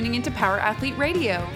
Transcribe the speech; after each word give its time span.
tuning 0.00 0.14
into 0.14 0.30
Power 0.30 0.58
Athlete 0.58 0.96
Radio. 0.96 1.46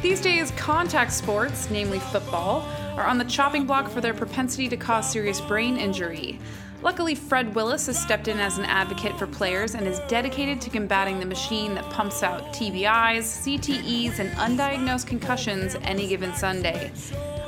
These 0.00 0.22
days, 0.22 0.50
contact 0.52 1.12
sports, 1.12 1.68
namely 1.68 1.98
football, 1.98 2.66
are 2.96 3.04
on 3.04 3.18
the 3.18 3.24
chopping 3.26 3.66
block 3.66 3.90
for 3.90 4.00
their 4.00 4.14
propensity 4.14 4.66
to 4.70 4.78
cause 4.78 5.12
serious 5.12 5.42
brain 5.42 5.76
injury. 5.76 6.40
Luckily, 6.84 7.14
Fred 7.14 7.54
Willis 7.54 7.86
has 7.86 7.98
stepped 7.98 8.28
in 8.28 8.38
as 8.38 8.58
an 8.58 8.66
advocate 8.66 9.18
for 9.18 9.26
players 9.26 9.74
and 9.74 9.86
is 9.86 10.00
dedicated 10.00 10.60
to 10.60 10.68
combating 10.68 11.18
the 11.18 11.24
machine 11.24 11.74
that 11.76 11.88
pumps 11.88 12.22
out 12.22 12.52
TBIs, 12.52 13.22
CTEs, 13.22 14.18
and 14.18 14.30
undiagnosed 14.32 15.06
concussions 15.06 15.76
any 15.80 16.06
given 16.06 16.34
Sunday. 16.34 16.92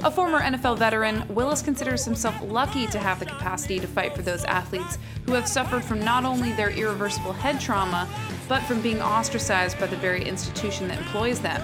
A 0.04 0.10
former 0.10 0.40
NFL 0.40 0.78
veteran, 0.78 1.22
Willis 1.28 1.60
considers 1.60 2.02
himself 2.02 2.34
lucky 2.44 2.86
to 2.86 2.98
have 2.98 3.20
the 3.20 3.26
capacity 3.26 3.78
to 3.78 3.86
fight 3.86 4.16
for 4.16 4.22
those 4.22 4.42
athletes 4.44 4.96
who 5.26 5.34
have 5.34 5.46
suffered 5.46 5.84
from 5.84 6.00
not 6.00 6.24
only 6.24 6.52
their 6.52 6.70
irreversible 6.70 7.34
head 7.34 7.60
trauma, 7.60 8.08
but 8.48 8.62
from 8.62 8.80
being 8.80 9.02
ostracized 9.02 9.78
by 9.78 9.86
the 9.86 9.96
very 9.96 10.24
institution 10.24 10.88
that 10.88 10.96
employs 10.96 11.40
them. 11.40 11.60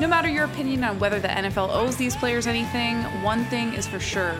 No 0.00 0.08
matter 0.08 0.28
your 0.28 0.46
opinion 0.46 0.82
on 0.82 0.98
whether 0.98 1.20
the 1.20 1.28
NFL 1.28 1.68
owes 1.70 1.96
these 1.96 2.16
players 2.16 2.48
anything, 2.48 2.96
one 3.22 3.44
thing 3.44 3.74
is 3.74 3.86
for 3.86 4.00
sure. 4.00 4.34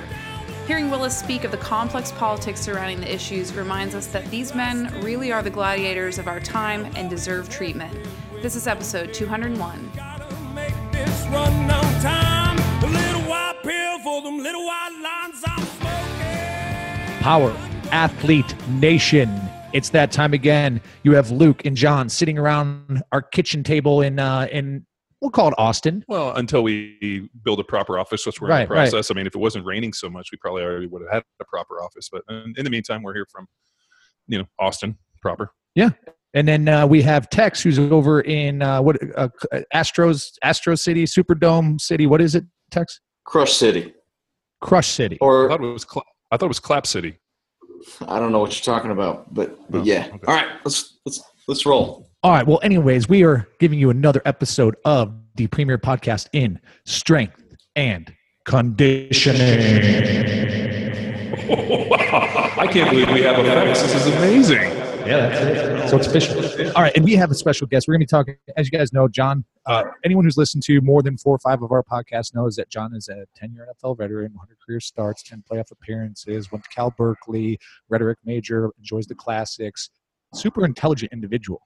Hearing 0.70 0.88
Willis 0.88 1.18
speak 1.18 1.42
of 1.42 1.50
the 1.50 1.56
complex 1.56 2.12
politics 2.12 2.60
surrounding 2.60 3.00
the 3.00 3.12
issues 3.12 3.52
reminds 3.54 3.92
us 3.96 4.06
that 4.06 4.24
these 4.30 4.54
men 4.54 4.88
really 5.02 5.32
are 5.32 5.42
the 5.42 5.50
gladiators 5.50 6.16
of 6.16 6.28
our 6.28 6.38
time 6.38 6.84
and 6.94 7.10
deserve 7.10 7.48
treatment. 7.48 7.92
This 8.40 8.54
is 8.54 8.68
episode 8.68 9.12
201. 9.12 9.90
Power 17.20 17.56
Athlete 17.90 18.68
Nation. 18.68 19.40
It's 19.72 19.88
that 19.88 20.12
time 20.12 20.32
again. 20.32 20.80
You 21.02 21.16
have 21.16 21.32
Luke 21.32 21.64
and 21.64 21.76
John 21.76 22.08
sitting 22.08 22.38
around 22.38 23.02
our 23.10 23.22
kitchen 23.22 23.64
table 23.64 24.02
in 24.02 24.20
uh, 24.20 24.46
in 24.52 24.86
we'll 25.20 25.30
call 25.30 25.48
it 25.48 25.54
Austin. 25.58 26.04
Well, 26.08 26.34
until 26.34 26.62
we 26.62 27.28
build 27.44 27.60
a 27.60 27.64
proper 27.64 27.98
office, 27.98 28.26
which 28.26 28.40
we're 28.40 28.48
right, 28.48 28.62
in 28.62 28.68
the 28.68 28.74
process. 28.74 29.10
Right. 29.10 29.10
I 29.10 29.14
mean, 29.16 29.26
if 29.26 29.34
it 29.34 29.38
wasn't 29.38 29.64
raining 29.64 29.92
so 29.92 30.08
much, 30.08 30.28
we 30.32 30.38
probably 30.38 30.62
already 30.62 30.86
would 30.86 31.02
have 31.02 31.12
had 31.12 31.22
a 31.40 31.44
proper 31.44 31.82
office. 31.82 32.08
But 32.10 32.22
in, 32.28 32.54
in 32.56 32.64
the 32.64 32.70
meantime, 32.70 33.02
we're 33.02 33.14
here 33.14 33.26
from, 33.30 33.46
you 34.26 34.38
know, 34.38 34.46
Austin 34.58 34.96
proper. 35.20 35.52
Yeah. 35.74 35.90
And 36.34 36.46
then 36.46 36.68
uh, 36.68 36.86
we 36.86 37.02
have 37.02 37.28
Tex, 37.30 37.60
who's 37.60 37.78
over 37.78 38.20
in 38.20 38.62
uh, 38.62 38.80
what 38.80 38.96
uh, 39.16 39.28
Astros, 39.74 40.32
Astro 40.42 40.76
City, 40.76 41.04
Superdome 41.04 41.80
City. 41.80 42.06
What 42.06 42.20
is 42.20 42.34
it, 42.34 42.44
Tex? 42.70 43.00
Crush 43.24 43.52
City. 43.52 43.94
Crush 44.60 44.88
City. 44.88 45.18
Or 45.20 45.46
I 45.46 45.56
thought 45.56 45.64
it 45.64 45.72
was. 45.72 45.86
Cl- 45.90 46.04
I 46.30 46.36
thought 46.36 46.46
it 46.46 46.48
was 46.48 46.60
Clap 46.60 46.86
City. 46.86 47.18
I 48.06 48.20
don't 48.20 48.30
know 48.30 48.38
what 48.38 48.54
you're 48.54 48.74
talking 48.74 48.92
about, 48.92 49.34
but, 49.34 49.58
but 49.70 49.78
oh, 49.78 49.84
yeah. 49.84 50.06
Okay. 50.06 50.18
All 50.28 50.34
right, 50.34 50.48
let's 50.64 51.00
let's 51.04 51.22
let's 51.48 51.66
roll. 51.66 52.09
All 52.22 52.32
right. 52.32 52.46
Well, 52.46 52.60
anyways, 52.62 53.08
we 53.08 53.24
are 53.24 53.48
giving 53.60 53.78
you 53.78 53.88
another 53.88 54.20
episode 54.26 54.76
of 54.84 55.14
the 55.36 55.46
premier 55.46 55.78
podcast 55.78 56.28
in 56.34 56.60
strength 56.84 57.56
and 57.76 58.14
conditioning. 58.44 59.40
I 62.60 62.66
can't 62.70 62.90
believe 62.90 63.08
we 63.10 63.22
have 63.22 63.38
effects. 63.38 63.80
This 63.80 63.94
is 63.94 64.06
amazing. 64.16 64.60
Yeah, 65.06 65.30
that's 65.30 65.40
it. 65.40 65.88
So 65.88 65.96
it's 65.96 66.06
official. 66.08 66.72
All 66.76 66.82
right, 66.82 66.94
and 66.94 67.06
we 67.06 67.14
have 67.14 67.30
a 67.30 67.34
special 67.34 67.66
guest. 67.66 67.88
We're 67.88 67.94
going 67.94 68.00
to 68.00 68.04
be 68.04 68.10
talking, 68.10 68.36
as 68.54 68.70
you 68.70 68.78
guys 68.78 68.92
know, 68.92 69.08
John. 69.08 69.42
Uh, 69.64 69.84
anyone 70.04 70.26
who's 70.26 70.36
listened 70.36 70.62
to 70.64 70.82
more 70.82 71.02
than 71.02 71.16
four 71.16 71.36
or 71.36 71.38
five 71.38 71.62
of 71.62 71.72
our 71.72 71.82
podcasts 71.82 72.34
knows 72.34 72.54
that 72.56 72.68
John 72.68 72.94
is 72.94 73.08
a 73.08 73.24
10-year 73.42 73.66
NFL 73.82 73.96
veteran, 73.96 74.32
100 74.34 74.58
career 74.64 74.80
starts, 74.80 75.22
10 75.22 75.42
playoff 75.50 75.70
appearances, 75.70 76.52
went 76.52 76.64
to 76.64 76.70
Cal 76.70 76.90
Berkeley, 76.90 77.58
rhetoric 77.88 78.18
major, 78.26 78.70
enjoys 78.78 79.06
the 79.06 79.14
classics, 79.14 79.88
super 80.34 80.64
intelligent 80.64 81.12
individual, 81.12 81.62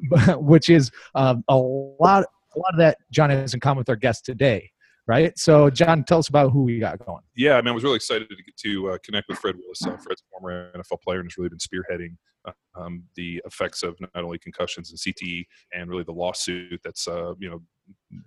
which 0.36 0.70
is 0.70 0.90
um, 1.14 1.44
a 1.48 1.56
lot 1.56 2.24
a 2.54 2.58
lot 2.58 2.72
of 2.72 2.78
that 2.78 2.98
John 3.10 3.30
has 3.30 3.54
in 3.54 3.60
common 3.60 3.78
with 3.78 3.88
our 3.88 3.96
guest 3.96 4.24
today, 4.24 4.70
right? 5.06 5.36
So, 5.38 5.70
John, 5.70 6.04
tell 6.04 6.18
us 6.18 6.28
about 6.28 6.50
who 6.50 6.64
we 6.64 6.78
got 6.78 7.04
going. 7.04 7.22
Yeah, 7.34 7.54
I 7.54 7.62
mean, 7.62 7.68
I 7.68 7.72
was 7.72 7.84
really 7.84 7.96
excited 7.96 8.28
to 8.28 8.36
get 8.36 8.56
to 8.58 8.90
uh, 8.90 8.98
connect 9.04 9.28
with 9.28 9.38
Fred 9.38 9.56
Willis. 9.56 9.82
Uh, 9.84 9.96
Fred's 9.96 10.22
a 10.22 10.28
former 10.30 10.70
NFL 10.72 11.00
player 11.02 11.20
and 11.20 11.30
has 11.30 11.38
really 11.38 11.48
been 11.48 11.58
spearheading 11.58 12.16
uh, 12.44 12.52
um, 12.74 13.04
the 13.16 13.40
effects 13.46 13.82
of 13.82 13.98
not 14.00 14.24
only 14.24 14.38
concussions 14.38 14.90
and 14.90 14.98
CTE 14.98 15.44
and 15.72 15.88
really 15.88 16.04
the 16.04 16.12
lawsuit 16.12 16.80
that's 16.84 17.08
uh, 17.08 17.34
you 17.38 17.50
know 17.50 17.62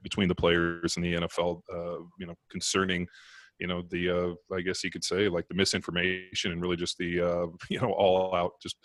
between 0.03 0.27
the 0.27 0.35
players 0.35 0.95
and 0.95 1.05
the 1.05 1.13
NFL, 1.13 1.61
uh, 1.73 2.03
you 2.19 2.25
know, 2.25 2.35
concerning 2.49 3.07
you 3.59 3.67
know 3.67 3.83
the 3.89 4.09
uh, 4.09 4.55
I 4.55 4.61
guess 4.61 4.83
you 4.83 4.91
could 4.91 5.03
say 5.03 5.29
like 5.29 5.47
the 5.47 5.53
misinformation 5.53 6.51
and 6.51 6.61
really 6.61 6.75
just 6.75 6.97
the 6.97 7.21
uh, 7.21 7.47
you 7.69 7.79
know 7.79 7.91
all 7.91 8.35
out 8.35 8.53
just 8.61 8.77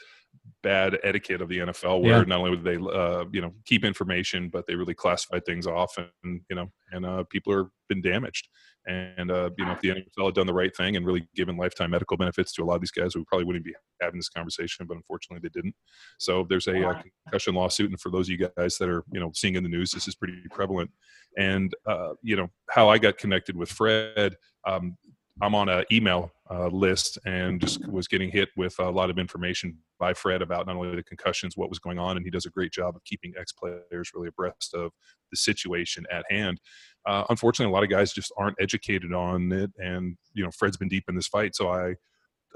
bad 0.62 0.98
etiquette 1.02 1.40
of 1.40 1.48
the 1.48 1.58
NFL, 1.58 2.02
where 2.02 2.18
yeah. 2.18 2.24
not 2.24 2.38
only 2.38 2.50
would 2.50 2.64
they, 2.64 2.76
uh, 2.76 3.24
you 3.32 3.40
know, 3.40 3.52
keep 3.64 3.84
information, 3.84 4.48
but 4.48 4.66
they 4.66 4.74
really 4.74 4.94
classify 4.94 5.40
things 5.40 5.66
off, 5.66 5.96
and 5.98 6.40
you 6.48 6.56
know, 6.56 6.70
and 6.92 7.06
uh, 7.06 7.24
people 7.30 7.52
are 7.52 7.70
been 7.88 8.00
damaged. 8.00 8.48
And 8.86 9.30
uh, 9.30 9.50
you 9.58 9.66
know, 9.66 9.72
if 9.72 9.80
the 9.80 9.90
NFL 9.90 10.26
had 10.26 10.34
done 10.34 10.46
the 10.46 10.54
right 10.54 10.74
thing 10.74 10.96
and 10.96 11.04
really 11.04 11.28
given 11.36 11.58
lifetime 11.58 11.90
medical 11.90 12.16
benefits 12.16 12.52
to 12.54 12.62
a 12.62 12.64
lot 12.64 12.76
of 12.76 12.80
these 12.80 12.90
guys, 12.90 13.14
we 13.14 13.24
probably 13.24 13.44
wouldn't 13.44 13.64
be 13.64 13.74
having 14.00 14.18
this 14.18 14.30
conversation. 14.30 14.86
But 14.86 14.96
unfortunately, 14.96 15.46
they 15.46 15.60
didn't. 15.60 15.74
So 16.18 16.46
there's 16.48 16.66
a 16.66 16.88
uh, 16.88 17.02
concussion 17.24 17.54
lawsuit, 17.54 17.90
and 17.90 18.00
for 18.00 18.10
those 18.10 18.26
of 18.26 18.30
you 18.30 18.48
guys 18.56 18.78
that 18.78 18.88
are 18.88 19.04
you 19.12 19.20
know 19.20 19.32
seeing 19.34 19.56
in 19.56 19.62
the 19.62 19.68
news, 19.68 19.90
this 19.90 20.08
is 20.08 20.14
pretty 20.14 20.40
prevalent. 20.50 20.90
And 21.36 21.74
uh, 21.86 22.14
you 22.22 22.36
know 22.36 22.48
how 22.70 22.88
I 22.88 22.98
got 22.98 23.18
connected 23.18 23.56
with 23.56 23.70
Fred. 23.70 24.36
Um, 24.66 24.96
I'm 25.42 25.54
on 25.54 25.68
an 25.68 25.84
email 25.90 26.32
uh, 26.50 26.68
list 26.68 27.18
and 27.24 27.60
just 27.60 27.86
was 27.88 28.08
getting 28.08 28.30
hit 28.30 28.48
with 28.56 28.78
a 28.78 28.90
lot 28.90 29.10
of 29.10 29.18
information 29.18 29.78
by 29.98 30.12
Fred 30.12 30.42
about 30.42 30.66
not 30.66 30.76
only 30.76 30.96
the 30.96 31.02
concussions, 31.02 31.56
what 31.56 31.68
was 31.68 31.78
going 31.78 31.98
on, 31.98 32.16
and 32.16 32.26
he 32.26 32.30
does 32.30 32.46
a 32.46 32.50
great 32.50 32.72
job 32.72 32.96
of 32.96 33.04
keeping 33.04 33.32
ex 33.38 33.52
players 33.52 34.10
really 34.14 34.28
abreast 34.28 34.74
of 34.74 34.90
the 35.30 35.36
situation 35.36 36.04
at 36.10 36.24
hand. 36.30 36.60
Uh, 37.06 37.24
unfortunately, 37.30 37.70
a 37.70 37.74
lot 37.74 37.84
of 37.84 37.90
guys 37.90 38.12
just 38.12 38.32
aren't 38.36 38.56
educated 38.60 39.12
on 39.12 39.50
it, 39.52 39.70
and 39.78 40.16
you 40.34 40.44
know, 40.44 40.50
Fred's 40.50 40.76
been 40.76 40.88
deep 40.88 41.04
in 41.08 41.14
this 41.14 41.28
fight, 41.28 41.54
so 41.54 41.70
I 41.70 41.94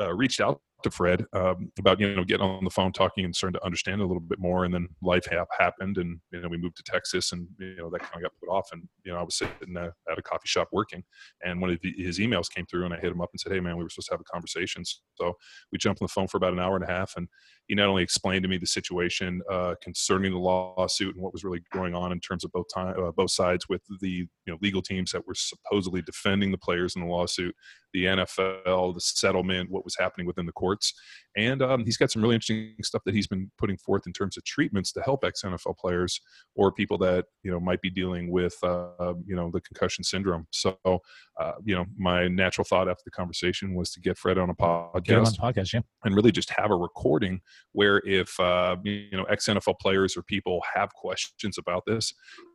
uh, 0.00 0.12
reached 0.14 0.40
out 0.40 0.60
to 0.84 0.90
Fred 0.90 1.24
um, 1.32 1.70
about 1.78 2.00
you 2.00 2.14
know 2.14 2.24
getting 2.24 2.46
on 2.46 2.64
the 2.64 2.70
phone, 2.70 2.92
talking, 2.92 3.24
and 3.24 3.34
starting 3.34 3.58
to 3.58 3.64
understand 3.64 4.00
a 4.00 4.06
little 4.06 4.20
bit 4.20 4.38
more. 4.38 4.64
And 4.64 4.72
then 4.72 4.88
life 5.02 5.26
ha- 5.30 5.44
happened, 5.58 5.98
and 5.98 6.20
you 6.32 6.40
know 6.40 6.48
we 6.48 6.56
moved 6.56 6.76
to 6.76 6.82
Texas, 6.82 7.32
and 7.32 7.46
you 7.58 7.76
know 7.76 7.90
that 7.90 8.00
kind 8.00 8.16
of 8.16 8.22
got 8.22 8.32
put 8.40 8.52
off. 8.52 8.68
And 8.72 8.88
you 9.04 9.12
know 9.12 9.18
I 9.18 9.22
was 9.22 9.36
sitting 9.36 9.76
at 9.76 10.18
a 10.18 10.22
coffee 10.22 10.46
shop 10.46 10.68
working, 10.72 11.02
and 11.44 11.60
one 11.60 11.70
of 11.70 11.78
the, 11.82 11.92
his 11.96 12.18
emails 12.18 12.48
came 12.48 12.66
through, 12.66 12.84
and 12.84 12.94
I 12.94 12.98
hit 12.98 13.12
him 13.12 13.20
up 13.20 13.30
and 13.32 13.40
said, 13.40 13.52
"Hey 13.52 13.60
man, 13.60 13.76
we 13.76 13.82
were 13.82 13.90
supposed 13.90 14.08
to 14.08 14.14
have 14.14 14.20
a 14.20 14.32
conversation." 14.32 14.84
So 14.84 15.34
we 15.72 15.78
jumped 15.78 16.00
on 16.00 16.06
the 16.06 16.12
phone 16.12 16.28
for 16.28 16.36
about 16.36 16.52
an 16.52 16.60
hour 16.60 16.76
and 16.76 16.84
a 16.84 16.88
half, 16.88 17.14
and 17.16 17.28
he 17.68 17.74
not 17.74 17.88
only 17.88 18.02
explained 18.02 18.42
to 18.42 18.48
me 18.48 18.58
the 18.58 18.66
situation 18.66 19.40
uh, 19.50 19.74
concerning 19.82 20.32
the 20.32 20.38
lawsuit 20.38 21.14
and 21.14 21.22
what 21.22 21.32
was 21.32 21.44
really 21.44 21.62
going 21.72 21.94
on 21.94 22.12
in 22.12 22.20
terms 22.20 22.44
of 22.44 22.52
both 22.52 22.66
time, 22.72 22.94
uh, 23.02 23.10
both 23.12 23.30
sides 23.30 23.68
with 23.68 23.80
the 24.00 24.08
you 24.10 24.28
know 24.46 24.58
legal 24.60 24.82
teams 24.82 25.12
that 25.12 25.26
were 25.26 25.34
supposedly 25.34 26.02
defending 26.02 26.50
the 26.50 26.58
players 26.58 26.94
in 26.94 27.02
the 27.02 27.08
lawsuit, 27.08 27.54
the 27.94 28.04
NFL, 28.04 28.92
the 28.92 29.00
settlement, 29.00 29.70
what 29.70 29.84
was 29.84 29.96
happening 29.96 30.26
within 30.26 30.44
the 30.44 30.52
courts, 30.52 30.92
and 31.36 31.62
um, 31.62 31.84
he's 31.84 31.96
got 31.96 32.10
some 32.10 32.20
really 32.20 32.34
interesting 32.34 32.74
stuff 32.82 33.02
that 33.06 33.14
he's 33.14 33.26
been 33.26 33.50
putting 33.56 33.78
forth 33.78 34.06
in 34.06 34.12
terms 34.12 34.36
of 34.36 34.44
treatments 34.44 34.92
to 34.92 35.00
help 35.00 35.24
ex 35.24 35.42
NFL 35.42 35.78
players 35.78 36.20
or 36.54 36.70
people 36.70 36.98
that 36.98 37.24
you 37.42 37.50
know 37.50 37.60
might 37.60 37.80
be 37.80 37.90
dealing 37.90 38.30
with 38.30 38.56
uh, 38.62 39.14
you 39.26 39.34
know 39.34 39.50
the 39.50 39.60
concussion 39.62 40.04
syndrome. 40.04 40.46
So 40.50 40.76
uh, 40.84 41.52
you 41.64 41.74
know 41.74 41.86
my 41.96 42.28
natural 42.28 42.66
thought 42.66 42.90
after 42.90 43.02
the 43.06 43.10
conversation 43.10 43.74
was 43.74 43.90
to 43.92 44.00
get 44.00 44.18
Fred 44.18 44.36
on 44.36 44.50
a 44.50 44.54
podcast, 44.54 45.40
on 45.42 45.52
podcast, 45.52 45.72
yeah, 45.72 45.80
and 46.04 46.14
really 46.14 46.30
just 46.30 46.50
have 46.50 46.70
a 46.70 46.76
recording 46.76 47.40
where 47.72 48.00
if 48.04 48.38
uh, 48.40 48.76
you 48.84 49.08
know 49.12 49.24
ex 49.24 49.46
NFL 49.46 49.78
players 49.80 50.16
or 50.16 50.22
people 50.22 50.62
have 50.74 50.92
questions 50.94 51.58
about 51.58 51.82
this, 51.86 52.12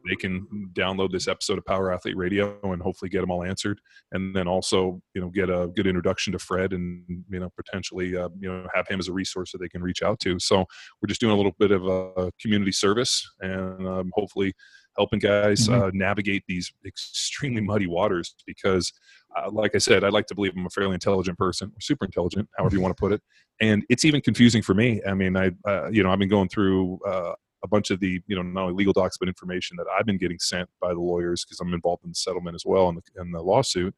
they 0.08 0.16
can 0.16 0.48
download 0.74 1.12
this 1.12 1.28
episode 1.28 1.58
of 1.58 1.66
Power 1.66 1.94
Athlete 1.94 2.18
Radio 2.18 2.58
and 2.64 2.82
hopefully 2.82 3.10
get 3.10 3.22
them 3.22 3.32
all 3.32 3.44
answered, 3.44 3.80
and 4.12 4.36
then 4.36 4.48
also 4.48 5.02
you 5.14 5.22
know 5.22 5.30
get 5.30 5.50
a 5.50 5.68
good 5.76 5.88
introduction 5.88 6.34
to 6.34 6.40
Fred 6.40 6.74
and 6.74 7.04
you 7.30 7.40
know 7.40 7.50
potentially 7.56 8.16
uh, 8.16 8.30
you 8.40 8.52
know 8.52 8.68
have 8.74 8.88
him 8.88 9.00
as 9.00 9.08
a 9.08 9.14
resource 9.14 9.52
that 9.52 9.60
they 9.60 9.70
can 9.70 9.82
reach 9.82 10.02
out 10.02 10.20
to. 10.22 10.40
So 10.40 10.66
we're 11.02 11.08
just 11.08 11.22
doing 11.22 11.34
a 11.34 11.38
little 11.38 11.56
bit 11.60 11.72
of 11.72 11.86
a 11.86 12.32
community 12.42 12.72
service 12.72 13.30
and 13.42 13.88
um, 13.88 14.12
hopefully 14.14 14.54
helping 14.98 15.20
guys 15.20 15.68
mm-hmm. 15.68 15.82
uh, 15.82 15.90
navigate 15.94 16.44
these 16.48 16.72
extremely 16.86 17.62
muddy 17.62 17.88
waters 17.88 18.36
because 18.46 18.92
uh, 19.36 19.50
like 19.52 19.76
i 19.76 19.78
said 19.78 20.04
I'd 20.04 20.14
like 20.14 20.28
to 20.28 20.36
believe 20.36 20.54
i'm 20.56 20.66
a 20.66 20.70
fairly 20.70 20.94
intelligent 20.94 21.38
person 21.38 21.70
or 21.70 21.82
super 21.82 22.06
intelligent 22.06 22.50
however 22.58 22.76
you 22.76 22.82
want 22.82 22.96
to 22.96 23.00
put 23.00 23.12
it. 23.12 23.22
And 23.62 23.84
it's 23.90 24.06
even 24.06 24.22
confusing 24.22 24.62
for 24.62 24.74
me. 24.74 25.02
I 25.08 25.14
mean 25.14 25.36
i 25.36 25.52
uh, 25.66 25.90
you 25.90 26.04
know 26.04 26.12
i've 26.12 26.20
been 26.20 26.30
going 26.30 26.50
through 26.50 27.00
uh, 27.06 27.34
a 27.64 27.68
bunch 27.68 27.92
of 27.92 28.00
the 28.00 28.22
you 28.28 28.36
know 28.36 28.42
not 28.42 28.64
only 28.64 28.74
legal 28.74 28.94
docs 28.94 29.18
but 29.18 29.28
information 29.28 29.76
that 29.78 29.86
i've 29.98 30.06
been 30.06 30.18
getting 30.18 30.40
sent 30.40 30.70
by 30.82 30.94
the 30.94 31.00
lawyers 31.00 31.44
because 31.44 31.60
i'm 31.60 31.74
involved 31.74 32.04
in 32.04 32.12
the 32.12 32.16
settlement 32.16 32.56
as 32.56 32.64
well 32.66 32.90
and 32.90 32.98
the, 32.98 33.22
in 33.22 33.32
the 33.32 33.42
lawsuit. 33.42 33.94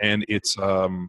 And 0.00 0.24
it's 0.28 0.58
um 0.58 1.08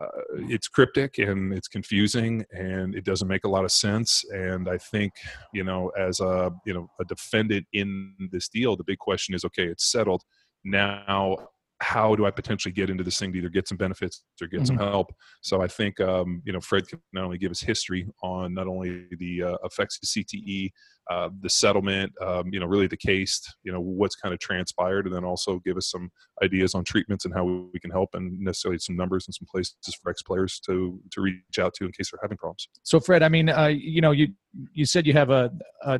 uh, 0.00 0.06
it's 0.48 0.68
cryptic 0.68 1.18
and 1.18 1.52
it's 1.52 1.68
confusing 1.68 2.44
and 2.50 2.94
it 2.94 3.04
doesn't 3.04 3.28
make 3.28 3.44
a 3.44 3.48
lot 3.48 3.64
of 3.64 3.70
sense. 3.70 4.24
And 4.30 4.68
i 4.68 4.78
think 4.78 5.12
you 5.52 5.64
know 5.64 5.90
as 5.98 6.20
a 6.20 6.50
you 6.66 6.74
know 6.74 6.88
a 7.00 7.04
defendant 7.04 7.66
in 7.72 8.14
this 8.32 8.48
deal 8.48 8.76
the 8.76 8.84
big 8.84 8.98
question 8.98 9.34
is 9.34 9.44
okay 9.44 9.66
it's 9.66 9.90
settled. 9.90 10.22
Now 10.64 11.36
how 11.82 12.14
do 12.14 12.24
I 12.24 12.30
potentially 12.30 12.72
get 12.72 12.88
into 12.88 13.02
this 13.02 13.18
thing 13.18 13.32
to 13.32 13.38
either 13.38 13.48
get 13.48 13.66
some 13.68 13.76
benefits 13.76 14.22
or 14.40 14.46
get 14.46 14.58
mm-hmm. 14.58 14.66
some 14.66 14.78
help? 14.78 15.12
So 15.42 15.60
I 15.60 15.66
think 15.66 16.00
um, 16.00 16.40
you 16.44 16.52
know 16.52 16.60
Fred 16.60 16.86
can 16.88 17.00
not 17.12 17.24
only 17.24 17.38
give 17.38 17.50
us 17.50 17.60
history 17.60 18.06
on 18.22 18.54
not 18.54 18.68
only 18.68 19.06
the 19.18 19.42
uh, 19.42 19.56
effects 19.64 19.98
of 20.02 20.08
CTE, 20.08 20.70
uh, 21.10 21.30
the 21.40 21.50
settlement, 21.50 22.12
um, 22.22 22.48
you 22.52 22.60
know, 22.60 22.66
really 22.66 22.86
the 22.86 22.96
case, 22.96 23.42
you 23.64 23.72
know, 23.72 23.80
what's 23.80 24.14
kind 24.14 24.32
of 24.32 24.38
transpired, 24.38 25.06
and 25.06 25.14
then 25.14 25.24
also 25.24 25.60
give 25.64 25.76
us 25.76 25.90
some 25.90 26.10
ideas 26.42 26.74
on 26.74 26.84
treatments 26.84 27.24
and 27.24 27.34
how 27.34 27.44
we 27.44 27.80
can 27.80 27.90
help, 27.90 28.10
and 28.14 28.38
necessarily 28.38 28.78
some 28.78 28.96
numbers 28.96 29.26
and 29.26 29.34
some 29.34 29.46
places 29.50 29.74
for 30.00 30.10
ex 30.10 30.22
players 30.22 30.60
to 30.60 31.00
to 31.10 31.20
reach 31.20 31.58
out 31.60 31.74
to 31.74 31.84
in 31.84 31.92
case 31.92 32.10
they're 32.10 32.20
having 32.22 32.38
problems. 32.38 32.68
So 32.84 33.00
Fred, 33.00 33.22
I 33.22 33.28
mean, 33.28 33.48
uh, 33.48 33.66
you 33.66 34.00
know, 34.00 34.12
you 34.12 34.28
you 34.72 34.86
said 34.86 35.06
you 35.06 35.12
have 35.14 35.30
a, 35.30 35.50
a 35.82 35.98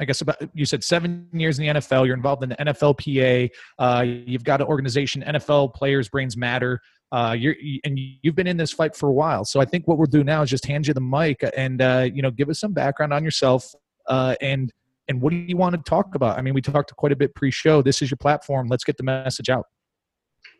I 0.00 0.04
guess 0.04 0.20
about 0.20 0.36
you 0.54 0.66
said 0.66 0.84
seven 0.84 1.28
years 1.32 1.58
in 1.58 1.66
the 1.66 1.80
NFL. 1.80 2.06
You're 2.06 2.16
involved 2.16 2.42
in 2.42 2.50
the 2.50 2.56
NFLPA. 2.56 3.50
Uh, 3.78 4.04
you've 4.06 4.44
got 4.44 4.60
an 4.60 4.66
organization, 4.66 5.22
NFL 5.26 5.74
Players 5.74 6.08
Brains 6.08 6.36
Matter. 6.36 6.80
Uh, 7.12 7.34
you're 7.38 7.54
and 7.84 7.98
you've 8.22 8.34
been 8.34 8.46
in 8.46 8.56
this 8.56 8.72
fight 8.72 8.94
for 8.94 9.08
a 9.08 9.12
while. 9.12 9.44
So 9.44 9.60
I 9.60 9.64
think 9.64 9.86
what 9.88 9.96
we'll 9.96 10.06
do 10.06 10.24
now 10.24 10.42
is 10.42 10.50
just 10.50 10.66
hand 10.66 10.86
you 10.86 10.94
the 10.94 11.00
mic 11.00 11.44
and 11.56 11.80
uh, 11.80 12.08
you 12.12 12.20
know 12.20 12.30
give 12.30 12.50
us 12.50 12.60
some 12.60 12.72
background 12.72 13.12
on 13.12 13.24
yourself 13.24 13.74
uh, 14.08 14.34
and 14.40 14.72
and 15.08 15.20
what 15.20 15.30
do 15.30 15.36
you 15.36 15.56
want 15.56 15.74
to 15.76 15.88
talk 15.88 16.14
about? 16.14 16.36
I 16.36 16.42
mean, 16.42 16.52
we 16.52 16.60
talked 16.60 16.94
quite 16.96 17.12
a 17.12 17.16
bit 17.16 17.34
pre-show. 17.34 17.80
This 17.80 18.02
is 18.02 18.10
your 18.10 18.16
platform. 18.16 18.66
Let's 18.68 18.82
get 18.82 18.96
the 18.96 19.04
message 19.04 19.48
out. 19.48 19.66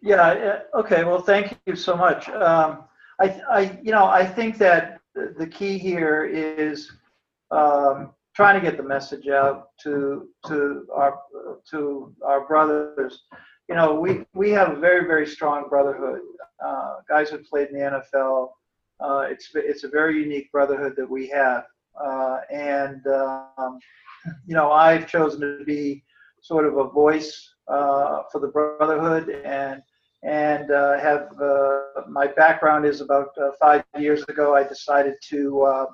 Yeah. 0.03 0.61
Okay. 0.73 1.03
Well, 1.03 1.21
thank 1.21 1.59
you 1.67 1.75
so 1.75 1.97
much. 1.97 2.29
Um, 2.29 2.85
I, 3.21 3.41
I, 3.51 3.81
you 3.83 3.91
know, 3.91 4.07
I 4.07 4.25
think 4.25 4.57
that 4.59 5.01
the 5.15 5.47
key 5.47 5.79
here 5.79 6.25
is. 6.25 6.91
Um, 7.51 8.13
trying 8.37 8.55
to 8.55 8.61
get 8.61 8.77
the 8.77 8.83
message 8.83 9.29
out 9.29 9.71
to 9.83 10.29
to 10.47 10.87
our 10.95 11.19
to 11.71 12.15
our 12.25 12.47
brothers. 12.47 13.25
You 13.69 13.75
know, 13.75 13.95
we 13.95 14.27
we 14.35 14.51
have 14.51 14.77
a 14.77 14.77
very 14.77 15.07
very 15.07 15.27
strong 15.27 15.69
brotherhood. 15.71 16.21
Uh, 16.65 16.97
guys 17.09 17.31
who 17.31 17.39
played 17.39 17.69
in 17.69 17.79
the 17.79 18.03
NFL. 18.21 18.51
Uh, 19.01 19.27
it's 19.31 19.51
it's 19.55 19.85
a 19.85 19.89
very 19.89 20.23
unique 20.23 20.53
brotherhood 20.53 20.95
that 20.97 21.09
we 21.09 21.29
have, 21.29 21.65
uh, 22.03 22.41
and 22.51 23.07
um, 23.07 23.79
you 24.47 24.55
know 24.55 24.71
I've 24.71 25.07
chosen 25.07 25.41
to 25.41 25.65
be 25.65 26.05
sort 26.43 26.67
of 26.67 26.77
a 26.77 26.89
voice 26.89 27.55
uh, 27.69 28.23
for 28.31 28.41
the 28.41 28.49
brotherhood 28.49 29.31
and 29.45 29.83
and 30.23 30.71
uh, 30.71 30.99
have 30.99 31.29
uh, 31.41 32.03
my 32.09 32.27
background 32.27 32.87
is 32.87 33.01
about 33.01 33.29
five 33.61 33.85
years 33.99 34.23
ago 34.25 34.55
I 34.55 34.63
decided 34.63 35.15
to 35.29 35.89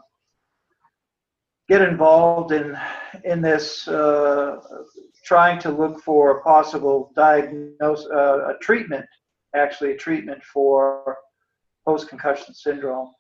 get 1.72 1.88
involved 1.88 2.52
in 2.52 2.76
in 3.24 3.40
this, 3.40 3.88
uh, 3.88 4.60
trying 5.24 5.58
to 5.58 5.70
look 5.70 6.02
for 6.02 6.22
a 6.32 6.42
possible 6.42 7.10
diagnose, 7.16 8.04
uh, 8.10 8.52
a 8.52 8.58
treatment, 8.60 9.06
actually 9.56 9.92
a 9.92 9.96
treatment 9.96 10.42
for 10.44 11.16
post 11.86 12.10
concussion 12.10 12.52
syndrome. 12.52 13.10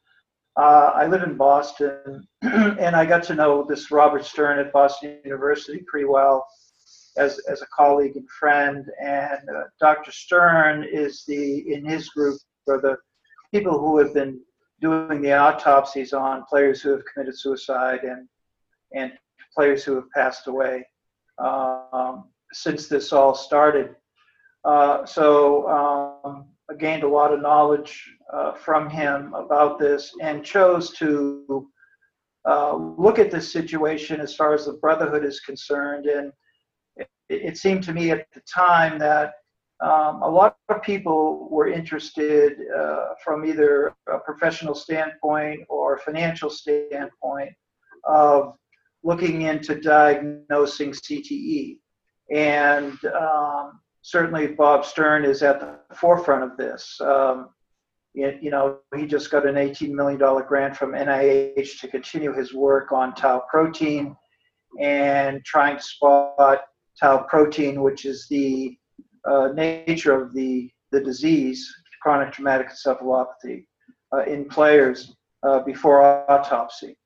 Uh, 0.60 0.90
I 1.02 1.06
live 1.06 1.22
in 1.22 1.34
Boston, 1.38 2.28
and 2.42 2.94
I 2.94 3.06
got 3.06 3.22
to 3.24 3.34
know 3.34 3.64
this 3.66 3.90
Robert 3.90 4.22
Stern 4.22 4.58
at 4.58 4.70
Boston 4.70 5.18
University 5.24 5.82
pretty 5.90 6.06
well 6.06 6.46
as, 7.16 7.38
as 7.48 7.62
a 7.62 7.66
colleague 7.74 8.16
and 8.16 8.28
friend. 8.38 8.84
And 9.00 9.42
uh, 9.48 9.62
Dr. 9.80 10.12
Stern 10.12 10.84
is 10.84 11.24
the 11.26 11.72
in 11.72 11.86
his 11.86 12.10
group 12.10 12.38
for 12.66 12.78
the 12.82 12.98
people 13.50 13.78
who 13.78 13.96
have 13.96 14.12
been 14.12 14.40
doing 14.82 15.22
the 15.22 15.32
autopsies 15.32 16.12
on 16.12 16.44
players 16.50 16.82
who 16.82 16.90
have 16.90 17.04
committed 17.06 17.38
suicide 17.38 18.00
and 18.02 18.28
and 18.94 19.12
players 19.54 19.84
who 19.84 19.94
have 19.94 20.10
passed 20.10 20.46
away 20.46 20.86
um, 21.38 22.24
since 22.52 22.88
this 22.88 23.12
all 23.12 23.34
started. 23.34 23.96
Uh, 24.64 25.04
so 25.04 25.68
um, 25.68 26.46
I 26.70 26.74
gained 26.74 27.02
a 27.02 27.08
lot 27.08 27.32
of 27.32 27.40
knowledge 27.40 28.08
uh, 28.32 28.52
from 28.52 28.88
him 28.88 29.34
about 29.34 29.78
this 29.78 30.12
and 30.20 30.44
chose 30.44 30.90
to 30.94 31.68
uh, 32.48 32.74
look 32.74 33.18
at 33.18 33.30
this 33.30 33.52
situation 33.52 34.20
as 34.20 34.34
far 34.34 34.54
as 34.54 34.66
the 34.66 34.74
Brotherhood 34.74 35.24
is 35.24 35.40
concerned. 35.40 36.06
And 36.06 36.32
it, 36.96 37.08
it 37.28 37.56
seemed 37.56 37.82
to 37.84 37.92
me 37.92 38.10
at 38.10 38.26
the 38.32 38.40
time 38.42 38.98
that 38.98 39.34
um, 39.82 40.22
a 40.22 40.28
lot 40.28 40.56
of 40.68 40.82
people 40.82 41.48
were 41.50 41.68
interested 41.68 42.52
uh, 42.76 43.14
from 43.24 43.44
either 43.44 43.94
a 44.08 44.18
professional 44.18 44.74
standpoint 44.74 45.60
or 45.68 45.96
a 45.96 45.98
financial 45.98 46.50
standpoint 46.50 47.50
of 48.04 48.54
looking 49.04 49.42
into 49.42 49.80
diagnosing 49.80 50.92
CTE. 50.92 51.78
And 52.32 52.98
um, 53.04 53.80
certainly 54.02 54.48
Bob 54.48 54.84
Stern 54.84 55.24
is 55.24 55.42
at 55.42 55.60
the 55.60 55.78
forefront 55.94 56.44
of 56.44 56.56
this. 56.56 57.00
Um, 57.00 57.50
you 58.14 58.50
know, 58.50 58.78
he 58.94 59.06
just 59.06 59.30
got 59.30 59.46
an 59.46 59.54
$18 59.54 59.90
million 59.90 60.18
grant 60.46 60.76
from 60.76 60.92
NIH 60.92 61.80
to 61.80 61.88
continue 61.88 62.32
his 62.34 62.52
work 62.52 62.92
on 62.92 63.14
tau 63.14 63.42
protein 63.50 64.14
and 64.80 65.42
trying 65.44 65.76
to 65.76 65.82
spot 65.82 66.60
tau 67.00 67.18
protein, 67.28 67.82
which 67.82 68.04
is 68.04 68.26
the 68.28 68.76
uh, 69.30 69.48
nature 69.54 70.12
of 70.12 70.34
the, 70.34 70.70
the 70.90 71.00
disease, 71.00 71.66
chronic 72.02 72.32
traumatic 72.32 72.68
encephalopathy, 72.68 73.64
uh, 74.14 74.24
in 74.24 74.44
players 74.44 75.14
uh, 75.42 75.60
before 75.60 76.02
autopsy. 76.30 76.96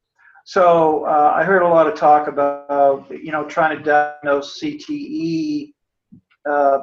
So 0.48 1.04
uh, 1.06 1.32
I 1.34 1.42
heard 1.42 1.62
a 1.62 1.68
lot 1.68 1.88
of 1.88 1.96
talk 1.96 2.28
about, 2.28 3.10
you 3.10 3.32
know, 3.32 3.44
trying 3.46 3.76
to 3.76 3.82
diagnose 3.82 4.60
CTE, 4.62 5.72
uh, 6.48 6.78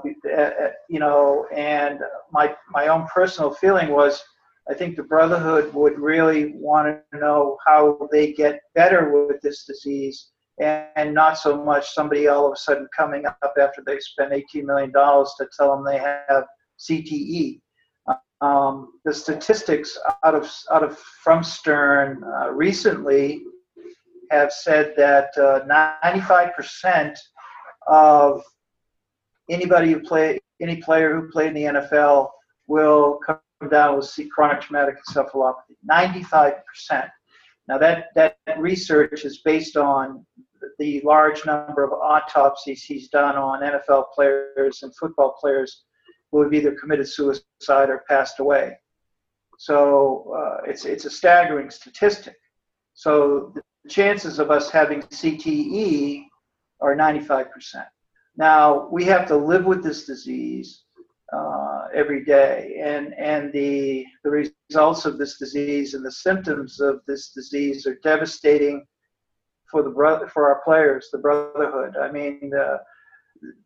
you 0.90 1.00
know, 1.00 1.48
and 1.56 2.00
my 2.30 2.54
my 2.72 2.90
own 2.90 3.08
personal 3.08 3.54
feeling 3.54 3.92
was, 3.92 4.22
I 4.70 4.74
think 4.74 4.98
the 4.98 5.04
Brotherhood 5.04 5.74
would 5.74 5.98
really 5.98 6.52
want 6.58 7.00
to 7.14 7.18
know 7.18 7.58
how 7.66 8.10
they 8.12 8.34
get 8.34 8.60
better 8.76 9.26
with 9.28 9.40
this 9.42 9.64
disease, 9.64 10.32
and 10.60 10.86
and 10.98 11.14
not 11.14 11.38
so 11.38 11.64
much 11.64 11.94
somebody 11.94 12.28
all 12.28 12.48
of 12.48 12.52
a 12.52 12.58
sudden 12.58 12.86
coming 12.94 13.26
up 13.26 13.54
after 13.58 13.82
they 13.86 13.98
spend 14.00 14.34
18 14.34 14.66
million 14.66 14.92
dollars 14.92 15.34
to 15.40 15.48
tell 15.58 15.74
them 15.74 15.86
they 15.86 16.00
have 16.00 16.44
CTE. 16.78 17.62
Um, 18.42 19.00
the 19.06 19.14
statistics 19.14 19.98
out 20.26 20.36
of 20.36 20.52
out 20.70 20.84
of 20.84 20.98
from 20.98 21.46
Stern 21.46 22.22
uh, 22.26 22.52
recently 22.52 23.46
have 24.32 24.52
said 24.52 24.94
that 24.98 25.30
uh, 25.38 25.66
95% 25.68 27.18
of 27.88 28.44
anybody 29.50 29.92
who 29.92 30.00
play 30.00 30.40
any 30.62 30.78
player 30.78 31.20
who 31.20 31.30
played 31.30 31.50
in 31.50 31.54
the 31.54 31.64
NFL 31.64 32.30
will 32.68 33.20
come 33.26 33.40
down 33.70 33.98
with 33.98 34.18
chronic 34.34 34.62
traumatic 34.62 34.96
encephalopathy. 35.10 35.76
95%. 35.90 36.62
Now 37.68 37.78
that 37.78 38.08
that 38.16 38.38
research 38.58 39.26
is 39.26 39.40
based 39.40 39.78
on 39.78 40.26
the 40.80 41.02
large 41.02 41.46
number 41.46 41.84
of 41.84 41.92
autopsies 41.92 42.84
he's 42.84 43.10
done 43.10 43.36
on 43.36 43.62
NFL 43.62 44.06
players 44.14 44.84
and 44.84 44.96
football 44.96 45.36
players 45.40 45.84
who 46.32 46.42
have 46.42 46.54
either 46.54 46.74
committed 46.74 47.08
suicide 47.08 47.90
or 47.90 48.04
passed 48.08 48.40
away. 48.40 48.78
So 49.58 50.34
uh, 50.36 50.70
it's 50.70 50.86
it's 50.86 51.06
a 51.06 51.10
staggering 51.10 51.70
statistic. 51.70 52.36
So 52.94 53.54
the 53.84 53.90
chances 53.90 54.40
of 54.40 54.52
us 54.52 54.70
having 54.70 55.02
CTE 55.02 56.26
are 56.82 56.96
95%. 56.96 57.86
Now, 58.38 58.88
we 58.90 59.04
have 59.06 59.28
to 59.28 59.38
live 59.38 59.66
with 59.66 59.84
this 59.84 60.06
disease 60.06 60.84
uh, 61.32 61.88
every 61.94 62.24
day, 62.24 62.80
and, 62.82 63.14
and 63.16 63.52
the, 63.54 64.06
the 64.24 64.30
results 64.70 65.06
of 65.06 65.18
this 65.18 65.38
disease 65.38 65.94
and 65.94 66.06
the 66.06 66.12
symptoms 66.12 66.80
of 66.80 67.02
this 67.08 67.30
disease 67.30 67.86
are 67.86 68.00
devastating 68.04 68.86
for, 69.70 69.84
the 69.84 69.90
brother, 69.90 70.28
for 70.28 70.48
our 70.48 70.62
players, 70.64 71.10
the 71.12 71.18
brotherhood. 71.18 71.96
I 71.98 72.12
mean, 72.12 72.52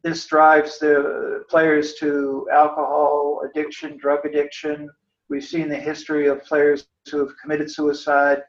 this 0.04 0.26
drives 0.26 0.80
the 0.80 1.44
players 1.50 1.96
to 1.96 2.48
alcohol 2.52 3.42
addiction, 3.50 3.98
drug 3.98 4.26
addiction. 4.26 4.90
We've 5.30 5.44
seen 5.44 5.70
the 5.70 5.76
history 5.76 6.28
of 6.28 6.44
players 6.44 6.88
who 7.12 7.20
have 7.20 7.38
committed 7.42 7.70
suicide 7.70 8.42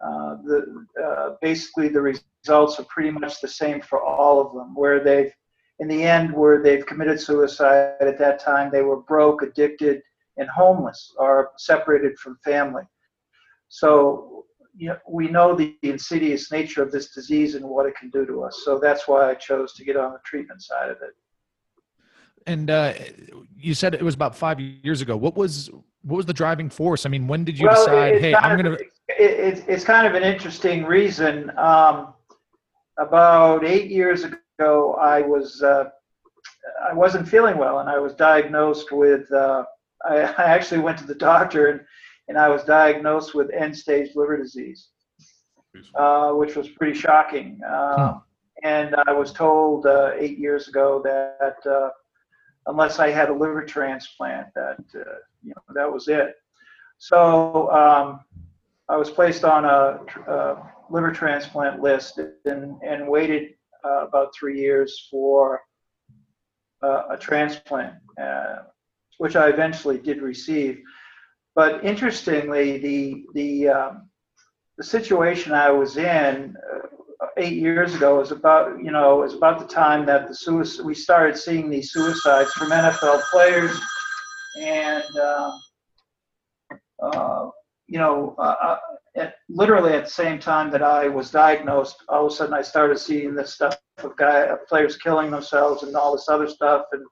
uh, 0.00 0.36
the, 0.44 0.86
uh, 1.02 1.36
basically 1.40 1.88
the 1.88 2.00
results 2.00 2.78
are 2.78 2.84
pretty 2.88 3.10
much 3.10 3.40
the 3.40 3.48
same 3.48 3.80
for 3.80 4.02
all 4.02 4.40
of 4.40 4.54
them. 4.54 4.74
Where 4.74 5.02
they've 5.02 5.32
in 5.78 5.88
the 5.88 6.02
end 6.02 6.32
where 6.32 6.62
they've 6.62 6.86
committed 6.86 7.20
suicide 7.20 7.94
at 8.00 8.18
that 8.18 8.38
time 8.40 8.70
they 8.70 8.82
were 8.82 9.02
broke 9.02 9.42
addicted 9.42 10.00
and 10.38 10.48
homeless 10.48 11.14
or 11.18 11.50
separated 11.56 12.18
from 12.18 12.38
family. 12.44 12.82
So 13.68 14.44
you 14.76 14.88
know, 14.88 14.98
we 15.08 15.28
know 15.28 15.54
the 15.54 15.74
insidious 15.82 16.52
nature 16.52 16.82
of 16.82 16.92
this 16.92 17.14
disease 17.14 17.54
and 17.54 17.64
what 17.64 17.86
it 17.86 17.94
can 17.96 18.10
do 18.10 18.26
to 18.26 18.42
us. 18.42 18.62
So 18.64 18.78
that's 18.78 19.08
why 19.08 19.30
i 19.30 19.34
chose 19.34 19.72
to 19.74 19.84
get 19.84 19.96
on 19.96 20.12
the 20.12 20.18
treatment 20.24 20.62
side 20.62 20.90
of 20.90 20.98
it. 21.00 21.14
And 22.46 22.70
uh, 22.70 22.92
you 23.56 23.72
said 23.72 23.94
it 23.94 24.02
was 24.02 24.14
about 24.14 24.36
five 24.36 24.60
years 24.60 25.00
ago. 25.00 25.16
What 25.16 25.36
was 25.36 25.70
what 26.02 26.18
was 26.18 26.26
the 26.26 26.34
driving 26.34 26.68
force? 26.68 27.06
I 27.06 27.08
mean 27.08 27.26
when 27.26 27.44
did 27.44 27.58
you 27.58 27.66
well, 27.66 27.76
decide 27.76 28.20
hey 28.20 28.34
i'm 28.34 28.60
going 28.60 28.76
to 28.76 28.84
it, 29.18 29.64
it's 29.68 29.84
kind 29.84 30.06
of 30.06 30.14
an 30.14 30.22
interesting 30.22 30.84
reason. 30.84 31.50
Um, 31.58 32.14
about 32.98 33.64
eight 33.64 33.90
years 33.90 34.24
ago, 34.24 34.94
I 34.94 35.20
was 35.22 35.62
uh, 35.62 35.90
I 36.88 36.94
wasn't 36.94 37.28
feeling 37.28 37.58
well, 37.58 37.80
and 37.80 37.88
I 37.88 37.98
was 37.98 38.14
diagnosed 38.14 38.92
with. 38.92 39.30
Uh, 39.32 39.64
I, 40.04 40.16
I 40.16 40.44
actually 40.44 40.80
went 40.80 40.98
to 40.98 41.06
the 41.06 41.14
doctor, 41.30 41.68
and 41.68 41.80
and 42.28 42.38
I 42.38 42.48
was 42.48 42.64
diagnosed 42.64 43.34
with 43.34 43.50
end-stage 43.52 44.16
liver 44.16 44.36
disease, 44.36 44.88
uh, 45.94 46.32
which 46.32 46.56
was 46.56 46.68
pretty 46.68 46.98
shocking. 46.98 47.60
Uh, 47.66 48.12
hmm. 48.12 48.18
And 48.64 48.96
I 49.06 49.12
was 49.12 49.32
told 49.32 49.86
uh, 49.86 50.12
eight 50.18 50.38
years 50.38 50.66
ago 50.66 51.00
that 51.04 51.58
uh, 51.70 51.90
unless 52.66 52.98
I 52.98 53.10
had 53.10 53.28
a 53.28 53.32
liver 53.32 53.64
transplant, 53.64 54.48
that 54.54 54.82
uh, 54.94 55.18
you 55.42 55.52
know 55.54 55.74
that 55.74 55.92
was 55.92 56.08
it. 56.08 56.34
So 56.98 57.70
um, 57.70 58.20
I 58.88 58.96
was 58.96 59.10
placed 59.10 59.44
on 59.44 59.64
a, 59.64 60.00
a, 60.30 60.72
liver 60.88 61.10
transplant 61.10 61.82
list 61.82 62.20
and, 62.44 62.76
and 62.86 63.08
waited 63.08 63.54
uh, 63.84 64.06
about 64.06 64.32
three 64.34 64.60
years 64.60 65.08
for 65.10 65.60
uh, 66.82 67.02
a 67.10 67.16
transplant, 67.16 67.94
uh, 68.20 68.56
which 69.18 69.34
I 69.34 69.48
eventually 69.48 69.98
did 69.98 70.22
receive. 70.22 70.80
But 71.56 71.84
interestingly, 71.84 72.78
the 72.78 73.24
the 73.34 73.68
um, 73.68 74.10
the 74.76 74.84
situation 74.84 75.52
I 75.52 75.70
was 75.70 75.96
in 75.96 76.54
uh, 76.72 77.26
eight 77.38 77.54
years 77.54 77.94
ago 77.94 78.18
was 78.18 78.30
about 78.30 78.78
you 78.78 78.90
know 78.90 79.16
was 79.16 79.34
about 79.34 79.58
the 79.58 79.66
time 79.66 80.04
that 80.06 80.28
the 80.28 80.34
suicide 80.34 80.84
we 80.84 80.94
started 80.94 81.36
seeing 81.36 81.70
these 81.70 81.92
suicides 81.92 82.52
from 82.52 82.68
NFL 82.68 83.22
players, 83.32 83.76
and 84.60 85.04
um, 85.16 85.50
uh, 85.50 85.58
you 87.86 87.98
know 87.98 88.34
uh, 88.38 88.54
uh, 88.62 88.78
at, 89.16 89.34
literally 89.48 89.92
at 89.92 90.04
the 90.04 90.10
same 90.10 90.38
time 90.38 90.70
that 90.70 90.82
I 90.82 91.08
was 91.08 91.30
diagnosed, 91.30 92.02
all 92.08 92.26
of 92.26 92.32
a 92.32 92.34
sudden 92.34 92.54
I 92.54 92.62
started 92.62 92.98
seeing 92.98 93.34
this 93.34 93.54
stuff 93.54 93.78
of 93.98 94.16
guy 94.16 94.40
of 94.40 94.66
players 94.66 94.96
killing 94.96 95.30
themselves 95.30 95.82
and 95.82 95.96
all 95.96 96.12
this 96.12 96.28
other 96.28 96.48
stuff 96.48 96.86
and 96.92 97.02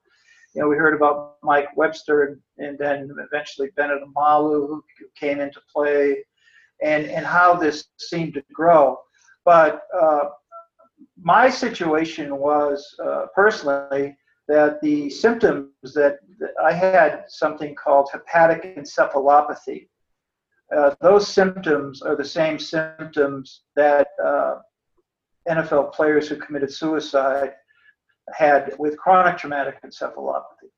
you 0.55 0.63
know, 0.63 0.69
we 0.69 0.77
heard 0.77 0.95
about 0.95 1.37
Mike 1.43 1.77
Webster 1.77 2.23
and, 2.23 2.41
and 2.59 2.79
then 2.79 3.11
eventually 3.19 3.71
Bennet 3.77 4.03
Omalu, 4.03 4.69
who 4.69 4.85
came 5.19 5.41
into 5.41 5.61
play, 5.73 6.25
and, 6.83 7.07
and 7.07 7.27
how 7.27 7.55
this 7.55 7.89
seemed 7.99 8.35
to 8.35 8.45
grow. 8.53 8.97
But 9.45 9.83
uh, 10.01 10.27
my 11.21 11.51
situation 11.51 12.37
was 12.37 12.87
uh, 13.05 13.27
personally 13.35 14.17
that 14.47 14.81
the 14.81 15.11
symptoms 15.11 15.71
that, 15.95 16.19
that, 16.39 16.51
I 16.63 16.73
had 16.73 17.25
something 17.29 17.75
called 17.75 18.11
hepatic 18.13 18.77
encephalopathy. 18.77 19.89
Uh, 20.75 20.95
those 21.01 21.29
symptoms 21.29 22.03
are 22.03 22.17
the 22.17 22.25
same 22.25 22.59
symptoms 22.59 23.63
that 23.77 24.09
uh, 24.25 24.57
NFL 25.49 25.93
players 25.93 26.29
who 26.29 26.37
committed 26.37 26.73
suicide 26.73 27.53
had 28.33 28.75
with 28.79 28.97
chronic 28.97 29.37
traumatic 29.37 29.83
encephalopathy. 29.83 30.71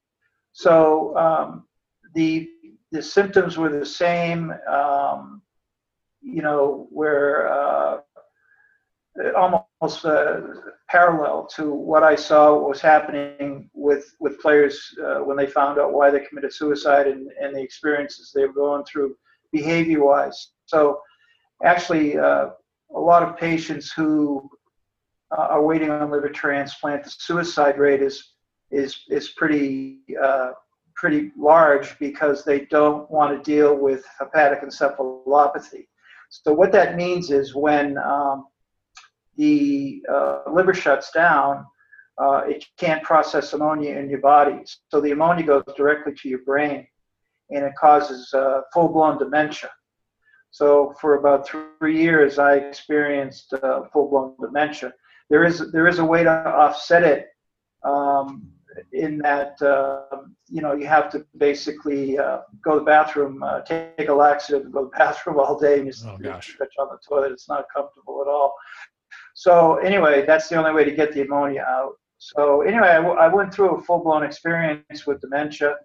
So 0.52 1.16
um, 1.16 1.66
the 2.14 2.48
the 2.92 3.02
symptoms 3.02 3.58
were 3.58 3.68
the 3.68 3.84
same, 3.84 4.52
um, 4.70 5.42
you 6.22 6.42
know, 6.42 6.88
were 6.90 7.48
uh, 7.48 7.98
almost 9.36 10.04
uh, 10.04 10.40
parallel 10.88 11.46
to 11.46 11.72
what 11.72 12.02
I 12.02 12.14
saw 12.14 12.56
was 12.56 12.80
happening 12.80 13.70
with 13.74 14.14
with 14.20 14.40
players 14.40 14.94
uh, 15.04 15.18
when 15.20 15.36
they 15.36 15.46
found 15.46 15.78
out 15.78 15.92
why 15.92 16.10
they 16.10 16.20
committed 16.20 16.52
suicide 16.52 17.06
and, 17.06 17.30
and 17.40 17.54
the 17.54 17.62
experiences 17.62 18.32
they 18.34 18.46
were 18.46 18.52
going 18.52 18.84
through 18.84 19.16
behavior-wise. 19.52 20.52
So 20.66 21.00
actually, 21.64 22.18
uh, 22.18 22.50
a 22.94 23.00
lot 23.00 23.22
of 23.22 23.36
patients 23.36 23.92
who 23.92 24.48
uh, 25.36 25.42
are 25.42 25.62
waiting 25.62 25.90
on 25.90 26.10
liver 26.10 26.28
transplant, 26.28 27.04
the 27.04 27.10
suicide 27.10 27.78
rate 27.78 28.02
is 28.02 28.32
is 28.70 29.04
is 29.08 29.30
pretty 29.30 30.00
uh, 30.22 30.52
pretty 30.94 31.30
large 31.38 31.98
because 31.98 32.44
they 32.44 32.60
don't 32.66 33.08
want 33.10 33.30
to 33.36 33.50
deal 33.50 33.76
with 33.76 34.04
hepatic 34.18 34.62
encephalopathy. 34.62 35.86
So 36.30 36.52
what 36.52 36.72
that 36.72 36.96
means 36.96 37.30
is 37.30 37.54
when 37.54 37.98
um, 37.98 38.46
the 39.36 40.02
uh, 40.10 40.40
liver 40.50 40.74
shuts 40.74 41.10
down, 41.12 41.66
uh, 42.18 42.42
it 42.46 42.64
can't 42.78 43.02
process 43.02 43.52
ammonia 43.52 43.96
in 43.96 44.08
your 44.08 44.20
body. 44.20 44.62
So 44.88 45.00
the 45.00 45.12
ammonia 45.12 45.44
goes 45.44 45.64
directly 45.76 46.14
to 46.14 46.28
your 46.28 46.40
brain, 46.40 46.86
and 47.50 47.64
it 47.64 47.72
causes 47.78 48.32
uh, 48.34 48.62
full-blown 48.72 49.18
dementia. 49.18 49.70
So 50.50 50.94
for 51.00 51.16
about 51.16 51.48
three 51.48 52.00
years, 52.00 52.38
I 52.38 52.54
experienced 52.54 53.52
uh, 53.52 53.82
full-blown 53.92 54.34
dementia 54.40 54.92
there 55.28 55.44
is 55.44 55.70
there 55.72 55.88
is 55.88 55.98
a 55.98 56.04
way 56.04 56.22
to 56.22 56.30
offset 56.30 57.02
it 57.02 57.28
um, 57.82 58.48
in 58.92 59.18
that 59.18 59.60
uh, 59.62 60.18
you 60.48 60.62
know 60.62 60.74
you 60.74 60.86
have 60.86 61.10
to 61.10 61.26
basically 61.36 62.18
uh, 62.18 62.40
go 62.62 62.74
to 62.74 62.78
the 62.80 62.84
bathroom, 62.84 63.42
uh, 63.42 63.60
take 63.62 64.08
a 64.08 64.14
laxative, 64.14 64.64
and 64.64 64.72
go 64.72 64.84
to 64.84 64.90
the 64.90 64.98
bathroom 64.98 65.38
all 65.38 65.58
day, 65.58 65.78
and 65.78 65.86
you 65.86 65.92
oh, 66.06 66.16
gosh. 66.18 66.56
on 66.78 66.88
the 66.90 66.98
toilet. 67.06 67.32
It's 67.32 67.48
not 67.48 67.66
comfortable 67.74 68.22
at 68.22 68.28
all. 68.28 68.54
So 69.34 69.76
anyway, 69.76 70.24
that's 70.26 70.48
the 70.48 70.56
only 70.56 70.72
way 70.72 70.84
to 70.84 70.94
get 70.94 71.12
the 71.12 71.22
ammonia 71.22 71.64
out. 71.66 71.92
So 72.18 72.62
anyway, 72.62 72.88
I, 72.88 72.96
w- 72.96 73.16
I 73.16 73.28
went 73.28 73.52
through 73.52 73.76
a 73.76 73.82
full-blown 73.82 74.22
experience 74.22 75.06
with 75.06 75.20
dementia, 75.20 75.76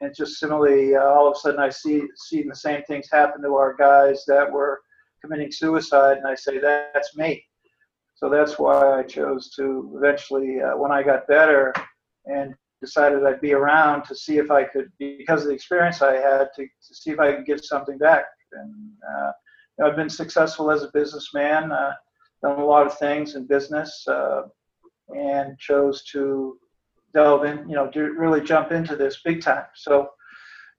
and 0.00 0.14
just 0.14 0.38
similarly, 0.38 0.94
uh, 0.94 1.02
all 1.02 1.28
of 1.28 1.36
a 1.36 1.40
sudden, 1.40 1.60
I 1.60 1.68
see 1.68 2.02
seeing 2.16 2.48
the 2.48 2.54
same 2.54 2.82
things 2.84 3.08
happen 3.10 3.42
to 3.42 3.54
our 3.54 3.74
guys 3.74 4.24
that 4.26 4.50
were 4.50 4.80
committing 5.20 5.50
suicide, 5.50 6.18
and 6.18 6.26
I 6.26 6.34
say 6.34 6.58
that's 6.58 7.16
me. 7.16 7.44
So 8.14 8.28
that's 8.28 8.58
why 8.58 8.98
I 8.98 9.02
chose 9.02 9.50
to 9.56 9.92
eventually, 9.96 10.60
uh, 10.60 10.76
when 10.76 10.92
I 10.92 11.02
got 11.02 11.26
better 11.26 11.72
and 12.26 12.54
decided 12.80 13.24
I'd 13.24 13.40
be 13.40 13.52
around 13.52 14.04
to 14.04 14.14
see 14.14 14.38
if 14.38 14.50
I 14.50 14.64
could, 14.64 14.90
because 14.98 15.42
of 15.42 15.48
the 15.48 15.54
experience 15.54 16.02
I 16.02 16.14
had, 16.14 16.48
to, 16.56 16.62
to 16.62 16.94
see 16.94 17.10
if 17.10 17.18
I 17.18 17.34
could 17.34 17.46
give 17.46 17.64
something 17.64 17.98
back. 17.98 18.24
And 18.52 18.74
uh, 19.08 19.32
you 19.78 19.84
know, 19.84 19.90
I've 19.90 19.96
been 19.96 20.10
successful 20.10 20.70
as 20.70 20.82
a 20.82 20.90
businessman, 20.92 21.72
uh, 21.72 21.92
done 22.42 22.58
a 22.58 22.64
lot 22.64 22.86
of 22.86 22.98
things 22.98 23.34
in 23.34 23.46
business, 23.46 24.06
uh, 24.08 24.42
and 25.14 25.58
chose 25.58 26.04
to 26.12 26.58
delve 27.12 27.44
in, 27.44 27.68
you 27.68 27.74
know, 27.74 27.90
really 27.94 28.40
jump 28.40 28.72
into 28.72 28.96
this 28.96 29.20
big 29.24 29.42
time. 29.42 29.64
So, 29.74 30.10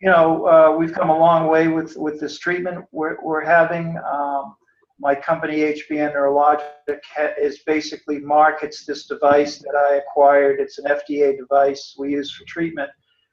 you 0.01 0.09
know, 0.09 0.47
uh, 0.47 0.75
we've 0.77 0.93
come 0.93 1.09
a 1.09 1.17
long 1.17 1.47
way 1.47 1.67
with 1.67 1.95
with 1.95 2.19
this 2.19 2.39
treatment 2.39 2.85
we're, 2.91 3.17
we're 3.23 3.43
having. 3.45 3.97
Um, 4.11 4.55
my 5.01 5.15
company 5.15 5.57
HBN 5.57 6.13
Neurologic 6.13 6.99
is 7.39 7.59
basically 7.65 8.19
markets 8.19 8.85
this 8.85 9.07
device 9.07 9.57
that 9.57 9.75
I 9.75 9.95
acquired. 9.95 10.59
It's 10.59 10.77
an 10.77 10.85
FDA 10.85 11.35
device 11.35 11.95
we 11.97 12.11
use 12.11 12.31
for 12.31 12.45
treatment. 12.45 12.89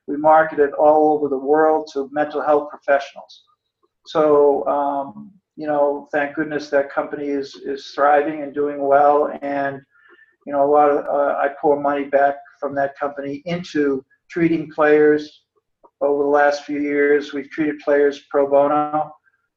We 0.07 0.17
market 0.17 0.61
it 0.61 0.73
all 0.73 1.12
over 1.12 1.28
the 1.28 1.38
world 1.38 1.90
to 1.93 2.09
mental 2.11 2.40
health 2.40 2.71
professionals. 2.71 3.45
So, 4.07 4.67
um, 4.67 5.31
you 5.57 5.67
know, 5.67 6.09
thank 6.11 6.37
goodness 6.37 6.71
that 6.71 6.90
company 6.90 7.28
is, 7.28 7.55
is 7.57 7.93
thriving 7.95 8.43
and 8.43 8.55
doing 8.55 8.81
well. 8.81 9.31
And, 9.43 9.83
you 10.47 10.55
know, 10.55 10.64
a 10.64 10.71
lot 10.71 10.88
of, 10.88 11.05
uh, 11.05 11.37
I 11.37 11.49
pour 11.61 11.78
money 11.78 12.05
back 12.05 12.37
from 12.58 12.74
that 12.74 12.98
company 12.98 13.42
into 13.46 14.04
treating 14.30 14.70
players. 14.70 15.44
Over 16.00 16.22
the 16.22 16.28
last 16.28 16.64
few 16.64 16.80
years, 16.80 17.32
we've 17.32 17.50
treated 17.50 17.78
players 17.80 18.22
pro 18.30 18.48
bono 18.48 19.12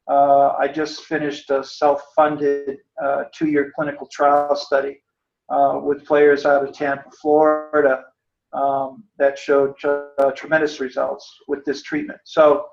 uh, 0.08 0.54
I 0.58 0.68
just 0.68 1.02
finished 1.04 1.50
a 1.50 1.62
self-funded 1.62 2.78
uh, 3.02 3.24
two-year 3.32 3.72
clinical 3.74 4.08
trial 4.10 4.56
study 4.56 5.00
uh, 5.48 5.80
with 5.82 6.04
players 6.04 6.44
out 6.44 6.66
of 6.66 6.74
Tampa, 6.74 7.10
Florida, 7.20 8.04
um, 8.52 9.04
that 9.18 9.38
showed 9.38 9.74
uh, 9.84 10.32
tremendous 10.32 10.80
results 10.80 11.26
with 11.46 11.64
this 11.64 11.82
treatment. 11.82 12.18
So 12.24 12.66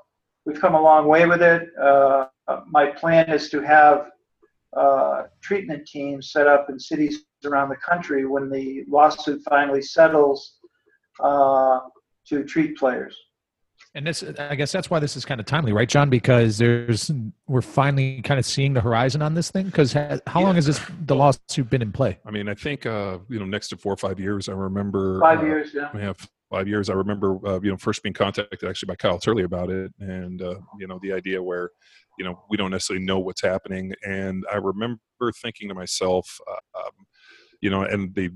we've 0.46 0.60
come 0.60 0.76
a 0.76 0.82
long 0.82 1.08
way 1.08 1.26
with 1.26 1.42
it. 1.42 1.70
Uh, 1.80 2.26
my 2.68 2.88
plan 2.88 3.30
is 3.30 3.50
to 3.52 3.62
have 3.62 4.10
uh, 4.76 5.24
treatment 5.42 5.88
teams 5.88 6.32
set 6.32 6.48
up 6.48 6.70
in 6.70 6.80
cities 6.80 7.26
around 7.46 7.70
the 7.70 7.78
country 7.78 8.26
when 8.26 8.50
the 8.50 8.84
lawsuit 8.88 9.42
finally 9.50 9.82
settles 9.82 10.58
to 11.20 12.44
treat 12.46 12.78
players. 12.78 13.16
And 13.96 14.06
this, 14.06 14.24
I 14.38 14.54
guess 14.54 14.72
that's 14.72 14.90
why 14.92 15.00
this 15.00 15.18
is 15.18 15.26
kind 15.26 15.40
of 15.40 15.48
timely, 15.48 15.74
right, 15.74 15.90
John? 15.90 16.12
Because 16.12 16.60
there's, 16.60 17.10
we're 17.48 17.62
finally 17.62 18.22
kind 18.22 18.40
of 18.40 18.46
seeing 18.46 18.74
the 18.74 18.82
horizon 18.82 19.24
on 19.24 19.34
this 19.34 19.50
thing. 19.50 19.66
Because 19.66 19.94
how 19.94 20.20
yeah. 20.28 20.40
long 20.40 20.56
has 20.56 20.68
this 20.68 20.80
the 21.06 21.16
lawsuit 21.16 21.70
been 21.72 21.82
in 21.82 21.92
play? 21.92 22.20
I 22.24 22.30
mean, 22.30 22.48
I 22.48 22.54
think 22.54 22.86
uh, 22.86 23.18
you 23.30 23.40
know, 23.40 23.46
next 23.46 23.70
to 23.70 23.78
four 23.78 23.92
or 23.94 23.98
five 23.98 24.20
years. 24.20 24.48
I 24.48 24.52
remember 24.54 25.20
five 25.20 25.40
uh, 25.40 25.46
years. 25.46 25.72
Yeah, 25.74 25.90
we 25.94 26.02
have 26.02 26.18
five 26.52 26.68
years. 26.68 26.92
I 26.92 26.94
remember 26.94 27.40
uh, 27.48 27.60
you 27.62 27.72
know 27.72 27.78
first 27.78 28.04
being 28.04 28.14
contacted 28.14 28.64
actually 28.64 28.88
by 28.88 28.96
Kyle 28.96 29.18
Turley 29.18 29.44
about 29.44 29.72
it, 29.72 29.92
and 30.00 30.40
uh, 30.40 30.56
you 30.80 30.86
know 30.86 31.00
the 31.02 31.12
idea 31.12 31.42
where 31.42 31.72
you 32.20 32.26
know 32.26 32.44
we 32.48 32.58
don't 32.58 32.70
necessarily 32.70 33.04
know 33.04 33.18
what's 33.18 33.42
happening, 33.42 33.92
and 34.06 34.46
I 34.52 34.58
remember 34.58 35.00
thinking 35.42 35.68
to 35.70 35.74
myself, 35.74 36.40
uh, 36.48 36.80
um, 36.80 36.92
you 37.62 37.70
know, 37.70 37.84
and 37.84 38.14
the 38.16 38.32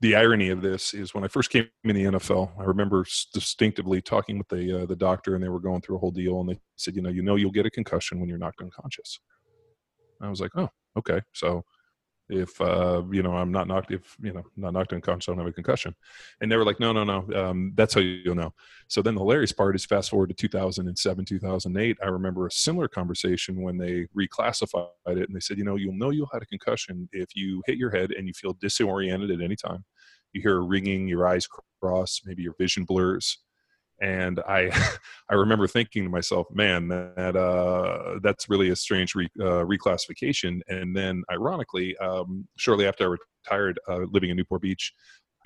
the 0.00 0.14
irony 0.14 0.50
of 0.50 0.60
this 0.60 0.92
is 0.92 1.14
when 1.14 1.24
I 1.24 1.28
first 1.28 1.50
came 1.50 1.68
in 1.84 1.96
the 1.96 2.04
NFL, 2.04 2.50
I 2.58 2.64
remember 2.64 3.06
distinctively 3.32 4.02
talking 4.02 4.36
with 4.36 4.48
the 4.48 4.82
uh, 4.82 4.86
the 4.86 4.96
doctor, 4.96 5.34
and 5.34 5.42
they 5.42 5.48
were 5.48 5.60
going 5.60 5.80
through 5.80 5.96
a 5.96 5.98
whole 5.98 6.10
deal, 6.10 6.40
and 6.40 6.50
they 6.50 6.58
said, 6.76 6.94
you 6.94 7.02
know, 7.02 7.08
you 7.08 7.22
know, 7.22 7.36
you'll 7.36 7.50
get 7.50 7.66
a 7.66 7.70
concussion 7.70 8.20
when 8.20 8.28
you're 8.28 8.38
knocked 8.38 8.60
unconscious. 8.60 9.18
I 10.20 10.28
was 10.28 10.40
like, 10.40 10.52
oh, 10.56 10.68
okay. 10.98 11.20
So 11.32 11.64
if 12.28 12.60
uh, 12.60 13.02
you 13.10 13.22
know 13.22 13.32
I'm 13.32 13.52
not 13.52 13.68
knocked 13.68 13.92
if 13.92 14.16
you 14.20 14.32
know 14.32 14.44
not 14.56 14.72
knocked 14.72 14.92
unconscious, 14.92 15.28
I 15.28 15.32
don't 15.32 15.38
have 15.38 15.48
a 15.48 15.52
concussion. 15.52 15.94
And 16.40 16.50
they 16.50 16.56
were 16.56 16.64
like, 16.64 16.80
no, 16.80 16.92
no, 16.92 17.04
no, 17.04 17.26
um, 17.34 17.72
that's 17.74 17.94
how 17.94 18.00
you'll 18.00 18.34
know. 18.34 18.52
So 18.88 19.02
then 19.02 19.14
the 19.14 19.20
hilarious 19.20 19.52
part 19.52 19.76
is 19.76 19.84
fast 19.84 20.10
forward 20.10 20.28
to 20.28 20.34
2007, 20.34 21.24
2008. 21.24 21.98
I 22.02 22.06
remember 22.06 22.46
a 22.46 22.50
similar 22.50 22.88
conversation 22.88 23.62
when 23.62 23.78
they 23.78 24.06
reclassified 24.16 24.88
it, 25.06 25.28
and 25.28 25.34
they 25.34 25.40
said, 25.40 25.58
you 25.58 25.64
know, 25.64 25.76
you'll 25.76 25.94
know 25.94 26.10
you'll 26.10 26.30
had 26.32 26.42
a 26.42 26.46
concussion 26.46 27.08
if 27.12 27.34
you 27.34 27.62
hit 27.66 27.78
your 27.78 27.90
head 27.90 28.12
and 28.12 28.26
you 28.26 28.32
feel 28.32 28.54
disoriented 28.54 29.30
at 29.30 29.40
any 29.40 29.56
time. 29.56 29.84
You 30.32 30.42
hear 30.42 30.58
a 30.58 30.60
ringing, 30.60 31.08
your 31.08 31.26
eyes 31.26 31.48
cross, 31.80 32.20
maybe 32.24 32.42
your 32.42 32.54
vision 32.58 32.84
blurs 32.84 33.38
and 34.00 34.40
I 34.40 34.70
I 35.30 35.34
remember 35.34 35.66
thinking 35.66 36.04
to 36.04 36.10
myself, 36.10 36.46
man, 36.52 36.88
that 36.88 37.36
uh, 37.36 38.18
that's 38.22 38.48
really 38.48 38.70
a 38.70 38.76
strange 38.76 39.14
re, 39.14 39.28
uh, 39.40 39.64
reclassification. 39.64 40.60
And 40.68 40.96
then, 40.96 41.22
ironically, 41.30 41.96
um, 41.98 42.46
shortly 42.56 42.86
after 42.86 43.04
I 43.04 43.16
retired, 43.48 43.80
uh, 43.88 44.00
living 44.10 44.30
in 44.30 44.36
Newport 44.36 44.62
Beach, 44.62 44.92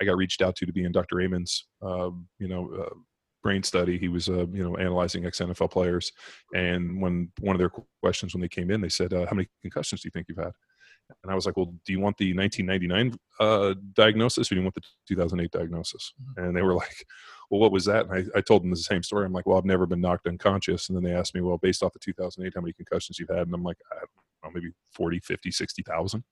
I 0.01 0.05
got 0.05 0.17
reached 0.17 0.41
out 0.41 0.55
to 0.57 0.65
to 0.65 0.73
be 0.73 0.83
in 0.83 0.91
Dr. 0.91 1.21
Amen's, 1.21 1.65
um, 1.81 2.27
you 2.39 2.47
know, 2.47 2.71
uh, 2.73 2.95
brain 3.43 3.63
study. 3.63 3.97
He 3.97 4.07
was, 4.07 4.29
uh, 4.29 4.45
you 4.47 4.63
know, 4.63 4.77
analyzing 4.77 5.25
ex 5.25 5.39
NFL 5.39 5.71
players, 5.71 6.11
and 6.53 7.01
when 7.01 7.31
one 7.39 7.55
of 7.55 7.59
their 7.59 7.71
questions 8.01 8.33
when 8.33 8.41
they 8.41 8.49
came 8.49 8.71
in, 8.71 8.81
they 8.81 8.89
said, 8.89 9.13
uh, 9.13 9.25
"How 9.25 9.35
many 9.35 9.47
concussions 9.61 10.01
do 10.01 10.07
you 10.07 10.11
think 10.11 10.27
you've 10.29 10.37
had?" 10.37 10.53
And 11.23 11.31
I 11.31 11.35
was 11.35 11.45
like, 11.45 11.57
well, 11.57 11.73
do 11.85 11.93
you 11.93 11.99
want 11.99 12.17
the 12.17 12.35
1999 12.35 13.17
uh, 13.39 13.75
diagnosis 13.93 14.51
or 14.51 14.55
do 14.55 14.61
you 14.61 14.63
want 14.63 14.75
the 14.75 14.81
2008 15.07 15.51
diagnosis? 15.51 16.13
Mm-hmm. 16.21 16.43
And 16.43 16.57
they 16.57 16.61
were 16.61 16.73
like, 16.73 17.05
well, 17.51 17.59
what 17.59 17.73
was 17.73 17.83
that? 17.85 18.07
And 18.07 18.13
I, 18.33 18.39
I, 18.39 18.41
told 18.41 18.63
them 18.63 18.69
the 18.69 18.77
same 18.77 19.03
story. 19.03 19.25
I'm 19.25 19.33
like, 19.33 19.45
well, 19.45 19.57
I've 19.57 19.65
never 19.65 19.85
been 19.85 19.99
knocked 19.99 20.25
unconscious. 20.25 20.87
And 20.87 20.95
then 20.95 21.03
they 21.03 21.13
asked 21.13 21.35
me, 21.35 21.41
well, 21.41 21.57
based 21.57 21.83
off 21.83 21.91
the 21.91 21.99
2008, 21.99 22.53
how 22.55 22.61
many 22.61 22.71
concussions 22.71 23.19
you've 23.19 23.29
had? 23.29 23.45
And 23.45 23.53
I'm 23.53 23.61
like, 23.61 23.77
I 23.91 23.95
don't 23.95 24.55
know, 24.55 24.61
maybe 24.61 24.73
40, 24.93 25.19
50, 25.19 25.51
60,000. 25.51 26.23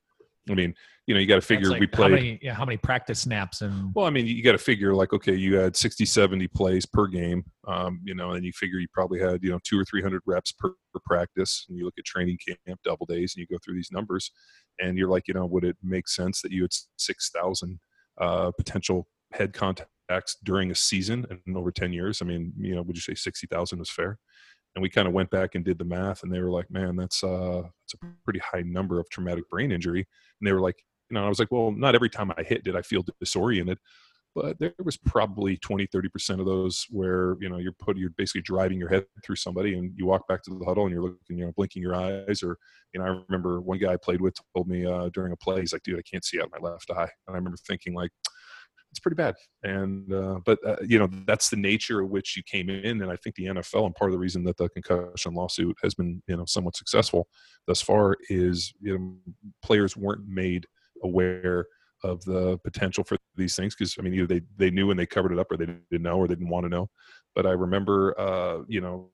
I 0.49 0.53
mean, 0.53 0.73
you 1.05 1.13
know, 1.13 1.19
you 1.19 1.27
got 1.27 1.35
to 1.35 1.41
figure 1.41 1.69
like 1.69 1.81
we 1.81 1.87
played. 1.87 2.11
How 2.11 2.15
many, 2.15 2.39
yeah, 2.41 2.53
how 2.53 2.63
many 2.63 2.77
practice 2.77 3.19
snaps 3.19 3.61
and? 3.61 3.93
Well, 3.93 4.05
I 4.05 4.09
mean, 4.09 4.25
you 4.25 4.41
got 4.41 4.53
to 4.53 4.57
figure 4.57 4.95
like, 4.95 5.11
okay, 5.11 5.35
you 5.35 5.55
had 5.55 5.75
60, 5.75 6.05
70 6.05 6.47
plays 6.47 6.85
per 6.85 7.05
game, 7.05 7.43
um, 7.67 7.99
you 8.05 8.15
know, 8.15 8.31
and 8.31 8.45
you 8.45 8.53
figure 8.53 8.79
you 8.79 8.87
probably 8.93 9.19
had, 9.19 9.43
you 9.43 9.51
know, 9.51 9.59
two 9.63 9.77
or 9.77 9.83
300 9.83 10.21
reps 10.25 10.53
per, 10.53 10.69
per 10.93 11.01
practice. 11.05 11.65
And 11.67 11.77
you 11.77 11.83
look 11.83 11.95
at 11.99 12.05
training 12.05 12.39
camp, 12.47 12.79
double 12.85 13.05
days, 13.05 13.35
and 13.35 13.41
you 13.41 13.47
go 13.47 13.59
through 13.63 13.75
these 13.75 13.91
numbers 13.91 14.31
and 14.79 14.97
you're 14.97 15.09
like, 15.09 15.27
you 15.27 15.33
know, 15.33 15.45
would 15.45 15.65
it 15.65 15.75
make 15.83 16.07
sense 16.07 16.41
that 16.41 16.51
you 16.51 16.61
had 16.61 16.71
6,000 16.97 17.79
uh, 18.19 18.51
potential 18.57 19.07
head 19.33 19.53
contacts 20.09 20.37
during 20.43 20.71
a 20.71 20.75
season 20.75 21.25
and 21.29 21.57
over 21.57 21.71
10 21.71 21.93
years? 21.93 22.21
I 22.21 22.25
mean, 22.25 22.53
you 22.57 22.75
know, 22.75 22.81
would 22.81 22.95
you 22.95 23.01
say 23.01 23.13
60,000 23.13 23.79
was 23.79 23.89
fair? 23.89 24.17
And 24.75 24.81
we 24.83 24.89
kind 24.89 25.07
of 25.07 25.13
went 25.13 25.29
back 25.29 25.55
and 25.55 25.65
did 25.65 25.79
the 25.79 25.85
math, 25.85 26.21
and 26.21 26.31
they 26.31 26.39
were 26.39 26.51
like, 26.51 26.69
"Man, 26.69 26.95
that's 26.95 27.23
uh, 27.23 27.63
that's 27.63 27.95
a 27.95 28.05
pretty 28.23 28.39
high 28.39 28.61
number 28.61 28.99
of 28.99 29.09
traumatic 29.09 29.49
brain 29.49 29.71
injury." 29.71 30.07
And 30.39 30.47
they 30.47 30.53
were 30.53 30.61
like, 30.61 30.75
"You 31.09 31.15
know," 31.15 31.25
I 31.25 31.27
was 31.27 31.39
like, 31.39 31.51
"Well, 31.51 31.71
not 31.71 31.95
every 31.95 32.09
time 32.09 32.31
I 32.37 32.43
hit 32.43 32.63
did 32.63 32.75
I 32.75 32.83
feel 32.83 33.03
disoriented, 33.19 33.79
but 34.35 34.59
there 34.59 34.73
was 34.83 34.95
probably 34.95 35.57
20 35.57 35.87
30% 35.87 36.39
of 36.39 36.45
those 36.45 36.85
where 36.91 37.35
you 37.41 37.49
know 37.49 37.57
you're 37.57 37.73
put 37.73 37.97
you're 37.97 38.11
basically 38.11 38.41
driving 38.41 38.79
your 38.79 38.89
head 38.89 39.05
through 39.25 39.35
somebody 39.35 39.73
and 39.75 39.91
you 39.97 40.05
walk 40.05 40.27
back 40.27 40.43
to 40.43 40.51
the 40.51 40.65
huddle 40.65 40.85
and 40.85 40.93
you're 40.93 41.01
looking 41.01 41.37
you 41.39 41.45
know 41.45 41.51
blinking 41.55 41.81
your 41.81 41.95
eyes 41.95 42.43
or 42.43 42.55
you 42.93 42.99
know 42.99 43.05
i 43.05 43.23
remember 43.27 43.59
one 43.59 43.79
guy 43.79 43.93
i 43.93 43.97
played 43.97 44.21
with 44.21 44.35
told 44.55 44.67
me 44.67 44.85
uh, 44.85 45.09
during 45.13 45.31
a 45.31 45.37
play 45.37 45.59
he's 45.59 45.73
like 45.73 45.83
dude 45.83 45.97
i 45.97 46.01
can't 46.09 46.23
see 46.23 46.39
out 46.39 46.51
my 46.51 46.69
left 46.69 46.91
eye 46.91 47.09
and 47.27 47.33
i 47.33 47.33
remember 47.33 47.57
thinking 47.67 47.93
like 47.93 48.11
it's 48.91 48.99
pretty 48.99 49.15
bad 49.15 49.35
and 49.63 50.11
uh, 50.13 50.39
but 50.45 50.59
uh, 50.65 50.75
you 50.81 50.97
know 50.97 51.07
that's 51.25 51.49
the 51.49 51.57
nature 51.57 52.01
of 52.01 52.09
which 52.09 52.35
you 52.35 52.43
came 52.43 52.69
in 52.69 53.01
and 53.01 53.11
i 53.11 53.15
think 53.17 53.35
the 53.35 53.45
nfl 53.45 53.85
and 53.85 53.95
part 53.95 54.09
of 54.09 54.13
the 54.13 54.19
reason 54.19 54.43
that 54.43 54.57
the 54.57 54.69
concussion 54.69 55.33
lawsuit 55.33 55.75
has 55.83 55.93
been 55.93 56.21
you 56.27 56.35
know 56.35 56.45
somewhat 56.45 56.75
successful 56.75 57.27
thus 57.67 57.81
far 57.81 58.15
is 58.29 58.73
you 58.81 58.97
know 58.97 59.15
players 59.63 59.95
weren't 59.95 60.27
made 60.27 60.65
aware 61.03 61.65
of 62.03 62.23
the 62.25 62.57
potential 62.59 63.03
for 63.03 63.17
these 63.35 63.55
things 63.55 63.75
because 63.75 63.95
I 63.99 64.01
mean 64.01 64.13
either 64.13 64.27
they 64.27 64.41
they 64.57 64.71
knew 64.71 64.91
and 64.91 64.99
they 64.99 65.05
covered 65.05 65.31
it 65.31 65.39
up 65.39 65.51
or 65.51 65.57
they 65.57 65.65
didn't 65.65 65.87
know 65.91 66.17
or 66.17 66.27
they 66.27 66.35
didn't 66.35 66.49
want 66.49 66.65
to 66.65 66.69
know. 66.69 66.89
But 67.35 67.45
I 67.45 67.51
remember 67.51 68.19
uh, 68.19 68.59
you 68.67 68.81
know 68.81 69.09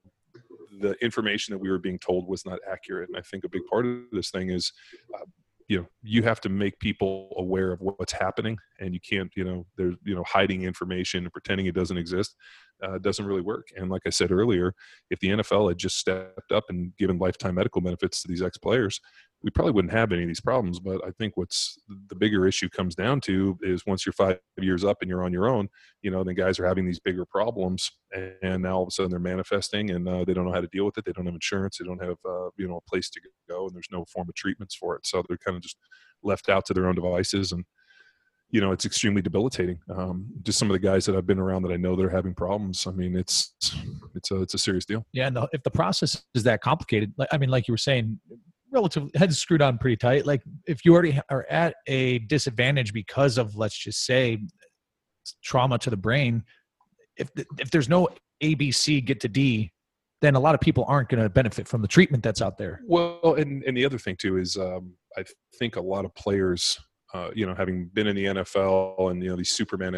the 0.80 0.94
information 1.02 1.54
that 1.54 1.60
we 1.60 1.70
were 1.70 1.80
being 1.80 2.00
told 2.00 2.28
was 2.28 2.46
not 2.46 2.60
accurate, 2.70 3.10
and 3.10 3.18
I 3.18 3.22
think 3.22 3.44
a 3.44 3.50
big 3.50 3.66
part 3.70 3.86
of 3.86 4.04
this 4.12 4.30
thing 4.32 4.50
is. 4.50 4.72
You 5.68 5.80
know 5.80 5.88
you 6.04 6.22
have 6.24 6.42
to 6.42 6.50
make 6.50 6.80
people 6.80 7.34
aware 7.38 7.72
of 7.72 7.80
what's 7.82 8.14
happening 8.14 8.58
and 8.80 8.94
you 8.94 9.00
can't 9.00 9.32
you 9.36 9.44
know 9.44 9.66
there's 9.78 9.96
you 10.04 10.14
know 10.16 10.24
hiding 10.28 10.64
information 10.64 11.24
and 11.24 11.34
pretending 11.34 11.66
it 11.66 11.76
doesn't 11.76 11.98
exist 11.98 12.36
uh, 12.84 12.98
doesn't 13.00 13.26
really 13.26 13.42
work. 13.42 13.68
And 13.76 13.90
like 13.90 14.04
i 14.06 14.12
said 14.12 14.32
earlier 14.32 14.74
if 15.10 15.20
the 15.20 15.30
nfl 15.30 15.70
had 15.70 15.78
just 15.78 15.98
stepped 15.98 16.52
up 16.52 16.66
and 16.70 16.96
given 16.98 17.18
lifetime 17.18 17.56
medical 17.56 17.82
benefits 17.82 18.22
to 18.22 18.28
these 18.28 18.44
ex 18.44 18.58
players 18.58 19.00
we 19.46 19.52
probably 19.52 19.74
wouldn't 19.74 19.94
have 19.94 20.12
any 20.12 20.24
of 20.24 20.28
these 20.28 20.42
problems. 20.42 20.80
But 20.80 21.06
I 21.06 21.12
think 21.12 21.38
what's 21.38 21.78
the 22.10 22.16
bigger 22.16 22.48
issue 22.48 22.68
comes 22.68 22.96
down 22.96 23.22
to 23.22 23.56
is 23.62 23.86
once 23.86 24.04
you're 24.04 24.14
five 24.14 24.40
years 24.60 24.84
up 24.84 24.98
and 25.02 25.10
you're 25.10 25.24
on 25.24 25.32
your 25.32 25.48
own, 25.48 25.70
you 26.02 26.10
know, 26.10 26.24
then 26.24 26.34
guys 26.34 26.60
are 26.60 26.66
having 26.66 26.84
these 26.84 27.00
bigger 27.00 27.26
problems, 27.26 27.92
and 28.42 28.64
now 28.64 28.78
all 28.78 28.82
of 28.82 28.88
a 28.88 28.92
sudden 28.92 29.12
they're 29.12 29.20
manifesting, 29.20 29.92
and 29.92 30.10
uh, 30.10 30.26
they 30.26 30.34
don't 30.34 30.46
know 30.46 30.52
how 30.52 30.62
to 30.62 30.70
deal 30.74 30.84
with 30.84 30.98
it. 30.98 31.06
They 31.06 31.12
don't 31.12 31.28
have 31.28 31.36
insurance. 31.36 31.78
They 31.78 31.86
don't 31.86 32.04
have 32.04 32.18
uh, 32.28 32.50
you 32.58 32.68
know 32.68 32.78
a 32.78 32.90
place 32.90 33.08
to 33.12 33.22
go, 33.48 33.68
and 33.68 33.76
there's 33.76 33.88
no 33.92 34.04
form 34.06 34.28
of 34.28 34.34
treatments 34.34 34.74
for 34.76 34.96
it. 34.96 35.06
So 35.06 35.24
they're 35.30 35.38
kind 35.38 35.56
of 35.56 35.62
just 35.62 35.78
left 36.24 36.50
out 36.50 36.66
to 36.66 36.74
their 36.74 36.88
own 36.88 36.96
devices 36.96 37.52
and 37.52 37.64
you 38.50 38.62
know 38.62 38.72
it's 38.72 38.86
extremely 38.86 39.22
debilitating 39.22 39.78
um, 39.96 40.28
just 40.44 40.58
some 40.58 40.70
of 40.70 40.74
the 40.74 40.80
guys 40.80 41.06
that 41.06 41.16
i've 41.16 41.26
been 41.26 41.40
around 41.40 41.62
that 41.62 41.72
i 41.72 41.76
know 41.76 41.96
that 41.96 42.06
are 42.06 42.10
having 42.10 42.34
problems 42.34 42.88
i 42.88 42.92
mean 42.92 43.16
it's 43.16 43.54
it's 44.16 44.32
a 44.32 44.42
it's 44.42 44.54
a 44.54 44.58
serious 44.58 44.86
deal 44.86 45.06
yeah 45.14 45.28
and 45.28 45.36
the, 45.36 45.48
if 45.52 45.62
the 45.64 45.72
process 45.72 46.24
is 46.34 46.44
that 46.44 46.62
complicated 46.62 47.12
i 47.32 47.38
mean 47.38 47.50
like 47.50 47.68
you 47.68 47.74
were 47.74 47.78
saying 47.78 48.20
relatively 48.76 49.10
heads 49.16 49.40
screwed 49.40 49.62
on 49.62 49.78
pretty 49.78 49.96
tight. 49.96 50.26
Like 50.26 50.44
if 50.68 50.84
you 50.86 50.94
already 50.94 51.20
are 51.30 51.48
at 51.50 51.76
a 51.88 52.20
disadvantage 52.20 52.94
because 52.94 53.38
of 53.38 53.56
let's 53.56 53.78
just 53.78 54.06
say 54.06 54.40
trauma 55.44 55.80
to 55.80 55.90
the 55.90 55.98
brain, 55.98 56.44
if 57.18 57.30
if 57.58 57.72
there's 57.72 57.90
no 57.90 58.10
ABC 58.44 59.04
get 59.04 59.22
to 59.22 59.30
D, 59.30 59.72
then 60.22 60.36
a 60.36 60.40
lot 60.40 60.54
of 60.54 60.62
people 60.62 60.84
aren't 60.88 61.10
going 61.10 61.24
to 61.24 61.30
benefit 61.30 61.68
from 61.68 61.82
the 61.82 61.88
treatment 61.88 62.22
that's 62.22 62.42
out 62.42 62.58
there. 62.58 62.82
Well, 62.86 63.36
and 63.38 63.64
and 63.64 63.76
the 63.76 63.86
other 63.86 63.98
thing 63.98 64.18
too 64.18 64.38
is 64.38 64.58
um, 64.58 64.94
I 65.18 65.24
think 65.58 65.78
a 65.78 65.82
lot 65.82 66.06
of 66.06 66.14
players. 66.14 66.78
Uh, 67.14 67.30
you 67.34 67.46
know, 67.46 67.56
having 67.56 67.86
been 67.94 68.08
in 68.08 68.16
the 68.16 68.26
NFL 68.26 69.10
and 69.10 69.24
you 69.24 69.30
know 69.30 69.38
these 69.38 69.52
Superman 69.52 69.94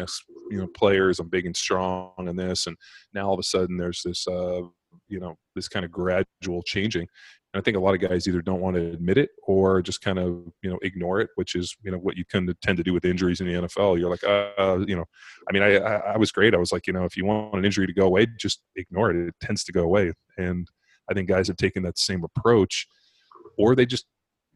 you 0.50 0.58
know 0.58 0.68
players, 0.68 1.18
I'm 1.18 1.28
big 1.28 1.46
and 1.46 1.56
strong 1.56 2.12
and 2.16 2.38
this, 2.38 2.68
and 2.68 2.76
now 3.12 3.26
all 3.26 3.34
of 3.34 3.40
a 3.40 3.42
sudden 3.42 3.76
there's 3.76 4.02
this 4.04 4.28
uh, 4.28 4.60
you 5.08 5.18
know 5.18 5.36
this 5.56 5.68
kind 5.68 5.84
of 5.84 5.90
gradual 5.90 6.62
changing 6.64 7.08
and 7.54 7.60
I 7.60 7.62
think 7.62 7.76
a 7.76 7.80
lot 7.80 7.94
of 7.94 8.00
guys 8.00 8.28
either 8.28 8.42
don't 8.42 8.60
want 8.60 8.76
to 8.76 8.92
admit 8.92 9.16
it 9.16 9.30
or 9.42 9.80
just 9.80 10.02
kind 10.02 10.18
of 10.18 10.44
you 10.62 10.70
know 10.70 10.78
ignore 10.82 11.20
it, 11.20 11.30
which 11.36 11.54
is 11.54 11.76
you 11.82 11.90
know 11.90 11.98
what 11.98 12.16
you 12.16 12.24
tend 12.30 12.46
to 12.48 12.54
tend 12.62 12.76
to 12.76 12.82
do 12.82 12.92
with 12.92 13.04
injuries 13.04 13.40
in 13.40 13.46
the 13.46 13.54
NFL. 13.54 13.98
You're 13.98 14.10
like, 14.10 14.24
uh, 14.24 14.84
you 14.86 14.96
know, 14.96 15.04
I 15.48 15.52
mean, 15.52 15.62
I, 15.62 15.76
I, 15.76 15.94
I 16.12 16.16
was 16.18 16.30
great. 16.30 16.54
I 16.54 16.58
was 16.58 16.72
like, 16.72 16.86
you 16.86 16.92
know, 16.92 17.04
if 17.04 17.16
you 17.16 17.24
want 17.24 17.54
an 17.54 17.64
injury 17.64 17.86
to 17.86 17.92
go 17.92 18.06
away, 18.06 18.26
just 18.38 18.62
ignore 18.76 19.10
it. 19.10 19.28
It 19.28 19.34
tends 19.40 19.64
to 19.64 19.72
go 19.72 19.82
away. 19.82 20.12
And 20.36 20.68
I 21.10 21.14
think 21.14 21.28
guys 21.28 21.48
have 21.48 21.56
taken 21.56 21.82
that 21.84 21.98
same 21.98 22.22
approach, 22.22 22.86
or 23.56 23.74
they 23.74 23.86
just 23.86 24.06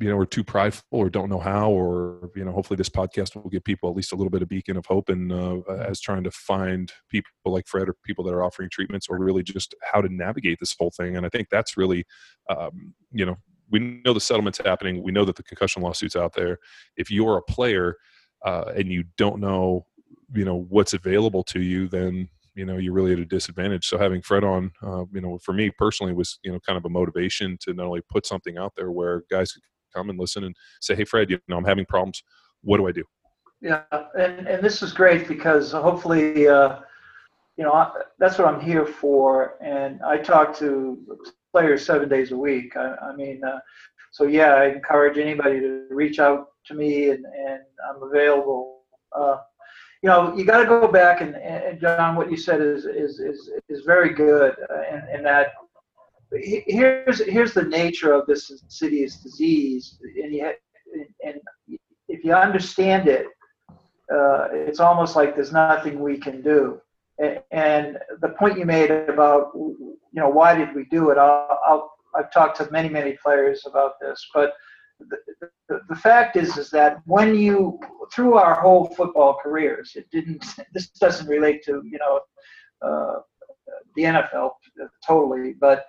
you 0.03 0.09
know 0.09 0.19
are 0.19 0.27
too 0.27 0.43
prideful 0.43 0.83
or 0.91 1.09
don't 1.09 1.31
know 1.31 1.39
how 1.39 1.71
or 1.71 2.29
you 2.35 2.45
know 2.45 2.51
hopefully 2.51 2.77
this 2.77 2.89
podcast 2.89 3.37
will 3.37 3.49
give 3.49 3.63
people 3.63 3.89
at 3.89 3.95
least 3.95 4.13
a 4.13 4.17
little 4.17 4.31
bit 4.31 4.43
of 4.43 4.49
beacon 4.49 4.77
of 4.77 4.85
hope 4.87 5.09
and 5.09 5.33
uh, 5.33 5.61
as 5.79 6.01
trying 6.01 6.25
to 6.25 6.31
find 6.33 6.93
people 7.09 7.31
like 7.45 7.69
fred 7.69 7.89
or 7.89 7.95
people 8.05 8.25
that 8.25 8.35
are 8.35 8.43
offering 8.43 8.69
treatments 8.69 9.07
or 9.09 9.17
really 9.19 9.45
just 9.45 9.77
how 9.93 10.01
to 10.01 10.13
navigate 10.13 10.59
this 10.59 10.75
whole 10.77 10.91
thing. 10.91 11.17
And 11.17 11.25
i 11.25 11.29
think 11.29 11.49
that's 11.51 11.77
really 11.77 12.05
um, 12.51 12.95
you 13.13 13.25
know 13.25 13.37
we 13.71 14.01
know 14.05 14.13
the 14.13 14.21
settlement's 14.21 14.59
happening. 14.59 15.03
We 15.03 15.13
know 15.13 15.25
that 15.25 15.37
the 15.37 15.43
concussion 15.43 15.81
lawsuits 15.83 16.15
out 16.15 16.35
there. 16.35 16.59
If 16.99 17.11
you're 17.11 17.39
a 17.39 17.43
player 17.43 17.97
uh, 18.45 18.73
and 18.77 18.89
you 18.89 19.05
don't 19.17 19.41
know 19.41 19.87
you 20.35 20.45
know 20.45 20.67
what's 20.69 20.95
available 20.95 21.45
to 21.45 21.61
you 21.61 21.87
then 21.89 22.29
you 22.55 22.65
know 22.65 22.77
you're 22.77 22.93
really 22.93 23.13
at 23.13 23.21
a 23.21 23.25
disadvantage. 23.25 23.87
So 23.87 23.99
having 23.99 24.21
fred 24.21 24.43
on 24.43 24.73
uh, 24.83 25.05
you 25.13 25.21
know 25.21 25.39
for 25.39 25.53
me 25.53 25.71
personally 25.71 26.13
was 26.13 26.41
you 26.43 26.51
know 26.51 26.59
kind 26.59 26.77
of 26.77 26.85
a 26.85 26.89
motivation 26.89 27.57
to 27.61 27.73
not 27.73 27.87
only 27.87 28.03
put 28.11 28.27
something 28.27 28.59
out 28.59 28.73
there 28.77 28.91
where 28.91 29.23
guys 29.31 29.53
could 29.53 29.63
come 29.95 30.11
and 30.11 30.19
listen 30.19 30.45
and 30.45 30.55
say, 30.81 30.95
"Hey, 30.95 31.05
Fred, 31.05 31.31
you 31.31 31.39
know, 31.49 31.57
I'm 31.57 31.65
having 31.65 31.87
problems. 31.87 32.23
What 32.63 32.79
do 32.79 32.89
I 32.89 32.93
do?" 32.93 33.05
Yeah, 33.61 33.83
and 34.19 34.49
and 34.49 34.63
this 34.63 34.83
is 34.83 34.93
great 34.93 35.29
because 35.29 35.73
hopefully, 35.73 36.49
uh, 36.49 36.81
you 37.57 37.65
know, 37.65 37.73
I, 37.73 37.93
that's 38.19 38.39
what 38.39 38.49
I'm 38.49 38.61
here 38.61 38.87
for. 38.87 39.55
And 39.63 40.03
I 40.03 40.19
talk 40.19 40.57
to 40.59 40.99
players 41.53 41.85
seven 41.85 42.09
days 42.09 42.33
a 42.33 42.37
week. 42.37 42.77
I, 42.77 42.95
I 42.97 43.15
mean, 43.15 43.45
uh, 43.45 43.61
so 44.11 44.25
yeah, 44.25 44.55
I 44.55 44.67
encourage 44.67 45.19
anybody 45.19 45.61
to 45.61 45.87
reach 45.91 46.19
out 46.19 46.49
to 46.67 46.75
me, 46.75 47.11
and 47.11 47.25
and 47.25 47.61
I'm 47.89 48.03
available. 48.03 48.83
Uh, 49.15 49.39
you 50.03 50.09
know, 50.09 50.37
you 50.37 50.45
got 50.45 50.59
to 50.59 50.67
go 50.67 50.89
back 50.89 51.21
and, 51.21 51.37
and 51.37 51.81
John, 51.81 52.17
what 52.17 52.31
you 52.31 52.37
said 52.37 52.61
is 52.61 52.87
is 52.87 53.21
is, 53.21 53.51
is 53.69 53.85
very 53.85 54.13
good, 54.13 54.57
uh, 54.69 54.83
in, 54.93 55.19
in 55.19 55.23
that 55.23 55.53
here's 56.41 57.25
here's 57.25 57.55
the 57.55 57.65
nature 57.65 58.13
of 58.13 58.27
this 58.27 58.51
insidious 58.51 59.17
disease, 59.17 59.99
and 60.23 60.35
and 61.25 61.41
if 62.09 62.25
you 62.25 62.33
understand 62.33 63.09
it, 63.09 63.27
uh, 64.13 64.49
it's 64.53 64.81
almost 64.81 65.17
like 65.17 65.35
there's 65.35 65.53
nothing 65.53 66.01
we 66.01 66.19
can 66.19 66.43
do. 66.43 66.81
And 67.51 67.99
the 68.21 68.31
point 68.39 68.59
you 68.59 68.65
made 68.65 68.91
about 68.91 69.53
you 69.55 69.99
know 70.15 70.29
why 70.29 70.55
did 70.55 70.75
we 70.75 70.85
do 70.87 71.11
it? 71.11 71.19
I'll 71.19 71.93
I've 72.15 72.33
talked 72.33 72.57
to 72.59 72.71
many 72.71 72.89
many 72.89 73.17
players 73.23 73.65
about 73.67 73.93
this, 74.01 74.29
but 74.35 74.53
the, 74.99 75.17
the, 75.69 75.81
the 75.89 75.97
fact 75.97 76.37
is 76.37 76.57
is 76.57 76.71
that 76.71 76.99
when 77.07 77.35
you 77.35 77.79
through 78.13 78.35
our 78.35 78.61
whole 78.61 78.87
football 78.95 79.39
careers, 79.43 79.93
it 79.95 80.11
didn't. 80.11 80.45
This 80.73 80.89
doesn't 80.89 81.29
relate 81.29 81.63
to 81.65 81.83
you 81.85 81.99
know 81.99 82.21
uh, 82.83 83.21
the 83.97 84.03
NFL 84.03 84.51
totally, 85.07 85.55
but 85.55 85.87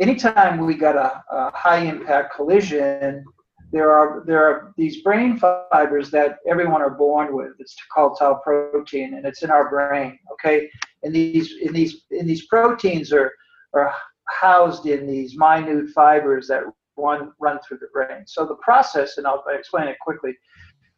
anytime 0.00 0.64
we 0.64 0.74
got 0.74 0.96
a, 0.96 1.22
a 1.30 1.50
high 1.54 1.84
impact 1.84 2.34
collision, 2.34 3.24
there 3.72 3.92
are 3.92 4.24
there 4.26 4.42
are 4.42 4.74
these 4.76 5.02
brain 5.02 5.38
fibers 5.38 6.10
that 6.10 6.38
everyone 6.48 6.82
are 6.82 6.90
born 6.90 7.36
with. 7.36 7.52
It's 7.60 7.76
called 7.94 8.18
tau 8.18 8.40
protein, 8.42 9.14
and 9.14 9.24
it's 9.24 9.42
in 9.42 9.50
our 9.50 9.70
brain. 9.70 10.18
Okay, 10.32 10.68
and 11.02 11.14
these 11.14 11.54
in 11.62 11.72
these 11.72 12.04
in 12.10 12.26
these 12.26 12.46
proteins 12.46 13.12
are 13.12 13.32
are 13.74 13.94
housed 14.28 14.86
in 14.86 15.06
these 15.06 15.36
minute 15.36 15.90
fibers 15.90 16.48
that 16.48 16.64
run 16.96 17.32
run 17.38 17.60
through 17.60 17.78
the 17.78 17.88
brain. 17.92 18.24
So 18.26 18.44
the 18.44 18.56
process, 18.56 19.18
and 19.18 19.26
I'll 19.26 19.44
explain 19.48 19.86
it 19.86 19.98
quickly. 20.00 20.36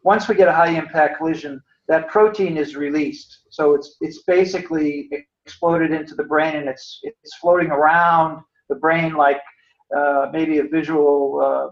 Once 0.03 0.29
we 0.29 0.35
get 0.35 0.49
a 0.49 0.53
high 0.53 0.71
impact 0.71 1.19
collision, 1.19 1.63
that 1.89 2.09
protein 2.09 2.57
is 2.57 2.75
released. 2.75 3.43
So 3.51 3.75
it's 3.75 3.97
it's 4.01 4.23
basically 4.23 5.11
exploded 5.45 5.91
into 5.93 6.15
the 6.15 6.25
brain, 6.25 6.57
and 6.57 6.69
it's 6.69 7.01
it's 7.03 7.37
floating 7.37 7.71
around 7.71 8.43
the 8.73 8.81
brain 8.81 9.15
like 9.15 9.41
uh, 9.97 10.27
maybe 10.33 10.59
a 10.59 10.65
visual 10.65 11.41
uh, 11.45 11.67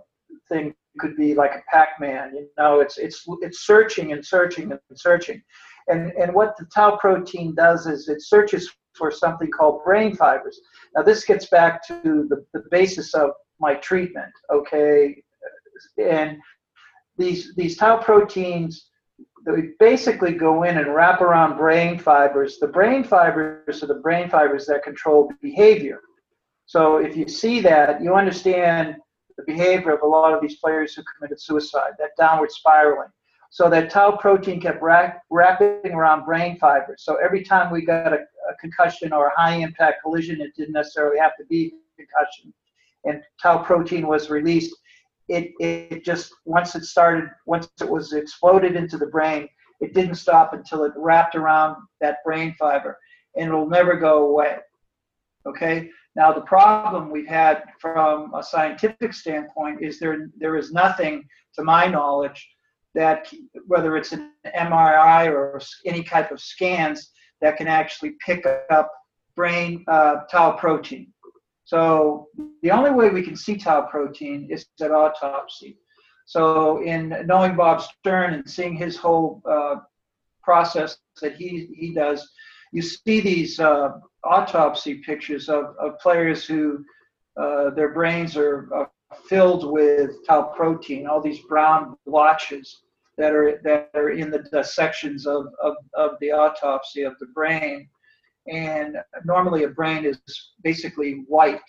thing 0.49 0.75
could 0.99 1.17
be 1.17 1.35
like 1.35 1.53
a 1.53 1.63
Pac-Man. 1.73 2.35
You 2.35 2.49
know, 2.59 2.81
it's 2.81 2.99
it's 2.99 3.25
it's 3.41 3.61
searching 3.67 4.13
and 4.13 4.25
searching 4.25 4.73
and 4.73 4.81
searching, 4.95 5.41
and 5.89 6.13
and 6.13 6.35
what 6.35 6.57
the 6.59 6.67
tau 6.75 6.97
protein 6.97 7.55
does 7.55 7.87
is 7.87 8.09
it 8.09 8.21
searches 8.23 8.71
for 8.95 9.11
something 9.11 9.51
called 9.51 9.85
brain 9.85 10.15
fibers. 10.15 10.61
Now 10.95 11.03
this 11.03 11.25
gets 11.25 11.47
back 11.47 11.87
to 11.87 12.27
the, 12.29 12.45
the 12.53 12.65
basis 12.71 13.15
of 13.15 13.31
my 13.59 13.75
treatment. 13.75 14.33
Okay, 14.53 15.23
and 15.99 16.39
these 17.17 17.55
these 17.57 17.77
tau 17.77 17.97
proteins 17.99 18.91
they 19.47 19.71
basically 19.79 20.35
go 20.35 20.65
in 20.65 20.77
and 20.77 20.95
wrap 20.95 21.23
around 21.23 21.57
brain 21.57 21.99
fibers. 21.99 22.59
The 22.59 22.67
brain 22.67 23.03
fibers 23.03 23.83
are 23.83 23.87
the 23.87 24.03
brain 24.07 24.29
fibers 24.29 24.67
that 24.67 24.83
control 24.83 25.33
behavior. 25.41 26.01
So 26.71 26.99
if 26.99 27.17
you 27.17 27.27
see 27.27 27.59
that, 27.63 28.01
you 28.01 28.15
understand 28.15 28.95
the 29.37 29.43
behavior 29.43 29.93
of 29.93 30.03
a 30.03 30.07
lot 30.07 30.33
of 30.33 30.41
these 30.41 30.55
players 30.59 30.95
who 30.95 31.03
committed 31.03 31.41
suicide, 31.41 31.95
that 31.99 32.11
downward 32.17 32.53
spiraling. 32.53 33.09
So 33.51 33.69
that 33.71 33.91
tau 33.91 34.13
protein 34.13 34.61
kept 34.61 34.81
wrapping 34.81 35.93
around 35.93 36.27
brain 36.27 36.61
fibers. 36.61 37.03
So 37.03 37.17
every 37.17 37.43
time 37.43 37.73
we 37.73 37.85
got 37.85 38.13
a, 38.13 38.19
a 38.19 38.55
concussion 38.61 39.13
or 39.13 39.27
a 39.27 39.33
high 39.37 39.57
impact 39.57 40.03
collision, 40.05 40.41
it 40.41 40.55
didn't 40.57 40.75
necessarily 40.75 41.19
have 41.19 41.37
to 41.39 41.45
be 41.47 41.75
concussion, 41.97 42.55
and 43.05 43.21
tau 43.43 43.65
protein 43.65 44.07
was 44.07 44.31
released. 44.31 44.73
It, 45.27 45.51
it 45.59 46.05
just 46.05 46.33
once 46.45 46.77
it 46.77 46.85
started, 46.85 47.31
once 47.47 47.69
it 47.81 47.91
was 47.91 48.13
exploded 48.13 48.77
into 48.77 48.97
the 48.97 49.07
brain, 49.07 49.49
it 49.81 49.93
didn't 49.93 50.15
stop 50.15 50.53
until 50.53 50.85
it 50.85 50.93
wrapped 50.95 51.35
around 51.35 51.79
that 52.01 52.19
brain 52.25 52.55
fiber, 52.57 52.97
and 53.35 53.49
it'll 53.49 53.69
never 53.69 53.97
go 53.97 54.29
away. 54.29 54.59
Okay, 55.47 55.91
now, 56.21 56.35
the 56.35 56.43
problem 56.43 57.09
we've 57.09 57.27
had 57.27 57.63
from 57.79 58.35
a 58.35 58.43
scientific 58.43 59.15
standpoint 59.15 59.83
is 59.83 59.99
there 59.99 60.29
there 60.37 60.59
is 60.59 60.71
nothing, 60.71 61.27
to 61.55 61.65
my 61.65 61.87
knowledge, 61.87 62.47
that 62.95 63.33
whether 63.67 63.97
it's 63.97 64.13
an 64.13 64.33
MRI 64.55 65.29
or 65.29 65.59
any 65.87 66.03
type 66.03 66.31
of 66.31 66.39
scans 66.39 67.11
that 67.41 67.57
can 67.57 67.69
actually 67.69 68.17
pick 68.23 68.45
up 68.71 68.93
brain 69.35 69.83
uh, 69.89 70.17
tau 70.31 70.53
protein. 70.59 71.11
So 71.65 72.27
the 72.63 72.71
only 72.71 72.91
way 72.91 73.09
we 73.09 73.23
can 73.23 73.35
see 73.35 73.57
tau 73.57 73.81
protein 73.91 74.47
is 74.51 74.67
at 74.83 74.91
autopsy. 74.91 75.79
So 76.27 76.83
in 76.83 77.17
knowing 77.25 77.57
Bob 77.57 77.81
Stern 77.81 78.35
and 78.35 78.47
seeing 78.47 78.77
his 78.77 78.99
whole 78.99 79.41
uh, 79.51 79.77
process 80.43 80.99
that 81.23 81.37
he 81.37 81.71
he 81.75 81.95
does, 81.95 82.31
you 82.73 82.83
see 82.83 83.23
these 83.23 83.59
uh, 83.59 83.93
autopsy 84.25 84.97
pictures 84.97 85.49
of, 85.49 85.77
of 85.79 85.99
players 85.99 86.45
who 86.45 86.85
uh, 87.37 87.71
their 87.71 87.93
brains 87.93 88.37
are 88.37 88.69
uh, 88.75 88.85
filled 89.29 89.71
with 89.71 90.27
tau 90.27 90.43
protein, 90.43 91.07
all 91.07 91.21
these 91.21 91.41
brown 91.49 91.97
blotches 92.07 92.83
that 93.17 93.33
are 93.33 93.61
that 93.65 93.91
are 93.95 94.11
in 94.11 94.31
the 94.31 94.45
dissections 94.53 95.27
of, 95.27 95.47
of, 95.63 95.75
of 95.95 96.13
the 96.21 96.31
autopsy 96.31 97.03
of 97.03 97.15
the 97.19 97.27
brain. 97.27 97.89
And 98.47 98.97
normally 99.25 99.65
a 99.65 99.69
brain 99.69 100.05
is 100.05 100.19
basically 100.63 101.25
white. 101.29 101.61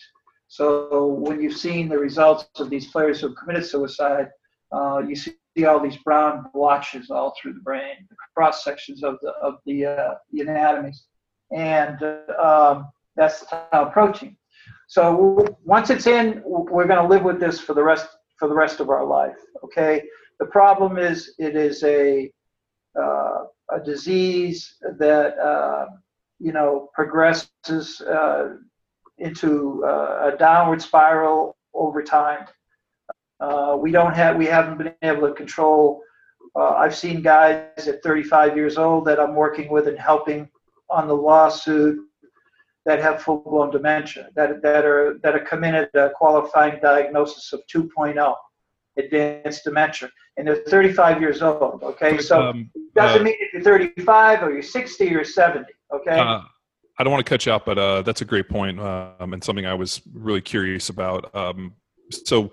So 0.48 1.08
when 1.08 1.42
you've 1.42 1.58
seen 1.58 1.90
the 1.90 1.98
results 1.98 2.48
of 2.60 2.70
these 2.70 2.88
players 2.88 3.22
who 3.22 3.28
have 3.28 3.38
committed 3.38 3.66
suicide, 3.66 4.30
uh, 4.72 5.02
you 5.08 5.16
see 5.16 5.36
all 5.66 5.80
these 5.80 5.98
brown 5.98 6.46
blotches 6.54 7.10
all 7.10 7.34
through 7.42 7.54
the 7.54 7.60
brain, 7.60 8.08
the 8.10 8.16
cross 8.36 8.64
sections 8.64 9.04
of 9.04 9.18
the 9.22 9.32
of 9.42 9.56
the, 9.66 9.86
uh, 9.86 10.16
the 10.32 10.42
anatomies 10.42 11.06
and 11.52 12.02
um, 12.42 12.90
that's 13.16 13.46
tau 13.46 13.86
protein. 13.86 14.38
So 14.88 15.58
once 15.64 15.90
it's 15.90 16.08
in, 16.08 16.42
we're 16.46 16.88
going 16.88 17.02
to 17.02 17.08
live 17.08 17.24
with 17.24 17.40
this 17.40 17.60
for 17.60 17.74
the 17.74 17.84
rest 17.84 18.08
for 18.38 18.48
the 18.48 18.56
rest 18.56 18.80
of 18.80 18.90
our 18.90 19.06
life. 19.06 19.38
Okay. 19.64 20.04
The 20.40 20.48
problem 20.48 20.98
is 20.98 21.36
it 21.38 21.56
is 21.56 21.84
a 21.84 22.32
uh, 23.00 23.44
a 23.72 23.80
disease 23.84 24.76
that 24.98 25.38
uh, 25.38 25.86
you 26.40 26.52
know 26.52 26.90
progresses 26.94 28.02
uh, 28.02 28.56
into 29.20 29.84
uh, 29.86 30.32
a 30.34 30.38
downward 30.38 30.82
spiral 30.82 31.56
over 31.74 32.04
time. 32.04 32.48
Uh, 33.40 33.78
we 33.80 33.92
don't 33.92 34.14
have 34.14 34.36
we 34.36 34.46
haven't 34.46 34.78
been 34.78 34.94
able 35.04 35.28
to 35.28 35.34
control. 35.34 36.02
Uh, 36.56 36.72
I've 36.72 36.96
seen 36.96 37.22
guys 37.22 37.88
at 37.88 38.04
35 38.04 38.58
years 38.58 38.78
old 38.78 39.06
that 39.06 39.20
I'm 39.20 39.36
working 39.36 39.72
with 39.72 39.88
and 39.88 39.98
helping 39.98 40.50
on 40.92 41.08
the 41.08 41.16
lawsuit 41.16 42.00
that 42.86 43.00
have 43.00 43.22
full-blown 43.22 43.72
dementia, 43.72 44.30
that, 44.36 44.62
that 44.62 44.86
are 44.86 45.20
that 45.22 45.36
are 45.36 45.46
come 45.46 45.64
in 45.64 45.76
at 45.76 45.90
a 45.94 46.12
qualifying 46.16 46.80
diagnosis 46.82 47.54
of 47.54 47.62
2.0, 47.74 48.36
advanced 48.98 49.64
dementia, 49.64 50.10
and 50.38 50.48
they're 50.48 50.64
35 50.68 51.22
years 51.22 51.42
old. 51.42 51.84
Okay, 51.84 52.18
so 52.18 52.42
um, 52.42 52.72
it 52.74 52.94
doesn't 52.96 53.22
uh, 53.22 53.24
mean 53.24 53.36
if 53.40 53.54
you're 53.54 53.62
35 53.62 54.44
or 54.44 54.52
you're 54.52 54.64
60 54.64 55.16
or 55.16 55.24
70. 55.24 55.66
Okay. 55.94 56.20
Uh, 56.20 56.42
I 56.98 57.04
don't 57.04 57.12
want 57.12 57.26
to 57.26 57.30
cut 57.30 57.46
you 57.46 57.52
out 57.52 57.66
but 57.66 57.80
uh, 57.80 58.02
that's 58.02 58.22
a 58.22 58.26
great 58.26 58.50
point, 58.50 58.80
um, 58.80 59.34
and 59.34 59.44
something 59.44 59.66
I 59.66 59.74
was 59.74 60.02
really 60.14 60.42
curious 60.42 60.90
about. 60.90 61.34
Um, 61.36 61.74
so 62.12 62.52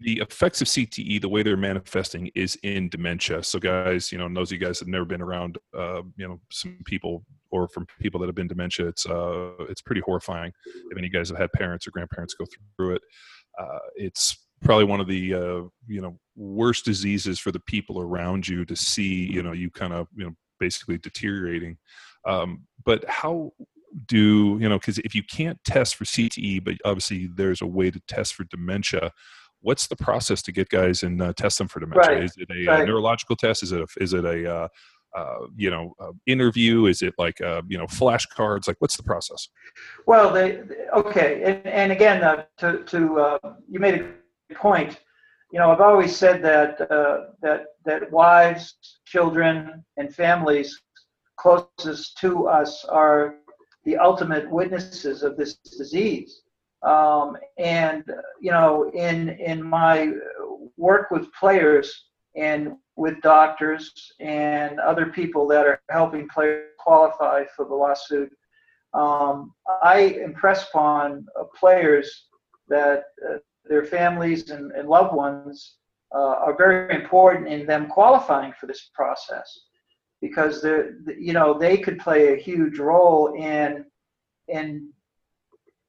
the 0.00 0.20
effects 0.20 0.60
of 0.60 0.68
CTE, 0.68 1.20
the 1.20 1.28
way 1.28 1.42
they're 1.42 1.56
manifesting, 1.56 2.30
is 2.34 2.56
in 2.62 2.88
dementia. 2.88 3.42
So, 3.42 3.58
guys, 3.58 4.12
you 4.12 4.18
know, 4.18 4.26
and 4.26 4.36
those 4.36 4.52
of 4.52 4.60
you 4.60 4.66
guys 4.66 4.78
have 4.80 4.88
never 4.88 5.04
been 5.04 5.22
around, 5.22 5.58
uh, 5.76 6.02
you 6.16 6.28
know, 6.28 6.40
some 6.50 6.78
people 6.84 7.24
or 7.52 7.68
from 7.68 7.86
people 8.00 8.18
that 8.20 8.26
have 8.26 8.34
been 8.34 8.48
dementia, 8.48 8.88
it's 8.88 9.06
uh, 9.06 9.52
it's 9.68 9.82
pretty 9.82 10.00
horrifying. 10.04 10.52
If 10.90 10.98
any 10.98 11.06
of 11.06 11.12
you 11.12 11.18
guys 11.18 11.28
have 11.28 11.38
had 11.38 11.52
parents 11.52 11.86
or 11.86 11.90
grandparents 11.90 12.34
go 12.34 12.44
through 12.76 12.96
it, 12.96 13.02
uh, 13.60 13.78
it's 13.94 14.36
probably 14.62 14.84
one 14.84 15.00
of 15.00 15.06
the 15.06 15.34
uh, 15.34 15.62
you 15.86 16.00
know 16.00 16.18
worst 16.34 16.84
diseases 16.84 17.38
for 17.38 17.52
the 17.52 17.60
people 17.60 18.00
around 18.00 18.48
you 18.48 18.64
to 18.64 18.74
see. 18.74 19.30
You 19.30 19.42
know, 19.42 19.52
you 19.52 19.70
kind 19.70 19.92
of 19.92 20.08
you 20.16 20.24
know 20.24 20.32
basically 20.58 20.98
deteriorating. 20.98 21.76
Um, 22.26 22.66
but 22.84 23.04
how 23.08 23.52
do 24.06 24.58
you 24.58 24.68
know 24.68 24.78
because 24.78 24.98
if 24.98 25.14
you 25.14 25.22
can't 25.22 25.62
test 25.66 25.96
for 25.96 26.04
cte 26.04 26.64
but 26.64 26.76
obviously 26.86 27.28
there's 27.36 27.60
a 27.60 27.66
way 27.66 27.90
to 27.90 28.00
test 28.08 28.34
for 28.34 28.44
dementia 28.44 29.12
what's 29.62 29.86
the 29.86 29.96
process 29.96 30.42
to 30.42 30.52
get 30.52 30.68
guys 30.68 31.02
and 31.02 31.22
uh, 31.22 31.32
test 31.32 31.58
them 31.58 31.68
for 31.68 31.80
dementia? 31.80 32.14
Right. 32.14 32.24
Is 32.24 32.34
it 32.36 32.48
a, 32.50 32.70
right. 32.70 32.86
neurological 32.86 33.36
test? 33.36 33.62
Is 33.62 33.72
it 33.72 33.80
a, 33.80 33.86
is 34.00 34.12
it 34.12 34.24
a 34.24 34.54
uh, 34.54 34.68
uh, 35.14 35.46
you 35.56 35.70
know 35.70 35.94
uh, 36.00 36.12
interview? 36.26 36.86
Is 36.86 37.02
it 37.02 37.14
like 37.18 37.40
uh, 37.40 37.62
you 37.68 37.78
know 37.78 37.86
flashcards? 37.86 38.66
Like 38.66 38.76
what's 38.78 38.96
the 38.96 39.02
process? 39.02 39.48
Well, 40.06 40.32
they 40.32 40.62
okay, 40.94 41.42
and, 41.44 41.66
and 41.66 41.92
again, 41.92 42.22
uh, 42.22 42.44
to 42.58 42.84
to 42.84 43.38
you 43.68 43.80
made 43.80 44.04
a 44.50 44.54
point. 44.54 44.98
You 45.52 45.58
know, 45.58 45.70
I've 45.70 45.82
always 45.82 46.16
said 46.16 46.42
that 46.42 46.78
that 47.42 47.64
that 47.84 48.10
wives, 48.10 48.76
children, 49.04 49.84
and 49.96 50.14
families 50.14 50.80
closest 51.36 52.18
to 52.18 52.46
us 52.46 52.84
are 52.84 53.36
the 53.84 53.96
ultimate 53.96 54.48
witnesses 54.50 55.22
of 55.22 55.36
this 55.36 55.54
disease. 55.56 56.42
Um, 56.82 57.36
and 57.58 58.04
you 58.40 58.50
know, 58.50 58.90
in 58.90 59.30
in 59.30 59.62
my 59.62 60.12
work 60.76 61.10
with 61.10 61.32
players 61.32 62.06
and 62.36 62.76
with 62.96 63.20
doctors 63.22 64.12
and 64.20 64.78
other 64.80 65.06
people 65.06 65.46
that 65.48 65.66
are 65.66 65.80
helping 65.90 66.28
players 66.28 66.70
qualify 66.78 67.44
for 67.56 67.64
the 67.64 67.74
lawsuit, 67.74 68.30
um, 68.94 69.52
I 69.82 70.18
impress 70.22 70.68
upon 70.68 71.26
uh, 71.38 71.44
players 71.58 72.26
that 72.68 73.04
uh, 73.28 73.38
their 73.64 73.84
families 73.84 74.50
and, 74.50 74.72
and 74.72 74.88
loved 74.88 75.14
ones 75.14 75.76
uh, 76.14 76.18
are 76.18 76.56
very 76.56 76.94
important 76.94 77.48
in 77.48 77.66
them 77.66 77.88
qualifying 77.88 78.52
for 78.60 78.66
this 78.66 78.90
process 78.94 79.60
because 80.20 80.62
they're 80.62 80.94
you 81.18 81.32
know 81.32 81.58
they 81.58 81.76
could 81.78 81.98
play 81.98 82.32
a 82.32 82.36
huge 82.36 82.78
role 82.78 83.34
in 83.34 83.84
in 84.48 84.90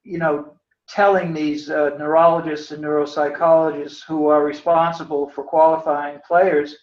you 0.04 0.18
know 0.18 0.54
telling 0.88 1.34
these 1.34 1.70
uh, 1.70 1.92
neurologists 1.98 2.72
and 2.72 2.84
neuropsychologists 2.84 4.04
who 4.06 4.28
are 4.28 4.44
responsible 4.44 5.30
for 5.30 5.44
qualifying 5.44 6.20
players, 6.28 6.76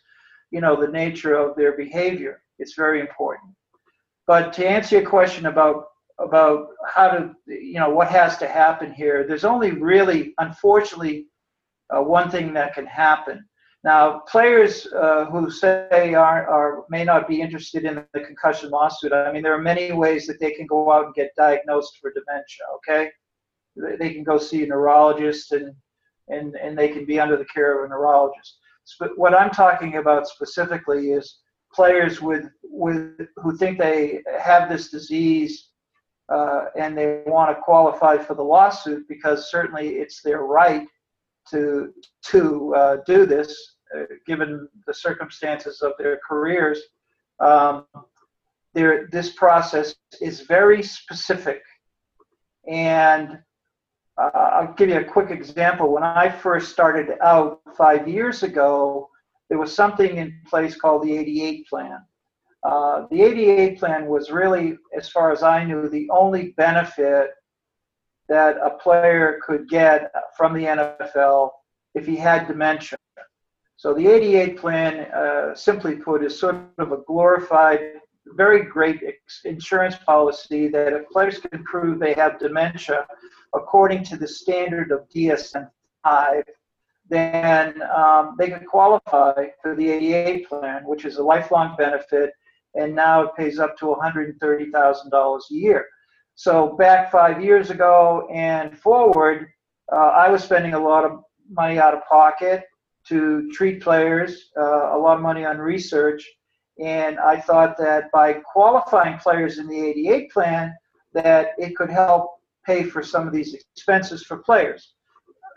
you 0.50 0.60
know, 0.60 0.80
the 0.80 0.88
nature 0.88 1.34
of 1.34 1.56
their 1.56 1.76
behavior. 1.76 2.42
It's 2.58 2.74
very 2.74 3.00
important. 3.00 3.52
But 4.26 4.52
to 4.54 4.66
answer 4.66 5.00
your 5.00 5.08
question 5.08 5.46
about 5.46 5.86
about 6.18 6.68
how 6.86 7.08
to, 7.08 7.34
you 7.46 7.80
know, 7.80 7.88
what 7.88 8.08
has 8.08 8.36
to 8.36 8.46
happen 8.46 8.92
here, 8.92 9.26
there's 9.26 9.44
only 9.44 9.70
really, 9.70 10.34
unfortunately, 10.38 11.26
uh, 11.88 12.02
one 12.02 12.30
thing 12.30 12.52
that 12.52 12.74
can 12.74 12.86
happen. 12.86 13.42
Now, 13.82 14.20
players 14.28 14.86
uh, 14.92 15.24
who 15.26 15.50
say 15.50 16.12
are, 16.12 16.46
are 16.46 16.84
may 16.90 17.04
not 17.04 17.26
be 17.26 17.40
interested 17.40 17.84
in 17.84 18.04
the 18.12 18.20
concussion 18.20 18.68
lawsuit. 18.68 19.14
I 19.14 19.32
mean, 19.32 19.42
there 19.42 19.54
are 19.54 19.62
many 19.62 19.92
ways 19.92 20.26
that 20.26 20.38
they 20.38 20.50
can 20.50 20.66
go 20.66 20.92
out 20.92 21.06
and 21.06 21.14
get 21.14 21.30
diagnosed 21.36 21.96
for 21.98 22.12
dementia. 22.12 22.66
Okay, 22.76 23.10
they 23.98 24.12
can 24.12 24.22
go 24.22 24.36
see 24.36 24.62
a 24.62 24.66
neurologist 24.66 25.52
and 25.52 25.74
and 26.28 26.54
and 26.56 26.76
they 26.78 26.88
can 26.88 27.06
be 27.06 27.18
under 27.18 27.38
the 27.38 27.46
care 27.46 27.78
of 27.78 27.86
a 27.86 27.88
neurologist. 27.88 28.58
But 28.98 29.16
what 29.16 29.34
I'm 29.34 29.50
talking 29.50 29.96
about 29.96 30.26
specifically 30.26 31.12
is 31.12 31.38
players 31.72 32.20
with 32.20 32.50
with 32.62 33.20
who 33.36 33.56
think 33.56 33.78
they 33.78 34.22
have 34.38 34.68
this 34.68 34.90
disease 34.90 35.70
uh, 36.30 36.66
and 36.76 36.96
they 36.96 37.22
want 37.26 37.54
to 37.54 37.60
qualify 37.62 38.16
for 38.16 38.34
the 38.34 38.42
lawsuit 38.42 39.06
because 39.08 39.50
certainly 39.50 39.96
it's 39.96 40.22
their 40.22 40.42
right 40.42 40.86
to 41.50 41.92
to 42.22 42.74
uh, 42.74 42.96
do 43.06 43.26
this, 43.26 43.76
uh, 43.96 44.04
given 44.26 44.68
the 44.86 44.94
circumstances 44.94 45.82
of 45.82 45.92
their 45.98 46.20
careers. 46.26 46.80
Um, 47.40 47.86
there, 48.72 49.08
this 49.10 49.30
process 49.30 49.96
is 50.20 50.42
very 50.42 50.82
specific, 50.82 51.62
and 52.68 53.40
uh, 54.20 54.30
I'll 54.34 54.74
give 54.74 54.90
you 54.90 54.98
a 54.98 55.04
quick 55.04 55.30
example. 55.30 55.92
When 55.92 56.02
I 56.02 56.28
first 56.28 56.72
started 56.72 57.16
out 57.22 57.60
five 57.76 58.06
years 58.06 58.42
ago, 58.42 59.08
there 59.48 59.58
was 59.58 59.74
something 59.74 60.16
in 60.16 60.40
place 60.48 60.76
called 60.76 61.02
the 61.02 61.16
88 61.16 61.66
plan. 61.68 61.98
Uh, 62.62 63.06
the 63.10 63.22
88 63.22 63.78
plan 63.78 64.06
was 64.06 64.30
really, 64.30 64.76
as 64.96 65.08
far 65.08 65.32
as 65.32 65.42
I 65.42 65.64
knew, 65.64 65.88
the 65.88 66.08
only 66.10 66.50
benefit 66.58 67.30
that 68.28 68.58
a 68.62 68.70
player 68.70 69.40
could 69.44 69.68
get 69.68 70.12
from 70.36 70.54
the 70.54 70.64
NFL 70.64 71.50
if 71.94 72.06
he 72.06 72.16
had 72.16 72.46
dementia. 72.46 72.98
So 73.76 73.94
the 73.94 74.06
88 74.06 74.58
plan, 74.58 75.10
uh, 75.12 75.54
simply 75.54 75.96
put, 75.96 76.22
is 76.22 76.38
sort 76.38 76.56
of 76.78 76.92
a 76.92 76.98
glorified, 77.06 77.80
very 78.36 78.64
great 78.64 79.00
insurance 79.44 79.96
policy 80.06 80.68
that 80.68 80.92
if 80.92 81.08
players 81.08 81.38
can 81.38 81.62
prove 81.64 81.98
they 81.98 82.14
have 82.14 82.38
dementia 82.38 83.06
according 83.54 84.04
to 84.04 84.16
the 84.16 84.28
standard 84.28 84.92
of 84.92 85.08
DSM-5, 85.08 86.42
then 87.08 87.82
um, 87.82 88.36
they 88.38 88.48
can 88.48 88.64
qualify 88.64 89.46
for 89.60 89.74
the 89.74 89.90
88 89.90 90.48
plan, 90.48 90.82
which 90.84 91.04
is 91.04 91.16
a 91.16 91.22
lifelong 91.22 91.74
benefit, 91.76 92.32
and 92.74 92.94
now 92.94 93.22
it 93.22 93.30
pays 93.36 93.58
up 93.58 93.76
to 93.78 93.86
$130,000 93.86 95.40
a 95.50 95.54
year. 95.54 95.86
So 96.36 96.76
back 96.76 97.10
five 97.10 97.42
years 97.42 97.70
ago 97.70 98.28
and 98.32 98.78
forward, 98.78 99.48
uh, 99.92 99.96
I 99.96 100.30
was 100.30 100.44
spending 100.44 100.74
a 100.74 100.78
lot 100.78 101.04
of 101.04 101.20
money 101.50 101.78
out 101.78 101.94
of 101.94 102.04
pocket 102.06 102.64
to 103.08 103.50
treat 103.50 103.82
players, 103.82 104.50
uh, 104.56 104.96
a 104.96 104.98
lot 104.98 105.16
of 105.16 105.22
money 105.22 105.44
on 105.44 105.58
research, 105.58 106.24
and 106.80 107.18
I 107.18 107.40
thought 107.40 107.76
that 107.78 108.10
by 108.10 108.34
qualifying 108.34 109.18
players 109.18 109.58
in 109.58 109.68
the 109.68 109.80
88 109.80 110.30
plan, 110.30 110.74
that 111.12 111.50
it 111.58 111.76
could 111.76 111.90
help 111.90 112.40
pay 112.64 112.84
for 112.84 113.02
some 113.02 113.26
of 113.26 113.32
these 113.32 113.54
expenses 113.54 114.24
for 114.24 114.38
players. 114.38 114.94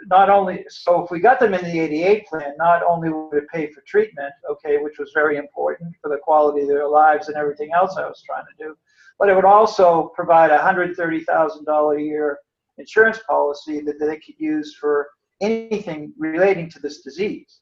Not 0.08 0.30
only 0.30 0.66
so, 0.68 1.04
if 1.04 1.12
we 1.12 1.20
got 1.20 1.40
them 1.40 1.54
in 1.54 1.64
the 1.64 1.80
88 1.80 2.26
plan, 2.28 2.54
not 2.58 2.84
only 2.84 3.10
would 3.10 3.38
it 3.38 3.48
pay 3.48 3.72
for 3.72 3.82
treatment, 3.88 4.34
okay, 4.50 4.80
which 4.80 5.00
was 5.00 5.12
very 5.14 5.38
important 5.38 5.96
for 6.02 6.10
the 6.10 6.18
quality 6.18 6.64
of 6.64 6.68
their 6.68 6.88
lives 6.88 7.30
and 7.30 7.38
everything 7.38 7.72
else 7.74 7.96
I 7.96 8.06
was 8.06 8.22
trying 8.26 8.44
to 8.46 8.64
do, 8.66 8.76
but 9.18 9.30
it 9.30 9.36
would 9.36 9.46
also 9.46 10.12
provide 10.14 10.52
a 10.52 10.58
$130,000 10.58 11.98
a 11.98 12.02
year 12.02 12.40
insurance 12.78 13.20
policy 13.28 13.80
that 13.82 14.00
they 14.00 14.18
could 14.18 14.36
use 14.38 14.76
for 14.76 15.10
anything 15.40 16.14
relating 16.18 16.70
to 16.72 16.80
this 16.80 17.02
disease. 17.02 17.62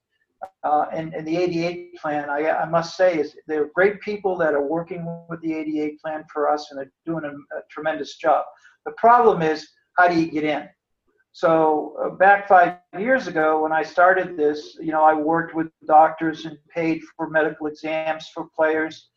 Uh, 0.64 0.86
and, 0.94 1.14
and 1.14 1.28
the 1.28 1.38
88 1.38 1.96
plan, 1.96 2.30
I, 2.30 2.50
I 2.50 2.66
must 2.66 2.98
say, 2.98 3.18
is 3.18 3.36
there 3.48 3.64
are 3.64 3.70
great 3.76 4.02
people 4.02 4.36
that 4.38 4.54
are 4.54 4.66
working 4.66 5.06
with 5.30 5.42
the 5.42 5.54
88 5.54 6.00
plan 6.00 6.24
for 6.32 6.50
us, 6.50 6.70
and 6.70 6.80
they're 6.80 6.92
doing 7.06 7.26
a, 7.26 7.30
a 7.30 7.62
tremendous 7.70 8.18
job. 8.18 8.46
The 8.86 8.92
problem 8.94 9.42
is, 9.42 9.68
how 9.98 10.08
do 10.08 10.20
you 10.20 10.28
get 10.28 10.44
in? 10.44 10.68
So 11.34 11.96
uh, 12.04 12.10
back 12.16 12.48
five 12.48 12.78
years 13.00 13.28
ago, 13.28 13.62
when 13.62 13.72
I 13.72 13.84
started 13.84 14.36
this, 14.36 14.78
you 14.82 14.92
know, 14.92 15.04
I 15.04 15.14
worked 15.14 15.56
with 15.56 15.68
doctors 15.88 16.46
and 16.46 16.58
paid 16.74 17.02
for 17.16 17.30
medical 17.30 17.68
exams 17.68 18.30
for 18.34 18.48
players. 18.56 19.10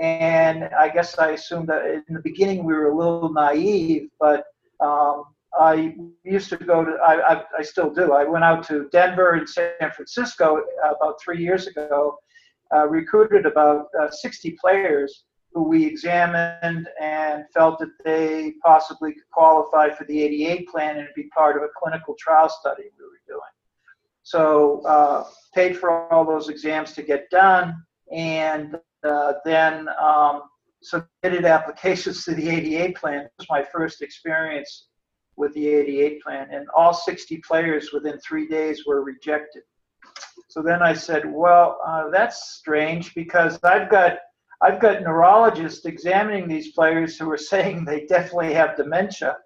And 0.00 0.64
I 0.78 0.88
guess 0.88 1.18
I 1.18 1.30
assumed 1.30 1.68
that 1.68 1.84
in 2.08 2.14
the 2.14 2.22
beginning 2.22 2.64
we 2.64 2.72
were 2.72 2.90
a 2.90 2.96
little 2.96 3.32
naive, 3.32 4.08
but 4.18 4.44
um, 4.80 5.24
I 5.58 5.94
used 6.24 6.48
to 6.50 6.56
go 6.56 6.84
to, 6.84 6.92
I, 7.04 7.34
I, 7.34 7.42
I, 7.58 7.62
still 7.62 7.90
do. 7.90 8.12
I 8.12 8.24
went 8.24 8.44
out 8.44 8.62
to 8.68 8.88
Denver 8.92 9.32
and 9.32 9.48
San 9.48 9.90
Francisco 9.94 10.62
about 10.84 11.20
three 11.20 11.42
years 11.42 11.66
ago, 11.66 12.16
uh, 12.74 12.86
recruited 12.86 13.44
about 13.44 13.86
uh, 14.00 14.10
60 14.10 14.56
players 14.60 15.24
who 15.52 15.64
we 15.64 15.84
examined 15.84 16.88
and 17.00 17.44
felt 17.52 17.78
that 17.80 17.90
they 18.04 18.52
possibly 18.62 19.14
could 19.14 19.28
qualify 19.32 19.90
for 19.90 20.04
the 20.04 20.22
88 20.22 20.68
plan 20.68 20.98
and 20.98 21.08
be 21.16 21.24
part 21.24 21.56
of 21.56 21.62
a 21.62 21.68
clinical 21.76 22.14
trial 22.18 22.48
study 22.48 22.84
we 22.98 23.04
were 23.04 23.20
doing. 23.26 23.40
So 24.22 24.82
uh, 24.82 25.24
paid 25.54 25.76
for 25.78 26.12
all 26.12 26.24
those 26.24 26.50
exams 26.50 26.92
to 26.92 27.02
get 27.02 27.30
done, 27.30 27.82
and 28.12 28.78
uh, 29.02 29.32
then 29.44 29.88
um, 30.00 30.42
submitted 30.82 31.46
applications 31.46 32.24
to 32.26 32.34
the 32.34 32.48
88 32.48 32.96
plan. 32.96 33.20
It 33.22 33.32
was 33.38 33.46
my 33.48 33.64
first 33.72 34.02
experience 34.02 34.87
with 35.38 35.54
the 35.54 35.66
88 35.68 36.22
plan, 36.22 36.48
and 36.52 36.66
all 36.76 36.92
60 36.92 37.38
players 37.38 37.90
within 37.92 38.18
three 38.18 38.48
days 38.48 38.84
were 38.86 39.02
rejected. 39.02 39.62
So 40.48 40.62
then 40.62 40.82
I 40.82 40.92
said, 40.92 41.22
well, 41.26 41.78
uh, 41.86 42.10
that's 42.10 42.56
strange 42.56 43.14
because 43.14 43.58
I've 43.62 43.90
got 43.90 44.18
I've 44.60 44.80
got 44.80 45.02
neurologists 45.02 45.84
examining 45.84 46.48
these 46.48 46.72
players 46.72 47.16
who 47.16 47.30
are 47.30 47.38
saying 47.52 47.84
they 47.84 48.06
definitely 48.06 48.52
have 48.54 48.76
dementia, 48.76 49.36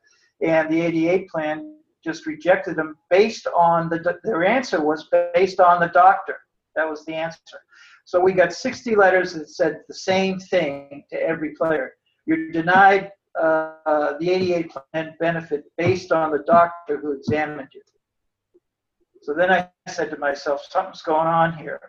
and 0.40 0.72
the 0.72 0.80
88 0.80 1.28
plan 1.28 1.76
just 2.02 2.26
rejected 2.26 2.76
them 2.76 2.96
based 3.10 3.46
on 3.48 3.88
the 3.88 4.18
their 4.24 4.44
answer 4.44 4.82
was 4.82 5.08
based 5.34 5.60
on 5.60 5.80
the 5.80 5.88
doctor. 5.88 6.38
That 6.74 6.88
was 6.88 7.04
the 7.04 7.14
answer. 7.14 7.58
So 8.04 8.18
we 8.18 8.32
got 8.32 8.52
60 8.52 8.96
letters 8.96 9.34
that 9.34 9.48
said 9.48 9.80
the 9.86 9.94
same 9.94 10.38
thing 10.38 11.04
to 11.10 11.22
every 11.22 11.50
player. 11.50 11.92
You're 12.26 12.50
denied 12.50 13.10
uh, 13.40 14.18
the 14.18 14.30
88 14.30 14.70
plan 14.70 15.14
benefit 15.18 15.64
based 15.78 16.12
on 16.12 16.30
the 16.30 16.40
doctor 16.40 16.98
who 16.98 17.12
examined 17.12 17.68
you. 17.72 17.82
So 19.22 19.34
then 19.34 19.50
I 19.50 19.68
said 19.88 20.10
to 20.10 20.18
myself, 20.18 20.66
something's 20.68 21.02
going 21.02 21.28
on 21.28 21.56
here. 21.56 21.80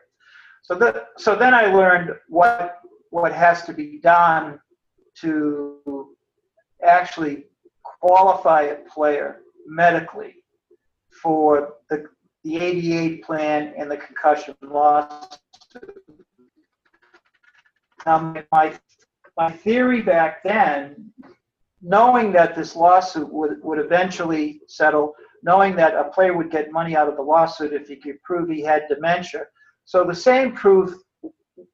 So, 0.62 1.03
so 1.17 1.36
then 1.36 1.53
I 1.53 1.65
learned 1.65 2.12
what 2.29 2.79
what 3.10 3.32
has 3.32 3.63
to 3.63 3.73
be 3.73 3.99
done 3.99 4.60
to 5.21 6.15
actually 6.84 7.45
qualify 7.84 8.63
a 8.63 8.75
player 8.89 9.41
medically 9.67 10.36
for 11.21 11.75
the, 11.89 12.06
the 12.43 12.58
88 12.58 13.23
plan 13.23 13.73
and 13.77 13.89
the 13.89 13.97
concussion 13.97 14.56
loss. 14.63 15.38
Now, 18.06 18.34
my, 18.51 18.73
my 19.37 19.51
theory 19.51 20.01
back 20.01 20.43
then, 20.43 21.11
knowing 21.81 22.31
that 22.31 22.55
this 22.55 22.75
lawsuit 22.75 23.31
would, 23.31 23.61
would 23.63 23.79
eventually 23.79 24.61
settle, 24.67 25.13
knowing 25.43 25.75
that 25.75 25.95
a 25.95 26.05
player 26.05 26.35
would 26.35 26.51
get 26.51 26.71
money 26.71 26.95
out 26.95 27.09
of 27.09 27.15
the 27.15 27.21
lawsuit 27.21 27.73
if 27.73 27.87
he 27.87 27.95
could 27.95 28.21
prove 28.23 28.49
he 28.49 28.61
had 28.61 28.83
dementia. 28.87 29.45
So 29.85 30.05
the 30.05 30.15
same 30.15 30.53
proof 30.53 30.95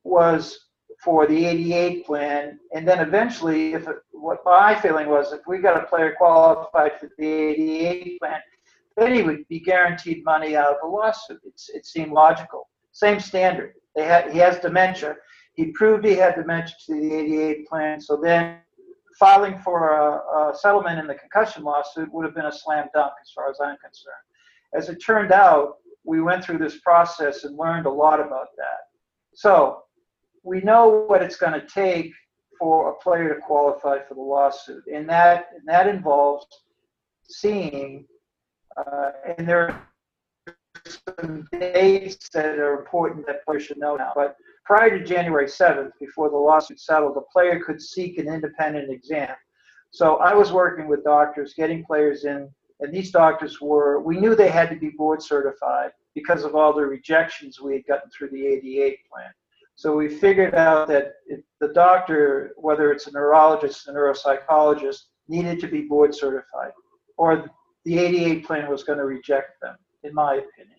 was 0.03 0.67
for 1.03 1.27
the 1.27 1.45
88 1.45 2.05
plan, 2.05 2.59
and 2.73 2.87
then 2.87 2.99
eventually, 2.99 3.73
if 3.73 3.87
it, 3.87 3.97
what 4.11 4.39
my 4.43 4.75
feeling 4.75 5.07
was, 5.07 5.31
if 5.31 5.41
we 5.47 5.59
got 5.59 5.81
a 5.81 5.87
player 5.87 6.15
qualified 6.17 6.99
for 6.99 7.09
the 7.17 7.27
88 7.27 8.19
plan, 8.19 8.39
then 8.97 9.13
he 9.13 9.21
would 9.21 9.47
be 9.47 9.59
guaranteed 9.59 10.25
money 10.25 10.57
out 10.57 10.73
of 10.73 10.77
the 10.81 10.87
lawsuit. 10.87 11.39
It's, 11.45 11.69
it 11.69 11.85
seemed 11.85 12.11
logical. 12.11 12.67
Same 12.91 13.19
standard. 13.19 13.75
They 13.95 14.03
had, 14.03 14.31
he 14.31 14.39
has 14.39 14.59
dementia. 14.59 15.15
He 15.53 15.67
proved 15.71 16.05
he 16.05 16.13
had 16.13 16.35
dementia 16.35 16.75
to 16.88 16.93
the 16.93 17.13
88 17.13 17.67
plan, 17.67 17.99
so 17.99 18.17
then 18.17 18.59
filing 19.19 19.57
for 19.59 19.89
a, 19.89 20.51
a 20.51 20.55
settlement 20.55 20.99
in 20.99 21.07
the 21.07 21.15
concussion 21.15 21.63
lawsuit 21.63 22.12
would 22.13 22.25
have 22.25 22.35
been 22.35 22.45
a 22.45 22.51
slam 22.51 22.88
dunk 22.93 23.12
as 23.21 23.31
far 23.35 23.49
as 23.49 23.57
I'm 23.59 23.77
concerned. 23.77 24.15
As 24.73 24.88
it 24.88 25.03
turned 25.03 25.31
out, 25.31 25.77
we 26.05 26.21
went 26.21 26.43
through 26.43 26.59
this 26.59 26.79
process 26.79 27.43
and 27.43 27.57
learned 27.57 27.85
a 27.85 27.91
lot 27.91 28.19
about 28.19 28.47
that. 28.55 28.88
So 29.33 29.83
we 30.43 30.62
know 30.62 31.05
what 31.07 31.21
it's 31.21 31.35
going 31.35 31.59
to 31.59 31.67
take 31.67 32.12
for 32.57 32.91
a 32.91 32.95
player 32.95 33.33
to 33.33 33.41
qualify 33.41 33.99
for 34.07 34.15
the 34.15 34.21
lawsuit, 34.21 34.83
and 34.93 35.07
that 35.09 35.47
and 35.55 35.65
that 35.65 35.88
involves 35.88 36.45
seeing, 37.23 38.05
uh, 38.75 39.12
and 39.38 39.47
there 39.47 39.69
are 39.69 39.88
some 41.17 41.47
dates 41.51 42.29
that 42.33 42.57
are 42.59 42.79
important 42.79 43.25
that 43.27 43.45
players 43.45 43.63
should 43.63 43.77
know 43.77 43.95
now. 43.95 44.12
But 44.15 44.35
prior 44.69 44.95
to 44.95 45.03
January 45.03 45.47
7th, 45.47 45.89
before 45.99 46.29
the 46.29 46.38
lawsuit 46.38 46.79
settled, 46.79 47.15
the 47.15 47.21
player 47.34 47.60
could 47.60 47.82
seek 47.82 48.19
an 48.19 48.27
independent 48.32 48.91
exam. 48.91 49.36
So 49.89 50.17
I 50.17 50.36
was 50.36 50.51
working 50.51 50.88
with 50.88 51.03
doctors, 51.03 51.55
getting 51.55 51.84
players 51.84 52.23
in, 52.25 52.47
and 52.79 52.93
these 52.93 53.10
doctors 53.10 53.60
were, 53.60 53.99
we 53.99 54.19
knew 54.19 54.36
they 54.36 54.51
had 54.51 54.69
to 54.69 54.75
be 54.75 54.89
board 54.89 55.23
certified 55.23 55.89
because 56.13 56.43
of 56.43 56.55
all 56.55 56.71
the 56.71 56.86
rejections 56.86 57.60
we 57.60 57.73
had 57.73 57.86
gotten 57.88 58.12
through 58.12 58.29
the 58.29 58.45
88 58.45 58.99
plan. 59.12 59.32
So 59.75 59.95
we 59.95 60.08
figured 60.08 60.53
out 60.53 60.88
that 60.89 61.13
the 61.60 61.69
doctor, 61.69 62.51
whether 62.55 62.91
it's 62.91 63.08
a 63.08 63.12
neurologist, 63.12 63.88
or 63.88 64.12
a 64.12 64.13
neuropsychologist, 64.13 65.05
needed 65.27 65.60
to 65.62 65.67
be 65.67 65.82
board 65.82 66.13
certified, 66.13 66.73
or 67.17 67.49
the 67.86 67.97
88 67.97 68.45
plan 68.45 68.69
was 68.69 68.84
going 68.84 68.99
to 68.99 69.05
reject 69.05 69.60
them, 69.62 69.77
in 70.03 70.13
my 70.13 70.36
opinion. 70.36 70.78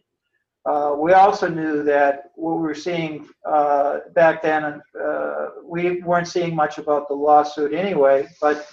Uh, 0.67 0.95
we 0.99 1.13
also 1.13 1.49
knew 1.49 1.83
that 1.83 2.25
what 2.35 2.57
we 2.57 2.63
were 2.63 2.75
seeing 2.75 3.27
uh, 3.47 4.01
back 4.15 4.43
then, 4.43 4.81
uh, 5.03 5.47
we 5.65 6.03
weren't 6.03 6.29
seeing 6.29 6.55
much 6.55 6.79
about 6.79 7.09
the 7.09 7.15
lawsuit 7.15 7.73
anyway, 7.73 8.29
but 8.41 8.67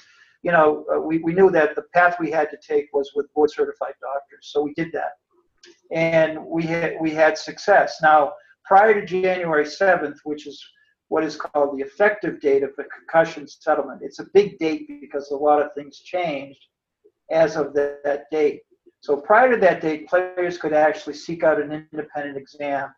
you 0.44 0.52
know, 0.52 0.86
uh, 0.94 1.00
we, 1.00 1.20
we 1.20 1.34
knew 1.34 1.50
that 1.52 1.76
the 1.76 1.84
path 1.94 2.18
we 2.20 2.30
had 2.30 2.50
to 2.50 2.58
take 2.66 2.88
was 2.94 3.12
with 3.16 3.32
board 3.34 3.52
certified 3.52 3.94
doctors. 4.02 4.50
So 4.52 4.62
we 4.62 4.74
did 4.76 4.92
that. 4.94 5.14
And 5.92 6.46
we 6.46 6.64
had, 6.64 6.96
we 7.02 7.12
had 7.12 7.38
success. 7.38 7.98
Now, 8.02 8.34
prior 8.66 8.94
to 8.94 9.06
January 9.06 9.66
7th, 9.66 10.18
which 10.24 10.46
is 10.46 10.64
what 11.10 11.24
is 11.24 11.36
called 11.36 11.78
the 11.78 11.84
effective 11.84 12.40
date 12.42 12.64
of 12.64 12.72
the 12.78 12.84
concussion 12.86 13.48
settlement, 13.48 14.02
it's 14.04 14.20
a 14.20 14.28
big 14.34 14.58
date 14.60 14.88
because 15.02 15.32
a 15.32 15.36
lot 15.36 15.62
of 15.62 15.70
things 15.74 16.00
changed 16.00 16.60
as 17.32 17.56
of 17.56 17.74
that, 17.74 18.00
that 18.04 18.26
date. 18.32 18.62
So 19.08 19.16
prior 19.16 19.50
to 19.50 19.58
that 19.62 19.80
date, 19.80 20.10
players 20.10 20.58
could 20.58 20.74
actually 20.74 21.14
seek 21.14 21.42
out 21.42 21.62
an 21.62 21.88
independent 21.94 22.36
exam. 22.36 22.94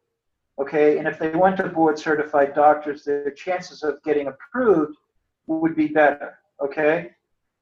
Okay, 0.59 0.97
and 0.97 1.07
if 1.07 1.19
they 1.19 1.29
went 1.29 1.57
to 1.57 1.67
board 1.67 1.99
certified 1.99 2.55
doctors, 2.55 3.03
their 3.03 3.29
chances 3.29 3.83
of 3.83 4.01
getting 4.01 4.25
approved 4.25 4.97
would 5.45 5.75
be 5.75 5.87
better. 5.87 6.39
Okay, 6.63 7.11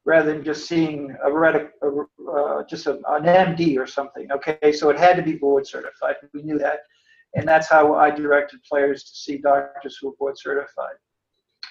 rather 0.06 0.32
than 0.32 0.42
just 0.42 0.66
seeing 0.66 1.14
a, 1.22 1.30
a 1.30 1.68
uh, 2.32 2.62
just 2.64 2.86
a, 2.86 2.94
an 3.08 3.24
MD 3.24 3.76
or 3.76 3.86
something. 3.86 4.32
Okay, 4.32 4.72
so 4.72 4.88
it 4.88 4.98
had 4.98 5.16
to 5.16 5.22
be 5.22 5.34
board 5.34 5.66
certified. 5.66 6.14
We 6.32 6.40
knew 6.40 6.58
that, 6.58 6.84
and 7.34 7.46
that's 7.46 7.68
how 7.68 7.96
I 7.96 8.10
directed 8.10 8.62
players 8.62 9.04
to 9.04 9.14
see 9.14 9.36
doctors 9.36 9.98
who 10.00 10.08
were 10.08 10.16
board 10.18 10.38
certified. 10.38 10.96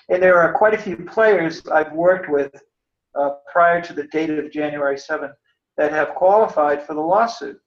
And 0.10 0.22
there 0.22 0.40
are 0.40 0.54
quite 0.54 0.76
a 0.76 0.78
few 0.78 0.96
players 0.96 1.66
I've 1.70 1.94
worked 1.94 2.30
with 2.30 2.54
uh, 3.16 3.32
prior 3.52 3.82
to 3.82 3.94
the 3.94 4.04
date 4.04 4.30
of 4.30 4.52
January 4.52 4.98
7th 4.98 5.34
that 5.78 5.92
have 5.92 6.16
qualified 6.16 6.86
for 6.86 6.94
the 6.94 7.02
lawsuit. 7.02 7.60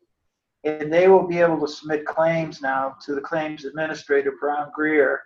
And 0.64 0.92
they 0.92 1.08
will 1.08 1.26
be 1.26 1.38
able 1.38 1.58
to 1.60 1.68
submit 1.68 2.04
claims 2.04 2.60
now 2.60 2.96
to 3.06 3.14
the 3.14 3.20
claims 3.20 3.64
administrator, 3.64 4.34
Brown 4.38 4.70
Greer, 4.74 5.22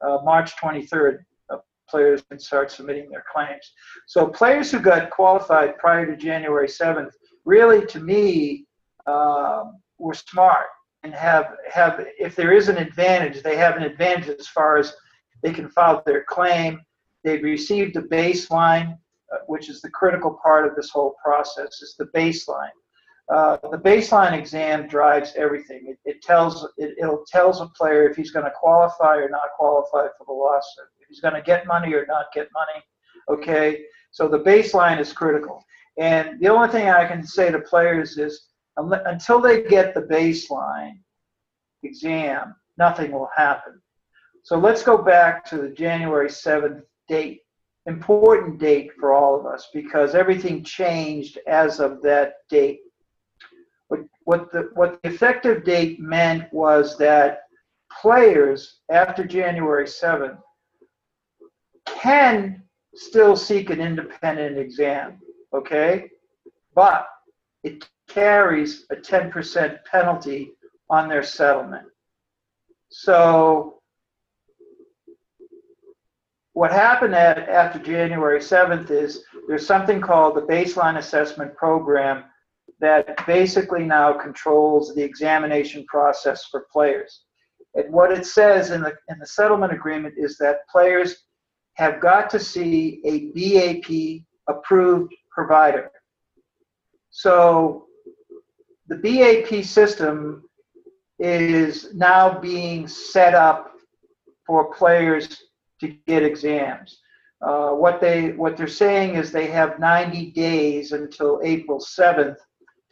uh, 0.00 0.18
March 0.24 0.56
23rd. 0.56 1.18
Uh, 1.50 1.58
players 1.88 2.22
can 2.28 2.40
start 2.40 2.70
submitting 2.70 3.08
their 3.10 3.24
claims. 3.32 3.72
So, 4.06 4.26
players 4.26 4.72
who 4.72 4.80
got 4.80 5.10
qualified 5.10 5.78
prior 5.78 6.04
to 6.06 6.16
January 6.16 6.66
7th, 6.66 7.12
really, 7.44 7.86
to 7.86 8.00
me, 8.00 8.66
um, 9.06 9.80
were 9.98 10.14
smart 10.14 10.66
and 11.04 11.14
have 11.14 11.54
have 11.70 12.04
if 12.18 12.36
there 12.36 12.52
is 12.52 12.68
an 12.68 12.76
advantage, 12.76 13.42
they 13.42 13.56
have 13.56 13.76
an 13.76 13.82
advantage 13.82 14.28
as 14.28 14.48
far 14.48 14.78
as 14.78 14.94
they 15.42 15.52
can 15.52 15.68
file 15.68 16.02
their 16.06 16.24
claim. 16.24 16.80
They've 17.24 17.42
received 17.42 17.96
a 17.96 18.02
baseline 18.02 18.98
which 19.46 19.68
is 19.68 19.80
the 19.80 19.90
critical 19.90 20.38
part 20.42 20.66
of 20.66 20.74
this 20.74 20.90
whole 20.90 21.14
process, 21.22 21.80
is 21.82 21.94
the 21.98 22.08
baseline. 22.16 22.70
Uh, 23.32 23.56
the 23.70 23.78
baseline 23.78 24.32
exam 24.32 24.88
drives 24.88 25.32
everything. 25.36 25.86
It, 25.86 25.98
it 26.04 26.22
tells 26.22 26.68
it, 26.76 26.94
it'll 27.00 27.24
tells 27.30 27.60
a 27.60 27.66
player 27.66 28.08
if 28.08 28.16
he's 28.16 28.30
going 28.30 28.44
to 28.44 28.52
qualify 28.52 29.16
or 29.16 29.28
not 29.28 29.50
qualify 29.56 30.08
for 30.18 30.26
the 30.26 30.32
lawsuit, 30.32 30.86
if 30.98 31.08
he's 31.08 31.20
going 31.20 31.34
to 31.34 31.42
get 31.42 31.66
money 31.66 31.94
or 31.94 32.04
not 32.06 32.26
get 32.34 32.48
money. 32.52 32.84
Okay, 33.30 33.84
so 34.10 34.28
the 34.28 34.40
baseline 34.40 34.98
is 34.98 35.12
critical. 35.12 35.62
And 35.98 36.40
the 36.40 36.48
only 36.48 36.68
thing 36.68 36.88
I 36.88 37.06
can 37.06 37.24
say 37.24 37.50
to 37.50 37.60
players 37.60 38.18
is 38.18 38.48
until 38.76 39.40
they 39.40 39.62
get 39.62 39.94
the 39.94 40.02
baseline 40.02 40.94
exam, 41.82 42.54
nothing 42.78 43.12
will 43.12 43.28
happen. 43.36 43.80
So 44.42 44.58
let's 44.58 44.82
go 44.82 44.98
back 44.98 45.44
to 45.46 45.58
the 45.58 45.68
January 45.68 46.28
7th 46.28 46.82
date 47.08 47.41
important 47.86 48.58
date 48.58 48.90
for 48.98 49.12
all 49.12 49.38
of 49.38 49.46
us 49.46 49.68
because 49.72 50.14
everything 50.14 50.62
changed 50.62 51.38
as 51.46 51.80
of 51.80 52.00
that 52.02 52.34
date. 52.48 52.80
What, 53.88 54.00
what, 54.24 54.52
the, 54.52 54.70
what 54.74 55.00
the 55.02 55.10
effective 55.10 55.64
date 55.64 56.00
meant 56.00 56.52
was 56.52 56.96
that 56.98 57.40
players 58.00 58.80
after 58.90 59.24
January 59.24 59.86
7th 59.86 60.38
can 61.86 62.62
still 62.94 63.36
seek 63.36 63.70
an 63.70 63.80
independent 63.80 64.58
exam, 64.58 65.18
okay? 65.52 66.08
But 66.74 67.06
it 67.64 67.88
carries 68.08 68.86
a 68.90 68.96
10% 68.96 69.78
penalty 69.90 70.52
on 70.90 71.08
their 71.08 71.22
settlement. 71.22 71.86
So 72.90 73.81
what 76.54 76.70
happened 76.70 77.14
at, 77.14 77.48
after 77.48 77.78
January 77.78 78.38
7th 78.38 78.90
is 78.90 79.24
there's 79.48 79.66
something 79.66 80.00
called 80.00 80.36
the 80.36 80.42
baseline 80.42 80.98
assessment 80.98 81.56
program 81.56 82.24
that 82.80 83.26
basically 83.26 83.84
now 83.84 84.12
controls 84.12 84.94
the 84.94 85.02
examination 85.02 85.84
process 85.86 86.46
for 86.46 86.66
players. 86.72 87.22
And 87.74 87.92
what 87.92 88.12
it 88.12 88.26
says 88.26 88.70
in 88.70 88.82
the, 88.82 88.92
in 89.08 89.18
the 89.18 89.26
settlement 89.26 89.72
agreement 89.72 90.14
is 90.18 90.36
that 90.38 90.68
players 90.68 91.24
have 91.74 92.00
got 92.00 92.28
to 92.30 92.38
see 92.38 93.00
a 93.04 93.30
BAP 93.32 94.24
approved 94.46 95.14
provider. 95.30 95.90
So 97.10 97.86
the 98.88 98.96
BAP 98.96 99.64
system 99.64 100.42
is 101.18 101.94
now 101.94 102.38
being 102.38 102.86
set 102.88 103.34
up 103.34 103.72
for 104.46 104.74
players 104.74 105.42
to 105.82 105.88
get 106.06 106.22
exams. 106.22 107.00
Uh, 107.42 107.70
what 107.70 108.00
they 108.00 108.32
what 108.32 108.56
they're 108.56 108.68
saying 108.68 109.16
is 109.16 109.32
they 109.32 109.48
have 109.48 109.80
90 109.80 110.30
days 110.30 110.92
until 110.92 111.40
April 111.42 111.78
7th 111.78 112.36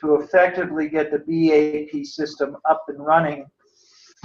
to 0.00 0.16
effectively 0.16 0.88
get 0.88 1.10
the 1.10 1.18
BAP 1.18 2.04
system 2.04 2.56
up 2.68 2.84
and 2.88 2.98
running, 2.98 3.46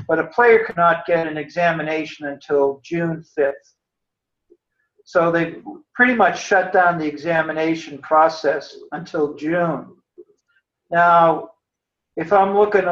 but 0.08 0.20
a 0.20 0.28
player 0.28 0.66
cannot 0.66 1.06
get 1.06 1.28
an 1.28 1.38
examination 1.38 2.28
until 2.28 2.82
June 2.84 3.24
5th. 3.38 3.54
So 5.04 5.32
they 5.32 5.58
pretty 5.94 6.16
much 6.16 6.44
shut 6.44 6.74
down 6.74 6.98
the 6.98 7.06
examination 7.06 8.00
process 8.00 8.76
until 8.94 9.36
June. 9.36 9.96
Now, 10.90 11.52
if 12.18 12.34
I'm 12.34 12.56
looking, 12.56 12.86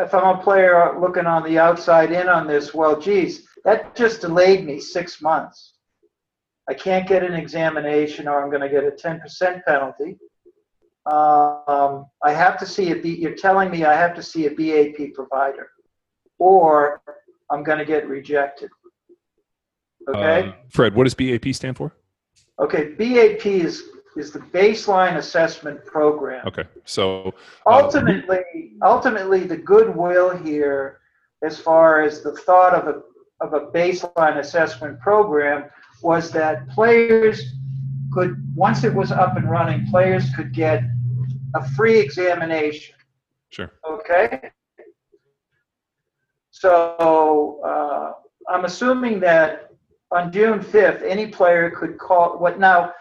if 0.00 0.14
I'm 0.14 0.38
a 0.38 0.42
player 0.42 0.98
looking 1.00 1.26
on 1.26 1.44
the 1.44 1.58
outside 1.58 2.10
in 2.10 2.28
on 2.28 2.48
this, 2.48 2.74
well, 2.74 2.98
geez, 2.98 3.46
that 3.64 3.94
just 3.94 4.20
delayed 4.20 4.64
me 4.64 4.80
six 4.80 5.20
months. 5.20 5.74
I 6.68 6.74
can't 6.74 7.08
get 7.08 7.22
an 7.22 7.34
examination 7.34 8.28
or 8.28 8.42
I'm 8.42 8.50
going 8.50 8.62
to 8.62 8.68
get 8.68 8.84
a 8.84 8.90
10% 8.90 9.64
penalty. 9.64 10.18
Um, 11.06 12.06
I 12.22 12.32
have 12.32 12.58
to 12.58 12.66
see 12.66 12.92
a 12.92 12.96
B, 12.96 13.16
you're 13.16 13.34
telling 13.34 13.70
me 13.70 13.84
I 13.84 13.94
have 13.94 14.14
to 14.14 14.22
see 14.22 14.46
a 14.46 14.50
BAP 14.50 15.14
provider 15.14 15.70
or 16.38 17.02
I'm 17.50 17.64
going 17.64 17.78
to 17.78 17.84
get 17.84 18.08
rejected. 18.08 18.70
Okay? 20.08 20.48
Uh, 20.48 20.52
Fred, 20.70 20.94
what 20.94 21.04
does 21.04 21.14
BAP 21.14 21.52
stand 21.54 21.76
for? 21.76 21.92
Okay, 22.60 22.92
BAP 22.92 23.46
is 23.46 23.84
is 24.16 24.30
the 24.30 24.38
baseline 24.38 25.16
assessment 25.16 25.84
program. 25.86 26.46
Okay, 26.46 26.64
so 26.84 27.34
uh, 27.66 27.82
ultimately, 27.82 28.72
ultimately, 28.82 29.40
the 29.44 29.56
goodwill 29.56 30.36
here, 30.36 30.98
as 31.42 31.58
far 31.58 32.02
as 32.02 32.22
the 32.22 32.32
thought 32.32 32.74
of 32.74 32.88
a 32.88 33.02
of 33.42 33.54
a 33.54 33.66
baseline 33.72 34.38
assessment 34.38 35.00
program 35.00 35.68
was 36.02 36.30
that 36.30 36.68
players 36.68 37.54
could, 38.12 38.36
once 38.54 38.84
it 38.84 38.94
was 38.94 39.10
up 39.10 39.36
and 39.36 39.50
running, 39.50 39.86
players 39.86 40.30
could 40.34 40.52
get 40.52 40.82
a 41.54 41.68
free 41.70 41.98
examination. 41.98 42.94
Sure. 43.50 43.70
Okay. 43.88 44.50
So 46.50 47.60
uh, 47.64 48.12
I'm 48.52 48.64
assuming 48.64 49.20
that 49.20 49.70
on 50.10 50.30
June 50.30 50.60
5th, 50.60 51.02
any 51.02 51.26
player 51.26 51.70
could 51.70 51.98
call 51.98 52.38
what 52.38 52.60
now 52.60 52.92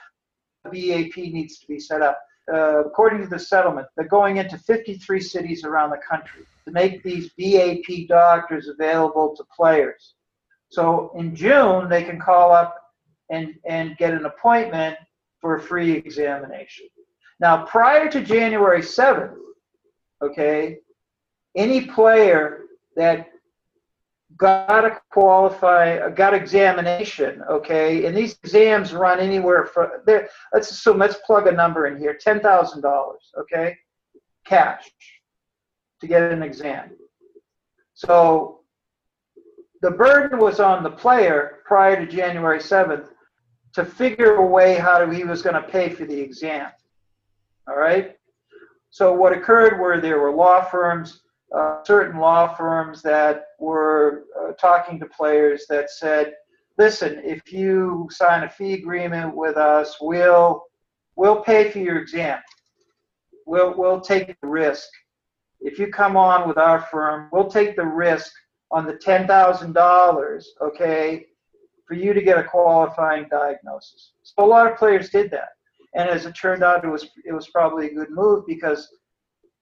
BAP 0.65 1.17
needs 1.17 1.59
to 1.59 1.67
be 1.67 1.79
set 1.79 2.01
up. 2.01 2.19
Uh, 2.51 2.85
according 2.85 3.21
to 3.21 3.27
the 3.27 3.39
settlement, 3.39 3.87
they're 3.95 4.07
going 4.07 4.37
into 4.37 4.57
53 4.57 5.19
cities 5.19 5.63
around 5.63 5.91
the 5.91 5.97
country 5.97 6.43
to 6.65 6.71
make 6.71 7.03
these 7.03 7.29
BAP 7.37 8.07
doctors 8.07 8.67
available 8.67 9.35
to 9.35 9.43
players. 9.55 10.15
So 10.71 11.11
in 11.15 11.35
June, 11.35 11.89
they 11.89 12.03
can 12.03 12.17
call 12.19 12.53
up 12.53 12.75
and, 13.29 13.55
and 13.65 13.97
get 13.97 14.13
an 14.13 14.25
appointment 14.25 14.97
for 15.41 15.57
a 15.57 15.61
free 15.61 15.91
examination. 15.91 16.87
Now, 17.41 17.65
prior 17.65 18.09
to 18.09 18.21
January 18.21 18.81
7th, 18.81 19.35
okay, 20.21 20.77
any 21.55 21.87
player 21.87 22.61
that 22.95 23.27
got 24.37 24.85
a 24.85 25.01
qualify, 25.11 26.09
got 26.11 26.33
examination, 26.33 27.43
okay, 27.49 28.05
and 28.05 28.15
these 28.15 28.37
exams 28.43 28.93
run 28.93 29.19
anywhere 29.19 29.65
from 29.65 29.89
there. 30.05 30.29
Let's 30.53 30.71
assume, 30.71 30.99
let's 30.99 31.17
plug 31.25 31.47
a 31.47 31.51
number 31.51 31.87
in 31.87 31.99
here, 31.99 32.17
ten 32.19 32.39
thousand 32.39 32.81
dollars, 32.81 33.29
okay, 33.37 33.77
cash 34.45 34.89
to 35.99 36.07
get 36.07 36.31
an 36.31 36.43
exam. 36.43 36.91
So 37.93 38.60
the 39.81 39.91
burden 39.91 40.39
was 40.39 40.59
on 40.59 40.83
the 40.83 40.91
player 40.91 41.59
prior 41.65 41.95
to 41.95 42.11
January 42.11 42.59
7th 42.59 43.07
to 43.73 43.83
figure 43.83 44.35
a 44.35 44.45
way 44.45 44.75
how 44.75 45.09
he 45.09 45.23
was 45.23 45.41
going 45.41 45.55
to 45.55 45.63
pay 45.63 45.89
for 45.89 46.05
the 46.05 46.19
exam. 46.19 46.67
All 47.67 47.77
right? 47.77 48.15
So 48.91 49.13
what 49.13 49.33
occurred 49.33 49.79
were 49.79 49.99
there 49.99 50.19
were 50.19 50.31
law 50.31 50.63
firms, 50.63 51.21
uh, 51.55 51.83
certain 51.83 52.19
law 52.19 52.53
firms 52.53 53.01
that 53.01 53.45
were 53.59 54.25
uh, 54.39 54.51
talking 54.53 54.99
to 54.99 55.05
players 55.05 55.65
that 55.69 55.89
said, 55.89 56.33
listen, 56.77 57.21
if 57.23 57.51
you 57.51 58.07
sign 58.11 58.43
a 58.43 58.49
fee 58.49 58.73
agreement 58.73 59.35
with 59.35 59.57
us, 59.57 59.95
we'll, 59.99 60.63
we'll 61.15 61.41
pay 61.41 61.71
for 61.71 61.79
your 61.79 61.97
exam. 61.97 62.39
We'll, 63.47 63.73
we'll 63.75 64.01
take 64.01 64.39
the 64.41 64.47
risk. 64.47 64.87
If 65.59 65.79
you 65.79 65.87
come 65.87 66.17
on 66.17 66.47
with 66.47 66.57
our 66.57 66.81
firm, 66.81 67.29
we'll 67.31 67.49
take 67.49 67.75
the 67.75 67.85
risk 67.85 68.31
on 68.71 68.85
the 68.85 68.93
$10,000, 68.93 70.43
okay, 70.61 71.25
for 71.85 71.93
you 71.93 72.13
to 72.13 72.21
get 72.21 72.37
a 72.37 72.43
qualifying 72.43 73.27
diagnosis. 73.29 74.13
So 74.23 74.43
a 74.43 74.45
lot 74.45 74.71
of 74.71 74.77
players 74.77 75.09
did 75.09 75.29
that. 75.31 75.49
And 75.93 76.09
as 76.09 76.25
it 76.25 76.33
turned 76.33 76.63
out, 76.63 76.85
it 76.85 76.87
was, 76.87 77.09
it 77.25 77.33
was 77.33 77.49
probably 77.49 77.87
a 77.87 77.93
good 77.93 78.11
move 78.11 78.45
because 78.47 78.87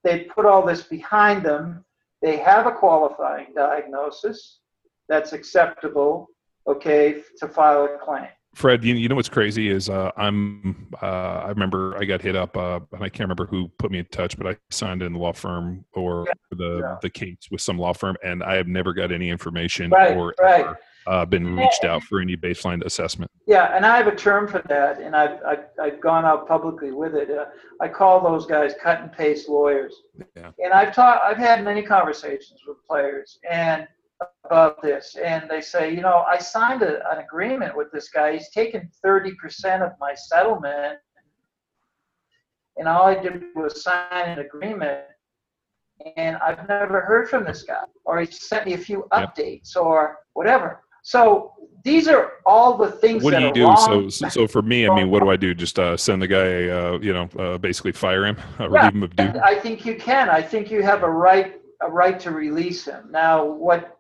they 0.04 0.26
put 0.26 0.46
all 0.46 0.64
this 0.66 0.84
behind 0.84 1.44
them. 1.44 1.84
They 2.22 2.38
have 2.38 2.68
a 2.68 2.72
qualifying 2.72 3.48
diagnosis 3.56 4.60
that's 5.08 5.34
acceptable, 5.34 6.28
okay, 6.68 7.24
to 7.40 7.48
file 7.48 7.86
a 7.86 7.98
claim. 7.98 8.28
Fred, 8.56 8.84
you, 8.84 8.96
you 8.96 9.08
know 9.08 9.16
what's 9.16 9.30
crazy 9.30 9.70
is 9.70 9.90
uh, 9.90 10.12
I'm 10.18 10.88
uh, 11.02 11.06
I 11.06 11.50
remember 11.50 11.96
I 11.98 12.06
got 12.06 12.22
hit 12.22 12.36
up 12.36 12.58
uh, 12.58 12.80
and 12.92 13.04
I 13.04 13.10
can't 13.10 13.22
remember 13.22 13.46
who 13.46 13.70
put 13.78 13.92
me 13.92 14.00
in 14.00 14.06
touch, 14.06 14.38
but 14.38 14.48
I 14.48 14.58
signed 14.72 15.04
in 15.04 15.14
the 15.14 15.20
law 15.20 15.34
firm 15.34 15.86
or 15.94 16.26
yeah, 16.28 16.58
the 16.58 16.80
yeah. 16.80 16.96
the 17.02 17.10
case 17.10 17.38
with 17.52 17.62
some 17.62 17.78
law 17.78 17.94
firm, 17.94 18.18
and 18.24 18.44
I 18.44 18.56
have 18.56 18.68
never 18.68 18.94
got 18.94 19.12
any 19.12 19.30
information 19.30 19.92
right, 19.92 20.18
or 20.18 20.34
right. 20.42 20.62
Ever, 20.62 20.80
uh, 21.08 21.26
been 21.26 21.56
reached 21.56 21.86
out 21.86 22.04
for 22.04 22.20
any 22.20 22.36
baseline 22.36 22.84
assessment. 22.86 23.32
Yeah, 23.48 23.76
and 23.76 23.86
I 23.86 23.98
have 23.98 24.08
a 24.08 24.16
term 24.16 24.48
for 24.48 24.62
that, 24.68 25.00
and 25.00 25.16
I've 25.16 25.42
I've, 25.44 25.66
I've 25.82 26.02
gone 26.02 26.26
out 26.26 26.48
publicly 26.48 26.92
with 26.92 27.16
it. 27.16 27.30
Uh, 27.30 27.46
I 27.80 27.88
call 27.88 28.22
those 28.22 28.46
guys 28.46 28.74
cut 28.82 29.02
and 29.02 29.12
paste 29.12 29.48
lawyers. 29.48 29.94
Yeah. 30.36 30.52
And 30.64 30.74
I've 30.74 30.94
taught 30.94 31.22
I've 31.24 31.38
had 31.38 31.64
many 31.64 31.82
conversations 31.84 32.62
with 32.68 32.78
players 32.86 33.40
and 33.50 33.88
about 34.46 34.82
this 34.82 35.16
and 35.24 35.50
they 35.50 35.62
say 35.62 35.94
you 35.94 36.02
know 36.02 36.26
i 36.28 36.38
signed 36.38 36.82
a, 36.82 36.96
an 37.12 37.20
agreement 37.20 37.76
with 37.76 37.92
this 37.92 38.10
guy 38.10 38.34
he's 38.34 38.50
taken 38.50 38.90
30% 39.06 39.82
of 39.86 39.94
my 40.00 40.14
settlement 40.14 40.98
and 42.78 42.88
all 42.88 43.06
i 43.06 43.16
did 43.16 43.44
was 43.56 43.82
sign 43.84 44.30
an 44.30 44.40
agreement 44.40 45.02
and 46.18 46.38
i've 46.38 46.68
never 46.68 47.02
heard 47.02 47.30
from 47.30 47.46
this 47.46 47.64
guy 47.64 47.84
or 48.06 48.20
he 48.20 48.26
sent 48.26 48.66
me 48.66 48.74
a 48.74 48.78
few 48.78 49.08
Yep. 49.16 49.36
updates 49.36 49.76
or 49.76 50.18
whatever 50.34 50.82
so 51.04 51.54
these 51.84 52.08
are 52.10 52.34
all 52.46 52.78
the 52.78 52.92
things 52.92 53.24
What 53.24 53.32
that 53.32 53.40
do 53.40 53.46
you 53.46 53.54
do? 53.54 53.64
wrong. 53.64 54.10
So, 54.10 54.28
so 54.28 54.48
for 54.48 54.62
me, 54.62 54.86
I 54.86 54.94
mean, 54.94 55.10
what 55.10 55.22
do 55.22 55.30
I 55.30 55.38
do? 55.38 55.54
Just 55.54 55.80
uh, 55.80 55.96
send 55.96 56.22
the 56.22 56.28
guy, 56.28 56.68
uh, 56.68 57.00
you 57.00 57.14
know, 57.14 57.30
uh, 57.40 57.58
basically 57.58 57.94
fire 57.94 58.26
him, 58.26 58.36
relieve 58.60 59.14
him. 59.18 59.42
I 59.42 59.56
think 59.56 59.86
you 59.86 59.96
can. 59.96 60.30
I 60.30 60.42
think 60.42 60.70
you 60.70 60.84
have 60.84 61.04
a 61.04 61.10
right 61.10 61.56
a 61.82 61.90
right 61.90 62.20
to 62.20 62.32
release 62.32 62.84
him. 62.84 63.10
Now, 63.10 63.46
what 63.46 63.99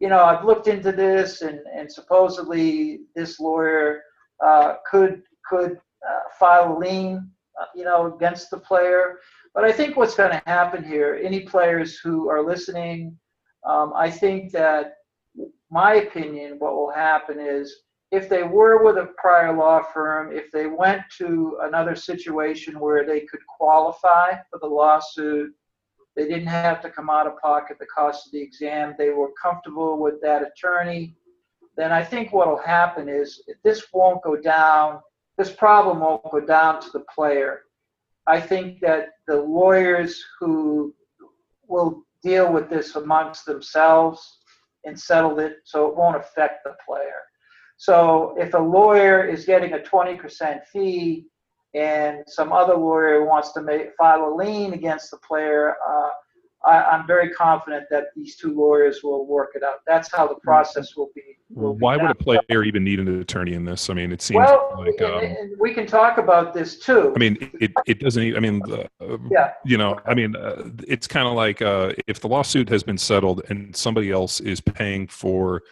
you 0.00 0.08
know, 0.08 0.22
I've 0.22 0.44
looked 0.44 0.68
into 0.68 0.92
this, 0.92 1.42
and 1.42 1.60
and 1.74 1.90
supposedly 1.90 3.00
this 3.14 3.40
lawyer 3.40 4.02
uh, 4.44 4.76
could 4.90 5.22
could 5.48 5.80
uh, 6.08 6.20
file 6.38 6.76
a 6.76 6.78
lien, 6.78 7.30
uh, 7.60 7.66
you 7.74 7.84
know, 7.84 8.14
against 8.14 8.50
the 8.50 8.58
player. 8.58 9.18
But 9.54 9.64
I 9.64 9.72
think 9.72 9.96
what's 9.96 10.14
going 10.14 10.30
to 10.30 10.42
happen 10.46 10.84
here, 10.84 11.20
any 11.22 11.40
players 11.40 11.98
who 11.98 12.28
are 12.28 12.44
listening, 12.44 13.18
um, 13.66 13.92
I 13.96 14.10
think 14.10 14.52
that 14.52 14.94
my 15.70 15.94
opinion, 15.94 16.58
what 16.58 16.74
will 16.74 16.92
happen 16.92 17.40
is 17.40 17.74
if 18.10 18.28
they 18.28 18.42
were 18.42 18.84
with 18.84 18.96
a 18.96 19.12
prior 19.18 19.54
law 19.56 19.82
firm, 19.82 20.32
if 20.32 20.50
they 20.50 20.66
went 20.66 21.02
to 21.18 21.58
another 21.62 21.94
situation 21.94 22.78
where 22.80 23.04
they 23.04 23.20
could 23.20 23.40
qualify 23.46 24.32
for 24.50 24.58
the 24.60 24.66
lawsuit, 24.66 25.52
they 26.18 26.26
didn't 26.26 26.48
have 26.48 26.82
to 26.82 26.90
come 26.90 27.08
out 27.08 27.28
of 27.28 27.38
pocket 27.38 27.76
the 27.78 27.86
cost 27.86 28.26
of 28.26 28.32
the 28.32 28.42
exam, 28.42 28.96
they 28.98 29.10
were 29.10 29.30
comfortable 29.40 30.00
with 30.00 30.20
that 30.20 30.42
attorney, 30.42 31.14
then 31.76 31.92
I 31.92 32.02
think 32.02 32.32
what 32.32 32.48
will 32.48 32.58
happen 32.58 33.08
is 33.08 33.40
this 33.62 33.84
won't 33.92 34.20
go 34.24 34.34
down, 34.34 34.98
this 35.36 35.52
problem 35.52 36.00
won't 36.00 36.28
go 36.32 36.40
down 36.40 36.80
to 36.80 36.90
the 36.92 37.04
player. 37.14 37.62
I 38.26 38.40
think 38.40 38.80
that 38.80 39.10
the 39.28 39.36
lawyers 39.36 40.20
who 40.40 40.92
will 41.68 42.02
deal 42.20 42.52
with 42.52 42.68
this 42.68 42.96
amongst 42.96 43.46
themselves 43.46 44.40
and 44.84 44.98
settle 44.98 45.38
it 45.38 45.58
so 45.62 45.86
it 45.86 45.96
won't 45.96 46.16
affect 46.16 46.64
the 46.64 46.74
player. 46.84 47.22
So 47.76 48.34
if 48.36 48.54
a 48.54 48.58
lawyer 48.58 49.24
is 49.24 49.44
getting 49.44 49.74
a 49.74 49.78
20% 49.78 50.66
fee 50.66 51.26
and 51.74 52.24
some 52.26 52.52
other 52.52 52.76
lawyer 52.76 53.24
wants 53.24 53.52
to 53.52 53.62
make, 53.62 53.94
file 53.96 54.24
a 54.24 54.32
lien 54.34 54.72
against 54.72 55.10
the 55.10 55.18
player, 55.18 55.76
uh, 55.88 56.08
I, 56.64 56.82
I'm 56.82 57.06
very 57.06 57.30
confident 57.30 57.84
that 57.90 58.06
these 58.16 58.36
two 58.36 58.54
lawyers 58.54 59.02
will 59.02 59.26
work 59.26 59.50
it 59.54 59.62
out. 59.62 59.80
That's 59.86 60.12
how 60.12 60.26
the 60.26 60.34
process 60.36 60.96
will 60.96 61.10
be. 61.14 61.22
Will 61.50 61.74
be 61.74 61.80
Why 61.80 61.96
would 61.96 62.10
a 62.10 62.14
player 62.14 62.64
even 62.64 62.82
need 62.84 62.98
an 62.98 63.20
attorney 63.20 63.54
in 63.54 63.64
this? 63.64 63.88
I 63.88 63.94
mean, 63.94 64.12
it 64.12 64.20
seems 64.20 64.38
Well, 64.38 64.74
like, 64.76 65.00
um, 65.00 65.22
and 65.22 65.52
we 65.58 65.72
can 65.72 65.86
talk 65.86 66.18
about 66.18 66.52
this 66.52 66.78
too. 66.78 67.12
I 67.14 67.18
mean, 67.18 67.38
it, 67.60 67.72
it 67.86 68.00
doesn't. 68.00 68.22
Even, 68.22 68.36
I 68.36 68.50
mean, 68.50 68.62
uh, 69.00 69.18
Yeah. 69.30 69.52
you 69.64 69.78
know, 69.78 70.00
I 70.04 70.14
mean, 70.14 70.34
uh, 70.34 70.68
it's 70.86 71.06
kind 71.06 71.28
of 71.28 71.34
like 71.34 71.62
uh, 71.62 71.92
if 72.06 72.20
the 72.20 72.28
lawsuit 72.28 72.68
has 72.70 72.82
been 72.82 72.98
settled 72.98 73.42
and 73.48 73.74
somebody 73.74 74.10
else 74.10 74.40
is 74.40 74.60
paying 74.60 75.06
for 75.06 75.62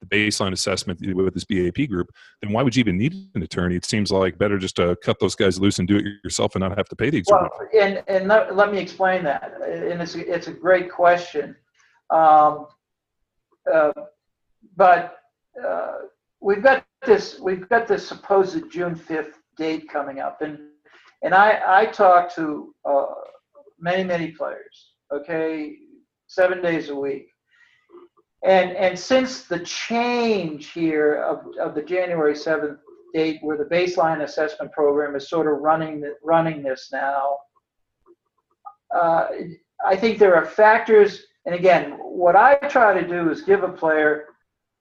the 0.00 0.06
baseline 0.06 0.52
assessment 0.52 1.00
with 1.14 1.34
this 1.34 1.44
BAP 1.44 1.88
group, 1.88 2.10
then 2.42 2.52
why 2.52 2.62
would 2.62 2.74
you 2.74 2.80
even 2.80 2.96
need 2.96 3.14
an 3.34 3.42
attorney? 3.42 3.76
It 3.76 3.84
seems 3.84 4.10
like 4.10 4.38
better 4.38 4.58
just 4.58 4.76
to 4.76 4.96
cut 5.02 5.18
those 5.20 5.34
guys 5.34 5.60
loose 5.60 5.78
and 5.78 5.86
do 5.86 5.96
it 5.96 6.04
yourself 6.24 6.54
and 6.54 6.62
not 6.62 6.76
have 6.76 6.88
to 6.88 6.96
pay 6.96 7.10
the 7.10 7.18
exorbitant. 7.18 7.52
Well, 7.72 7.82
and, 7.82 8.02
and 8.08 8.28
let, 8.28 8.56
let 8.56 8.72
me 8.72 8.78
explain 8.78 9.24
that. 9.24 9.52
And 9.62 10.00
it's, 10.00 10.14
it's 10.14 10.48
a 10.48 10.52
great 10.52 10.90
question. 10.90 11.56
Um, 12.10 12.66
uh, 13.72 13.92
but 14.76 15.18
uh, 15.64 15.92
we've 16.40 16.62
got 16.62 16.84
this, 17.06 17.38
we've 17.40 17.68
got 17.68 17.86
this 17.86 18.06
supposed 18.06 18.70
June 18.70 18.94
5th 18.94 19.34
date 19.56 19.88
coming 19.88 20.20
up. 20.20 20.40
And, 20.42 20.58
and 21.22 21.34
I, 21.34 21.60
I 21.66 21.86
talked 21.86 22.34
to 22.36 22.74
uh, 22.84 23.06
many, 23.78 24.04
many 24.04 24.30
players, 24.32 24.92
okay, 25.12 25.76
seven 26.26 26.62
days 26.62 26.88
a 26.88 26.94
week. 26.94 27.28
And, 28.42 28.72
and 28.72 28.98
since 28.98 29.42
the 29.42 29.60
change 29.60 30.70
here 30.70 31.22
of, 31.22 31.44
of 31.60 31.74
the 31.74 31.82
January 31.82 32.34
7th 32.34 32.78
date 33.12 33.38
where 33.42 33.58
the 33.58 33.64
baseline 33.64 34.22
assessment 34.22 34.72
program 34.72 35.14
is 35.14 35.28
sort 35.28 35.46
of 35.46 35.60
running, 35.60 36.02
running 36.22 36.62
this 36.62 36.90
now, 36.92 37.36
uh, 38.94 39.26
I 39.84 39.96
think 39.96 40.18
there 40.18 40.36
are 40.36 40.46
factors, 40.46 41.24
and 41.44 41.54
again, 41.54 41.98
what 42.00 42.34
I 42.34 42.54
try 42.54 42.98
to 42.98 43.06
do 43.06 43.30
is 43.30 43.42
give 43.42 43.62
a 43.62 43.68
player, 43.68 44.26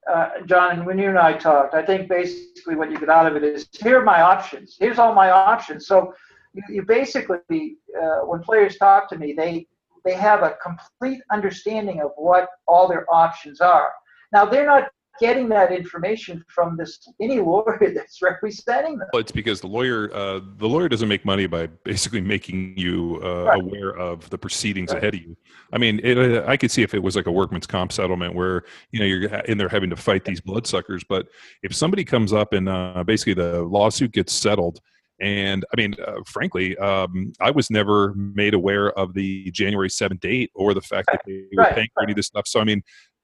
uh, 0.09 0.29
John, 0.45 0.85
when 0.85 0.97
you 0.97 1.09
and 1.09 1.19
I 1.19 1.33
talked, 1.33 1.73
I 1.73 1.85
think 1.85 2.09
basically 2.09 2.75
what 2.75 2.91
you 2.91 2.97
get 2.97 3.09
out 3.09 3.27
of 3.27 3.35
it 3.35 3.43
is 3.43 3.67
here 3.73 3.99
are 3.99 4.03
my 4.03 4.21
options. 4.21 4.77
Here's 4.79 4.99
all 4.99 5.13
my 5.13 5.31
options. 5.31 5.85
So 5.85 6.13
you, 6.53 6.63
you 6.69 6.81
basically, 6.83 7.77
uh, 8.01 8.21
when 8.25 8.41
players 8.41 8.77
talk 8.77 9.09
to 9.09 9.17
me, 9.17 9.33
they 9.33 9.67
they 10.05 10.13
have 10.13 10.43
a 10.43 10.55
complete 10.61 11.21
understanding 11.31 12.01
of 12.01 12.11
what 12.15 12.49
all 12.67 12.87
their 12.87 13.05
options 13.13 13.61
are. 13.61 13.91
Now 14.31 14.45
they're 14.45 14.65
not 14.65 14.89
getting 15.19 15.49
that 15.49 15.71
information 15.71 16.43
from 16.47 16.77
this 16.77 17.05
any 17.19 17.39
lawyer 17.39 17.77
that's 17.93 18.21
representing 18.21 18.97
them. 18.97 19.07
Well, 19.11 19.19
it's 19.19 19.31
because 19.31 19.59
the 19.59 19.67
lawyer, 19.67 20.09
uh, 20.13 20.39
the 20.57 20.67
lawyer 20.67 20.87
doesn't 20.87 21.09
make 21.09 21.25
money 21.25 21.45
by 21.45 21.67
basically 21.67 22.21
making 22.21 22.77
you 22.77 23.19
uh, 23.23 23.43
Right. 23.43 23.61
aware 23.61 23.97
of 23.97 24.29
the 24.29 24.37
proceedings 24.37 24.91
Right. 24.91 25.03
ahead 25.03 25.15
of 25.15 25.21
you. 25.21 25.35
I 25.73 25.77
mean, 25.77 25.99
it, 26.03 26.45
I 26.47 26.55
could 26.55 26.71
see 26.71 26.83
if 26.83 26.93
it 26.93 27.03
was 27.03 27.15
like 27.15 27.27
a 27.27 27.31
workman's 27.31 27.67
comp 27.67 27.91
settlement 27.91 28.33
where 28.33 28.63
you 28.91 28.99
know 28.99 29.05
you're 29.05 29.25
in 29.41 29.57
there 29.57 29.69
having 29.69 29.89
to 29.89 29.95
fight 29.95 30.23
these 30.23 30.41
bloodsuckers. 30.41 31.03
But 31.03 31.27
if 31.63 31.75
somebody 31.75 32.05
comes 32.05 32.31
up 32.31 32.53
and 32.53 32.69
uh, 32.69 33.03
basically 33.03 33.33
the 33.33 33.63
lawsuit 33.63 34.13
gets 34.13 34.33
settled, 34.33 34.79
and 35.21 35.65
I 35.73 35.75
mean, 35.81 35.95
uh, 36.05 36.21
frankly, 36.25 36.77
um, 36.77 37.33
I 37.39 37.51
was 37.51 37.69
never 37.69 38.13
made 38.15 38.53
aware 38.53 38.91
of 38.97 39.13
the 39.13 39.51
January 39.51 39.89
7th 39.89 40.19
date 40.19 40.51
or 40.55 40.73
the 40.73 40.81
fact 40.81 41.09
that 41.11 41.21
they 41.25 41.45
were 41.55 41.63
Right, 41.63 41.75
paying 41.75 41.87
for 41.93 42.03
any 42.03 42.13
of 42.13 42.15
this 42.15 42.27
stuff. 42.27 42.47
So 42.47 42.59
I 42.59 42.63
mean. 42.63 42.81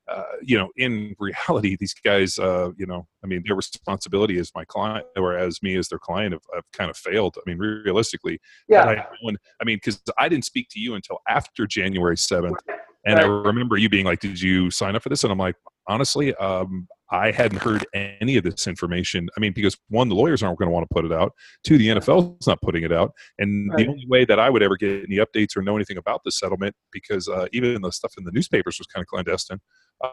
uh, 0.07 0.21
you 0.43 0.55
know, 0.55 0.69
in 0.77 1.15
reality, 1.19 1.75
these 1.79 1.95
guys, 1.95 2.37
uh, 2.37 2.69
you 2.77 2.85
know, 2.85 3.07
I 3.23 3.27
mean, 3.27 3.41
their 3.43 3.55
responsibility 3.55 4.37
as 4.37 4.51
my 4.53 4.63
client 4.63 5.07
or 5.17 5.35
as 5.35 5.63
me 5.63 5.75
as 5.77 5.87
their 5.89 5.97
client 5.97 6.33
have, 6.33 6.43
have 6.53 6.63
kind 6.73 6.91
of 6.91 6.97
failed. 6.97 7.35
I 7.39 7.49
mean, 7.49 7.57
realistically, 7.57 8.39
Yeah. 8.67 8.83
I, 8.83 8.97
I 8.97 9.63
mean, 9.63 9.77
because 9.77 9.99
I 10.19 10.29
didn't 10.29 10.45
speak 10.45 10.67
to 10.73 10.79
you 10.79 10.93
until 10.93 11.21
after 11.27 11.65
January 11.65 12.17
seventh, 12.17 12.59
and 13.07 13.19
I 13.19 13.23
remember 13.23 13.77
you 13.77 13.89
being 13.89 14.05
like, 14.05 14.19
"Did 14.19 14.39
you 14.39 14.69
sign 14.69 14.95
up 14.95 15.01
for 15.01 15.09
this?" 15.09 15.23
And 15.23 15.31
I'm 15.31 15.39
like, 15.39 15.55
honestly, 15.87 16.35
um, 16.35 16.87
I 17.11 17.31
hadn't 17.31 17.61
heard 17.61 17.85
any 17.93 18.37
of 18.37 18.43
this 18.43 18.67
information. 18.67 19.29
I 19.37 19.39
mean, 19.39 19.53
because 19.53 19.77
one, 19.89 20.09
the 20.09 20.15
lawyers 20.15 20.41
aren't 20.41 20.57
going 20.57 20.67
to 20.69 20.73
want 20.73 20.87
to 20.89 20.93
put 20.93 21.05
it 21.05 21.11
out. 21.11 21.33
Two, 21.63 21.77
the 21.77 21.87
NFL's 21.89 22.47
not 22.47 22.61
putting 22.61 22.83
it 22.83 22.91
out. 22.91 23.11
And 23.37 23.69
Right. 23.69 23.85
the 23.85 23.91
only 23.91 24.05
way 24.07 24.25
that 24.25 24.39
I 24.39 24.49
would 24.49 24.63
ever 24.63 24.75
get 24.75 25.03
any 25.03 25.17
updates 25.17 25.55
or 25.55 25.61
know 25.61 25.75
anything 25.75 25.97
about 25.97 26.21
the 26.25 26.31
settlement, 26.31 26.75
because 26.91 27.27
uh, 27.27 27.47
even 27.53 27.81
the 27.81 27.91
stuff 27.91 28.13
in 28.17 28.23
the 28.23 28.31
newspapers 28.31 28.77
was 28.79 28.87
kind 28.87 29.01
of 29.03 29.07
clandestine, 29.07 29.59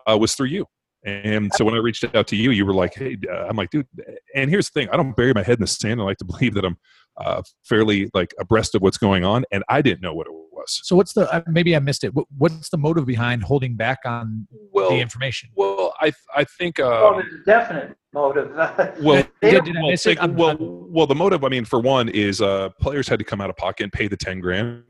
uh, 0.06 0.16
was 0.18 0.34
through 0.34 0.48
you. 0.48 0.66
And 1.04 1.52
so 1.54 1.64
when 1.64 1.74
I 1.74 1.78
reached 1.78 2.04
out 2.14 2.28
to 2.28 2.36
you, 2.36 2.52
you 2.52 2.64
were 2.64 2.74
like, 2.74 2.94
"Hey," 2.94 3.16
uh, 3.28 3.46
I'm 3.48 3.56
like, 3.56 3.70
dude. 3.70 3.88
And 4.36 4.48
here's 4.48 4.70
the 4.70 4.78
thing: 4.80 4.88
I 4.90 4.96
don't 4.96 5.16
bury 5.16 5.34
my 5.34 5.42
head 5.42 5.58
in 5.58 5.62
the 5.62 5.66
sand. 5.66 6.00
I 6.00 6.04
like 6.04 6.18
to 6.18 6.24
believe 6.24 6.54
that 6.54 6.64
I'm 6.64 6.76
uh, 7.16 7.42
fairly 7.64 8.08
like 8.14 8.32
abreast 8.38 8.76
of 8.76 8.82
what's 8.82 8.98
going 8.98 9.24
on, 9.24 9.44
and 9.50 9.64
I 9.68 9.82
didn't 9.82 10.00
know 10.00 10.14
what 10.14 10.28
it 10.28 10.32
was. 10.32 10.41
So 10.66 10.96
what's 10.96 11.12
the? 11.12 11.32
uh, 11.32 11.42
Maybe 11.48 11.74
I 11.76 11.78
missed 11.78 12.04
it. 12.04 12.12
What's 12.38 12.68
the 12.70 12.78
motive 12.78 13.06
behind 13.06 13.42
holding 13.42 13.76
back 13.76 13.98
on 14.04 14.46
Well, 14.72 14.90
the 14.90 15.00
information? 15.00 15.50
well, 15.56 15.94
I 16.00 16.12
I 16.34 16.44
think. 16.44 16.78
Uh, 16.80 16.84
Well, 16.84 17.14
there's 17.16 17.34
a 17.34 17.44
definite 17.44 17.96
motive. 18.12 18.50
well, 19.00 19.22
Did, 19.40 19.64
did 19.64 19.76
I 19.76 19.80
well, 19.80 19.90
miss 19.90 20.04
it? 20.06 20.10
think- 20.10 20.20
I'm- 20.20 20.34
well, 20.36 20.48
I'm- 20.50 20.58
well, 20.92 21.06
the 21.06 21.14
motive. 21.14 21.44
I 21.44 21.48
mean, 21.48 21.64
for 21.64 21.80
one, 21.80 22.08
is 22.10 22.40
uh, 22.40 22.68
players 22.80 23.08
had 23.08 23.18
to 23.18 23.24
come 23.24 23.40
out 23.40 23.50
of 23.50 23.56
pocket 23.56 23.84
and 23.84 23.92
pay 23.92 24.08
the 24.08 24.16
ten 24.16 24.40
grand 24.40 24.84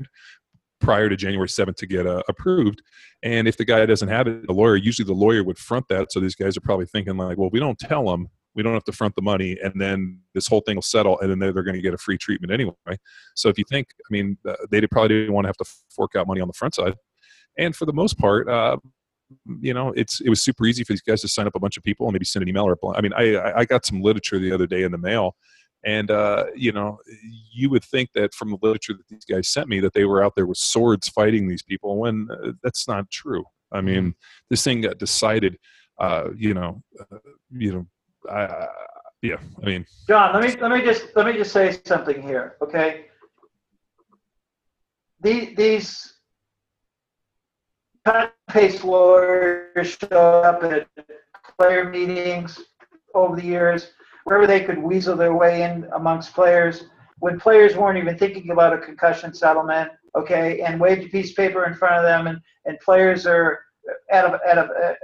prior 0.81 1.09
to 1.09 1.15
January 1.17 1.49
seventh 1.49 1.77
to 1.77 1.87
get 1.87 2.07
uh, 2.07 2.23
approved. 2.29 2.83
And 3.23 3.47
if 3.47 3.57
the 3.57 3.65
guy 3.65 3.87
doesn't 3.87 4.09
have 4.09 4.27
it, 4.27 4.47
the 4.49 4.53
lawyer 4.53 4.75
usually 4.75 5.07
the 5.07 5.13
lawyer 5.13 5.45
would 5.45 5.59
front 5.59 5.87
that. 5.91 6.11
So 6.11 6.19
these 6.19 6.35
guys 6.35 6.57
are 6.57 6.61
probably 6.61 6.87
thinking 6.87 7.17
like, 7.17 7.39
well, 7.39 7.51
we 7.53 7.61
don't 7.61 7.79
tell 7.79 8.07
them, 8.07 8.27
we 8.55 8.63
don't 8.63 8.75
have 8.75 8.85
to 8.85 8.93
front 8.93 9.15
the 9.17 9.23
money, 9.23 9.59
and 9.63 9.81
then 9.81 10.21
this 10.35 10.47
whole 10.47 10.61
thing 10.61 10.77
will 10.77 10.83
settle, 10.83 11.19
and 11.21 11.31
then 11.31 11.39
they're, 11.39 11.53
they're 11.53 11.63
going 11.63 11.77
to 11.77 11.83
get 11.83 11.95
a 11.95 11.99
free 11.99 12.19
treatment 12.19 12.53
anyway. 12.53 12.75
So 13.35 13.49
if 13.49 13.59
you 13.59 13.65
think, 13.69 13.89
I 14.01 14.09
mean, 14.11 14.37
uh, 14.49 14.55
they 14.71 14.81
probably 14.87 15.09
didn't 15.09 15.33
want 15.35 15.45
to 15.45 15.49
have 15.49 15.57
to 15.57 15.65
fork 15.91 16.17
out 16.17 16.27
money 16.27 16.41
on 16.41 16.49
the 16.49 16.55
front 16.55 16.75
side. 16.75 16.95
And 17.59 17.75
for 17.75 17.87
the 17.87 17.93
most 17.93 18.19
part, 18.19 18.49
uh, 18.49 18.77
you 19.61 19.73
know, 19.75 19.93
it's 19.97 20.21
it 20.21 20.29
was 20.29 20.43
super 20.43 20.67
easy 20.67 20.85
for 20.85 20.93
these 20.93 21.03
guys 21.03 21.21
to 21.23 21.29
sign 21.29 21.47
up 21.47 21.55
a 21.55 21.61
bunch 21.61 21.77
of 21.77 21.83
people 21.83 22.07
and 22.07 22.13
maybe 22.13 22.25
send 22.25 22.43
an 22.43 22.49
email 22.49 22.67
or. 22.67 22.73
a 22.73 22.89
I 22.97 23.01
mean, 23.01 23.13
I 23.15 23.35
I- 23.37 23.59
I 23.61 23.65
got 23.65 23.87
some 23.87 24.03
literature 24.03 24.39
the 24.39 24.53
other 24.53 24.67
day 24.67 24.83
in 24.83 24.93
the 24.93 24.99
mail, 24.99 25.37
and 25.85 26.11
uh, 26.11 26.47
you 26.55 26.73
know, 26.73 26.99
you 27.53 27.71
would 27.71 27.85
think 27.85 28.11
that 28.15 28.35
from 28.35 28.51
the 28.51 28.59
literature 28.63 28.95
that 28.95 29.09
these 29.09 29.25
guys 29.25 29.49
sent 29.49 29.69
me 29.69 29.81
that 29.81 29.95
they 29.95 30.05
were 30.05 30.23
out 30.23 30.35
there 30.37 30.47
with 30.47 30.59
swords 30.59 31.09
fighting 31.09 31.49
these 31.49 31.63
people 31.63 31.99
when 31.99 32.29
uh, 32.31 32.53
that's 32.63 32.87
not 32.87 33.11
true. 33.11 33.45
I 33.73 33.81
mean, 33.81 34.15
this 34.51 34.63
thing 34.65 34.83
got 34.83 34.99
decided. 34.99 35.57
Uh, 35.99 36.31
you 36.37 36.53
know, 36.55 36.83
uh, 37.01 37.19
you 37.51 37.73
know, 37.73 37.87
I, 38.31 38.69
yeah. 39.23 39.37
I 39.63 39.67
mean, 39.67 39.87
John, 40.09 40.35
let 40.35 40.43
me 40.43 40.61
let 40.61 40.71
me 40.71 40.83
just 40.83 41.07
let 41.15 41.27
me 41.27 41.35
just 41.35 41.53
say 41.53 41.79
something 41.85 42.21
here, 42.23 42.57
okay? 42.63 43.07
The, 45.21 45.55
these 45.55 46.15
cut 48.05 48.35
paste 48.51 48.83
lawyers 48.83 49.97
show 50.01 50.43
up 50.43 50.65
at 50.65 50.89
player 51.57 51.89
meetings 51.89 52.61
over 53.15 53.37
the 53.37 53.45
years, 53.45 53.93
wherever 54.25 54.47
they 54.47 54.65
could 54.65 54.79
weasel 54.79 55.17
their 55.17 55.35
way 55.35 55.63
in 55.63 55.89
amongst 55.95 56.35
players, 56.35 56.85
when 57.21 57.39
players 57.39 57.77
weren't 57.77 57.99
even 57.99 58.19
thinking 58.19 58.51
about 58.51 58.73
a 58.73 58.79
concussion 58.79 59.33
settlement, 59.33 59.93
okay, 60.17 60.61
and 60.61 60.81
waved 60.81 61.05
a 61.05 61.09
piece 61.09 61.31
of 61.31 61.37
paper 61.37 61.67
in 61.67 61.75
front 61.75 61.95
of 61.95 62.03
them, 62.03 62.27
and, 62.27 62.41
and 62.65 62.79
players 62.81 63.27
are 63.27 63.61
at 64.11 64.25
a, 64.25 64.39
at 64.47 64.59
a, 64.59 64.97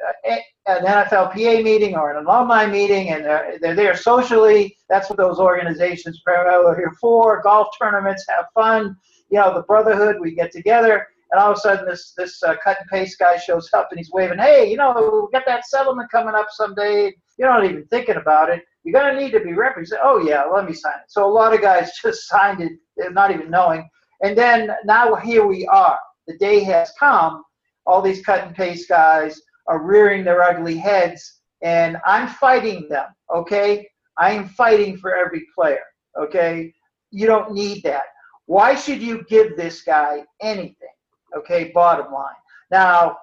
an 0.67 0.85
NFLPA 0.85 1.65
meeting 1.65 1.97
or 1.97 2.11
an 2.11 2.25
alumni 2.25 2.67
meeting, 2.67 3.11
and 3.11 3.25
they're, 3.25 3.59
they're 3.61 3.75
there 3.75 3.97
socially. 3.97 4.77
That's 4.89 5.09
what 5.09 5.17
those 5.17 5.39
organizations 5.39 6.21
are 6.27 6.77
here 6.77 6.93
for. 7.01 7.43
Golf 7.43 7.69
tournaments, 7.81 8.25
have 8.29 8.47
fun. 8.55 8.97
You 9.31 9.39
know, 9.39 9.55
the 9.55 9.63
brotherhood. 9.63 10.17
We 10.21 10.35
get 10.35 10.53
together, 10.53 11.07
and 11.33 11.41
all 11.41 11.53
of 11.53 11.59
a 11.59 11.61
sudden, 11.61 11.87
this 11.87 12.13
this 12.17 12.43
uh, 12.43 12.55
cut 12.63 12.79
and 12.81 12.89
paste 12.89 13.19
guy 13.19 13.37
shows 13.39 13.69
up, 13.73 13.89
and 13.91 13.99
he's 13.99 14.11
waving, 14.13 14.39
"Hey, 14.39 14.71
you 14.71 14.77
know, 14.77 15.29
we 15.31 15.39
got 15.39 15.47
that 15.47 15.67
settlement 15.67 16.11
coming 16.11 16.35
up 16.35 16.47
someday. 16.51 17.15
You're 17.37 17.51
not 17.51 17.65
even 17.65 17.87
thinking 17.87 18.17
about 18.17 18.51
it. 18.51 18.63
You're 18.85 18.99
gonna 18.99 19.19
need 19.19 19.33
to 19.33 19.41
be 19.41 19.53
represented. 19.53 20.03
Oh 20.05 20.19
yeah, 20.19 20.45
let 20.45 20.67
me 20.67 20.73
sign 20.73 20.95
it." 20.95 21.11
So 21.11 21.27
a 21.27 21.31
lot 21.31 21.55
of 21.55 21.61
guys 21.61 21.91
just 22.03 22.29
signed 22.29 22.61
it, 22.61 23.13
not 23.13 23.31
even 23.31 23.51
knowing. 23.51 23.89
And 24.23 24.37
then 24.37 24.71
now 24.85 25.15
here 25.15 25.47
we 25.47 25.67
are. 25.67 25.99
The 26.27 26.37
day 26.39 26.61
has 26.61 26.93
come. 26.99 27.43
All 27.89 28.03
these 28.03 28.25
cut 28.25 28.47
and 28.47 28.55
paste 28.55 28.89
guys 28.89 29.41
are 29.67 29.83
rearing 29.83 30.23
their 30.23 30.43
ugly 30.43 30.77
heads, 30.77 31.41
and 31.63 31.97
I'm 32.07 32.29
fighting 32.29 32.87
them, 32.89 33.07
okay? 33.35 33.89
I 34.19 34.33
am 34.33 34.49
fighting 34.49 34.99
for 34.99 35.17
every 35.17 35.47
player, 35.55 35.83
okay? 36.21 36.73
You 37.11 37.27
don't 37.27 37.55
need 37.55 37.83
that. 37.85 38.05
Why 38.45 38.75
should 38.75 39.01
you 39.01 39.25
give 39.29 39.57
this 39.57 39.83
guy 39.83 40.25
anything, 40.43 40.95
okay? 41.37 41.73
Bottom 41.75 42.13
line. 42.13 42.35
Now, 42.71 43.17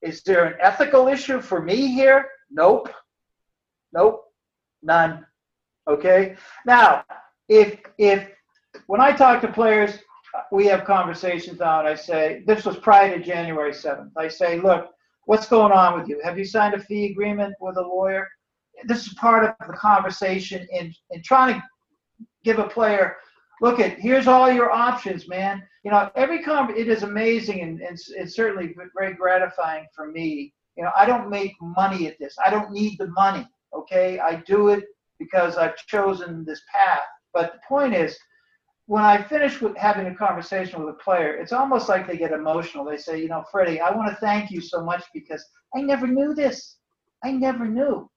is 0.00 0.22
there 0.22 0.44
an 0.44 0.54
ethical 0.60 1.08
issue 1.08 1.40
for 1.40 1.60
me 1.60 1.88
here? 1.88 2.28
Nope. 2.50 2.88
Nope. 3.92 4.22
None. 4.82 5.26
Okay? 5.88 6.36
Now, 6.64 7.04
if 7.48 7.80
if 7.98 8.28
when 8.86 9.00
I 9.00 9.12
talk 9.12 9.40
to 9.40 9.48
players, 9.48 9.98
we 10.50 10.66
have 10.66 10.84
conversations 10.84 11.60
on, 11.60 11.86
I 11.86 11.94
say, 11.94 12.42
this 12.46 12.64
was 12.64 12.76
prior 12.76 13.16
to 13.16 13.24
January 13.24 13.72
7th. 13.72 14.10
I 14.16 14.28
say, 14.28 14.60
look, 14.60 14.90
what's 15.26 15.48
going 15.48 15.72
on 15.72 15.98
with 15.98 16.08
you? 16.08 16.20
Have 16.24 16.38
you 16.38 16.44
signed 16.44 16.74
a 16.74 16.80
fee 16.80 17.06
agreement 17.06 17.54
with 17.60 17.76
a 17.76 17.82
lawyer? 17.82 18.28
This 18.84 19.06
is 19.06 19.14
part 19.14 19.44
of 19.44 19.54
the 19.66 19.74
conversation 19.74 20.66
in, 20.72 20.92
in 21.10 21.22
trying 21.22 21.54
to 21.54 21.62
give 22.44 22.58
a 22.58 22.68
player, 22.68 23.16
look 23.60 23.80
at, 23.80 23.98
here's 23.98 24.26
all 24.26 24.50
your 24.50 24.70
options, 24.70 25.28
man. 25.28 25.62
You 25.84 25.90
know, 25.90 26.10
every 26.16 26.42
con, 26.42 26.76
it 26.76 26.88
is 26.88 27.02
amazing 27.02 27.60
and, 27.60 27.80
and 27.80 27.98
it's 28.16 28.34
certainly 28.34 28.74
very 28.96 29.14
gratifying 29.14 29.86
for 29.94 30.10
me. 30.10 30.52
You 30.76 30.84
know, 30.84 30.90
I 30.96 31.06
don't 31.06 31.30
make 31.30 31.54
money 31.60 32.06
at 32.08 32.18
this. 32.18 32.36
I 32.44 32.50
don't 32.50 32.72
need 32.72 32.98
the 32.98 33.08
money, 33.08 33.46
okay? 33.72 34.18
I 34.18 34.36
do 34.46 34.68
it 34.68 34.84
because 35.18 35.56
I've 35.56 35.76
chosen 35.86 36.44
this 36.44 36.62
path. 36.72 37.00
But 37.32 37.52
the 37.52 37.60
point 37.68 37.94
is, 37.94 38.16
when 38.86 39.02
I 39.02 39.22
finish 39.22 39.60
with 39.60 39.76
having 39.76 40.06
a 40.06 40.14
conversation 40.14 40.80
with 40.84 40.94
a 40.94 40.98
player, 40.98 41.34
it's 41.36 41.52
almost 41.52 41.88
like 41.88 42.06
they 42.06 42.18
get 42.18 42.32
emotional. 42.32 42.84
They 42.84 42.98
say, 42.98 43.20
you 43.20 43.28
know, 43.28 43.42
Freddie, 43.50 43.80
I 43.80 43.90
want 43.90 44.10
to 44.10 44.16
thank 44.16 44.50
you 44.50 44.60
so 44.60 44.84
much 44.84 45.04
because 45.14 45.44
I 45.74 45.80
never 45.80 46.06
knew 46.06 46.34
this. 46.34 46.76
I 47.24 47.32
never 47.32 47.64
knew. 47.66 48.10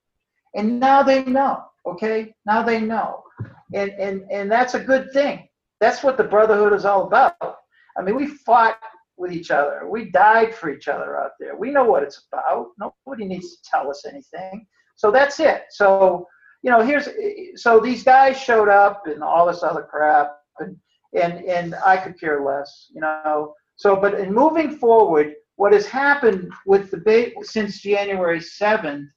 And 0.56 0.80
now 0.80 1.04
they 1.04 1.24
know, 1.24 1.64
okay? 1.86 2.34
Now 2.46 2.64
they 2.64 2.82
know. 2.82 3.24
And 3.74 3.92
and 3.92 4.24
and 4.32 4.52
that's 4.52 4.74
a 4.74 4.80
good 4.80 5.12
thing. 5.14 5.48
That's 5.80 6.04
what 6.04 6.18
the 6.18 6.24
brotherhood 6.24 6.74
is 6.74 6.86
all 6.86 7.04
about. 7.04 7.36
I 7.98 8.02
mean, 8.02 8.16
we 8.16 8.28
fought 8.28 8.80
with 9.18 9.32
each 9.32 9.52
other. 9.52 9.88
We 9.90 10.12
died 10.12 10.54
for 10.54 10.70
each 10.70 10.88
other 10.88 11.18
out 11.18 11.32
there. 11.40 11.56
We 11.56 11.72
know 11.72 11.84
what 11.84 12.04
it's 12.04 12.26
about. 12.32 12.70
Nobody 12.80 13.26
needs 13.26 13.58
to 13.58 13.70
tell 13.70 13.90
us 13.90 14.06
anything. 14.06 14.66
So 14.96 15.12
that's 15.12 15.40
it. 15.40 15.66
So, 15.70 16.28
you 16.64 16.72
know, 16.72 16.82
here's 16.82 17.10
so 17.56 17.80
these 17.80 18.04
guys 18.04 18.40
showed 18.40 18.70
up 18.70 19.04
and 19.06 19.24
all 19.24 19.48
this 19.48 19.64
other 19.64 19.84
crap 19.84 20.37
and 20.60 21.44
and 21.46 21.76
I 21.86 21.98
could 21.98 22.20
care 22.20 22.44
less, 22.44 22.88
you 22.94 23.02
know. 23.02 23.54
So, 23.76 23.96
but 23.96 24.16
in 24.16 24.34
moving 24.34 24.78
forward, 24.78 25.34
what 25.56 25.74
has 25.74 25.86
happened 25.86 26.52
with 26.66 26.92
the 26.92 27.34
since 27.44 27.82
January 27.82 28.42
seventh, 28.42 29.10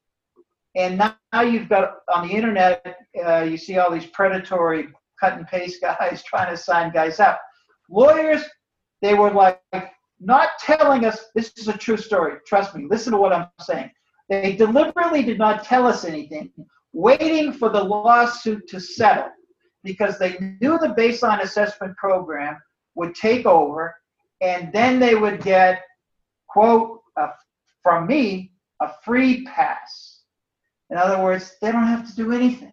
and 0.77 0.99
now, 0.99 1.17
now 1.33 1.43
you've 1.43 1.69
got 1.69 1.97
on 2.15 2.29
the 2.29 2.35
internet, 2.35 2.97
uh, 3.25 3.41
you 3.43 3.57
see 3.57 3.79
all 3.79 3.91
these 3.91 4.07
predatory 4.07 4.89
cut 5.19 5.35
and 5.35 5.47
paste 5.47 5.81
guys 5.83 6.23
trying 6.23 6.51
to 6.51 6.57
sign 6.57 6.93
guys 6.93 7.21
up. 7.21 7.41
Lawyers, 7.89 8.43
they 9.03 9.15
were 9.15 9.31
like 9.31 9.63
not 10.21 10.51
telling 10.59 11.05
us. 11.05 11.27
This 11.35 11.53
is 11.57 11.69
a 11.69 11.77
true 11.77 11.97
story. 11.97 12.37
Trust 12.47 12.75
me. 12.75 12.87
Listen 12.89 13.13
to 13.13 13.19
what 13.19 13.33
I'm 13.33 13.49
saying. 13.61 13.91
They 14.29 14.55
deliberately 14.55 15.23
did 15.23 15.39
not 15.39 15.65
tell 15.65 15.87
us 15.87 16.05
anything, 16.05 16.53
waiting 16.93 17.53
for 17.53 17.69
the 17.69 17.83
lawsuit 17.83 18.69
to 18.69 18.79
settle 18.79 19.31
because 19.83 20.19
they 20.19 20.57
knew 20.61 20.79
the 20.79 20.95
baseline 20.99 21.43
assessment 21.43 21.97
program 21.97 22.57
would 22.95 23.15
take 23.15 23.47
over 23.47 23.95
and 24.41 24.73
then 24.73 24.99
they 24.99 25.15
would 25.15 25.43
get 25.43 25.83
quote 26.49 27.01
from 27.83 28.07
me 28.07 28.53
a 28.81 28.91
free 29.05 29.45
pass. 29.45 30.23
In 30.91 30.97
other 30.97 31.23
words 31.23 31.57
they 31.61 31.73
don't 31.73 31.87
have 31.87 32.09
to 32.09 32.17
do 32.17 32.33
anything. 32.33 32.73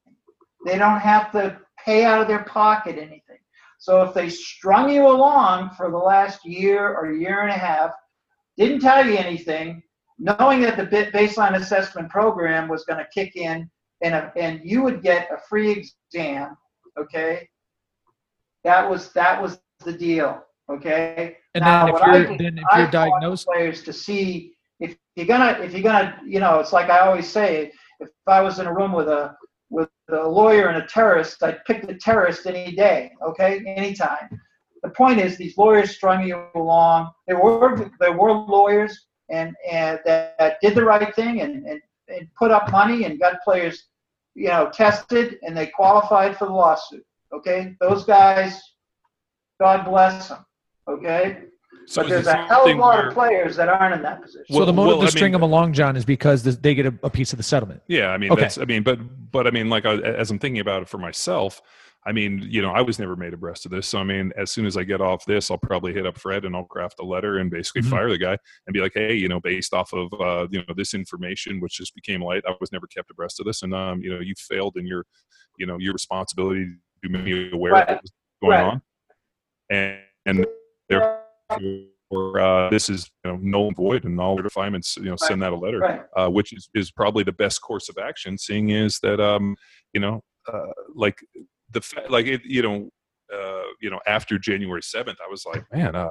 They 0.66 0.78
don't 0.78 0.99
have 0.99 1.32
to 1.34 1.60
pay 1.84 2.03
out 2.03 2.22
of 2.22 2.28
their 2.28 2.43
pocket 2.43 2.97
anything. 2.97 3.38
So 3.80 4.01
if 4.01 4.14
they 4.14 4.30
strung 4.30 4.89
you 4.89 5.08
along 5.08 5.72
for 5.78 5.91
the 5.91 5.97
last 5.97 6.45
year 6.45 6.95
or 6.95 7.14
year 7.14 7.41
and 7.41 7.51
a 7.51 7.58
half 7.58 7.91
didn't 8.58 8.80
tell 8.80 9.05
you 9.05 9.16
anything 9.16 9.84
knowing 10.20 10.62
that 10.62 10.78
the 10.78 11.12
baseline 11.14 11.55
assessment 11.55 12.10
program 12.10 12.68
was 12.68 12.84
going 12.86 12.97
to 12.97 13.08
kick 13.14 13.36
in 13.36 13.70
and, 14.01 14.16
a, 14.16 14.32
and 14.36 14.62
you 14.64 14.82
would 14.82 15.01
get 15.03 15.32
a 15.32 15.38
free 15.47 15.86
exam 16.12 16.58
okay 16.99 17.47
that 18.63 18.89
was 18.89 19.11
that 19.13 19.41
was 19.41 19.59
the 19.85 19.93
deal 19.93 20.41
okay 20.69 21.37
And 21.55 21.63
Now, 21.63 21.85
then 21.85 21.95
if 21.95 22.01
I 22.01 22.15
you're 22.17 22.27
did- 22.27 22.39
then 22.39 22.57
if 22.57 22.65
I 22.71 22.79
you're 22.81 22.91
diagnosed, 22.91 23.45
players 23.47 23.83
to 23.83 23.93
see 23.93 24.53
if 24.79 24.95
you're 25.15 25.25
gonna, 25.25 25.57
if 25.63 25.73
you're 25.73 25.81
gonna, 25.81 26.19
you 26.25 26.39
know, 26.39 26.59
it's 26.59 26.71
like 26.71 26.89
I 26.91 26.99
always 26.99 27.27
say, 27.27 27.71
if 27.99 28.09
I 28.27 28.41
was 28.41 28.59
in 28.59 28.67
a 28.67 28.73
room 28.73 28.91
with 28.91 29.07
a 29.07 29.35
with 29.71 29.89
a 30.11 30.27
lawyer 30.39 30.67
and 30.67 30.77
a 30.83 30.85
terrorist, 30.87 31.41
I'd 31.41 31.65
pick 31.65 31.87
the 31.87 31.95
terrorist 31.95 32.45
any 32.45 32.75
day, 32.75 33.11
okay, 33.27 33.51
anytime. 33.65 34.27
The 34.83 34.89
point 34.91 35.19
is, 35.19 35.35
these 35.35 35.57
lawyers 35.57 35.89
strung 35.95 36.19
you 36.27 36.45
along. 36.53 37.09
They 37.27 37.33
were 37.33 37.89
they 37.99 38.11
were 38.11 38.31
lawyers 38.31 39.07
and 39.29 39.55
and 39.69 39.99
that, 40.05 40.35
that 40.37 40.57
did 40.61 40.75
the 40.75 40.85
right 40.85 41.13
thing 41.15 41.41
and, 41.41 41.65
and 41.65 41.81
and 42.09 42.27
put 42.41 42.51
up 42.51 42.71
money 42.71 43.05
and 43.05 43.19
got 43.19 43.41
players, 43.43 43.87
you 44.38 44.47
know, 44.49 44.69
tested 44.71 45.38
and 45.43 45.57
they 45.57 45.65
qualified 45.65 46.38
for 46.38 46.45
the 46.45 46.53
lawsuit. 46.53 47.03
Okay, 47.33 47.75
those 47.81 48.05
guys, 48.05 48.61
God 49.59 49.83
bless 49.85 50.29
them. 50.29 50.45
Okay, 50.88 51.39
So 51.88 52.01
but 52.03 52.09
there's 52.09 52.27
a 52.27 52.35
hell 52.45 52.69
of 52.69 52.77
a 52.77 52.79
lot 52.79 52.97
where- 52.97 53.07
of 53.09 53.13
players 53.13 53.55
that 53.57 53.67
aren't 53.67 53.95
in 53.95 54.01
that 54.03 54.21
position. 54.21 54.45
So 54.55 54.63
the 54.63 54.71
motive 54.71 54.97
well, 54.97 55.01
to 55.01 55.07
I 55.07 55.09
string 55.09 55.31
mean- 55.31 55.41
them 55.41 55.41
along, 55.41 55.73
John, 55.73 55.97
is 55.97 56.05
because 56.05 56.43
they 56.43 56.75
get 56.75 56.85
a, 56.85 56.93
a 57.03 57.09
piece 57.09 57.33
of 57.33 57.38
the 57.38 57.43
settlement. 57.43 57.81
Yeah, 57.88 58.09
I 58.09 58.17
mean, 58.17 58.31
Okay. 58.31 58.41
that's. 58.41 58.57
I 58.57 58.65
mean, 58.65 58.83
but 58.83 58.99
but 59.31 59.47
I 59.47 59.51
mean, 59.51 59.69
like 59.69 59.85
I, 59.85 59.95
as 59.97 60.29
I'm 60.31 60.39
thinking 60.39 60.61
about 60.61 60.83
it 60.83 60.88
for 60.88 60.97
myself, 60.99 61.61
I 62.08 62.14
mean, 62.14 62.47
you 62.49 62.62
know, 62.62 62.72
I 62.72 62.80
was 62.82 62.99
never 62.99 63.18
made 63.18 63.34
abreast 63.34 63.66
of 63.66 63.72
this. 63.72 63.86
So 63.86 63.99
I 63.99 64.03
mean, 64.05 64.32
as 64.38 64.49
soon 64.49 64.66
as 64.66 64.78
I 64.78 64.84
get 64.84 65.01
off 65.01 65.26
this, 65.26 65.51
I'll 65.51 65.58
probably 65.58 65.93
hit 65.93 66.05
up 66.05 66.18
Fred 66.18 66.45
and 66.45 66.55
I'll 66.55 66.64
craft 66.64 66.99
a 67.01 67.05
letter 67.05 67.39
and 67.39 67.51
basically 67.51 67.82
Mhm. 67.82 67.89
fire 67.89 68.10
the 68.10 68.18
guy 68.18 68.38
and 68.66 68.74
be 68.74 68.80
like, 68.80 68.93
hey, 68.95 69.14
you 69.14 69.28
know, 69.28 69.41
based 69.41 69.74
off 69.74 69.91
of 69.91 70.14
uh, 70.14 70.47
you 70.49 70.60
know 70.66 70.74
this 70.74 70.93
information, 70.93 71.60
which 71.60 71.74
just 71.74 71.93
became 71.93 72.22
light, 72.24 72.43
I 72.47 72.53
was 72.62 72.72
never 72.72 72.88
kept 72.88 73.12
abreast 73.12 73.41
of 73.41 73.45
this, 73.45 73.62
and 73.62 73.74
um, 73.76 74.01
you 74.01 74.10
know, 74.10 74.22
you 74.22 74.34
failed 74.38 74.78
in 74.78 74.88
your, 74.88 75.05
you 75.58 75.66
know, 75.66 75.78
your 75.80 75.91
responsibility 75.91 76.66
to 77.03 77.10
make 77.10 77.26
me 77.26 77.51
aware 77.51 77.74
Right. 77.74 77.84
of 77.89 77.95
what 77.95 78.01
was 78.03 78.12
going 78.41 78.58
Right. 78.58 78.64
on, 78.66 78.82
and 79.70 79.99
and 80.26 80.45
therefore 80.88 82.39
uh, 82.39 82.70
this 82.70 82.89
is 82.89 83.12
you 83.26 83.32
know 83.32 83.38
null 83.41 83.68
and 83.68 83.76
void, 83.76 84.05
and 84.05 84.20
I'll 84.22 84.38
notify 84.38 84.68
him 84.68 84.76
and 84.76 84.84
s- 84.84 84.95
you 84.95 85.03
know 85.10 85.18
send 85.18 85.41
that 85.41 85.51
a 85.51 85.58
letter 85.58 85.80
right. 85.80 86.01
uh, 86.16 86.30
which 86.30 86.53
is, 86.53 86.70
is 86.74 86.89
probably 86.89 87.24
the 87.26 87.34
best 87.34 87.62
course 87.62 87.89
of 87.89 87.97
action, 87.97 88.38
seeing 88.38 88.70
is 88.70 88.99
that 89.01 89.20
um, 89.20 89.58
you 89.93 89.99
know, 89.99 90.24
uh, 90.51 90.72
like 90.95 91.20
the 91.72 91.82
like 92.09 92.26
it, 92.26 92.41
you 92.43 92.61
know, 92.61 92.89
uh, 93.34 93.63
you 93.82 93.89
know, 93.89 93.99
after 94.07 94.38
January 94.38 94.82
seventh, 94.82 95.18
I 95.26 95.30
was 95.30 95.45
like, 95.45 95.63
man, 95.74 95.95
uh, 95.95 96.09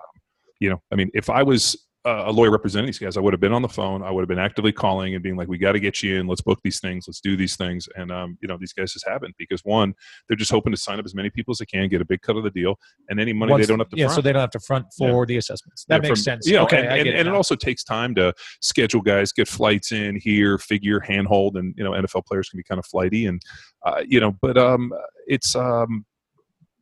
you 0.61 0.71
know, 0.71 0.81
I 0.93 0.97
mean, 0.97 1.11
if 1.15 1.31
I 1.31 1.43
was 1.43 1.77
a 2.07 2.31
lawyer 2.31 2.51
representing 2.51 2.87
these 2.87 2.99
guys, 2.99 3.17
I 3.17 3.21
would 3.21 3.33
have 3.33 3.41
been 3.41 3.53
on 3.53 3.63
the 3.63 3.69
phone, 3.69 4.03
I 4.03 4.11
would 4.11 4.21
have 4.23 4.29
been 4.29 4.39
actively 4.39 4.71
calling 4.73 5.15
and 5.15 5.23
being 5.23 5.37
like, 5.37 5.49
we 5.49 5.59
got 5.59 5.73
to 5.73 5.81
get 5.81 6.03
you 6.03 6.21
in, 6.21 6.27
let's 6.27 6.41
book 6.41 6.61
these 6.63 6.79
things, 6.81 7.07
let's 7.09 7.21
do 7.21 7.37
these 7.37 7.57
things, 7.57 7.89
and 7.97 8.13
um, 8.13 8.39
you 8.41 8.49
know, 8.49 8.57
these 8.59 8.73
guys 8.73 8.93
just 8.93 9.07
haven't 9.09 9.35
because 9.39 9.61
one, 9.65 9.93
they're 10.29 10.37
just 10.37 10.51
hoping 10.51 10.73
to 10.73 10.77
sign 10.79 10.99
up 11.01 11.05
as 11.05 11.15
many 11.15 11.31
people 11.31 11.53
as 11.53 11.59
they 11.59 11.67
can, 11.67 11.89
get 11.89 12.01
a 12.01 12.05
big 12.05 12.23
cut 12.23 12.37
of 12.37 12.45
the 12.45 12.51
deal, 12.51 12.79
and 13.09 13.19
any 13.19 13.33
money 13.33 13.51
Once- 13.53 13.67
they 13.67 13.71
don't 13.73 13.81
have 13.81 13.89
to 13.89 13.97
yeah, 13.97 14.07
front. 14.07 14.17
so 14.17 14.23
they 14.23 14.33
don't 14.33 14.41
have 14.41 14.51
to 14.51 14.61
front 14.61 14.87
for 14.97 15.27
the 15.27 15.37
assessments. 15.37 15.85
That 15.89 15.97
Yeah, 15.97 16.09
makes 16.09 16.21
from- 16.21 16.25
sense. 16.25 16.47
Know, 16.47 16.63
okay, 16.63 16.79
and, 16.79 16.89
I 16.89 16.97
and, 16.99 17.09
it 17.09 17.15
and 17.17 17.29
it 17.29 17.35
also 17.35 17.57
takes 17.57 17.83
time 17.83 18.15
to 18.15 18.33
schedule 18.61 19.01
guys, 19.01 19.33
get 19.33 19.49
flights 19.49 19.91
in 19.93 20.17
here, 20.17 20.59
figure, 20.59 21.01
handhold, 21.01 21.57
and 21.57 21.75
you 21.77 21.83
know, 21.85 21.91
NFL 21.93 22.25
players 22.27 22.49
can 22.49 22.57
be 22.59 22.65
kind 22.65 22.79
of 22.79 22.87
flighty, 22.87 23.27
and 23.27 23.43
uh, 23.85 24.03
you 24.07 24.21
know, 24.21 24.37
but 24.41 24.57
um, 24.57 24.93
it's 25.27 25.55
um, 25.57 26.05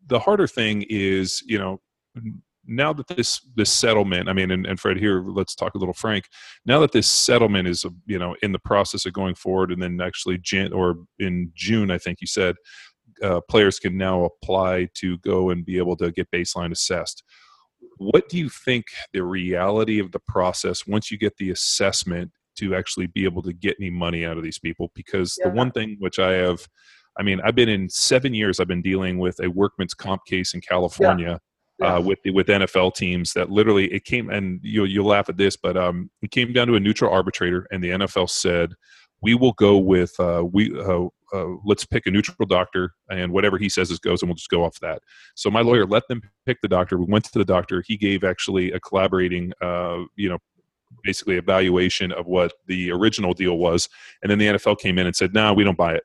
the 0.07 0.19
harder 0.19 0.47
thing 0.47 0.85
is 0.91 1.43
you 1.47 1.59
know. 1.59 1.81
Now 2.67 2.93
that 2.93 3.09
this 3.09 3.41
this 3.57 3.71
settlement, 3.71 4.29
I 4.29 4.33
mean, 4.33 4.51
and, 4.51 4.67
and 4.67 4.79
Fred 4.79 4.99
here, 4.99 5.23
let's 5.23 5.55
talk 5.55 5.75
a 5.75 5.79
little 5.79 5.95
frank. 5.95 6.29
Now 6.65 6.81
that 6.81 6.93
this 6.93 7.11
settlement 7.11 7.69
is, 7.69 7.85
you 8.07 8.19
know, 8.19 8.37
in 8.43 8.53
the 8.53 8.59
process 8.59 9.07
of 9.07 9.13
going 9.13 9.35
forward, 9.35 9.71
and 9.73 9.83
then 9.83 10.01
actually 10.01 10.39
Jan 10.39 10.73
or 10.73 10.97
in 11.19 11.53
June, 11.55 11.91
I 11.91 11.99
think 11.99 12.21
you 12.21 12.27
said, 12.27 12.57
uh, 13.23 13.41
players 13.49 13.79
can 13.79 13.97
now 13.97 14.25
apply 14.25 14.89
to 14.95 15.19
go 15.19 15.51
and 15.51 15.65
be 15.65 15.79
able 15.79 15.97
to 15.97 16.11
get 16.13 16.31
baseline 16.31 16.73
assessed 16.73 17.23
what 17.99 18.29
do 18.29 18.39
you 18.39 18.49
think 18.49 18.87
the 19.13 19.23
reality 19.23 19.99
of 20.01 20.13
the 20.13 20.21
process 20.27 20.87
once 20.87 21.11
you 21.11 21.19
get 21.19 21.37
the 21.37 21.51
assessment 21.51 22.31
to 22.57 22.75
actually 22.75 23.07
be 23.07 23.25
able 23.25 23.43
to 23.43 23.53
get 23.53 23.77
any 23.81 23.91
money 23.91 24.25
out 24.25 24.37
of 24.37 24.43
these 24.43 24.59
people 24.59 24.91
because 24.95 25.35
the 25.37 25.51
one 25.51 25.71
thing 25.71 25.97
which 26.01 26.19
i 26.19 26.33
have 26.33 26.67
i 27.19 27.23
mean 27.23 27.41
i've 27.45 27.55
been 27.55 27.69
in 27.69 27.89
seven 27.89 28.35
years 28.35 28.59
i've 28.61 28.69
been 28.69 28.83
dealing 28.83 29.19
with 29.19 29.39
a 29.41 29.49
workman's 29.51 29.95
comp 29.95 30.25
case 30.27 30.55
in 30.55 30.61
california 30.61 31.31
Yeah. 31.33 31.39
Uh, 31.83 32.01
with 32.05 32.23
the, 32.23 32.31
with 32.31 32.47
nfl 32.47 32.95
teams 32.95 33.33
that 33.33 33.51
literally 33.51 33.93
it 33.93 34.05
came 34.05 34.31
and 34.31 34.61
you'll, 34.63 34.87
you'll 34.87 35.07
laugh 35.07 35.29
at 35.29 35.37
this 35.37 35.57
but 35.57 35.77
um, 35.77 36.11
it 36.23 36.31
came 36.31 36.53
down 36.53 36.67
to 36.67 36.75
a 36.75 36.81
neutral 36.81 37.13
arbitrator 37.13 37.67
and 37.71 37.83
the 37.83 37.91
nfl 37.91 38.29
said 38.29 38.73
we 39.23 39.35
will 39.35 39.53
go 39.55 39.79
with 39.79 40.19
uh, 40.21 40.45
we 40.53 40.73
uh, 40.81 41.07
uh, 41.33 41.57
let's 41.65 41.85
pick 41.85 42.07
a 42.07 42.11
neutral 42.11 42.47
doctor 42.47 42.93
and 43.11 43.33
whatever 43.33 43.59
he 43.59 43.69
says 43.69 43.91
is 43.91 43.99
goes 43.99 44.23
and 44.23 44.29
we'll 44.29 44.37
just 44.37 44.51
go 44.51 44.65
off 44.65 44.79
that 44.81 45.01
so 45.35 45.51
my 45.51 45.63
lawyer 45.63 45.85
let 45.87 46.07
them 46.09 46.21
pick 46.47 46.61
the 46.61 46.69
doctor. 46.69 46.99
We 46.99 47.07
went 47.07 47.25
to 47.25 47.39
the 47.39 47.45
doctor. 47.45 47.83
He 47.87 47.97
gave 47.97 48.25
actually 48.25 48.73
a 48.73 48.81
collaborating, 48.81 49.53
uh, 49.61 50.05
you 50.17 50.29
know, 50.29 50.39
basically 51.03 51.37
evaluation 51.37 52.13
of 52.13 52.27
what 52.27 52.53
the 52.67 52.91
original 52.93 53.35
deal 53.35 53.59
was, 53.59 53.89
and 54.23 54.31
then 54.31 54.39
the 54.39 54.47
NFL 54.47 54.79
came 54.79 54.99
in 54.99 55.07
and 55.07 55.17
said, 55.17 55.35
"No, 55.35 55.53
we 55.53 55.65
don't 55.65 55.77
buy 55.77 55.95
it." 55.95 56.05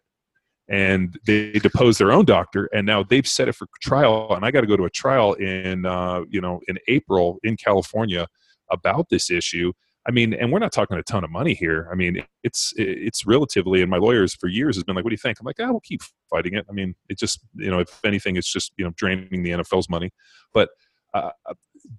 And 0.70 1.18
they 1.26 1.54
deposed 1.54 2.00
their 2.00 2.12
own 2.12 2.26
doctor, 2.26 2.70
and 2.74 2.86
now 2.86 3.02
they've 3.02 3.28
set 3.28 3.48
it 3.48 3.54
for 3.54 3.68
trial. 3.82 4.34
And 4.36 4.46
I 4.46 4.52
got 4.52 4.62
to 4.62 4.68
go 4.68 4.78
to 4.78 4.86
a 4.86 4.90
trial 4.90 5.34
in, 5.34 5.86
uh, 5.86 6.22
you 6.30 6.42
know, 6.42 6.62
in 6.68 6.78
April 6.88 7.40
in 7.44 7.58
California 7.58 8.28
about 8.70 9.10
this 9.10 9.32
issue. 9.32 9.74
I 10.08 10.12
mean, 10.12 10.34
and 10.34 10.52
we're 10.52 10.60
not 10.60 10.72
talking 10.72 10.98
a 10.98 11.04
ton 11.04 11.24
of 11.24 11.32
money 11.32 11.54
here. 11.54 11.90
I 11.92 11.96
mean, 11.96 12.24
it's 12.44 12.74
it's 12.78 13.26
relatively, 13.26 13.82
and 13.82 13.92
my 13.92 13.98
lawyers 13.98 14.34
for 14.36 14.48
years 14.48 14.76
has 14.76 14.84
been 14.84 14.96
like, 14.96 15.04
"What 15.04 15.10
do 15.10 15.14
you 15.14 15.18
think?" 15.18 15.40
I'm 15.40 15.46
like, 15.46 15.58
"Ah, 15.60 15.72
we'll 15.72 15.82
keep 15.82 16.02
fighting 16.30 16.54
it." 16.54 16.66
I 16.70 16.72
mean, 16.72 16.96
it 17.10 17.18
just, 17.18 17.40
you 17.56 17.70
know, 17.70 17.80
if 17.80 18.04
anything, 18.06 18.36
it's 18.36 18.52
just 18.52 18.72
you 18.78 18.86
know 18.86 18.92
draining 18.96 19.44
the 19.44 19.52
NFL's 19.52 19.90
money. 19.90 20.12
But 20.54 20.70
uh, 21.14 21.32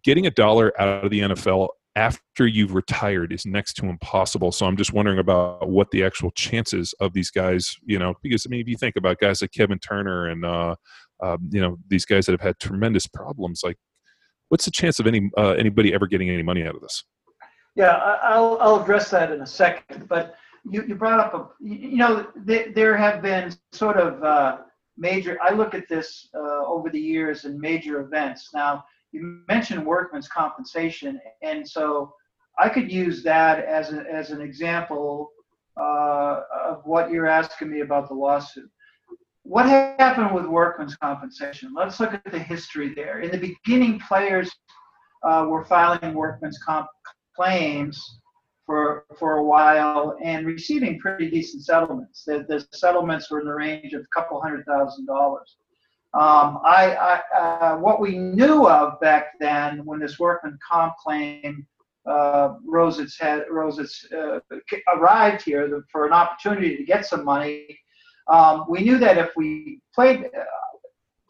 getting 0.04 0.26
a 0.26 0.30
dollar 0.30 0.72
out 0.80 1.04
of 1.04 1.10
the 1.10 1.20
NFL 1.20 1.68
after 1.96 2.46
you've 2.46 2.74
retired 2.74 3.32
is 3.32 3.44
next 3.44 3.74
to 3.74 3.86
impossible. 3.86 4.52
So 4.52 4.66
I'm 4.66 4.76
just 4.76 4.92
wondering 4.92 5.18
about 5.18 5.68
what 5.68 5.90
the 5.90 6.04
actual 6.04 6.30
chances 6.32 6.94
of 7.00 7.12
these 7.12 7.30
guys, 7.30 7.76
you 7.84 7.98
know, 7.98 8.14
because 8.22 8.46
I 8.46 8.48
mean, 8.48 8.60
if 8.60 8.68
you 8.68 8.76
think 8.76 8.96
about 8.96 9.18
guys 9.18 9.42
like 9.42 9.52
Kevin 9.52 9.78
Turner 9.78 10.28
and 10.28 10.44
uh, 10.44 10.76
um, 11.22 11.48
you 11.52 11.60
know 11.60 11.76
these 11.88 12.04
guys 12.04 12.26
that 12.26 12.32
have 12.32 12.40
had 12.40 12.58
tremendous 12.58 13.06
problems, 13.06 13.62
like 13.64 13.76
what's 14.48 14.64
the 14.64 14.70
chance 14.70 15.00
of 15.00 15.06
any 15.06 15.30
uh, 15.36 15.50
anybody 15.50 15.92
ever 15.92 16.06
getting 16.06 16.30
any 16.30 16.42
money 16.42 16.64
out 16.64 16.74
of 16.74 16.80
this? 16.80 17.04
Yeah, 17.76 17.96
I'll, 18.22 18.58
I'll 18.60 18.82
address 18.82 19.10
that 19.10 19.30
in 19.30 19.40
a 19.42 19.46
second. 19.46 20.08
But 20.08 20.34
you, 20.68 20.84
you 20.86 20.94
brought 20.94 21.20
up 21.20 21.34
a, 21.34 21.64
you 21.64 21.96
know, 21.96 22.26
there, 22.36 22.72
there 22.72 22.96
have 22.96 23.22
been 23.22 23.54
sort 23.72 23.96
of 23.96 24.22
uh, 24.22 24.58
major, 24.96 25.38
I 25.42 25.52
look 25.52 25.74
at 25.74 25.88
this 25.88 26.28
uh, 26.34 26.64
over 26.66 26.90
the 26.90 27.00
years 27.00 27.44
in 27.44 27.60
major 27.60 28.00
events. 28.00 28.50
Now, 28.52 28.84
you 29.12 29.40
mentioned 29.48 29.84
workman's 29.84 30.28
compensation, 30.28 31.20
and 31.42 31.66
so 31.68 32.14
I 32.58 32.68
could 32.68 32.90
use 32.90 33.22
that 33.24 33.64
as, 33.64 33.92
a, 33.92 34.04
as 34.12 34.30
an 34.30 34.40
example 34.40 35.30
uh, 35.80 36.42
of 36.64 36.82
what 36.84 37.10
you're 37.10 37.26
asking 37.26 37.70
me 37.70 37.80
about 37.80 38.08
the 38.08 38.14
lawsuit. 38.14 38.70
What 39.42 39.66
happened 39.66 40.34
with 40.34 40.46
workman's 40.46 40.96
compensation? 40.96 41.72
Let's 41.74 41.98
look 41.98 42.12
at 42.12 42.30
the 42.30 42.38
history 42.38 42.92
there. 42.94 43.20
In 43.20 43.30
the 43.30 43.38
beginning, 43.38 43.98
players 44.00 44.50
uh, 45.22 45.46
were 45.48 45.64
filing 45.64 46.14
workman's 46.14 46.58
comp 46.58 46.88
claims 47.34 48.20
for 48.66 49.04
for 49.18 49.38
a 49.38 49.44
while 49.44 50.16
and 50.22 50.46
receiving 50.46 50.98
pretty 51.00 51.30
decent 51.30 51.64
settlements. 51.64 52.24
The, 52.24 52.44
the 52.48 52.64
settlements 52.72 53.30
were 53.30 53.40
in 53.40 53.46
the 53.46 53.54
range 53.54 53.94
of 53.94 54.02
a 54.02 54.20
couple 54.20 54.40
hundred 54.40 54.64
thousand 54.66 55.06
dollars. 55.06 55.56
Um, 56.12 56.58
I, 56.64 57.20
I 57.34 57.38
uh, 57.38 57.76
what 57.78 58.00
we 58.00 58.18
knew 58.18 58.66
of 58.68 59.00
back 59.00 59.38
then 59.38 59.84
when 59.84 60.00
this 60.00 60.18
workman 60.18 60.58
comp 60.68 60.94
claim 60.96 61.66
uh, 62.04 62.54
rose 62.66 62.98
its 62.98 63.18
head, 63.18 63.44
rose 63.50 63.78
its 63.78 64.06
uh, 64.12 64.40
arrived 64.96 65.42
here 65.42 65.84
for 65.92 66.06
an 66.06 66.12
opportunity 66.12 66.76
to 66.76 66.84
get 66.84 67.06
some 67.06 67.24
money. 67.24 67.78
Um, 68.28 68.64
we 68.68 68.80
knew 68.80 68.98
that 68.98 69.18
if 69.18 69.30
we 69.36 69.80
played 69.94 70.24
uh, 70.24 70.44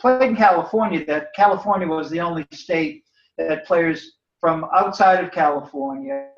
played 0.00 0.30
in 0.30 0.36
California, 0.36 1.04
that 1.06 1.34
California 1.34 1.86
was 1.86 2.08
the 2.08 2.20
only 2.20 2.46
state 2.52 3.04
that 3.36 3.66
players 3.66 4.12
from 4.40 4.66
outside 4.74 5.22
of 5.22 5.30
California 5.30 6.28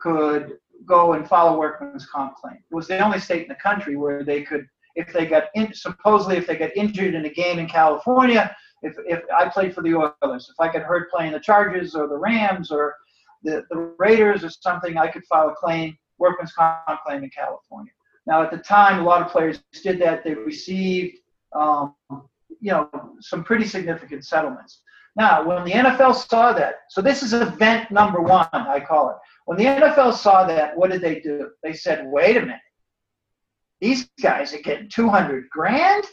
could 0.00 0.58
go 0.84 1.14
and 1.14 1.26
follow 1.26 1.58
workman's 1.58 2.06
comp 2.06 2.34
claim. 2.36 2.58
It 2.70 2.74
was 2.74 2.88
the 2.88 2.98
only 2.98 3.18
state 3.18 3.42
in 3.42 3.48
the 3.48 3.54
country 3.56 3.96
where 3.96 4.24
they 4.24 4.42
could, 4.42 4.66
if 4.96 5.12
they 5.12 5.26
got 5.26 5.44
in, 5.54 5.72
supposedly 5.72 6.36
if 6.36 6.46
they 6.46 6.56
got 6.56 6.70
injured 6.74 7.14
in 7.14 7.24
a 7.24 7.30
game 7.30 7.58
in 7.58 7.68
California, 7.68 8.54
if, 8.82 8.94
if 9.06 9.22
I 9.36 9.48
played 9.48 9.74
for 9.74 9.82
the 9.82 9.94
Oilers, 9.94 10.50
if 10.50 10.58
I 10.58 10.72
got 10.72 10.82
hurt 10.82 11.10
playing 11.10 11.32
the 11.32 11.40
Chargers 11.40 11.94
or 11.94 12.08
the 12.08 12.16
Rams 12.16 12.70
or 12.70 12.94
the, 13.42 13.64
the 13.70 13.94
Raiders 13.98 14.42
or 14.42 14.50
something, 14.50 14.96
I 14.96 15.08
could 15.08 15.24
file 15.26 15.50
a 15.50 15.54
claim, 15.54 15.96
workman's 16.18 16.52
comp 16.52 17.04
claim 17.04 17.22
in 17.22 17.30
California. 17.30 17.92
Now 18.26 18.42
at 18.42 18.50
the 18.50 18.58
time, 18.58 19.00
a 19.00 19.04
lot 19.04 19.22
of 19.22 19.28
players 19.28 19.62
did 19.82 20.00
that. 20.00 20.24
They 20.24 20.34
received, 20.34 21.18
um, 21.54 21.94
you 22.60 22.72
know, 22.72 22.90
some 23.20 23.44
pretty 23.44 23.66
significant 23.66 24.24
settlements. 24.24 24.82
Now, 25.14 25.46
when 25.46 25.64
the 25.64 25.72
NFL 25.72 26.14
saw 26.14 26.52
that, 26.52 26.80
so 26.90 27.00
this 27.00 27.22
is 27.22 27.32
event 27.32 27.90
number 27.90 28.20
one, 28.20 28.48
I 28.52 28.80
call 28.80 29.10
it. 29.10 29.16
When 29.46 29.56
the 29.56 29.64
NFL 29.64 30.14
saw 30.14 30.46
that, 30.46 30.76
what 30.76 30.90
did 30.90 31.00
they 31.00 31.20
do? 31.20 31.50
They 31.62 31.72
said, 31.72 32.06
wait 32.06 32.36
a 32.36 32.40
minute. 32.40 32.60
These 33.80 34.08
guys 34.22 34.54
are 34.54 34.62
getting 34.62 34.88
200 34.88 35.48
grand, 35.50 36.04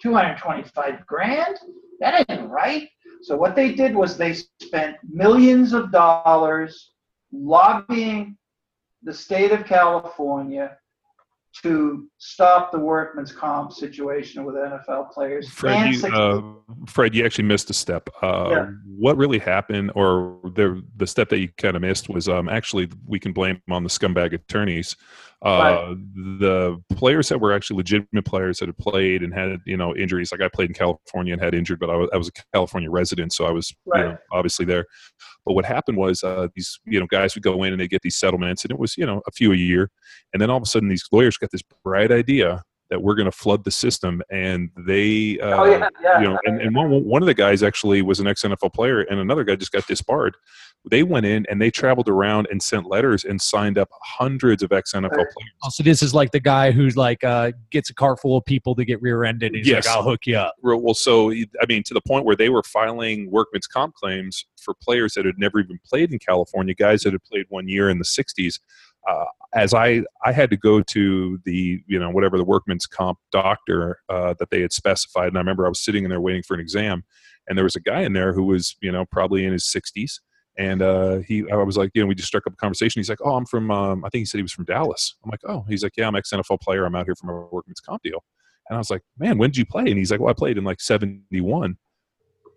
225 0.00 1.06
grand. 1.06 1.58
That 2.00 2.24
ain't 2.28 2.48
right. 2.48 2.88
So 3.22 3.36
what 3.36 3.54
they 3.54 3.74
did 3.74 3.94
was 3.94 4.16
they 4.16 4.34
spent 4.62 4.96
millions 5.08 5.72
of 5.72 5.92
dollars 5.92 6.92
lobbying 7.32 8.36
the 9.02 9.12
state 9.12 9.52
of 9.52 9.66
California 9.66 10.76
to 11.62 12.08
stop 12.18 12.72
the 12.72 12.78
workman's 12.78 13.32
comp 13.32 13.72
situation 13.72 14.44
with 14.44 14.54
NFL 14.54 15.10
players. 15.10 15.48
Fred, 15.48 15.94
you, 15.94 16.06
uh, 16.06 16.42
Fred, 16.86 17.14
you 17.14 17.24
actually 17.24 17.44
missed 17.44 17.70
a 17.70 17.74
step. 17.74 18.08
Uh, 18.22 18.48
yeah. 18.50 18.66
What 18.86 19.16
really 19.16 19.38
happened, 19.38 19.92
or 19.94 20.38
the 20.54 20.82
the 20.96 21.06
step 21.06 21.28
that 21.30 21.38
you 21.38 21.48
kind 21.58 21.76
of 21.76 21.82
missed, 21.82 22.08
was 22.08 22.28
um, 22.28 22.48
actually 22.48 22.88
we 23.06 23.18
can 23.18 23.32
blame 23.32 23.60
on 23.70 23.82
the 23.82 23.90
scumbag 23.90 24.32
attorneys 24.32 24.96
uh, 25.42 25.94
the 26.14 26.82
players 26.92 27.30
that 27.30 27.40
were 27.40 27.52
actually 27.52 27.78
legitimate 27.78 28.24
players 28.26 28.58
that 28.58 28.66
had 28.66 28.76
played 28.76 29.22
and 29.22 29.32
had 29.32 29.58
you 29.64 29.76
know 29.76 29.96
injuries 29.96 30.32
like 30.32 30.42
i 30.42 30.48
played 30.48 30.68
in 30.68 30.74
california 30.74 31.32
and 31.32 31.42
had 31.42 31.54
injured 31.54 31.78
but 31.80 31.88
i 31.88 31.96
was, 31.96 32.10
I 32.12 32.18
was 32.18 32.28
a 32.28 32.32
california 32.52 32.90
resident 32.90 33.32
so 33.32 33.46
i 33.46 33.50
was 33.50 33.74
right. 33.86 34.00
you 34.00 34.08
know, 34.10 34.18
obviously 34.32 34.66
there 34.66 34.84
but 35.44 35.54
what 35.54 35.64
happened 35.64 35.98
was 35.98 36.22
uh, 36.22 36.48
these 36.54 36.78
you 36.84 37.00
know 37.00 37.06
guys 37.06 37.34
would 37.34 37.42
go 37.42 37.62
in 37.62 37.72
and 37.72 37.80
they 37.80 37.88
get 37.88 38.02
these 38.02 38.16
settlements 38.16 38.64
and 38.64 38.70
it 38.70 38.78
was 38.78 38.96
you 38.96 39.06
know 39.06 39.22
a 39.26 39.30
few 39.32 39.52
a 39.52 39.56
year 39.56 39.90
and 40.32 40.40
then 40.40 40.50
all 40.50 40.56
of 40.56 40.62
a 40.62 40.66
sudden 40.66 40.88
these 40.88 41.06
lawyers 41.12 41.36
got 41.36 41.50
this 41.50 41.62
bright 41.84 42.12
idea 42.12 42.62
that 42.90 43.02
we're 43.02 43.14
going 43.14 43.30
to 43.30 43.32
flood 43.32 43.64
the 43.64 43.70
system 43.70 44.20
and 44.30 44.70
they 44.76 45.38
uh, 45.40 45.62
oh, 45.62 45.64
yeah, 45.64 45.88
yeah. 46.02 46.20
you 46.20 46.28
know 46.28 46.38
and, 46.44 46.60
and 46.60 46.74
one, 46.74 46.90
one 47.04 47.22
of 47.22 47.26
the 47.26 47.34
guys 47.34 47.62
actually 47.62 48.02
was 48.02 48.20
an 48.20 48.26
ex-nfl 48.26 48.72
player 48.72 49.02
and 49.02 49.20
another 49.20 49.44
guy 49.44 49.54
just 49.54 49.72
got 49.72 49.86
disbarred 49.86 50.36
they 50.88 51.02
went 51.02 51.26
in 51.26 51.44
and 51.50 51.60
they 51.60 51.70
traveled 51.70 52.08
around 52.08 52.48
and 52.50 52.62
sent 52.62 52.86
letters 52.86 53.24
and 53.24 53.40
signed 53.40 53.76
up 53.76 53.88
hundreds 54.02 54.62
of 54.62 54.72
ex-nfl 54.72 55.10
players. 55.10 55.34
Oh, 55.62 55.68
so 55.68 55.82
this 55.82 56.02
is 56.02 56.14
like 56.14 56.30
the 56.30 56.40
guy 56.40 56.70
who's 56.70 56.96
like 56.96 57.22
uh, 57.22 57.52
gets 57.70 57.90
a 57.90 57.94
car 57.94 58.16
full 58.16 58.36
of 58.36 58.44
people 58.44 58.74
to 58.76 58.84
get 58.84 59.00
rear-ended 59.02 59.54
he's 59.54 59.66
yes. 59.66 59.86
like 59.86 59.94
i'll 59.94 60.02
hook 60.02 60.26
you 60.26 60.36
up. 60.36 60.54
Well 60.62 60.94
so 60.94 61.32
i 61.32 61.66
mean 61.68 61.82
to 61.84 61.94
the 61.94 62.00
point 62.00 62.24
where 62.24 62.36
they 62.36 62.48
were 62.48 62.62
filing 62.62 63.30
workman's 63.30 63.66
comp 63.66 63.94
claims 63.94 64.46
for 64.60 64.74
players 64.74 65.14
that 65.14 65.26
had 65.26 65.38
never 65.38 65.60
even 65.60 65.78
played 65.84 66.12
in 66.12 66.18
california 66.18 66.74
guys 66.74 67.02
that 67.02 67.12
had 67.12 67.22
played 67.24 67.46
one 67.48 67.68
year 67.68 67.90
in 67.90 67.98
the 67.98 68.04
60s 68.04 68.58
uh, 69.08 69.24
as 69.54 69.74
I 69.74 70.02
I 70.24 70.32
had 70.32 70.50
to 70.50 70.56
go 70.56 70.82
to 70.82 71.40
the 71.44 71.82
you 71.86 71.98
know 71.98 72.10
whatever 72.10 72.38
the 72.38 72.44
workman's 72.44 72.86
comp 72.86 73.18
doctor 73.32 73.98
uh, 74.08 74.34
that 74.38 74.50
they 74.50 74.60
had 74.60 74.72
specified, 74.72 75.28
and 75.28 75.36
I 75.36 75.40
remember 75.40 75.66
I 75.66 75.68
was 75.68 75.80
sitting 75.80 76.04
in 76.04 76.10
there 76.10 76.20
waiting 76.20 76.42
for 76.42 76.54
an 76.54 76.60
exam, 76.60 77.04
and 77.48 77.56
there 77.56 77.64
was 77.64 77.76
a 77.76 77.80
guy 77.80 78.00
in 78.02 78.12
there 78.12 78.32
who 78.32 78.44
was 78.44 78.76
you 78.80 78.92
know 78.92 79.04
probably 79.06 79.44
in 79.44 79.52
his 79.52 79.64
60s, 79.64 80.20
and 80.60 80.82
uh, 80.82 81.18
he 81.20 81.50
I 81.50 81.56
was 81.56 81.78
like 81.78 81.90
you 81.94 82.02
know 82.02 82.06
we 82.06 82.14
just 82.14 82.28
struck 82.28 82.46
up 82.46 82.52
a 82.52 82.56
conversation. 82.56 83.00
He's 83.00 83.08
like, 83.08 83.20
oh, 83.24 83.34
I'm 83.34 83.46
from 83.46 83.70
um, 83.70 84.04
I 84.04 84.10
think 84.10 84.20
he 84.20 84.24
said 84.26 84.38
he 84.38 84.42
was 84.42 84.52
from 84.52 84.66
Dallas. 84.66 85.16
I'm 85.24 85.30
like, 85.30 85.40
oh, 85.48 85.64
he's 85.68 85.82
like, 85.82 85.94
yeah, 85.96 86.06
I'm 86.06 86.14
ex 86.14 86.30
NFL 86.30 86.60
player. 86.60 86.84
I'm 86.84 86.94
out 86.94 87.06
here 87.06 87.16
from 87.16 87.30
a 87.30 87.46
workman's 87.50 87.80
comp 87.80 88.02
deal, 88.02 88.22
and 88.68 88.76
I 88.76 88.78
was 88.78 88.90
like, 88.90 89.02
man, 89.18 89.38
when 89.38 89.50
did 89.50 89.56
you 89.56 89.66
play? 89.66 89.84
And 89.86 89.96
he's 89.96 90.10
like, 90.10 90.20
well, 90.20 90.30
I 90.30 90.34
played 90.34 90.58
in 90.58 90.64
like 90.64 90.80
'71. 90.80 91.76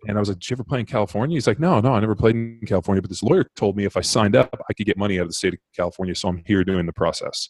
And 0.06 0.18
I 0.18 0.20
was 0.20 0.28
like, 0.28 0.38
Did 0.38 0.50
you 0.50 0.54
ever 0.56 0.64
play 0.64 0.80
in 0.80 0.84
California? 0.84 1.34
He's 1.34 1.46
like, 1.46 1.58
No, 1.58 1.80
no, 1.80 1.94
I 1.94 2.00
never 2.00 2.14
played 2.14 2.36
in 2.36 2.60
California. 2.66 3.00
But 3.00 3.08
this 3.08 3.22
lawyer 3.22 3.46
told 3.56 3.74
me 3.74 3.86
if 3.86 3.96
I 3.96 4.02
signed 4.02 4.36
up, 4.36 4.54
I 4.68 4.74
could 4.74 4.84
get 4.84 4.98
money 4.98 5.18
out 5.18 5.22
of 5.22 5.28
the 5.28 5.32
state 5.32 5.54
of 5.54 5.60
California. 5.74 6.14
So 6.14 6.28
I'm 6.28 6.42
here 6.44 6.62
doing 6.62 6.84
the 6.84 6.92
process. 6.92 7.48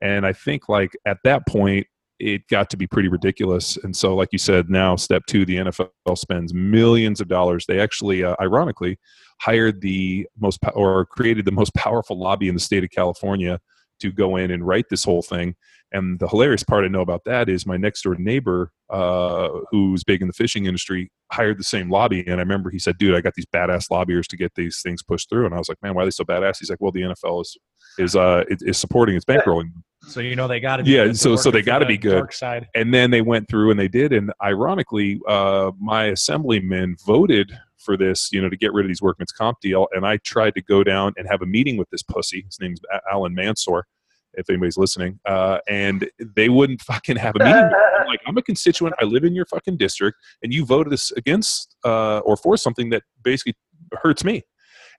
And 0.00 0.26
I 0.26 0.32
think, 0.32 0.68
like, 0.68 0.96
at 1.06 1.18
that 1.22 1.46
point, 1.46 1.86
it 2.22 2.46
got 2.48 2.70
to 2.70 2.76
be 2.76 2.86
pretty 2.86 3.08
ridiculous. 3.08 3.76
And 3.82 3.96
so, 3.96 4.14
like 4.14 4.28
you 4.30 4.38
said, 4.38 4.70
now 4.70 4.94
step 4.94 5.24
two, 5.26 5.44
the 5.44 5.56
NFL 5.56 5.90
spends 6.16 6.54
millions 6.54 7.20
of 7.20 7.26
dollars. 7.26 7.66
They 7.66 7.80
actually, 7.80 8.22
uh, 8.22 8.36
ironically, 8.40 8.98
hired 9.40 9.80
the 9.80 10.28
most 10.38 10.62
po- 10.62 10.70
or 10.70 11.04
created 11.06 11.44
the 11.44 11.52
most 11.52 11.74
powerful 11.76 12.18
lobby 12.18 12.48
in 12.48 12.54
the 12.54 12.60
state 12.60 12.84
of 12.84 12.90
California 12.90 13.58
to 14.00 14.12
go 14.12 14.36
in 14.36 14.52
and 14.52 14.64
write 14.64 14.86
this 14.88 15.02
whole 15.02 15.22
thing. 15.22 15.56
And 15.90 16.18
the 16.20 16.28
hilarious 16.28 16.62
part 16.62 16.84
I 16.84 16.88
know 16.88 17.00
about 17.00 17.22
that 17.26 17.48
is 17.48 17.66
my 17.66 17.76
next 17.76 18.02
door 18.02 18.14
neighbor, 18.14 18.70
uh, 18.88 19.48
who's 19.70 20.04
big 20.04 20.22
in 20.22 20.28
the 20.28 20.32
fishing 20.32 20.66
industry, 20.66 21.10
hired 21.32 21.58
the 21.58 21.64
same 21.64 21.90
lobby. 21.90 22.20
And 22.20 22.36
I 22.36 22.44
remember 22.44 22.70
he 22.70 22.78
said, 22.78 22.98
"Dude, 22.98 23.16
I 23.16 23.20
got 23.20 23.34
these 23.34 23.46
badass 23.46 23.90
lobbyers 23.90 24.28
to 24.28 24.36
get 24.36 24.54
these 24.54 24.80
things 24.80 25.02
pushed 25.02 25.28
through." 25.28 25.44
And 25.44 25.54
I 25.54 25.58
was 25.58 25.68
like, 25.68 25.78
"Man, 25.82 25.94
why 25.94 26.02
are 26.02 26.06
they 26.06 26.12
so 26.12 26.24
badass?" 26.24 26.58
He's 26.60 26.70
like, 26.70 26.80
"Well, 26.80 26.92
the 26.92 27.02
NFL 27.02 27.42
is 27.42 27.56
is 27.98 28.16
uh 28.16 28.44
is 28.48 28.78
supporting, 28.78 29.16
it's 29.16 29.24
bankrolling." 29.24 29.72
So 30.08 30.20
you 30.20 30.34
know 30.36 30.48
they 30.48 30.60
got 30.60 30.76
to 30.78 30.84
yeah. 30.84 31.12
So 31.12 31.36
so 31.36 31.50
they 31.50 31.62
got 31.62 31.78
to 31.78 31.86
be 31.86 31.98
good. 31.98 32.32
Side. 32.32 32.68
And 32.74 32.92
then 32.92 33.10
they 33.10 33.22
went 33.22 33.48
through 33.48 33.70
and 33.70 33.78
they 33.78 33.88
did. 33.88 34.12
And 34.12 34.32
ironically, 34.42 35.20
uh, 35.28 35.70
my 35.80 36.06
assemblyman 36.06 36.96
voted 37.06 37.56
for 37.78 37.96
this, 37.96 38.30
you 38.32 38.40
know, 38.40 38.48
to 38.48 38.56
get 38.56 38.72
rid 38.72 38.84
of 38.84 38.88
these 38.88 39.02
workman's 39.02 39.32
comp 39.32 39.60
deal. 39.60 39.88
And 39.92 40.06
I 40.06 40.18
tried 40.18 40.54
to 40.54 40.62
go 40.62 40.84
down 40.84 41.14
and 41.16 41.28
have 41.28 41.42
a 41.42 41.46
meeting 41.46 41.76
with 41.76 41.90
this 41.90 42.02
pussy. 42.02 42.42
His 42.46 42.58
name's 42.60 42.80
Allan 43.10 43.34
Mansoor 43.34 43.86
if 44.34 44.48
anybody's 44.48 44.76
listening. 44.76 45.18
Uh, 45.26 45.58
and 45.68 46.08
they 46.34 46.48
wouldn't 46.48 46.80
fucking 46.82 47.16
have 47.16 47.34
a 47.36 47.44
meeting. 47.44 47.70
I'm 48.00 48.06
like, 48.06 48.20
I'm 48.26 48.36
a 48.36 48.42
constituent. 48.42 48.94
I 49.00 49.04
live 49.04 49.24
in 49.24 49.34
your 49.34 49.46
fucking 49.46 49.76
district, 49.76 50.18
and 50.42 50.52
you 50.52 50.64
voted 50.64 50.92
this 50.92 51.10
against 51.12 51.76
uh, 51.84 52.18
or 52.20 52.36
for 52.36 52.56
something 52.56 52.90
that 52.90 53.02
basically 53.22 53.54
hurts 54.02 54.24
me. 54.24 54.42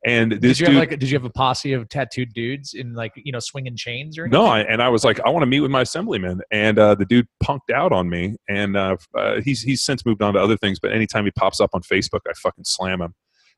And 0.05 0.31
did 0.31 0.59
you 0.59 0.65
dude, 0.65 0.67
have 0.67 0.75
like 0.75 0.89
did 0.99 1.09
you 1.09 1.17
have 1.17 1.23
a 1.23 1.29
posse 1.29 1.71
of 1.73 1.87
tattooed 1.87 2.33
dudes 2.33 2.73
in 2.73 2.93
like 2.93 3.13
you 3.15 3.31
know 3.31 3.39
swinging 3.39 3.77
chains 3.77 4.17
or 4.17 4.23
anything? 4.23 4.39
no? 4.39 4.47
I, 4.47 4.59
and 4.61 4.81
I 4.81 4.89
was 4.89 5.05
like, 5.05 5.19
I 5.21 5.29
want 5.29 5.43
to 5.43 5.47
meet 5.47 5.61
with 5.61 5.71
my 5.71 5.81
assemblyman, 5.81 6.41
and 6.51 6.77
uh, 6.77 6.95
the 6.95 7.05
dude 7.05 7.27
punked 7.41 7.71
out 7.73 7.93
on 7.93 8.09
me, 8.09 8.35
and 8.49 8.75
uh, 8.75 8.97
uh, 9.17 9.39
he's 9.41 9.61
he's 9.61 9.81
since 9.81 10.05
moved 10.05 10.21
on 10.21 10.33
to 10.33 10.41
other 10.41 10.57
things. 10.57 10.79
But 10.79 10.91
anytime 10.91 11.23
he 11.23 11.31
pops 11.31 11.61
up 11.61 11.69
on 11.73 11.81
Facebook, 11.81 12.19
I 12.27 12.33
fucking 12.33 12.65
slam 12.65 13.01
him 13.01 13.13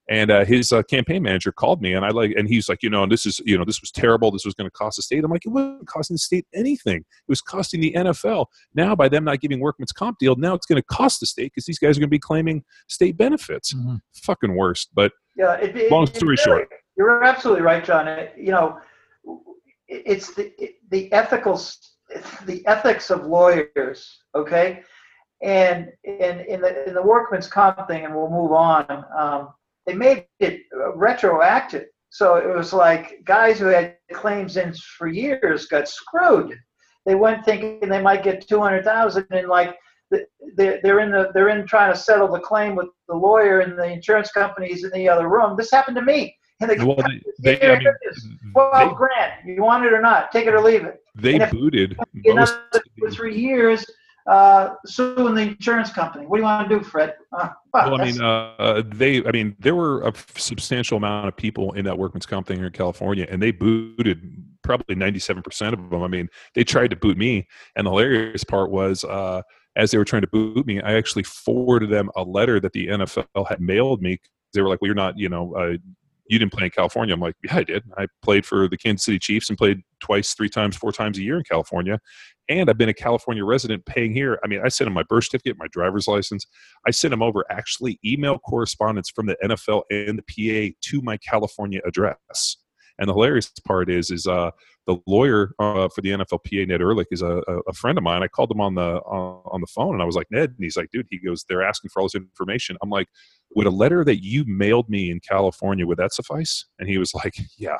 and 0.10 0.30
uh, 0.30 0.46
his 0.46 0.72
uh, 0.72 0.84
campaign 0.84 1.24
manager 1.24 1.52
called 1.52 1.82
me 1.82 1.94
and 1.94 2.06
i 2.06 2.10
like 2.10 2.32
and 2.38 2.48
he's 2.48 2.70
like 2.70 2.84
you 2.84 2.90
know 2.90 3.06
this 3.06 3.26
is 3.26 3.40
you 3.46 3.58
know 3.58 3.66
this 3.66 3.82
was 3.82 3.92
terrible 3.92 4.32
this 4.32 4.46
was 4.46 4.54
going 4.54 4.68
to 4.68 4.72
cost 4.72 4.98
the 4.98 5.02
state 5.02 5.24
i'm 5.24 5.32
like 5.32 5.46
it 5.46 5.50
wasn't 5.50 5.88
costing 5.88 6.14
the 6.14 6.20
state 6.20 6.46
anything 6.54 6.98
it 6.98 7.28
was 7.28 7.42
costing 7.42 7.82
the 7.82 7.94
nfl 7.94 8.46
now 8.74 8.96
by 8.96 9.10
them 9.10 9.24
not 9.24 9.40
giving 9.40 9.60
workman's 9.60 9.92
comp 9.92 10.18
deal 10.20 10.36
now 10.36 10.54
it's 10.54 10.66
going 10.66 10.80
to 10.80 10.86
cost 10.86 11.20
the 11.20 11.26
state 11.26 11.52
because 11.54 11.66
these 11.66 11.80
guys 11.80 11.98
are 11.98 12.00
going 12.00 12.10
to 12.10 12.12
be 12.12 12.20
claiming 12.20 12.64
state 12.88 13.18
benefits 13.18 13.74
mm-hmm. 13.74 13.96
fucking 14.14 14.56
worst 14.56 14.90
but 14.94 15.12
yeah 15.36 15.54
it, 15.56 15.76
it, 15.76 15.92
long 15.92 16.08
story 16.08 16.36
short 16.36 16.70
you're 16.98 17.24
absolutely 17.24 17.62
right 17.64 17.84
john 17.84 18.08
it, 18.08 18.34
you 18.38 18.52
know 18.52 18.78
it's 19.88 20.34
the 20.34 20.52
the 20.90 21.12
ethical 21.14 21.62
the 22.46 22.66
ethics 22.68 23.10
of 23.10 23.26
lawyers 23.26 24.20
okay 24.36 24.82
and 25.42 25.90
in, 26.04 26.40
in 26.42 26.62
the 26.62 26.88
in 26.88 26.94
the 26.94 27.02
workman's 27.02 27.48
comp 27.48 27.88
thing 27.88 28.06
and 28.06 28.16
we'll 28.16 28.30
move 28.30 28.52
on 28.52 29.06
um, 29.18 29.50
they 29.86 29.94
made 29.94 30.26
it 30.40 30.62
retroactive. 30.96 31.86
So 32.10 32.36
it 32.36 32.48
was 32.48 32.74
like 32.74 33.24
guys 33.24 33.60
who 33.60 33.66
had 33.66 33.98
claims 34.14 34.58
in 34.58 34.74
for 34.98 35.08
years 35.08 35.68
got 35.68 35.88
screwed. 35.88 36.58
They 37.06 37.16
went 37.16 37.46
thinking 37.46 37.88
they 37.88 38.02
might 38.02 38.24
get 38.24 38.48
two 38.48 38.60
hundred 38.60 38.84
thousand, 38.84 39.28
and 39.32 39.48
like 39.48 39.78
they're 40.56 40.80
they're 40.84 41.00
in 41.00 41.12
the 41.12 41.32
they're 41.34 41.50
in 41.50 41.66
trying 41.68 41.94
to 41.94 42.00
settle 42.00 42.28
the 42.28 42.40
claim 42.40 42.76
with 42.76 42.88
the 43.08 43.16
lawyer 43.16 43.62
and 43.62 43.78
the 43.78 43.86
insurance 43.86 44.32
companies 44.32 44.84
in 44.84 44.92
the 44.92 45.08
other 45.10 45.28
room. 45.28 45.56
This 45.58 45.72
happened 45.72 45.98
to 45.98 46.04
me. 46.04 46.36
And 46.62 46.72
the 46.72 46.86
well, 46.86 46.96
they, 47.40 47.58
they, 47.58 47.70
I 47.70 47.80
mean, 47.80 47.88
twelve 48.54 48.90
they, 48.90 48.96
grand. 48.96 49.34
You 49.46 49.62
want 49.62 49.86
it 49.86 49.92
or 49.92 50.02
not? 50.02 50.32
Take 50.32 50.48
it 50.48 50.54
or 50.54 50.62
leave 50.62 50.86
it. 50.86 51.02
They 51.14 51.38
booted. 51.38 51.98
Another 52.26 52.62
two 52.98 53.10
three 53.10 53.38
years 53.38 53.86
uh, 54.28 54.76
suing 54.86 55.36
the 55.36 55.42
insurance 55.42 55.92
company. 55.92 56.26
What 56.26 56.38
do 56.38 56.42
you 56.42 56.46
want 56.46 56.70
to 56.70 56.80
do, 56.80 56.84
Fred? 56.84 57.16
Uh, 57.32 57.50
well, 57.74 58.02
I 58.02 58.06
mean, 58.06 58.22
uh, 58.22 58.84
they, 58.88 59.24
I 59.26 59.32
mean, 59.32 59.56
there 59.60 59.76
were 59.76 60.02
a 60.08 60.14
substantial 60.36 60.98
amount 60.98 61.28
of 61.28 61.38
people 61.38 61.74
in 61.74 61.86
that 61.86 61.98
workman's 61.98 62.26
comp 62.26 62.48
thing 62.48 62.58
here 62.58 62.68
in 62.68 62.74
California, 62.74 63.28
and 63.30 63.42
they 63.42 63.52
booted 63.52 64.44
probably 64.64 64.96
97% 64.96 65.74
of 65.74 65.90
them. 65.90 66.02
I 66.02 66.08
mean, 66.08 66.28
they 66.56 66.64
tried 66.64 66.90
to 66.90 66.96
boot 66.96 67.18
me, 67.18 67.48
and 67.76 67.86
the 67.86 67.92
hilarious 67.92 68.44
part 68.44 68.72
was, 68.72 69.04
uh, 69.04 69.42
as 69.76 69.92
they 69.92 69.98
were 69.98 70.06
trying 70.06 70.22
to 70.22 70.28
boot 70.28 70.66
me, 70.66 70.82
I 70.82 70.94
actually 70.94 71.24
forwarded 71.24 71.90
them 71.90 72.10
a 72.16 72.24
letter 72.24 72.60
that 72.60 72.74
the 72.74 72.88
NFL 72.88 73.48
had 73.48 73.62
mailed 73.62 74.02
me. 74.02 74.20
They 74.54 74.62
were 74.62 74.70
like, 74.70 74.82
"Well, 74.82 74.88
you're 74.88 74.96
not, 74.96 75.18
you 75.18 75.30
know, 75.30 75.54
uh, 75.56 75.78
you 76.28 76.40
didn't 76.40 76.54
play 76.54 76.66
in 76.66 76.72
California. 76.72 77.14
I'm 77.14 77.20
like, 77.20 77.36
yeah, 77.44 77.58
I 77.58 77.64
did. 77.64 77.84
I 77.98 78.08
played 78.22 78.46
for 78.46 78.68
the 78.68 78.78
Kansas 78.78 79.06
City 79.06 79.20
Chiefs 79.20 79.50
and 79.50 79.58
played 79.58 79.82
twice, 80.00 80.34
three 80.34 80.50
times, 80.50 80.76
four 80.76 80.92
times 80.92 81.18
a 81.18 81.22
year 81.22 81.38
in 81.38 81.44
California. 81.44 82.00
And 82.50 82.70
I've 82.70 82.78
been 82.78 82.90
a 82.90 82.94
California 82.94 83.46
resident 83.46 83.86
paying 83.86 84.14
here. 84.14 84.40
I 84.44 84.48
mean, 84.48 84.62
I 84.64 84.70
sent 84.70 84.88
him 84.88 84.94
my 84.94 85.04
birth 85.04 85.26
certificate, 85.26 85.58
my 85.58 85.68
driver's 85.72 86.08
license. 86.08 86.46
I 86.88 86.92
sent 86.92 87.14
him 87.14 87.22
over 87.22 87.44
actually 87.50 88.00
email 88.04 88.40
correspondence 88.40 89.10
from 89.10 89.28
the 89.28 89.38
NFL 89.44 89.84
and 89.92 90.20
the 90.20 90.72
PA 90.72 90.76
to 90.90 91.02
my 91.02 91.18
California 91.18 91.82
address. 91.86 92.58
And 92.98 93.10
the 93.10 93.14
hilarious 93.14 93.52
part 93.66 93.90
is, 93.90 94.10
is 94.10 94.26
uh, 94.26 94.52
the 94.88 94.98
lawyer 95.08 95.54
uh, 95.60 95.90
for 95.90 96.02
the 96.02 96.10
NFLPA, 96.10 96.68
Ned 96.68 96.82
Ehrlich, 96.82 97.08
is 97.12 97.22
a, 97.22 97.42
a, 97.68 97.74
friend 97.74 97.98
of 97.98 98.04
mine. 98.04 98.24
I 98.24 98.28
called 98.28 98.52
him 98.52 98.62
on 98.62 98.76
the 98.76 99.02
uh, 99.02 99.40
on 99.46 99.62
the 99.62 99.68
phone, 99.68 99.94
and 99.94 100.02
I 100.02 100.06
was 100.06 100.16
like, 100.16 100.28
Ned, 100.32 100.52
and 100.52 100.60
he's 100.60 100.78
like, 100.78 100.90
dude, 100.92 101.08
he 101.10 101.20
goes, 101.20 101.44
they're 101.48 101.64
asking 101.64 101.90
for 101.90 102.02
all 102.02 102.06
this 102.06 102.16
information. 102.16 102.78
I'm 102.82 102.90
like, 102.90 103.08
would 103.56 103.68
a 103.68 103.72
letter 103.72 104.04
that 104.06 104.24
you 104.24 104.46
mailed 104.48 104.90
me 104.90 105.12
in 105.12 105.20
California 105.20 105.86
would 105.86 105.98
that 105.98 106.14
suffice? 106.14 106.66
And 106.80 106.88
he 106.88 106.98
was 106.98 107.14
like, 107.16 107.36
yeah. 107.58 107.78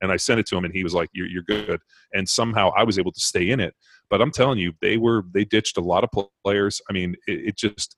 And 0.00 0.12
I 0.12 0.16
sent 0.16 0.40
it 0.40 0.46
to 0.46 0.56
him, 0.56 0.64
and 0.64 0.74
he 0.74 0.84
was 0.84 0.94
like, 0.94 1.08
you're, 1.12 1.26
you're 1.26 1.42
good. 1.42 1.80
And 2.12 2.28
somehow 2.28 2.70
I 2.76 2.84
was 2.84 2.98
able 2.98 3.12
to 3.12 3.20
stay 3.20 3.50
in 3.50 3.58
it. 3.60 3.74
But 4.10 4.22
I'm 4.22 4.30
telling 4.30 4.58
you, 4.58 4.72
they 4.80 4.96
were 4.96 5.24
they 5.32 5.44
ditched 5.44 5.76
a 5.76 5.82
lot 5.82 6.04
of 6.04 6.10
players. 6.44 6.80
I 6.88 6.92
mean, 6.92 7.14
it, 7.26 7.48
it 7.48 7.56
just 7.56 7.96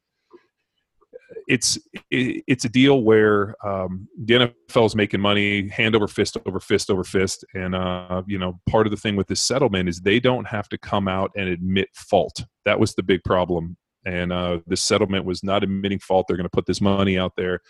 it's 1.46 1.78
it, 2.10 2.44
it's 2.46 2.64
a 2.64 2.68
deal 2.68 3.02
where 3.02 3.54
um, 3.66 4.08
the 4.24 4.52
NFL 4.68 4.86
is 4.86 4.96
making 4.96 5.20
money 5.20 5.68
hand 5.68 5.94
over 5.94 6.08
fist 6.08 6.36
over 6.46 6.60
fist 6.60 6.90
over 6.90 7.04
fist, 7.04 7.44
and 7.54 7.74
uh, 7.74 8.22
you 8.26 8.38
know 8.38 8.60
part 8.68 8.86
of 8.86 8.90
the 8.90 8.96
thing 8.96 9.16
with 9.16 9.28
this 9.28 9.40
settlement 9.40 9.88
is 9.88 10.00
they 10.00 10.20
don't 10.20 10.46
have 10.46 10.68
to 10.70 10.78
come 10.78 11.08
out 11.08 11.30
and 11.36 11.48
admit 11.48 11.88
fault. 11.94 12.44
That 12.64 12.80
was 12.80 12.94
the 12.94 13.02
big 13.02 13.22
problem 13.24 13.76
and 14.04 14.32
uh, 14.32 14.58
this 14.66 14.82
settlement 14.82 15.24
was 15.24 15.42
not 15.42 15.62
admitting 15.62 15.98
fault. 15.98 16.26
They're 16.26 16.36
going 16.36 16.44
to 16.44 16.50
put 16.50 16.66
this 16.66 16.80
money 16.80 17.18
out 17.18 17.34
there. 17.36 17.60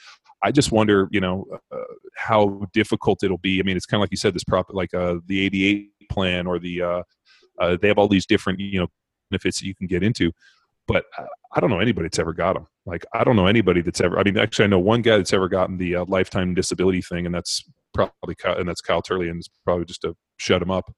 I 0.42 0.52
just 0.52 0.72
wonder, 0.72 1.08
you 1.10 1.20
know, 1.20 1.44
uh, 1.72 1.78
how 2.16 2.66
difficult 2.72 3.22
it'll 3.22 3.38
be. 3.38 3.60
I 3.60 3.62
mean, 3.62 3.76
it's 3.76 3.86
kind 3.86 4.00
of 4.00 4.02
like 4.02 4.10
you 4.10 4.16
said, 4.16 4.34
this 4.34 4.44
prop, 4.44 4.66
like 4.70 4.94
uh, 4.94 5.16
the 5.26 5.44
88 5.44 5.90
plan 6.08 6.46
or 6.46 6.58
the, 6.58 6.82
uh, 6.82 7.02
uh, 7.58 7.76
they 7.80 7.88
have 7.88 7.98
all 7.98 8.08
these 8.08 8.26
different, 8.26 8.60
you 8.60 8.80
know, 8.80 8.88
benefits 9.30 9.60
that 9.60 9.66
you 9.66 9.74
can 9.74 9.86
get 9.86 10.02
into. 10.02 10.32
But 10.86 11.04
I 11.54 11.60
don't 11.60 11.70
know 11.70 11.78
anybody 11.80 12.06
that's 12.06 12.18
ever 12.18 12.32
got 12.32 12.54
them. 12.54 12.66
Like, 12.90 13.06
I 13.14 13.24
don't 13.24 13.36
know 13.36 13.46
anybody 13.46 13.80
that's 13.80 14.00
ever, 14.00 14.18
I 14.18 14.24
mean, 14.24 14.36
actually, 14.36 14.64
I 14.64 14.68
know 14.68 14.78
one 14.80 15.02
guy 15.02 15.16
that's 15.16 15.32
ever 15.32 15.48
gotten 15.48 15.78
the 15.78 15.96
uh, 15.96 16.04
lifetime 16.08 16.54
disability 16.54 17.02
thing, 17.02 17.24
and 17.26 17.34
that's 17.34 17.64
probably, 17.94 18.36
and 18.44 18.68
that's 18.68 18.80
Kyle 18.80 19.00
Turley, 19.02 19.28
and 19.28 19.38
it's 19.38 19.48
probably 19.64 19.84
just 19.84 20.02
to 20.02 20.16
shut 20.38 20.60
him 20.60 20.70
up. 20.70 20.92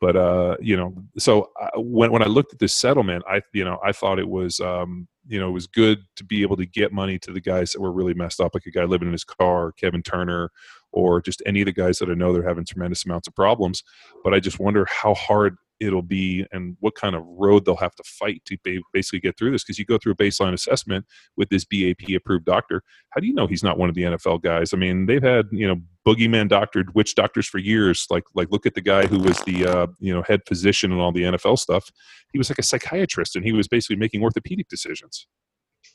But, 0.00 0.16
uh, 0.16 0.56
you 0.60 0.76
know, 0.76 0.92
so 1.18 1.50
uh, 1.58 1.80
when, 1.80 2.12
when 2.12 2.22
I 2.22 2.26
looked 2.26 2.52
at 2.52 2.58
this 2.58 2.74
settlement, 2.74 3.24
I, 3.26 3.40
you 3.54 3.64
know, 3.64 3.78
I 3.82 3.92
thought 3.92 4.18
it 4.18 4.28
was, 4.28 4.60
um, 4.60 5.08
you 5.26 5.40
know, 5.40 5.48
it 5.48 5.52
was 5.52 5.66
good 5.66 6.00
to 6.16 6.24
be 6.24 6.42
able 6.42 6.56
to 6.56 6.66
get 6.66 6.92
money 6.92 7.18
to 7.20 7.32
the 7.32 7.40
guys 7.40 7.72
that 7.72 7.80
were 7.80 7.92
really 7.92 8.12
messed 8.12 8.40
up, 8.40 8.54
like 8.54 8.66
a 8.66 8.70
guy 8.70 8.84
living 8.84 9.08
in 9.08 9.12
his 9.12 9.24
car, 9.24 9.72
Kevin 9.72 10.02
Turner, 10.02 10.50
or 10.92 11.22
just 11.22 11.42
any 11.46 11.62
of 11.62 11.66
the 11.66 11.72
guys 11.72 11.98
that 11.98 12.10
I 12.10 12.14
know 12.14 12.32
they're 12.32 12.46
having 12.46 12.64
tremendous 12.64 13.06
amounts 13.06 13.26
of 13.26 13.34
problems. 13.34 13.82
But 14.22 14.34
I 14.34 14.40
just 14.40 14.60
wonder 14.60 14.86
how 14.90 15.14
hard 15.14 15.56
it'll 15.80 16.02
be 16.02 16.46
and 16.52 16.76
what 16.80 16.94
kind 16.94 17.14
of 17.14 17.22
road 17.26 17.64
they'll 17.64 17.76
have 17.76 17.94
to 17.94 18.02
fight 18.04 18.42
to 18.46 18.56
basically 18.92 19.20
get 19.20 19.36
through 19.38 19.50
this 19.50 19.64
because 19.64 19.78
you 19.78 19.84
go 19.84 19.98
through 19.98 20.12
a 20.12 20.16
baseline 20.16 20.52
assessment 20.52 21.04
with 21.36 21.48
this 21.48 21.64
BAP 21.64 22.14
approved 22.14 22.44
doctor 22.44 22.82
how 23.16 23.20
do 23.20 23.26
you 23.26 23.32
know 23.32 23.46
he's 23.46 23.62
not 23.62 23.78
one 23.78 23.88
of 23.88 23.94
the 23.94 24.02
NFL 24.02 24.42
guys? 24.42 24.74
I 24.74 24.76
mean 24.76 25.06
they've 25.06 25.22
had 25.22 25.46
you 25.50 25.66
know 25.66 25.80
boogeyman 26.06 26.48
doctored 26.48 26.94
witch 26.94 27.14
doctors 27.14 27.46
for 27.46 27.58
years 27.58 28.06
like 28.10 28.24
like 28.34 28.50
look 28.50 28.66
at 28.66 28.74
the 28.74 28.80
guy 28.80 29.06
who 29.06 29.18
was 29.18 29.40
the 29.40 29.66
uh, 29.66 29.86
you 29.98 30.14
know 30.14 30.22
head 30.22 30.42
physician 30.46 30.92
and 30.92 31.00
all 31.00 31.12
the 31.12 31.22
NFL 31.22 31.58
stuff. 31.58 31.90
He 32.32 32.38
was 32.38 32.50
like 32.50 32.58
a 32.58 32.62
psychiatrist 32.62 33.34
and 33.34 33.44
he 33.44 33.52
was 33.52 33.68
basically 33.68 33.96
making 33.96 34.22
orthopedic 34.22 34.68
decisions. 34.68 35.26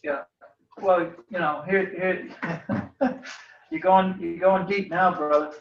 Yeah. 0.03 0.21
Well 0.81 1.11
you 1.29 1.39
know 1.39 1.63
here 1.67 2.27
here 2.41 2.73
you're 3.71 3.81
going 3.81 4.15
you're 4.19 4.39
going 4.39 4.65
deep 4.65 4.89
now 4.89 5.13
brother 5.13 5.53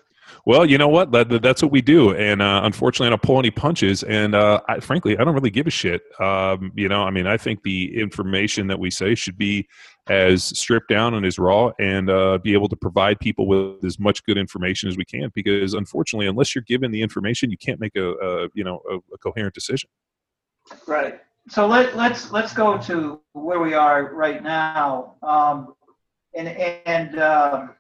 well, 0.47 0.65
you 0.65 0.79
know 0.79 0.89
what? 0.89 1.13
That, 1.13 1.43
that's 1.43 1.63
what 1.63 1.71
we 1.71 1.81
do, 1.81 2.15
and 2.15 2.41
uh, 2.43 2.63
unfortunately, 2.65 3.09
I 3.09 3.11
don't 3.11 3.23
pull 3.23 3.39
any 3.39 3.51
punches. 3.51 4.03
And 4.03 4.35
uh, 4.35 4.61
I, 4.69 4.81
frankly, 4.81 5.19
I 5.19 5.25
don't 5.25 5.35
really 5.35 5.51
give 5.51 5.67
a 5.67 5.71
shit. 5.71 6.03
Um, 6.21 6.73
you 6.75 6.89
know, 6.89 7.03
I 7.03 7.11
mean, 7.11 7.27
I 7.27 7.37
think 7.37 7.63
the 7.63 8.01
information 8.01 8.67
that 8.69 8.79
we 8.79 8.91
say 8.91 9.15
should 9.15 9.37
be 9.37 9.69
as 10.09 10.45
stripped 10.45 10.89
down 10.89 11.15
and 11.15 11.25
as 11.27 11.39
raw, 11.39 11.71
and 11.79 12.11
uh, 12.11 12.39
be 12.39 12.53
able 12.53 12.69
to 12.69 12.77
provide 12.77 13.21
people 13.21 13.47
with 13.47 13.85
as 13.85 13.99
much 13.99 14.25
good 14.25 14.39
information 14.39 14.89
as 14.89 14.97
we 14.97 15.05
can. 15.05 15.31
Because 15.35 15.75
unfortunately, 15.75 16.27
unless 16.27 16.55
you're 16.55 16.65
given 16.65 16.91
the 16.91 17.03
information, 17.03 17.51
you 17.51 17.59
can't 17.59 17.81
make 17.81 17.97
a, 17.97 18.13
a 18.13 18.49
you 18.55 18.65
know 18.65 18.83
a, 18.91 18.97
a, 19.15 19.19
coherent 19.19 19.55
decision. 19.55 19.91
Right. 20.87 21.21
So 21.49 21.67
let 21.67 21.97
let's 21.97 22.31
let's 22.33 22.53
go 22.53 22.79
to 22.79 23.21
where 23.33 23.61
we 23.61 23.75
are 23.75 24.15
right 24.15 24.43
now, 24.43 25.17
um, 25.23 25.75
and 26.35 26.49
and. 26.49 27.19
Um, 27.19 27.71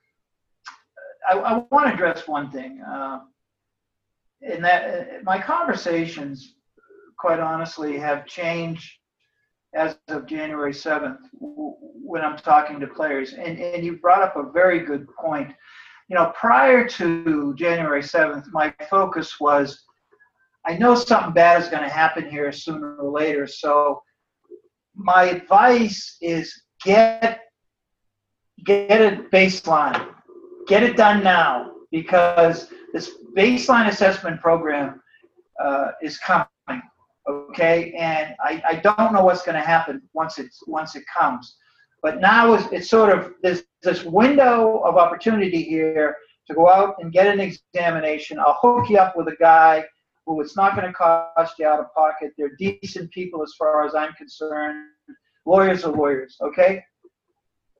I, 1.28 1.38
I 1.38 1.64
want 1.70 1.88
to 1.88 1.94
address 1.94 2.28
one 2.28 2.50
thing. 2.50 2.80
Uh, 2.82 3.20
in 4.42 4.62
that 4.62 4.84
uh, 4.84 5.04
my 5.22 5.38
conversations, 5.40 6.54
quite 7.18 7.40
honestly, 7.40 7.98
have 7.98 8.26
changed 8.26 8.90
as 9.74 9.98
of 10.08 10.26
January 10.26 10.72
7th 10.72 11.18
when 11.32 12.22
I'm 12.22 12.36
talking 12.36 12.80
to 12.80 12.86
players. 12.86 13.34
And, 13.34 13.58
and 13.58 13.84
you 13.84 13.98
brought 13.98 14.22
up 14.22 14.36
a 14.36 14.50
very 14.50 14.80
good 14.80 15.06
point. 15.14 15.52
You 16.08 16.16
know, 16.16 16.32
prior 16.38 16.88
to 16.88 17.54
January 17.54 18.02
7th, 18.02 18.46
my 18.52 18.74
focus 18.88 19.38
was 19.38 19.84
I 20.66 20.76
know 20.76 20.94
something 20.94 21.32
bad 21.32 21.62
is 21.62 21.68
going 21.68 21.82
to 21.82 21.88
happen 21.88 22.28
here 22.28 22.52
sooner 22.52 22.96
or 22.96 23.10
later. 23.10 23.46
So 23.46 24.02
my 24.94 25.24
advice 25.24 26.18
is 26.20 26.62
get 26.84 27.40
get 28.64 29.00
a 29.00 29.22
baseline 29.32 30.14
get 30.70 30.84
it 30.84 30.96
done 30.96 31.22
now 31.24 31.72
because 31.90 32.68
this 32.94 33.10
baseline 33.36 33.88
assessment 33.88 34.40
program 34.40 35.02
uh, 35.62 35.88
is 36.00 36.16
coming. 36.18 36.46
Okay, 37.28 37.92
and 37.98 38.34
I, 38.40 38.62
I 38.66 38.74
don't 38.76 39.12
know 39.12 39.24
what's 39.24 39.42
going 39.42 39.56
to 39.56 39.66
happen 39.66 40.00
once 40.14 40.38
it's 40.38 40.62
once 40.66 40.96
it 40.96 41.04
comes, 41.12 41.56
but 42.02 42.20
now 42.20 42.54
it's, 42.54 42.66
it's 42.72 42.88
sort 42.88 43.16
of 43.16 43.34
this 43.42 43.64
this 43.82 44.04
window 44.04 44.78
of 44.78 44.96
opportunity 44.96 45.62
here 45.62 46.16
to 46.46 46.54
go 46.54 46.68
out 46.68 46.94
and 47.00 47.12
get 47.12 47.26
an 47.26 47.40
examination. 47.40 48.38
I'll 48.38 48.58
hook 48.62 48.88
you 48.88 48.98
up 48.98 49.16
with 49.16 49.28
a 49.28 49.36
guy 49.38 49.84
who 50.24 50.40
it's 50.40 50.56
not 50.56 50.76
going 50.76 50.86
to 50.86 50.92
cost 50.92 51.58
you 51.58 51.66
out 51.66 51.80
of 51.80 51.92
pocket. 51.94 52.32
They're 52.38 52.56
decent 52.58 53.10
people 53.10 53.42
as 53.42 53.52
far 53.58 53.86
as 53.86 53.94
I'm 53.94 54.12
concerned. 54.14 54.86
Lawyers 55.46 55.84
are 55.84 55.92
lawyers, 55.92 56.36
okay? 56.40 56.82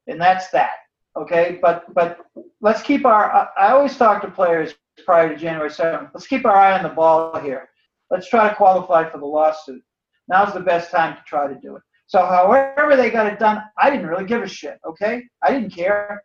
And 0.07 0.20
that's 0.20 0.51
that. 0.51 0.72
Okay, 1.19 1.59
but 1.61 1.93
but 1.95 2.19
let's 2.61 2.83
keep 2.83 3.05
our. 3.05 3.51
I 3.59 3.73
always 3.73 3.97
talk 3.97 4.23
to 4.23 4.31
players 4.31 4.75
prior 5.05 5.29
to 5.29 5.37
January 5.37 5.71
7th. 5.71 6.11
Let's 6.15 6.27
keep 6.27 6.45
our 6.45 6.55
eye 6.55 6.77
on 6.77 6.83
the 6.83 6.91
ball 6.91 7.39
here. 7.41 7.69
Let's 8.11 8.29
try 8.29 8.49
to 8.49 8.55
qualify 8.55 9.09
for 9.09 9.19
the 9.19 9.27
lawsuit. 9.27 9.83
Now's 10.29 10.55
the 10.55 10.61
best 10.61 10.91
time 10.91 11.17
to 11.17 11.23
try 11.27 11.49
to 11.49 11.59
do 11.61 11.77
it. 11.77 11.83
So, 12.07 12.25
however 12.25 12.97
they 12.97 13.11
got 13.11 13.27
it 13.27 13.39
done, 13.39 13.63
I 13.79 13.91
didn't 13.91 14.07
really 14.07 14.25
give 14.25 14.43
a 14.43 14.49
shit. 14.49 14.79
Okay, 14.87 15.25
I 15.43 15.53
didn't 15.53 15.71
care. 15.71 16.23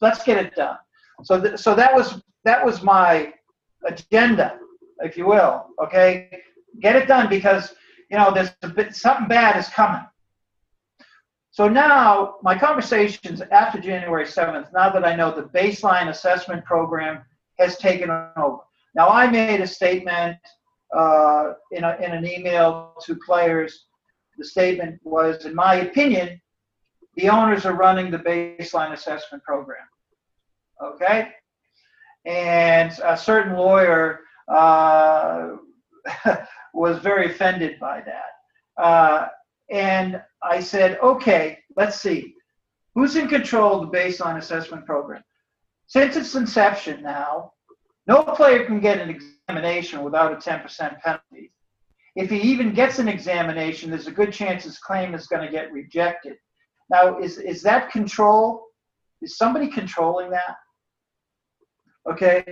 Let's 0.00 0.22
get 0.22 0.44
it 0.44 0.54
done. 0.54 0.76
So, 1.24 1.40
th- 1.40 1.58
so 1.58 1.74
that 1.74 1.94
was 1.94 2.22
that 2.44 2.64
was 2.64 2.82
my 2.82 3.32
agenda, 3.86 4.58
if 5.00 5.16
you 5.16 5.26
will. 5.26 5.66
Okay, 5.82 6.30
get 6.80 6.96
it 6.96 7.08
done 7.08 7.28
because 7.28 7.74
you 8.10 8.16
know 8.16 8.32
there's 8.32 8.52
a 8.62 8.68
bit 8.68 8.94
something 8.94 9.28
bad 9.28 9.56
is 9.58 9.68
coming. 9.68 10.02
So 11.56 11.68
now 11.68 12.34
my 12.42 12.58
conversations 12.58 13.40
after 13.50 13.80
January 13.80 14.26
7th, 14.26 14.70
now 14.74 14.90
that 14.90 15.06
I 15.06 15.16
know 15.16 15.34
the 15.34 15.44
baseline 15.58 16.10
assessment 16.10 16.62
program 16.66 17.24
has 17.58 17.78
taken 17.78 18.10
over. 18.36 18.58
Now 18.94 19.08
I 19.08 19.26
made 19.26 19.62
a 19.62 19.66
statement 19.66 20.36
uh, 20.94 21.54
in, 21.72 21.82
a, 21.82 21.96
in 21.96 22.12
an 22.12 22.26
email 22.26 22.92
to 23.04 23.16
players. 23.16 23.86
The 24.36 24.44
statement 24.44 25.00
was, 25.02 25.46
in 25.46 25.54
my 25.54 25.76
opinion, 25.76 26.38
the 27.14 27.30
owners 27.30 27.64
are 27.64 27.72
running 27.72 28.10
the 28.10 28.18
baseline 28.18 28.92
assessment 28.92 29.42
program. 29.42 29.86
Okay? 30.84 31.28
And 32.26 32.92
a 33.02 33.16
certain 33.16 33.56
lawyer 33.56 34.20
uh, 34.46 35.52
was 36.74 36.98
very 36.98 37.30
offended 37.30 37.80
by 37.80 38.02
that. 38.02 38.84
Uh, 38.84 39.28
and 39.70 40.22
I 40.48 40.60
said, 40.60 40.98
okay, 41.02 41.58
let's 41.76 42.00
see. 42.00 42.34
Who's 42.94 43.16
in 43.16 43.28
control 43.28 43.80
of 43.80 43.90
the 43.90 43.98
baseline 43.98 44.38
assessment 44.38 44.86
program? 44.86 45.22
Since 45.86 46.16
its 46.16 46.34
inception 46.34 47.02
now, 47.02 47.52
no 48.06 48.22
player 48.22 48.64
can 48.64 48.80
get 48.80 49.00
an 49.00 49.10
examination 49.10 50.02
without 50.02 50.32
a 50.32 50.36
10% 50.36 51.00
penalty. 51.00 51.52
If 52.14 52.30
he 52.30 52.40
even 52.40 52.72
gets 52.72 52.98
an 52.98 53.08
examination, 53.08 53.90
there's 53.90 54.06
a 54.06 54.12
good 54.12 54.32
chance 54.32 54.64
his 54.64 54.78
claim 54.78 55.14
is 55.14 55.26
going 55.26 55.44
to 55.44 55.52
get 55.52 55.72
rejected. 55.72 56.36
Now, 56.88 57.18
is, 57.18 57.38
is 57.38 57.62
that 57.62 57.90
control? 57.90 58.64
Is 59.20 59.36
somebody 59.36 59.68
controlling 59.68 60.30
that? 60.30 60.56
Okay, 62.10 62.44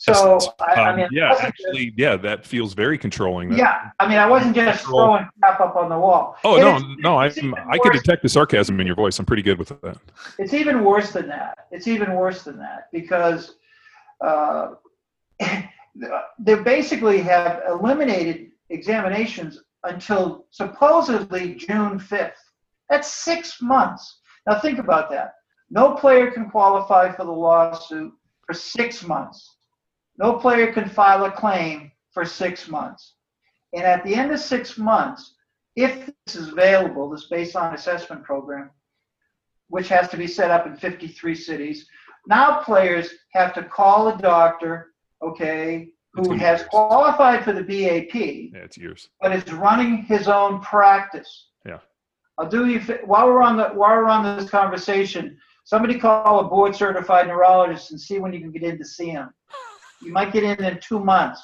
so 0.00 0.38
I, 0.60 0.72
I, 0.72 0.90
um, 0.90 0.96
mean, 0.96 1.08
yeah, 1.12 1.36
actually, 1.38 1.86
just, 1.86 1.98
yeah, 1.98 2.16
that 2.16 2.46
feels 2.46 2.72
very 2.72 2.96
controlling. 2.96 3.52
Yeah, 3.52 3.90
I 4.00 4.08
mean, 4.08 4.16
I 4.16 4.26
wasn't 4.26 4.54
just 4.54 4.82
control. 4.82 5.04
throwing 5.04 5.28
crap 5.42 5.60
up 5.60 5.76
on 5.76 5.90
the 5.90 5.98
wall. 5.98 6.38
Oh 6.42 6.56
no, 6.56 6.78
no, 7.00 7.18
I 7.18 7.26
I 7.26 7.76
could 7.76 7.92
detect 7.92 8.22
the 8.22 8.28
sarcasm 8.30 8.80
in 8.80 8.86
your 8.86 8.96
voice. 8.96 9.18
I'm 9.18 9.26
pretty 9.26 9.42
good 9.42 9.58
with 9.58 9.68
that. 9.68 9.98
It's 10.38 10.54
even 10.54 10.84
worse 10.84 11.12
than 11.12 11.28
that. 11.28 11.66
It's 11.70 11.86
even 11.86 12.14
worse 12.14 12.44
than 12.44 12.58
that 12.60 12.88
because 12.92 13.56
uh, 14.24 14.70
they 16.38 16.54
basically 16.54 17.20
have 17.20 17.60
eliminated 17.68 18.52
examinations 18.70 19.60
until 19.84 20.46
supposedly 20.50 21.56
June 21.56 21.98
5th. 21.98 22.32
That's 22.88 23.12
six 23.12 23.60
months. 23.60 24.20
Now 24.46 24.58
think 24.60 24.78
about 24.78 25.10
that. 25.10 25.34
No 25.68 25.94
player 25.94 26.30
can 26.30 26.48
qualify 26.48 27.12
for 27.12 27.24
the 27.24 27.30
lawsuit 27.30 28.12
for 28.46 28.54
six 28.54 29.04
months. 29.04 29.58
No 30.20 30.34
player 30.34 30.70
can 30.70 30.86
file 30.86 31.24
a 31.24 31.32
claim 31.32 31.90
for 32.12 32.26
six 32.26 32.68
months. 32.68 33.14
And 33.72 33.84
at 33.84 34.04
the 34.04 34.14
end 34.14 34.30
of 34.32 34.38
six 34.38 34.76
months, 34.76 35.34
if 35.76 36.10
this 36.26 36.36
is 36.36 36.48
available, 36.48 37.08
this 37.08 37.28
baseline 37.32 37.72
assessment 37.72 38.22
program, 38.22 38.70
which 39.68 39.88
has 39.88 40.08
to 40.10 40.18
be 40.18 40.26
set 40.26 40.50
up 40.50 40.66
in 40.66 40.76
53 40.76 41.34
cities, 41.34 41.86
now 42.26 42.60
players 42.60 43.08
have 43.32 43.54
to 43.54 43.62
call 43.62 44.08
a 44.08 44.18
doctor, 44.18 44.92
okay, 45.22 45.88
who 46.12 46.32
has 46.34 46.64
qualified 46.64 47.42
for 47.42 47.54
the 47.54 47.62
BAP. 47.62 48.14
Yeah, 48.14 48.64
it's 48.64 48.76
years. 48.76 49.08
But 49.22 49.34
is 49.34 49.50
running 49.50 50.02
his 50.02 50.28
own 50.28 50.60
practice. 50.60 51.46
Yeah. 51.64 51.78
I'll 52.36 52.48
do 52.48 52.66
you 52.66 52.80
while 53.06 53.26
we're 53.26 53.42
on 53.42 53.56
the 53.56 53.68
while 53.68 53.96
we're 53.96 54.06
on 54.06 54.36
this 54.36 54.50
conversation. 54.50 55.38
Somebody 55.64 55.98
call 55.98 56.40
a 56.40 56.44
board 56.44 56.74
certified 56.74 57.28
neurologist 57.28 57.92
and 57.92 58.00
see 58.00 58.18
when 58.18 58.32
you 58.32 58.40
can 58.40 58.50
get 58.50 58.64
in 58.64 58.76
to 58.76 58.84
see 58.84 59.08
him. 59.08 59.30
You 60.02 60.12
might 60.12 60.32
get 60.32 60.44
in 60.44 60.64
in 60.64 60.80
two 60.80 60.98
months. 61.00 61.40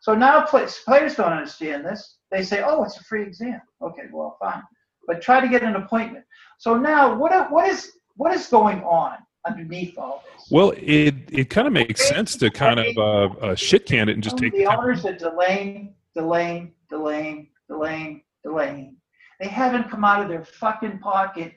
So 0.00 0.14
now 0.14 0.44
players 0.44 0.82
don't 1.14 1.32
understand 1.32 1.84
this. 1.84 2.16
They 2.30 2.42
say, 2.42 2.62
oh, 2.64 2.84
it's 2.84 2.98
a 2.98 3.04
free 3.04 3.22
exam. 3.22 3.60
Okay, 3.82 4.04
well, 4.12 4.36
fine. 4.40 4.62
but 5.06 5.20
try 5.20 5.40
to 5.40 5.48
get 5.48 5.62
an 5.62 5.76
appointment. 5.76 6.24
So 6.58 6.76
now, 6.76 7.14
what 7.14 7.50
what 7.50 7.68
is 7.68 7.92
what 8.16 8.34
is 8.34 8.46
going 8.46 8.82
on 8.82 9.16
underneath 9.46 9.98
all 9.98 10.22
this? 10.32 10.46
Well, 10.50 10.72
it 10.76 11.14
it 11.30 11.50
kind 11.50 11.66
of 11.66 11.72
makes 11.72 12.06
sense 12.06 12.36
to 12.36 12.50
kind 12.50 12.78
of 12.78 12.96
uh, 12.96 13.34
uh, 13.44 13.54
shit 13.54 13.86
can 13.86 14.08
it 14.08 14.14
and 14.14 14.22
just 14.22 14.38
take 14.38 14.52
the 14.52 14.66
owners 14.66 15.04
are 15.04 15.16
delaying, 15.16 15.94
delaying, 16.14 16.72
delaying, 16.88 17.48
delaying, 17.68 18.22
delaying. 18.44 18.96
They 19.40 19.48
haven't 19.48 19.90
come 19.90 20.04
out 20.04 20.22
of 20.22 20.28
their 20.28 20.44
fucking 20.44 20.98
pocket 20.98 21.54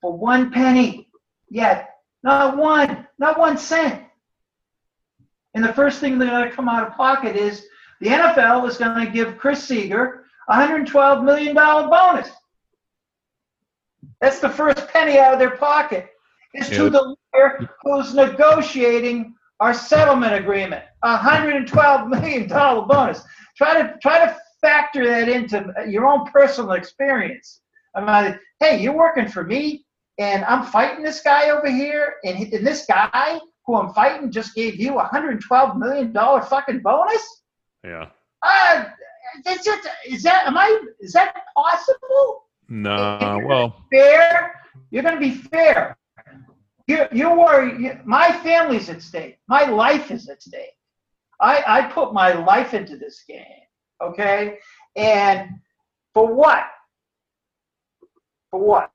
for 0.00 0.16
one 0.16 0.50
penny 0.50 1.08
yet. 1.50 1.90
Not 2.22 2.56
one, 2.56 3.06
not 3.18 3.38
one 3.38 3.58
cent. 3.58 4.05
And 5.56 5.64
the 5.64 5.72
first 5.72 6.00
thing 6.00 6.18
they're 6.18 6.28
going 6.28 6.50
to 6.50 6.54
come 6.54 6.68
out 6.68 6.86
of 6.86 6.92
pocket 6.92 7.34
is 7.34 7.66
the 8.02 8.08
NFL 8.08 8.68
is 8.68 8.76
going 8.76 9.06
to 9.06 9.10
give 9.10 9.38
Chris 9.38 9.64
Seeger 9.64 10.26
a 10.50 10.54
$112 10.54 11.24
million 11.24 11.54
bonus. 11.54 12.28
That's 14.20 14.38
the 14.38 14.50
first 14.50 14.86
penny 14.88 15.18
out 15.18 15.32
of 15.32 15.38
their 15.38 15.56
pocket. 15.56 16.10
Is 16.52 16.70
yeah. 16.70 16.76
to 16.76 16.90
the 16.90 17.16
lawyer 17.32 17.70
who's 17.82 18.12
negotiating 18.12 19.34
our 19.58 19.72
settlement 19.72 20.34
agreement, 20.34 20.84
a 21.02 21.16
$112 21.16 22.08
million 22.10 22.48
bonus. 22.48 23.22
Try 23.56 23.80
to 23.80 23.94
try 24.02 24.26
to 24.26 24.36
factor 24.60 25.06
that 25.06 25.30
into 25.30 25.72
your 25.88 26.06
own 26.06 26.26
personal 26.30 26.72
experience. 26.72 27.62
I'm 27.94 28.04
like, 28.04 28.38
hey, 28.60 28.82
you're 28.82 28.92
working 28.92 29.26
for 29.26 29.42
me, 29.42 29.86
and 30.18 30.44
I'm 30.44 30.66
fighting 30.66 31.02
this 31.02 31.22
guy 31.22 31.48
over 31.48 31.70
here, 31.70 32.16
and, 32.24 32.52
and 32.52 32.66
this 32.66 32.84
guy 32.84 33.40
who 33.66 33.74
I'm 33.74 33.92
fighting 33.92 34.30
just 34.30 34.54
gave 34.54 34.76
you 34.76 34.98
a 34.98 35.08
$112 35.08 35.76
million 35.76 36.12
fucking 36.12 36.80
bonus? 36.80 37.42
Yeah. 37.84 38.06
Uh, 38.42 38.84
is, 39.44 39.66
it, 39.66 39.86
is 40.06 40.22
that 40.22 40.46
am 40.46 40.56
I 40.56 40.80
is 41.00 41.12
that 41.12 41.34
possible? 41.56 42.44
No, 42.68 43.40
well, 43.44 43.84
fair. 43.92 44.54
You're 44.90 45.02
going 45.02 45.14
to 45.14 45.20
be 45.20 45.32
fair. 45.32 45.96
You 46.86 47.06
you 47.12 47.30
worry. 47.30 47.82
You, 47.82 47.98
my 48.04 48.32
family's 48.32 48.88
at 48.88 49.02
stake. 49.02 49.38
My 49.48 49.64
life 49.64 50.10
is 50.10 50.28
at 50.28 50.42
stake. 50.42 50.76
I 51.40 51.64
I 51.66 51.82
put 51.82 52.14
my 52.14 52.32
life 52.32 52.74
into 52.74 52.96
this 52.96 53.24
game. 53.26 53.44
Okay, 54.00 54.58
and 54.94 55.50
for 56.14 56.32
what? 56.32 56.64
For 58.50 58.60
what? 58.60 58.90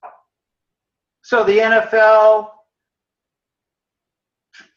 So 1.24 1.43
the 1.43 1.57
NFL 1.57 2.49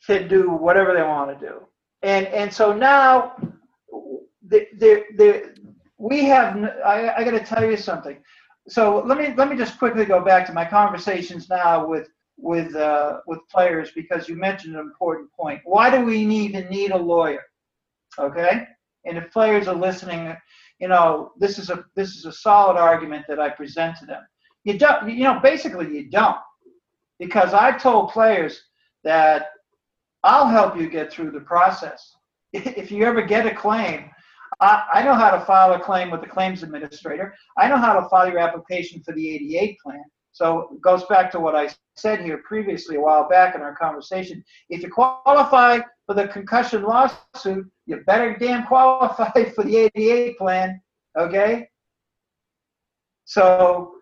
can 0.07 0.29
do 0.29 0.51
whatever 0.51 0.95
they 0.95 1.03
want 1.03 1.39
to 1.39 1.47
do. 1.47 1.61
And 2.03 2.27
and 2.29 2.53
so 2.53 2.75
now 2.75 3.37
the, 4.47 4.67
the, 4.79 5.05
the, 5.17 5.55
we 5.99 6.25
have 6.25 6.57
I, 6.85 7.15
I 7.17 7.25
got 7.25 7.33
to 7.33 7.41
tell 7.41 7.65
you 7.65 7.77
something. 7.77 8.19
So 8.69 9.03
let 9.05 9.19
me 9.19 9.35
let 9.37 9.49
me 9.49 9.57
just 9.57 9.79
quickly 9.79 10.05
go 10.05 10.25
back 10.25 10.47
to 10.47 10.53
my 10.53 10.65
conversations 10.65 11.49
now 11.49 11.87
with 11.87 12.09
with 12.37 12.75
uh, 12.75 13.21
with 13.27 13.41
players 13.51 13.91
because 13.95 14.29
you 14.29 14.37
mentioned 14.37 14.75
an 14.75 14.81
important 14.81 15.31
point. 15.33 15.61
Why 15.65 15.91
do 15.91 16.05
we 16.05 16.19
even 16.19 16.69
need 16.69 16.91
a 16.91 16.97
lawyer? 16.97 17.43
Okay, 18.19 18.67
and 19.05 19.19
if 19.19 19.31
players 19.33 19.69
are 19.69 19.75
listening, 19.75 20.35
you 20.79 20.89
know 20.89 21.33
this 21.39 21.59
is 21.59 21.71
a 21.71 21.85
this 21.95 22.17
is 22.17 22.25
a 22.25 22.33
solid 22.33 22.79
argument 22.79 23.27
that 23.29 23.41
I 23.41 23.51
present 23.51 23.97
to 23.99 24.07
them. 24.07 24.23
You 24.65 24.79
don't, 24.79 25.11
you 25.11 25.25
know, 25.25 25.41
basically 25.43 25.95
you 25.95 26.09
don't, 26.09 26.39
because 27.19 27.53
I 27.53 27.73
told 27.73 28.11
players 28.11 28.63
that 29.05 29.49
I'll 30.25 30.49
help 30.49 30.77
you 30.77 30.89
get 30.89 31.13
through 31.13 31.31
the 31.31 31.41
process. 31.41 32.17
If 32.53 32.91
you 32.91 33.05
ever 33.05 33.21
get 33.21 33.47
a 33.47 33.55
claim, 33.55 34.11
I, 34.61 34.85
I 34.95 35.03
know 35.03 35.15
how 35.15 35.31
to 35.31 35.45
file 35.45 35.73
a 35.73 35.81
claim 35.81 36.11
with 36.11 36.23
the 36.23 36.29
claims 36.29 36.63
administrator. 36.63 37.35
I 37.59 37.69
know 37.69 37.77
how 37.77 37.99
to 37.99 38.09
file 38.09 38.29
your 38.29 38.39
application 38.39 39.03
for 39.03 39.13
the 39.13 39.35
88 39.35 39.79
plan. 39.81 40.05
So 40.33 40.69
it 40.73 40.81
goes 40.81 41.05
back 41.05 41.31
to 41.33 41.41
what 41.41 41.55
I 41.55 41.69
said 41.97 42.21
here 42.21 42.39
previously 42.47 42.97
a 42.97 43.01
while 43.01 43.29
back 43.29 43.55
in 43.55 43.61
our 43.61 43.77
conversation. 43.77 44.43
If 44.71 44.83
you 44.83 44.91
qualify 44.91 45.81
for 46.07 46.15
the 46.15 46.29
concussion 46.29 46.85
lawsuit, 46.85 47.71
you 47.87 47.97
better 48.07 48.37
damn 48.37 48.67
qualify 48.67 49.45
for 49.55 49.65
the 49.65 49.77
88 49.77 50.39
plan, 50.39 50.81
okay? 51.19 51.69
So 53.27 53.97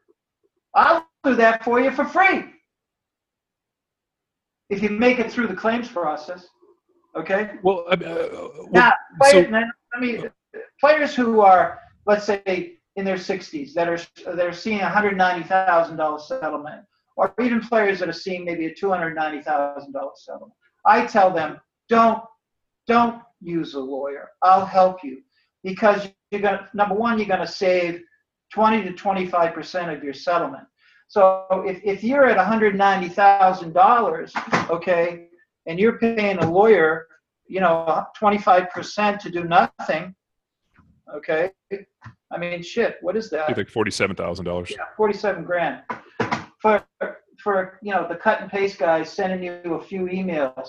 I'll 0.75 1.07
do 1.25 1.35
that 1.37 1.65
for 1.65 1.81
you 1.81 1.91
for 1.91 2.05
free 2.05 2.52
if 4.73 4.83
you 4.83 4.89
make 4.89 5.19
it 5.19 5.31
through 5.31 5.49
the 5.49 5.55
claims 5.55 5.89
process. 5.89 6.49
Okay. 7.15 7.53
Well, 7.63 7.85
uh, 7.91 7.97
well 8.01 8.69
now, 8.73 8.93
so, 9.27 9.45
I 9.95 10.01
mean, 10.01 10.31
players 10.81 11.15
who 11.15 11.43
are, 11.43 11.79
let's 12.07 12.25
say, 12.25 12.79
in 12.97 13.05
their 13.05 13.17
60s 13.17 13.75
that 13.75 13.89
are 13.89 14.01
that 14.35 14.47
are 14.47 14.53
seeing 14.53 14.81
a 14.81 14.89
hundred 14.89 15.17
ninety 15.17 15.47
thousand 15.47 15.97
dollar 15.99 16.19
settlement, 16.19 16.83
or 17.17 17.35
even 17.41 17.61
players 17.61 17.99
that 18.01 18.09
are 18.09 18.15
seeing 18.15 18.45
maybe 18.47 18.67
a 18.67 18.75
two 18.75 18.89
hundred 18.89 19.15
ninety 19.15 19.43
thousand 19.43 19.93
dollar 19.93 20.13
settlement. 20.17 20.53
I 20.87 21.05
tell 21.07 21.31
them, 21.33 21.61
don't 21.91 22.23
don't 22.87 23.23
use 23.43 23.75
a 23.75 23.81
lawyer. 23.81 24.31
I'll 24.41 24.67
help 24.67 25.05
you 25.05 25.23
because 25.63 26.09
you're 26.31 26.41
gonna 26.41 26.69
number 26.73 26.95
one, 26.95 27.19
you're 27.19 27.29
gonna 27.29 27.47
save 27.47 28.03
20 28.55 28.85
to 28.85 28.93
25 28.93 29.55
percent 29.55 29.91
of 29.91 30.03
your 30.03 30.15
settlement. 30.15 30.65
So 31.13 31.45
if, 31.67 31.81
if 31.85 32.03
you're 32.03 32.25
at 32.25 32.39
$190,000, 32.39 34.71
okay, 34.71 35.27
and 35.67 35.79
you're 35.79 35.99
paying 35.99 36.39
a 36.39 36.51
lawyer, 36.51 37.07
you 37.47 37.61
know, 37.61 38.07
25% 38.19 39.19
to 39.19 39.29
do 39.29 39.45
nothing, 39.45 40.15
okay, 41.15 41.51
I 42.31 42.39
mean, 42.39 42.63
shit, 42.63 42.97
what 43.03 43.19
is 43.19 43.29
that? 43.29 43.55
like 43.55 43.69
$47,000. 43.69 44.71
Yeah, 44.71 44.77
47 44.97 45.45
grand. 45.45 45.83
For, 46.63 46.83
for, 47.37 47.79
you 47.83 47.93
know, 47.93 48.09
the 48.09 48.17
cut 48.17 48.41
and 48.41 48.51
paste 48.51 48.79
guy 48.79 49.03
sending 49.03 49.43
you 49.43 49.75
a 49.75 49.83
few 49.83 50.07
emails, 50.07 50.67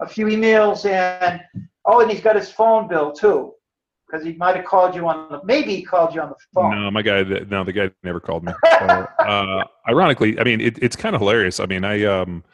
a 0.00 0.08
few 0.08 0.26
emails 0.26 0.84
and, 0.84 1.40
oh, 1.84 2.00
and 2.00 2.10
he's 2.10 2.20
got 2.20 2.34
his 2.34 2.50
phone 2.50 2.88
bill 2.88 3.12
too 3.12 3.52
because 4.06 4.24
he 4.24 4.34
might 4.34 4.56
have 4.56 4.64
called 4.64 4.94
you 4.94 5.08
on 5.08 5.28
the 5.30 5.40
maybe 5.44 5.74
he 5.76 5.82
called 5.82 6.14
you 6.14 6.20
on 6.20 6.28
the 6.30 6.36
phone. 6.54 6.70
No, 6.70 6.90
my 6.90 7.02
guy. 7.02 7.22
No, 7.22 7.64
the 7.64 7.72
guy 7.72 7.90
never 8.02 8.20
called 8.20 8.44
me. 8.44 8.52
So, 8.78 9.08
uh, 9.20 9.64
ironically, 9.88 10.38
I 10.38 10.44
mean, 10.44 10.60
it, 10.60 10.78
it's 10.82 10.96
kind 10.96 11.14
of 11.14 11.20
hilarious. 11.22 11.60
I 11.60 11.66
mean, 11.66 11.82
I 11.82 12.04
um, 12.04 12.44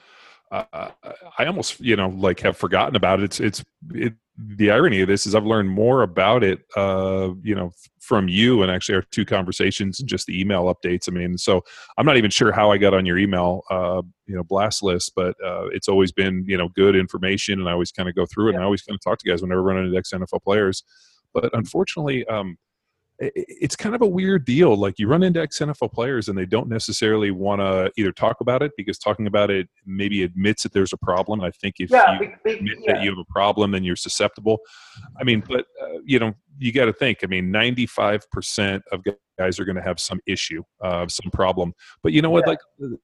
uh, 0.53 0.91
I 1.39 1.47
almost 1.47 1.81
you 1.81 1.97
know 1.97 2.09
like 2.11 2.41
have 2.41 2.57
forgotten 2.57 2.97
about 2.97 3.21
it. 3.21 3.25
It's 3.25 3.41
it's 3.41 3.65
it, 3.93 4.15
the 4.39 4.71
irony 4.71 5.01
of 5.01 5.09
this 5.09 5.27
is 5.27 5.35
I've 5.35 5.45
learned 5.45 5.71
more 5.71 6.03
about 6.03 6.43
it, 6.43 6.61
uh, 6.77 7.31
you 7.43 7.55
know, 7.55 7.73
from 8.01 8.29
you 8.29 8.63
and 8.63 8.71
actually 8.71 8.97
our 8.97 9.05
two 9.11 9.25
conversations 9.25 10.01
and 10.01 10.09
just 10.09 10.27
the 10.27 10.41
email 10.41 10.65
updates. 10.65 11.09
I 11.09 11.13
mean, 11.13 11.37
so 11.37 11.63
I'm 11.99 12.07
not 12.07 12.17
even 12.17 12.31
sure 12.31 12.51
how 12.51 12.71
I 12.71 12.79
got 12.79 12.95
on 12.95 13.07
your 13.07 13.19
email, 13.19 13.63
uh, 13.71 14.03
you 14.27 14.35
know, 14.35 14.43
blast 14.43 14.83
list, 14.83 15.13
but 15.15 15.35
uh, 15.45 15.67
it's 15.73 15.89
always 15.89 16.13
been 16.13 16.45
you 16.47 16.57
know 16.57 16.69
good 16.69 16.97
information, 16.97 17.61
and 17.61 17.69
I 17.69 17.73
always 17.73 17.93
kind 17.93 18.09
of 18.09 18.15
go 18.15 18.27
through 18.27 18.49
it, 18.49 18.53
yeah. 18.53 18.57
and 18.57 18.63
I 18.63 18.67
always 18.67 18.83
kind 18.83 18.95
of 18.95 19.03
talk 19.03 19.19
to 19.19 19.29
guys 19.29 19.43
whenever 19.43 19.63
running 19.63 19.87
into 19.87 19.97
ex 19.99 20.13
NFL 20.13 20.43
players. 20.43 20.85
But 21.35 21.51
unfortunately, 21.55 22.27
um, 22.27 22.57
it's 23.19 23.77
kind 23.77 23.95
of 23.95 24.03
a 24.03 24.07
weird 24.07 24.45
deal. 24.45 24.75
Like 24.75 24.99
you 24.99 25.07
run 25.07 25.23
into 25.23 25.41
ex 25.41 25.59
NFL 25.61 25.93
players 25.93 26.29
and 26.29 26.37
they 26.37 26.47
don't 26.47 26.69
necessarily 26.69 27.31
want 27.31 27.61
to 27.61 27.93
either 27.97 28.11
talk 28.11 28.41
about 28.41 28.63
it 28.63 28.73
because 28.77 28.99
talking 28.99 29.27
about 29.27 29.51
it 29.51 29.69
maybe 29.87 30.25
admits 30.25 30.65
that 30.65 30.73
there's 30.73 30.93
a 30.93 30.97
problem. 30.97 31.41
I 31.41 31.51
think 31.51 31.77
if 31.79 31.91
yeah, 31.91 32.19
you 32.21 32.33
admit 32.53 32.79
yeah. 32.81 32.95
that 32.95 33.03
you 33.03 33.11
have 33.11 33.19
a 33.19 33.33
problem, 33.33 33.71
then 33.71 33.85
you're 33.85 33.97
susceptible. 33.97 34.59
I 35.21 35.25
mean, 35.25 35.43
but 35.47 35.67
uh, 35.81 35.99
you 36.05 36.19
know, 36.19 36.33
you 36.59 36.73
got 36.73 36.87
to 36.87 36.93
think. 36.93 37.19
I 37.23 37.27
mean, 37.27 37.53
95% 37.53 38.83
of 38.91 39.03
guys 39.39 39.61
are 39.61 39.65
going 39.65 39.77
to 39.77 39.83
have 39.83 40.01
some 40.01 40.21
issue, 40.27 40.63
uh, 40.83 41.07
some 41.07 41.31
problem. 41.31 41.75
But 42.03 42.13
you 42.13 42.23
know 42.23 42.31
what? 42.31 42.45
Yeah. 42.47 42.51
Like 42.51 42.99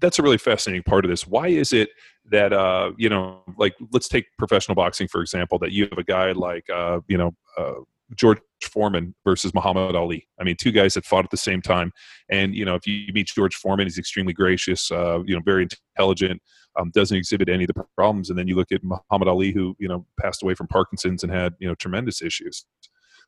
that's 0.00 0.18
a 0.18 0.22
really 0.22 0.38
fascinating 0.38 0.82
part 0.82 1.04
of 1.04 1.10
this. 1.10 1.26
Why 1.26 1.48
is 1.48 1.72
it 1.72 1.90
that 2.30 2.52
uh, 2.52 2.92
you 2.96 3.08
know, 3.08 3.42
like 3.56 3.74
let's 3.92 4.08
take 4.08 4.26
professional 4.38 4.74
boxing 4.74 5.08
for 5.08 5.20
example, 5.20 5.58
that 5.60 5.72
you 5.72 5.84
have 5.84 5.98
a 5.98 6.04
guy 6.04 6.32
like 6.32 6.68
uh, 6.70 7.00
you 7.08 7.18
know 7.18 7.32
uh, 7.56 7.74
George 8.14 8.38
Foreman 8.62 9.14
versus 9.24 9.54
Muhammad 9.54 9.94
Ali. 9.94 10.26
I 10.40 10.44
mean, 10.44 10.56
two 10.56 10.72
guys 10.72 10.94
that 10.94 11.04
fought 11.04 11.24
at 11.24 11.30
the 11.30 11.36
same 11.36 11.62
time, 11.62 11.92
and 12.30 12.54
you 12.54 12.64
know, 12.64 12.74
if 12.74 12.86
you 12.86 13.12
meet 13.12 13.28
George 13.28 13.54
Foreman, 13.54 13.86
he's 13.86 13.98
extremely 13.98 14.32
gracious, 14.32 14.90
uh, 14.90 15.20
you 15.24 15.34
know, 15.34 15.42
very 15.44 15.66
intelligent, 15.96 16.40
um, 16.78 16.90
doesn't 16.94 17.16
exhibit 17.16 17.48
any 17.48 17.64
of 17.64 17.68
the 17.68 17.84
problems, 17.96 18.30
and 18.30 18.38
then 18.38 18.48
you 18.48 18.56
look 18.56 18.72
at 18.72 18.82
Muhammad 18.82 19.28
Ali, 19.28 19.52
who 19.52 19.76
you 19.78 19.88
know 19.88 20.06
passed 20.20 20.42
away 20.42 20.54
from 20.54 20.68
Parkinson's 20.68 21.22
and 21.22 21.32
had 21.32 21.54
you 21.58 21.68
know 21.68 21.74
tremendous 21.74 22.22
issues. 22.22 22.64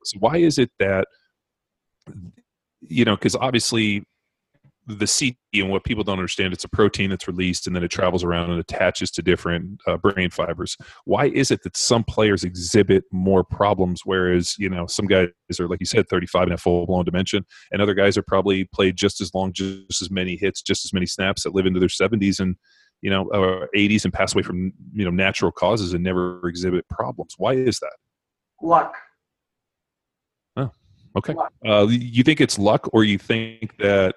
So 0.05 0.19
why 0.19 0.37
is 0.39 0.59
it 0.59 0.71
that 0.79 1.07
you 2.81 3.05
know, 3.05 3.17
because 3.17 3.37
obviously 3.37 4.05
the 4.99 5.07
CT 5.07 5.63
and 5.63 5.71
what 5.71 5.85
people 5.85 6.05
don't 6.05 6.19
understand, 6.19 6.53
it's 6.53 6.65
a 6.65 6.69
protein 6.69 7.11
that's 7.11 7.27
released 7.29 7.67
and 7.67 7.75
then 7.75 7.83
it 7.83 7.89
travels 7.89 8.25
around 8.25 8.51
and 8.51 8.61
attaches 8.61 9.11
to 9.13 9.23
different 9.23 9.81
uh, 9.87 9.97
brain 9.97 10.31
fibers. 10.31 10.77
Why 11.05 11.27
is 11.27 11.51
it 11.51 11.63
that 11.63 11.77
some 11.77 12.05
players 12.05 12.45
exhibit 12.45 13.05
more 13.13 13.45
problems, 13.45 14.03
whereas 14.05 14.57
you 14.59 14.69
know 14.69 14.87
some 14.87 15.07
guys 15.07 15.29
are 15.59 15.69
like 15.69 15.81
you 15.81 15.87
said, 15.87 16.09
35 16.09 16.43
and 16.43 16.51
have 16.53 16.61
full 16.61 16.87
blown 16.87 17.05
dementia, 17.05 17.41
and 17.73 17.81
other 17.81 17.95
guys 17.95 18.17
are 18.17 18.23
probably 18.23 18.65
played 18.65 18.97
just 18.97 19.21
as 19.21 19.33
long, 19.35 19.53
just 19.53 20.03
as 20.03 20.11
many 20.11 20.37
hits, 20.37 20.63
just 20.63 20.85
as 20.85 20.93
many 20.93 21.07
snaps 21.07 21.43
that 21.43 21.55
live 21.55 21.67
into 21.67 21.81
their 21.81 21.89
70s 21.89 22.41
and 22.41 22.57
you 23.03 23.11
know 23.11 23.29
or 23.33 23.69
80s 23.75 24.05
and 24.05 24.13
pass 24.13 24.35
away 24.35 24.43
from 24.43 24.73
you 24.93 25.05
know 25.05 25.11
natural 25.11 25.53
causes 25.53 25.95
and 25.95 26.05
never 26.05 26.47
exhibit 26.49 26.89
problems. 26.89 27.35
Why 27.39 27.55
is 27.55 27.79
that? 27.81 27.97
Luck. 28.63 28.95
Oh, 30.57 30.71
okay. 31.17 31.35
Uh, 31.67 31.87
you 31.89 32.23
think 32.23 32.41
it's 32.41 32.59
luck, 32.59 32.89
or 32.93 33.05
you 33.05 33.19
think 33.19 33.77
that 33.79 34.17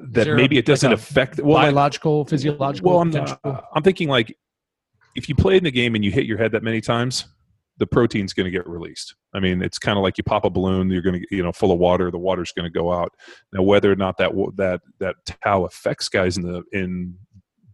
that 0.00 0.24
there 0.24 0.36
maybe 0.36 0.58
it 0.58 0.66
doesn't 0.66 0.90
like 0.90 0.98
affect 0.98 1.40
well 1.40 1.58
biological, 1.58 2.24
physiological 2.24 2.90
well 2.90 3.00
I'm, 3.00 3.36
uh, 3.44 3.60
I'm 3.74 3.82
thinking 3.82 4.08
like 4.08 4.36
if 5.14 5.28
you 5.28 5.34
play 5.34 5.56
in 5.56 5.64
the 5.64 5.70
game 5.70 5.94
and 5.94 6.04
you 6.04 6.10
hit 6.10 6.26
your 6.26 6.38
head 6.38 6.52
that 6.52 6.62
many 6.62 6.80
times 6.80 7.26
the 7.78 7.86
protein's 7.86 8.32
going 8.32 8.44
to 8.44 8.50
get 8.50 8.68
released. 8.68 9.14
I 9.34 9.40
mean 9.40 9.62
it's 9.62 9.78
kind 9.78 9.98
of 9.98 10.02
like 10.02 10.18
you 10.18 10.24
pop 10.24 10.44
a 10.44 10.50
balloon 10.50 10.90
you're 10.90 11.02
going 11.02 11.20
to 11.20 11.26
you 11.30 11.42
know 11.42 11.52
full 11.52 11.72
of 11.72 11.78
water 11.78 12.10
the 12.10 12.18
water's 12.18 12.52
going 12.52 12.70
to 12.70 12.78
go 12.78 12.92
out. 12.92 13.10
Now 13.52 13.62
whether 13.62 13.90
or 13.90 13.96
not 13.96 14.16
that 14.18 14.32
that 14.56 14.80
that 15.00 15.16
tau 15.42 15.64
affects 15.64 16.08
guys 16.08 16.36
in 16.36 16.42
the 16.44 16.62
in 16.72 17.16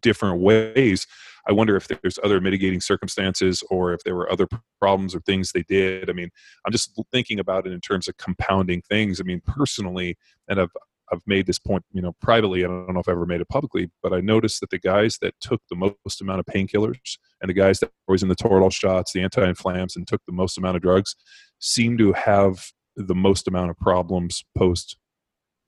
different 0.03 0.41
ways 0.41 1.07
i 1.47 1.53
wonder 1.53 1.77
if 1.77 1.87
there's 1.87 2.19
other 2.25 2.41
mitigating 2.41 2.81
circumstances 2.81 3.63
or 3.69 3.93
if 3.93 4.03
there 4.03 4.15
were 4.15 4.33
other 4.33 4.49
problems 4.81 5.15
or 5.15 5.21
things 5.21 5.53
they 5.53 5.63
did. 5.69 6.09
I 6.09 6.15
mean 6.15 6.31
i'm 6.65 6.73
just 6.73 6.99
thinking 7.13 7.39
about 7.39 7.67
it 7.67 7.73
in 7.73 7.81
terms 7.81 8.09
of 8.09 8.17
compounding 8.17 8.83
things. 8.83 9.21
I 9.21 9.25
mean 9.25 9.43
personally 9.47 10.17
and 10.49 10.61
i've 10.61 10.71
I've 11.13 11.23
made 11.27 11.47
this 11.47 11.59
point, 11.59 11.85
you 11.93 12.03
know, 12.03 12.13
privately. 12.21 12.65
I 12.65 12.69
don't 12.69 12.93
know 12.93 13.01
if 13.01 13.09
I've 13.09 13.13
ever 13.13 13.27
made 13.27 13.41
it 13.41 13.49
publicly, 13.49 13.91
but 14.03 14.13
I 14.13 14.21
noticed 14.21 14.61
that 14.61 14.71
the 14.71 14.79
guys 14.79 15.19
that 15.23 15.35
took 15.41 15.61
the 15.69 15.93
most 16.07 16.21
amount 16.21 16.41
of 16.41 16.47
painkillers 16.47 17.19
and 17.41 17.49
the 17.49 17.55
guys 17.55 17.81
that 17.81 17.87
were 17.87 18.13
always 18.13 18.23
in 18.23 18.29
the 18.29 18.37
Toradol 18.37 18.73
shots, 18.73 19.13
the 19.13 19.23
anti-inflams, 19.23 19.97
and 19.97 20.07
took 20.07 20.23
the 20.27 20.33
most 20.33 20.59
amount 20.59 20.77
of 20.77 20.83
drugs, 20.83 21.17
seem 21.59 21.99
to 21.99 22.13
have 22.13 22.65
the 22.97 23.15
most 23.15 23.49
amount 23.49 23.71
of 23.71 23.77
problems 23.79 24.45
post 24.57 24.97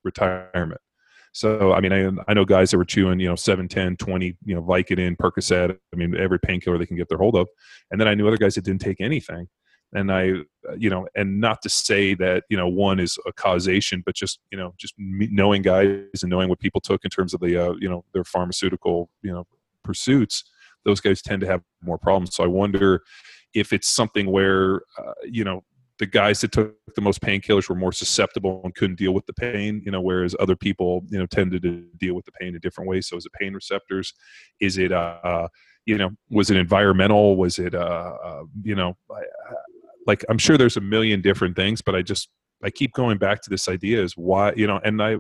retirement. 0.05 0.81
So, 1.33 1.73
I 1.73 1.81
mean, 1.81 1.93
I, 1.93 2.11
I 2.31 2.35
know 2.35 2.45
guys 2.45 2.71
that 2.71 2.79
were 2.79 2.85
chewing, 2.85 3.19
you 3.19 3.29
know, 3.29 3.37
7, 3.37 3.67
10, 3.67 3.97
20, 3.97 4.37
you 4.45 4.55
know, 4.55 4.63
Vicodin, 4.63 5.17
Percocet, 5.17 5.71
I 5.71 5.97
mean, 5.97 6.15
every 6.15 6.39
painkiller 6.39 6.77
they 6.77 6.87
can 6.87 6.97
get 6.97 7.09
their 7.09 7.19
hold 7.19 7.37
of. 7.37 7.49
And 7.91 7.99
then 7.99 8.07
I 8.07 8.15
knew 8.15 8.29
other 8.29 8.37
guys 8.37 8.55
that 8.57 8.65
didn't 8.65 8.83
take 8.83 9.01
anything. 9.01 9.49
And 9.95 10.11
I, 10.11 10.31
uh, 10.69 10.75
you 10.77 10.89
know, 10.89 11.07
and 11.15 11.41
not 11.41 11.61
to 11.63 11.69
say 11.69 12.15
that, 12.15 12.45
you 12.49 12.57
know, 12.57 12.69
one 12.69 12.99
is 12.99 13.19
a 13.27 13.33
causation, 13.33 14.03
but 14.05 14.15
just, 14.15 14.41
you 14.51 14.59
know, 14.59 14.75
just 14.79 14.95
knowing 14.99 15.63
guys 15.63 16.23
and 16.23 16.31
knowing 16.31 16.49
what 16.49 16.61
people 16.61 16.81
took 16.81 17.05
in 17.05 17.11
terms 17.11 17.35
of 17.35 17.41
the, 17.41 17.57
uh, 17.57 17.75
you 17.79 17.89
know, 17.89 18.05
their 18.15 18.25
pharmaceutical, 18.25 19.11
you 19.23 19.33
know, 19.33 19.45
pursuits, 19.85 20.45
those 20.85 21.01
guys 21.01 21.21
tend 21.21 21.41
to 21.43 21.47
have 21.47 21.63
more 21.83 21.99
problems. 21.99 22.35
So 22.35 22.45
I 22.45 22.47
wonder 22.47 23.03
if 23.55 23.73
it's 23.73 23.89
something 23.89 24.31
where, 24.31 24.83
uh, 24.99 25.13
you 25.25 25.45
know, 25.45 25.63
the 25.99 26.07
guys 26.07 26.41
that 26.41 26.53
took 26.53 26.75
the 26.97 27.01
most 27.01 27.21
painkillers 27.21 27.69
were 27.69 27.77
more 27.77 27.93
susceptible 27.93 28.63
and 28.65 28.75
couldn't 28.75 28.99
deal 28.99 29.13
with 29.13 29.27
the 29.27 29.35
pain, 29.35 29.83
you 29.85 29.93
know, 29.93 30.01
whereas 30.01 30.35
other 30.41 30.57
people, 30.57 31.05
you 31.11 31.19
know, 31.19 31.27
tended 31.27 31.63
to 31.63 31.85
deal 31.99 32.15
with 32.15 32.25
the 32.25 32.33
pain 32.33 32.55
in 32.55 32.61
different 32.61 32.89
ways. 32.89 33.07
So 33.09 33.17
is 33.17 33.27
it 33.27 33.33
pain 33.35 33.53
receptors? 33.53 34.15
Is 34.59 34.79
it, 34.79 34.91
uh, 34.91 35.49
you 35.85 35.99
know, 35.99 36.11
was 36.31 36.51
it 36.51 36.57
environmental? 36.57 37.37
Was 37.37 37.59
it, 37.59 37.75
uh, 37.75 38.15
uh 38.25 38.43
you 38.63 38.75
know, 38.75 38.97
I, 39.11 39.21
like 40.07 40.25
I'm 40.29 40.39
sure 40.39 40.57
there's 40.57 40.77
a 40.77 40.81
million 40.81 41.21
different 41.21 41.57
things, 41.57 41.83
but 41.83 41.95
I 41.95 42.03
just 42.03 42.29
I 42.63 42.71
keep 42.71 42.93
going 42.93 43.19
back 43.19 43.43
to 43.43 43.51
this 43.51 43.69
idea 43.69 44.03
is 44.03 44.15
why 44.17 44.53
you 44.57 44.67
know, 44.67 44.81
and 44.85 45.03
I 45.03 45.17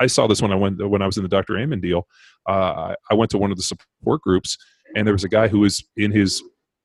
I 0.00 0.06
saw 0.06 0.26
this 0.26 0.40
when 0.40 0.52
I 0.52 0.56
went 0.56 0.86
when 0.88 1.02
I 1.02 1.06
was 1.06 1.16
in 1.16 1.22
the 1.22 1.28
Dr. 1.28 1.58
Amen 1.58 1.80
deal. 1.80 2.06
Uh, 2.48 2.94
I, 3.10 3.14
went 3.14 3.30
to 3.32 3.38
one 3.38 3.50
of 3.50 3.56
the 3.56 3.62
support 3.62 4.22
groups, 4.22 4.56
and 4.96 5.06
there 5.06 5.12
was 5.12 5.24
a 5.24 5.28
guy 5.28 5.48
who 5.48 5.60
was 5.60 5.84
in 5.96 6.12
his 6.12 6.42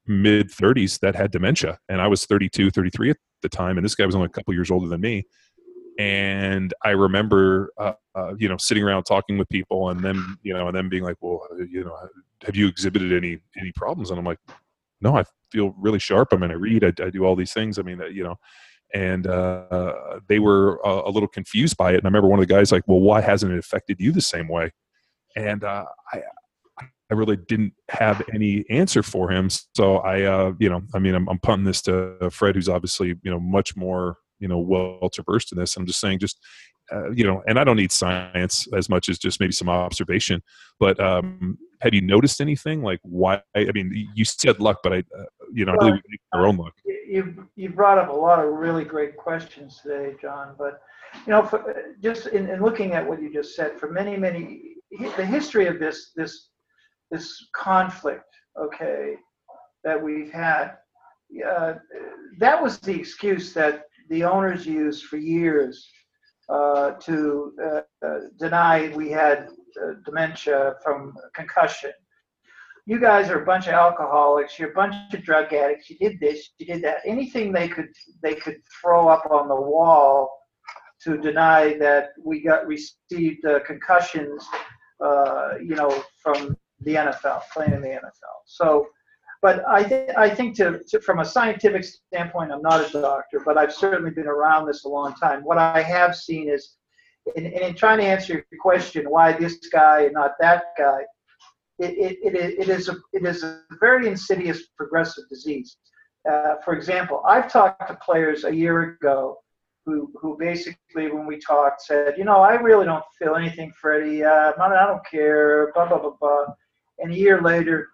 mid 0.08 0.50
30s 0.50 1.00
that 1.00 1.16
had 1.16 1.32
dementia, 1.32 1.80
and 1.88 2.02
I 2.02 2.08
was 2.08 2.26
32, 2.26 2.72
33 2.72 3.12
at 3.12 3.18
the 3.42 3.50
time, 3.50 3.78
and 3.78 3.86
this 3.86 3.96
guy 3.96 4.06
was 4.06 4.16
only 4.16 4.26
a 4.26 4.30
couple 4.30 4.54
years 4.54 4.72
older 4.72 4.88
than 4.88 5.00
me. 5.00 5.26
And 6.00 6.74
I 6.84 6.90
remember, 6.90 7.72
uh, 7.78 7.94
uh, 8.16 8.34
you 8.38 8.50
know, 8.50 8.58
sitting 8.58 8.84
around 8.84 9.04
talking 9.04 9.38
with 9.38 9.48
people, 9.50 9.90
and 9.90 10.04
then, 10.04 10.38
you 10.42 10.54
know, 10.54 10.68
and 10.68 10.76
then 10.76 10.90
being 10.90 11.04
like, 11.04 11.18
"Well, 11.22 11.48
you 11.70 11.84
know, 11.84 11.96
have 12.44 12.56
you 12.56 12.68
exhibited 12.68 13.14
any 13.14 13.40
any 13.58 13.72
problems?" 13.74 14.10
And 14.10 14.18
I'm 14.18 14.26
like, 14.26 14.40
"No, 15.04 15.18
I 15.18 15.26
feel 15.52 15.76
really 15.78 16.00
sharp. 16.00 16.30
I 16.32 16.38
mean, 16.38 16.52
I 16.52 16.56
read, 16.56 16.84
I, 16.84 16.94
I 17.04 17.10
do 17.10 17.26
all 17.26 17.36
these 17.36 17.54
things. 17.54 17.78
I 17.78 17.84
mean, 17.84 18.02
uh, 18.02 18.06
you 18.06 18.24
know." 18.24 18.38
And 18.96 19.26
uh, 19.26 20.20
they 20.28 20.38
were 20.38 20.86
uh, 20.86 21.02
a 21.06 21.10
little 21.10 21.28
confused 21.28 21.78
by 21.78 21.94
it. 21.94 21.98
And 21.98 22.06
I 22.06 22.10
remember 22.10 22.28
one 22.28 22.40
of 22.40 22.48
the 22.48 22.54
guys 22.54 22.72
like, 22.72 22.84
"Well, 22.88 23.00
why 23.00 23.22
hasn't 23.22 23.52
it 23.52 23.60
affected 23.60 24.00
you 24.00 24.12
the 24.12 24.22
same 24.22 24.48
way?" 24.48 24.72
And 25.36 25.64
uh, 25.64 25.86
I, 26.14 26.22
I 27.14 27.16
really 27.16 27.38
didn't 27.38 27.74
have 27.90 28.24
any 28.34 28.66
answer 28.70 29.04
for 29.04 29.30
him. 29.32 29.50
So 29.76 29.98
I, 29.98 30.24
uh, 30.24 30.54
you 30.60 30.70
know, 30.70 30.82
I 30.96 31.00
mean, 31.00 31.16
I'm, 31.16 31.28
I'm 31.30 31.40
punting 31.40 31.66
this 31.66 31.82
to 31.84 32.30
Fred, 32.32 32.56
who's 32.56 32.70
obviously, 32.70 33.10
you 33.10 33.32
know, 33.32 33.40
much 33.40 33.76
more, 33.76 34.18
you 34.40 34.48
know, 34.48 34.58
well 34.58 35.10
traversed 35.14 35.52
in 35.52 35.60
this. 35.60 35.78
I'm 35.78 35.86
just 35.86 36.00
saying, 36.00 36.20
just, 36.20 36.40
uh, 36.92 37.12
you 37.12 37.24
know, 37.24 37.42
and 37.48 37.58
I 37.58 37.64
don't 37.64 37.78
need 37.78 37.92
science 37.92 38.68
as 38.76 38.90
much 38.90 39.10
as 39.10 39.18
just 39.18 39.40
maybe 39.40 39.54
some 39.54 39.70
observation. 39.70 40.42
But 40.80 41.00
um, 41.00 41.58
have 41.82 41.94
you 41.94 42.02
noticed 42.02 42.42
anything 42.42 42.82
like 42.82 43.00
why? 43.04 43.42
I 43.56 43.72
mean, 43.74 44.10
you 44.14 44.26
said 44.26 44.60
luck, 44.60 44.80
but 44.84 44.94
I, 44.94 44.98
uh, 44.98 45.24
you 45.54 45.66
know, 45.66 45.74
I 45.74 45.78
believe 45.78 45.94
we 45.94 46.02
make 46.10 46.22
our 46.34 46.46
own 46.46 46.58
luck. 46.58 46.74
You 46.86 47.48
you 47.56 47.70
brought 47.70 47.98
up 47.98 48.10
a 48.10 48.14
lot 48.14 48.44
of 48.44 48.52
really 48.52 48.84
great 48.84 49.18
questions 49.18 49.80
today, 49.82 50.16
John. 50.22 50.56
But 50.58 50.82
you 51.26 51.32
know, 51.32 51.44
for, 51.44 51.94
just 52.02 52.28
in, 52.28 52.50
in 52.50 52.62
looking 52.62 52.94
at 52.94 53.08
what 53.08 53.22
you 53.22 53.32
just 53.32 53.56
said, 53.56 53.80
for 53.80 53.92
many 53.92 54.18
many 54.18 54.76
the 55.18 55.26
history 55.26 55.68
of 55.68 55.80
this 55.80 56.12
this 56.16 56.50
this 57.12 57.38
conflict, 57.56 58.26
okay, 58.60 59.16
that 59.84 60.02
we've 60.02 60.32
had, 60.32 60.78
uh, 61.48 61.76
that 62.40 62.62
was 62.62 62.80
the 62.80 62.96
excuse 62.96 63.54
that 63.54 63.84
the 64.10 64.24
owners 64.24 64.66
used 64.66 65.06
for 65.06 65.18
years 65.18 65.88
uh, 65.88 66.03
to 67.00 67.54
uh, 67.64 67.82
uh 68.06 68.20
deny 68.40 68.92
we 68.96 69.10
had 69.10 69.50
uh, 69.82 69.94
dementia 70.06 70.76
from 70.84 71.14
concussion. 71.34 71.92
You 72.86 73.00
guys 73.00 73.30
are 73.30 73.42
a 73.42 73.46
bunch 73.46 73.68
of 73.68 73.74
alcoholics. 73.74 74.60
You're 74.60 74.72
a 74.72 74.74
bunch 74.74 74.96
of 75.14 75.24
drug 75.24 75.54
addicts. 75.54 75.90
You 75.90 75.98
did 75.98 76.20
this. 76.20 76.50
You 76.60 76.66
did 76.66 76.84
that. 76.84 76.98
Anything 77.06 77.52
they 77.52 77.68
could 77.68 77.90
they 78.22 78.36
could 78.36 78.58
throw 78.82 79.08
up 79.08 79.26
on 79.32 79.48
the 79.48 79.56
wall 79.56 80.30
to 81.04 81.18
deny 81.18 81.78
that 81.80 82.10
we 82.24 82.42
got 82.42 82.68
received 82.68 83.46
uh, 83.46 83.60
concussions, 83.66 84.46
you 85.62 85.76
know, 85.76 86.04
from 86.22 86.58
the 86.82 86.96
NFL, 86.96 87.42
playing 87.54 87.74
in 87.74 87.82
the 87.82 87.88
NFL. 87.88 88.38
So, 88.46 88.88
but 89.44 89.62
I, 89.68 89.84
th- 89.84 90.10
I 90.18 90.30
think 90.30 90.56
to, 90.56 90.82
to, 90.88 91.02
from 91.02 91.20
a 91.20 91.26
scientific 91.26 91.84
standpoint, 91.84 92.54
I'm 92.54 92.62
not 92.62 92.80
a 92.80 93.02
doctor, 93.02 93.42
but 93.46 93.58
I've 93.58 93.74
certainly 93.74 94.10
been 94.10 94.26
around 94.26 94.66
this 94.66 94.86
a 94.86 94.88
long 94.88 95.14
time. 95.16 95.44
What 95.44 95.58
I 95.58 95.82
have 95.82 96.16
seen 96.16 96.50
is, 96.50 96.78
in, 97.36 97.48
in 97.48 97.76
trying 97.76 97.98
to 97.98 98.06
answer 98.06 98.34
your 98.34 98.62
question, 98.62 99.10
why 99.10 99.34
this 99.34 99.58
guy 99.68 100.04
and 100.04 100.14
not 100.14 100.36
that 100.40 100.68
guy, 100.78 101.02
it, 101.78 102.18
it, 102.24 102.58
it, 102.58 102.70
is, 102.70 102.88
a, 102.88 102.96
it 103.12 103.26
is 103.26 103.44
a 103.44 103.60
very 103.82 104.08
insidious 104.08 104.68
progressive 104.78 105.26
disease. 105.30 105.76
Uh, 106.32 106.56
for 106.64 106.74
example, 106.74 107.22
I've 107.28 107.52
talked 107.52 107.86
to 107.90 107.96
players 107.96 108.46
a 108.46 108.56
year 108.56 108.98
ago 109.02 109.40
who, 109.86 110.10
who 110.22 110.38
basically, 110.40 111.12
when 111.12 111.26
we 111.26 111.38
talked, 111.38 111.82
said, 111.82 112.14
you 112.18 112.24
know, 112.24 112.40
I 112.40 112.54
really 112.54 112.86
don't 112.86 113.04
feel 113.20 113.36
anything, 113.36 113.74
Freddie. 113.76 114.24
Uh, 114.24 114.54
I 114.58 114.86
don't 114.88 115.06
care, 115.06 115.74
blah, 115.74 115.90
blah, 115.90 116.00
blah, 116.00 116.16
blah 116.18 116.46
and 117.00 117.12
a 117.12 117.16
year 117.16 117.42
later 117.42 117.90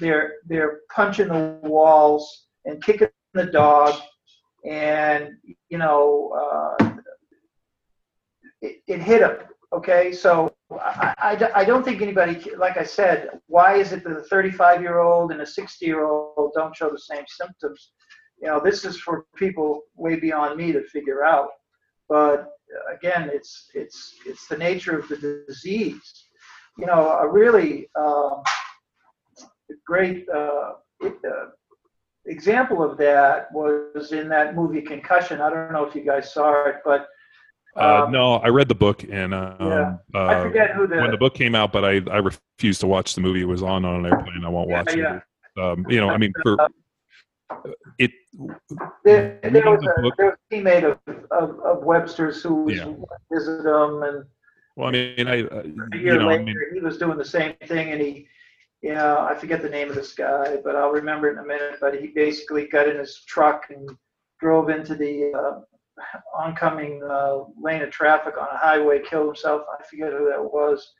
they're 0.00 0.34
they're 0.46 0.80
punching 0.94 1.28
the 1.28 1.58
walls 1.62 2.46
and 2.64 2.82
kicking 2.82 3.08
the 3.34 3.46
dog 3.46 3.94
and 4.68 5.30
you 5.68 5.78
know 5.78 6.76
uh, 6.80 6.90
it, 8.60 8.82
it 8.86 9.00
hit 9.00 9.22
him 9.22 9.36
okay? 9.72 10.12
So 10.12 10.54
I, 10.70 11.14
I, 11.18 11.50
I 11.54 11.64
don't 11.64 11.84
think 11.84 12.02
anybody 12.02 12.50
like 12.56 12.76
i 12.76 12.84
said 12.84 13.40
why 13.46 13.76
is 13.76 13.92
it 13.92 14.04
that 14.04 14.16
a 14.16 14.22
35 14.22 14.82
year 14.82 14.98
old 14.98 15.32
and 15.32 15.40
a 15.40 15.46
60 15.46 15.84
year 15.84 16.04
old 16.04 16.52
don't 16.54 16.76
show 16.76 16.90
the 16.90 16.98
same 16.98 17.24
symptoms? 17.26 17.92
You 18.40 18.48
know 18.48 18.60
this 18.62 18.84
is 18.84 18.98
for 18.98 19.26
people 19.36 19.82
way 19.96 20.16
beyond 20.16 20.56
me 20.56 20.72
to 20.72 20.82
figure 20.84 21.24
out. 21.24 21.48
But 22.08 22.50
again 22.94 23.30
it's 23.32 23.70
it's 23.74 24.14
it's 24.26 24.46
the 24.48 24.58
nature 24.58 24.98
of 24.98 25.08
the 25.08 25.44
disease. 25.46 26.24
You 26.76 26.86
know, 26.86 27.10
a 27.10 27.28
really 27.28 27.90
um, 27.98 28.42
great 29.86 30.28
uh, 30.28 30.74
uh, 31.02 31.08
example 32.26 32.82
of 32.82 32.98
that 32.98 33.52
was 33.52 34.12
in 34.12 34.28
that 34.28 34.54
movie 34.54 34.82
Concussion. 34.82 35.40
I 35.40 35.50
don't 35.50 35.72
know 35.72 35.84
if 35.84 35.94
you 35.94 36.04
guys 36.04 36.32
saw 36.32 36.66
it, 36.66 36.76
but 36.84 37.08
uh, 37.76 38.04
um, 38.04 38.12
no, 38.12 38.34
I 38.36 38.48
read 38.48 38.68
the 38.68 38.74
book 38.74 39.04
and 39.04 39.34
um, 39.34 39.56
yeah. 39.60 39.96
I 40.14 40.18
uh, 40.18 40.42
forget 40.42 40.70
who 40.72 40.86
the 40.86 40.96
when 40.96 41.10
the 41.10 41.16
book 41.16 41.34
came 41.34 41.54
out, 41.54 41.72
but 41.72 41.84
I 41.84 42.00
I 42.10 42.18
refused 42.18 42.80
to 42.80 42.86
watch 42.86 43.14
the 43.14 43.20
movie. 43.20 43.42
It 43.42 43.46
was 43.48 43.62
on 43.62 43.84
on 43.84 44.04
an 44.04 44.12
airplane. 44.12 44.44
I 44.44 44.48
won't 44.48 44.68
watch 44.68 44.94
yeah, 44.94 45.20
it. 45.56 45.60
Um, 45.60 45.86
you 45.88 46.00
know, 46.00 46.08
I 46.10 46.16
mean, 46.16 46.32
for 46.42 46.56
it. 47.98 48.10
There, 49.04 49.40
there, 49.42 49.70
was 49.70 49.82
a, 49.82 50.02
book, 50.02 50.14
there 50.18 50.26
was 50.26 50.36
a 50.50 50.54
teammate 50.54 50.84
of, 50.84 50.98
of, 51.30 51.58
of 51.60 51.82
Webster's 51.82 52.42
who 52.42 52.64
was 52.64 52.76
yeah. 52.76 52.92
visited 53.32 53.66
him 53.66 54.02
and 54.02 54.24
well, 54.78 54.88
I 54.88 54.90
mean, 54.92 55.26
I 55.26 55.42
uh, 55.42 55.62
a 55.92 55.96
year 55.96 56.12
you 56.12 56.18
know, 56.20 56.28
later 56.28 56.40
I 56.40 56.44
mean, 56.44 56.56
he 56.72 56.78
was 56.78 56.98
doing 56.98 57.18
the 57.18 57.24
same 57.24 57.54
thing, 57.66 57.90
and 57.90 58.00
he, 58.00 58.28
you 58.82 58.94
know, 58.94 59.26
I 59.28 59.34
forget 59.34 59.62
the 59.62 59.68
name 59.68 59.88
of 59.88 59.96
this 59.96 60.14
guy, 60.14 60.58
but 60.62 60.76
I'll 60.76 60.90
remember 60.90 61.28
it 61.28 61.32
in 61.32 61.38
a 61.38 61.46
minute. 61.46 61.78
But 61.80 62.00
he 62.00 62.08
basically 62.08 62.68
got 62.68 62.88
in 62.88 62.98
his 62.98 63.24
truck 63.26 63.66
and 63.70 63.90
drove 64.40 64.70
into 64.70 64.94
the 64.94 65.32
uh, 65.32 65.60
oncoming 66.36 67.02
uh, 67.02 67.40
lane 67.60 67.82
of 67.82 67.90
traffic 67.90 68.34
on 68.38 68.46
a 68.52 68.56
highway, 68.56 69.00
killed 69.02 69.26
himself. 69.26 69.62
I 69.72 69.82
forget 69.84 70.12
who 70.12 70.30
that 70.30 70.42
was. 70.42 70.92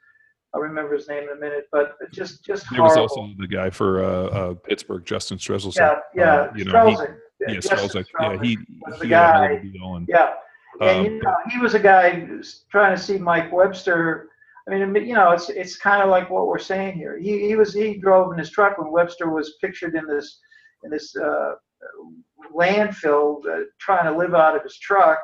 I'll 0.55 0.63
remember 0.63 0.95
his 0.95 1.09
name 1.09 1.25
in 1.25 1.37
a 1.37 1.37
minute, 1.37 1.69
but 1.71 1.97
just 2.11 2.45
just 2.45 2.65
there 2.71 2.83
was 2.83 2.97
also 2.97 3.31
the 3.39 3.47
guy 3.47 3.69
for 3.69 4.03
uh, 4.03 4.09
uh, 4.09 4.55
Pittsburgh, 4.55 5.05
Justin 5.05 5.37
Strzelczyk. 5.37 5.77
Yeah, 5.77 5.99
yeah, 6.15 6.35
uh, 6.35 6.53
you 6.57 6.65
know, 6.65 6.87
he, 6.89 6.97
yeah, 7.41 7.59
Strzelczyk. 7.59 8.07
Yeah, 8.19 8.43
he, 8.43 8.59
was 8.87 8.95
he 8.95 9.01
the 9.01 9.07
guy. 9.09 9.47
and, 9.53 10.09
Yeah, 10.09 10.35
and 10.81 10.99
um, 10.99 11.05
you 11.05 11.23
know, 11.23 11.37
he 11.51 11.59
was 11.59 11.75
a 11.75 11.79
guy 11.79 12.27
trying 12.71 12.97
to 12.97 13.03
see 13.03 13.19
Mike 13.19 13.53
Webster 13.53 14.31
I 14.71 14.85
mean, 14.85 15.07
you 15.07 15.15
know, 15.15 15.31
it's 15.31 15.49
it's 15.49 15.77
kind 15.77 16.03
of 16.03 16.11
like 16.11 16.29
what 16.31 16.47
we're 16.47 16.59
saying 16.59 16.97
here. 16.97 17.19
He 17.19 17.47
he 17.47 17.57
was 17.57 17.73
he 17.73 17.95
drove 17.95 18.33
in 18.33 18.39
his 18.39 18.51
truck 18.51 18.79
when 18.79 18.91
Webster 18.91 19.31
was 19.31 19.57
pictured 19.61 19.95
in 19.95 20.07
this 20.07 20.41
in 20.85 20.91
this 20.91 21.15
uh, 21.17 21.55
landfill, 22.55 23.39
uh, 23.47 23.65
trying 23.81 24.05
to 24.05 24.19
live 24.19 24.35
out 24.35 24.57
of 24.57 24.63
his 24.63 24.79
truck 24.79 25.21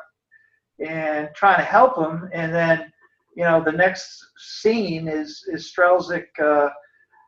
and 0.85 1.29
trying 1.37 1.59
to 1.59 1.65
help 1.65 1.99
him, 1.99 2.29
and 2.33 2.55
then 2.55 2.91
you 3.37 3.45
know 3.45 3.63
the 3.63 3.73
next 3.73 4.25
scene 4.39 5.09
is 5.09 5.45
is 5.53 5.73
Strzelczyk. 5.73 6.27
Uh, 6.43 6.71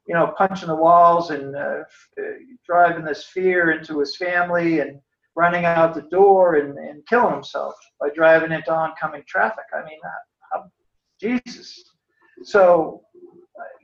you 0.09 0.14
know, 0.14 0.32
punching 0.38 0.68
the 0.68 0.76
walls 0.76 1.30
and 1.30 1.56
uh, 1.56 1.80
driving 2.64 3.05
this 3.05 3.24
fear 3.24 3.72
into 3.72 3.98
his 3.98 4.16
family 4.16 4.78
and 4.78 5.01
running 5.34 5.64
out 5.64 5.94
the 5.94 6.02
door 6.02 6.55
and, 6.55 6.78
and 6.78 7.05
killing 7.09 7.34
himself 7.34 7.74
by 8.01 8.09
driving 8.14 8.52
into 8.52 8.72
oncoming 8.72 9.24
traffic. 9.26 9.64
I 9.74 9.84
mean, 9.84 9.98
uh, 10.55 10.62
Jesus. 11.20 11.95
So, 12.42 13.02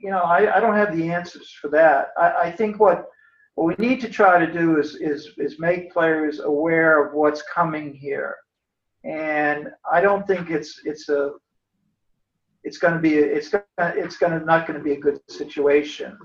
you 0.01 0.11
know, 0.11 0.19
I, 0.19 0.57
I 0.57 0.59
don't 0.59 0.75
have 0.75 0.95
the 0.95 1.11
answers 1.11 1.49
for 1.61 1.69
that. 1.69 2.09
I, 2.17 2.33
I 2.43 2.51
think 2.51 2.79
what 2.79 3.09
what 3.55 3.65
we 3.67 3.85
need 3.85 4.01
to 4.01 4.09
try 4.09 4.43
to 4.43 4.51
do 4.51 4.79
is, 4.79 4.95
is 4.95 5.29
is 5.37 5.59
make 5.59 5.93
players 5.93 6.39
aware 6.39 7.05
of 7.05 7.13
what's 7.13 7.43
coming 7.43 7.93
here, 7.93 8.35
and 9.03 9.69
I 9.91 10.01
don't 10.01 10.25
think 10.25 10.49
it's 10.49 10.81
it's 10.85 11.09
a 11.09 11.33
it's 12.63 12.77
going 12.77 12.93
to 12.93 12.99
be 12.99 13.15
it's 13.15 13.49
going 13.49 13.63
to, 13.77 13.97
it's 13.97 14.17
going 14.17 14.37
to 14.37 14.45
not 14.45 14.67
going 14.67 14.77
to 14.77 14.83
be 14.83 14.93
a 14.93 14.99
good 14.99 15.19
situation. 15.29 16.17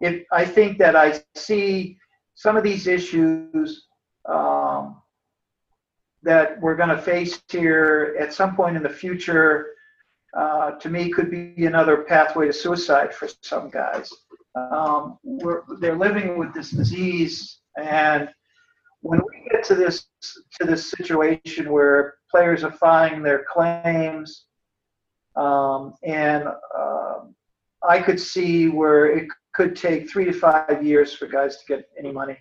If 0.00 0.24
I 0.30 0.44
think 0.44 0.78
that 0.78 0.94
I 0.94 1.20
see 1.34 1.98
some 2.34 2.56
of 2.56 2.62
these 2.62 2.86
issues 2.86 3.86
um, 4.28 5.02
that 6.22 6.60
we're 6.60 6.76
going 6.76 6.90
to 6.90 7.00
face 7.00 7.42
here 7.48 8.16
at 8.20 8.32
some 8.32 8.54
point 8.54 8.76
in 8.76 8.82
the 8.82 8.88
future, 8.88 9.70
uh, 10.36 10.72
to 10.72 10.88
me, 10.90 11.10
could 11.10 11.30
be 11.30 11.66
another 11.66 11.98
pathway 11.98 12.46
to 12.46 12.52
suicide 12.52 13.14
for 13.14 13.28
some 13.42 13.70
guys. 13.70 14.10
Um, 14.54 15.18
they're 15.80 15.96
living 15.96 16.38
with 16.38 16.52
this 16.52 16.70
disease, 16.70 17.60
and 17.76 18.28
when 19.00 19.20
we 19.20 19.48
get 19.50 19.64
to 19.64 19.74
this 19.74 20.06
to 20.60 20.66
this 20.66 20.90
situation 20.90 21.70
where 21.70 22.14
players 22.30 22.64
are 22.64 22.72
filing 22.72 23.22
their 23.22 23.44
claims 23.50 24.46
um, 25.38 25.94
and 26.02 26.48
uh, 26.76 27.20
I 27.88 28.00
could 28.00 28.20
see 28.20 28.68
where 28.68 29.06
it 29.06 29.28
could 29.54 29.76
take 29.76 30.10
three 30.10 30.24
to 30.24 30.32
five 30.32 30.84
years 30.84 31.14
for 31.14 31.26
guys 31.26 31.58
to 31.58 31.64
get 31.66 31.88
any 31.98 32.10
money. 32.10 32.36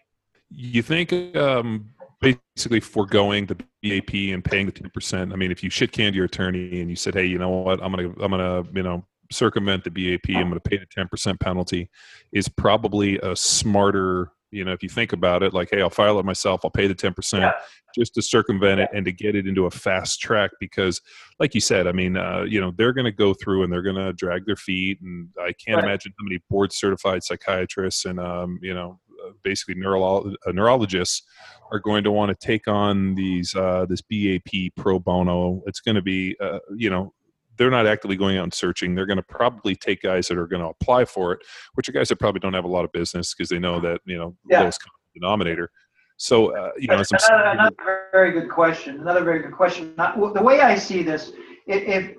You 0.50 0.82
think 0.82 1.14
um, 1.36 1.90
basically 2.22 2.80
foregoing 2.80 3.46
the 3.46 3.56
BAP 3.56 4.14
and 4.34 4.44
paying 4.44 4.66
the 4.66 4.72
ten 4.72 4.90
percent? 4.90 5.34
I 5.34 5.36
mean, 5.36 5.52
if 5.52 5.64
you 5.64 5.70
shit 5.70 5.92
canned 5.92 6.16
your 6.16 6.26
attorney 6.26 6.82
and 6.82 6.90
you 6.90 6.96
said, 6.96 7.14
"Hey, 7.14 7.26
you 7.26 7.38
know 7.38 7.50
what? 7.50 7.82
I'm 7.84 7.92
gonna, 7.92 8.10
I'm 8.20 8.32
gonna, 8.32 8.64
you 8.74 8.84
know, 8.84 9.06
circumvent 9.32 9.84
the 9.84 9.92
BAP. 9.92 10.36
I'm 10.36 10.50
gonna 10.50 10.60
pay 10.60 10.78
the 10.78 10.88
ten 10.92 11.08
percent 11.08 11.40
penalty," 11.40 11.90
is 12.32 12.48
probably 12.48 13.18
a 13.20 13.36
smarter 13.36 14.32
you 14.52 14.64
know 14.64 14.72
if 14.72 14.82
you 14.82 14.90
think 14.90 15.14
about 15.14 15.44
it 15.44 15.54
like 15.54 15.70
hey 15.72 15.82
i'll 15.82 15.90
file 15.90 16.20
it 16.20 16.26
myself 16.26 16.62
i'll 16.64 16.72
pay 16.72 16.88
the 16.88 16.96
10% 16.96 17.40
yeah. 17.40 17.52
just 17.94 18.14
to 18.14 18.22
circumvent 18.22 18.80
it 18.80 18.90
and 18.94 19.06
to 19.06 19.12
get 19.12 19.36
it 19.36 19.48
into 19.48 19.66
a 19.66 19.72
fast 19.72 20.22
track 20.22 20.52
because 20.60 21.02
like 21.40 21.54
you 21.54 21.62
said 21.62 21.88
i 21.88 21.92
mean 21.92 22.16
uh, 22.16 22.44
you 22.48 22.60
know 22.60 22.72
they're 22.78 22.94
going 22.94 23.06
to 23.06 23.12
go 23.12 23.34
through 23.34 23.64
and 23.64 23.72
they're 23.72 23.82
going 23.82 23.96
to 23.96 24.14
drag 24.14 24.46
their 24.46 24.56
feet 24.56 25.00
and 25.02 25.28
i 25.42 25.52
can't 25.54 25.78
right. 25.78 25.86
imagine 25.86 26.14
how 26.18 26.24
many 26.24 26.40
board 26.50 26.72
certified 26.72 27.24
psychiatrists 27.24 28.06
and 28.06 28.20
um, 28.20 28.58
you 28.62 28.74
know 28.74 29.00
basically 29.44 29.76
neuro- 29.76 30.34
uh, 30.46 30.52
neurologists 30.52 31.24
are 31.72 31.80
going 31.80 32.04
to 32.04 32.12
want 32.12 32.30
to 32.30 32.48
take 32.48 32.68
on 32.68 33.16
these 33.16 33.56
uh, 33.56 33.86
this 33.88 34.02
BAP 34.02 34.74
pro 34.76 35.00
bono. 35.00 35.62
It's 35.66 35.80
going 35.80 35.96
to 35.96 36.02
be 36.02 36.36
uh, 36.40 36.60
you 36.76 36.90
know 36.90 37.14
they're 37.58 37.72
not 37.72 37.88
actively 37.88 38.16
going 38.16 38.38
out 38.38 38.44
and 38.44 38.54
searching. 38.54 38.96
They're 38.96 39.06
going 39.06 39.18
to 39.18 39.24
probably 39.24 39.76
take 39.76 40.02
guys 40.02 40.28
that 40.28 40.38
are 40.38 40.48
going 40.48 40.62
to 40.62 40.70
apply 40.70 41.06
for 41.06 41.34
it, 41.34 41.40
which 41.74 41.90
are 41.90 41.92
guys 41.92 42.10
that 42.10 42.18
probably 42.18 42.40
don't 42.40 42.54
have 42.54 42.66
a 42.66 42.70
lot 42.70 42.86
of 42.86 42.92
business 42.92 43.34
because 43.34 43.50
they 43.50 43.60
know 43.60 43.80
that 43.80 44.02
you 44.06 44.18
know 44.18 44.36
yeah. 44.50 44.62
lowest 44.62 44.82
common 44.82 44.94
denominator. 45.14 45.72
So 46.18 46.56
uh, 46.58 46.72
you 46.78 46.88
know, 46.88 47.04
another, 47.12 47.44
another, 47.52 47.76
very 48.12 48.32
good 48.32 48.50
question. 48.50 49.00
Another 49.00 49.24
very 49.24 49.40
good 49.44 49.54
question. 49.54 49.94
The 49.96 50.42
way 50.42 50.62
I 50.62 50.76
see 50.76 51.04
this, 51.04 51.32
if 51.68 52.16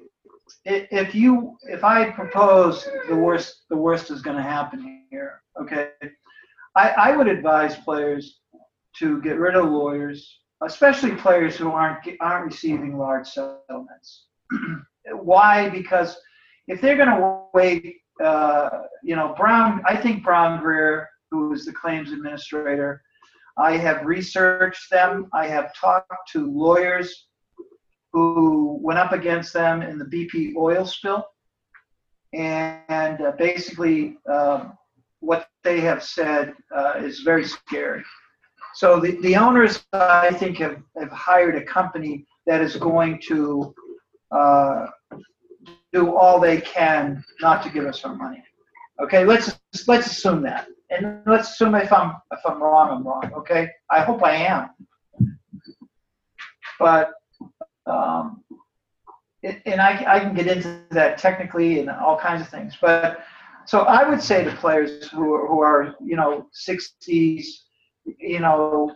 if 0.64 1.14
you 1.14 1.56
if 1.62 1.84
I 1.84 2.10
propose 2.10 2.86
the 3.08 3.16
worst 3.16 3.64
the 3.70 3.76
worst 3.76 4.10
is 4.10 4.22
going 4.22 4.36
to 4.36 4.42
happen 4.42 5.04
here, 5.10 5.42
okay, 5.60 5.90
I, 6.78 7.10
I 7.10 7.16
would 7.16 7.26
advise 7.26 7.76
players 7.76 8.38
to 8.98 9.20
get 9.20 9.38
rid 9.38 9.56
of 9.56 9.68
lawyers, 9.68 10.38
especially 10.62 11.16
players 11.16 11.56
who 11.56 11.70
aren't 11.70 12.08
aren't 12.20 12.46
receiving 12.46 12.96
large 12.96 13.26
settlements. 13.26 14.26
Why? 15.12 15.68
Because 15.70 16.16
if 16.68 16.80
they're 16.80 16.96
going 16.96 17.08
to 17.08 17.42
wait, 17.52 17.96
uh, 18.22 18.70
you 19.02 19.16
know, 19.16 19.34
Brown, 19.36 19.82
I 19.86 19.96
think 19.96 20.24
BrownGreer, 20.24 21.06
who 21.32 21.52
is 21.52 21.64
the 21.64 21.72
claims 21.72 22.12
administrator, 22.12 23.02
I 23.56 23.76
have 23.76 24.06
researched 24.06 24.88
them. 24.90 25.28
I 25.32 25.48
have 25.48 25.74
talked 25.74 26.30
to 26.32 26.46
lawyers 26.46 27.26
who 28.12 28.78
went 28.80 29.00
up 29.00 29.12
against 29.12 29.52
them 29.52 29.82
in 29.82 29.98
the 29.98 30.04
BP 30.04 30.54
oil 30.56 30.86
spill. 30.86 31.26
And 32.34 33.20
uh, 33.20 33.32
basically, 33.38 34.18
um, 34.30 34.78
what 35.20 35.48
they 35.64 35.80
have 35.80 36.02
said 36.02 36.54
uh, 36.74 36.94
is 36.98 37.20
very 37.20 37.44
scary. 37.44 38.04
So 38.74 39.00
the, 39.00 39.20
the 39.22 39.36
owners, 39.36 39.84
I 39.92 40.30
think, 40.30 40.58
have, 40.58 40.80
have 40.98 41.10
hired 41.10 41.56
a 41.56 41.64
company 41.64 42.26
that 42.46 42.60
is 42.60 42.76
going 42.76 43.20
to 43.28 43.74
uh, 44.30 44.86
do 45.92 46.16
all 46.16 46.38
they 46.38 46.60
can 46.60 47.24
not 47.40 47.62
to 47.62 47.70
give 47.70 47.86
us 47.86 48.04
our 48.04 48.14
money. 48.14 48.42
Okay, 49.02 49.24
let's 49.24 49.58
let's 49.86 50.06
assume 50.06 50.42
that, 50.42 50.66
and 50.90 51.22
let's 51.26 51.50
assume 51.50 51.74
if 51.76 51.92
I'm 51.92 52.16
if 52.32 52.40
I'm 52.44 52.60
wrong, 52.60 52.90
I'm 52.90 53.06
wrong. 53.06 53.30
Okay, 53.32 53.68
I 53.90 54.00
hope 54.00 54.24
I 54.24 54.34
am, 54.34 54.70
but 56.80 57.12
um, 57.86 58.42
it, 59.42 59.62
and 59.66 59.80
I 59.80 60.04
I 60.16 60.20
can 60.20 60.34
get 60.34 60.48
into 60.48 60.80
that 60.90 61.16
technically 61.16 61.78
and 61.78 61.90
all 61.90 62.18
kinds 62.18 62.42
of 62.42 62.48
things, 62.48 62.76
but 62.80 63.20
so 63.68 63.80
I 63.82 64.08
would 64.08 64.22
say 64.22 64.44
to 64.44 64.50
players 64.56 65.08
who 65.08 65.34
are, 65.34 65.46
who 65.46 65.60
are 65.60 65.94
you 66.04 66.16
know 66.16 66.48
60s, 66.68 67.44
you 68.18 68.40
know 68.40 68.92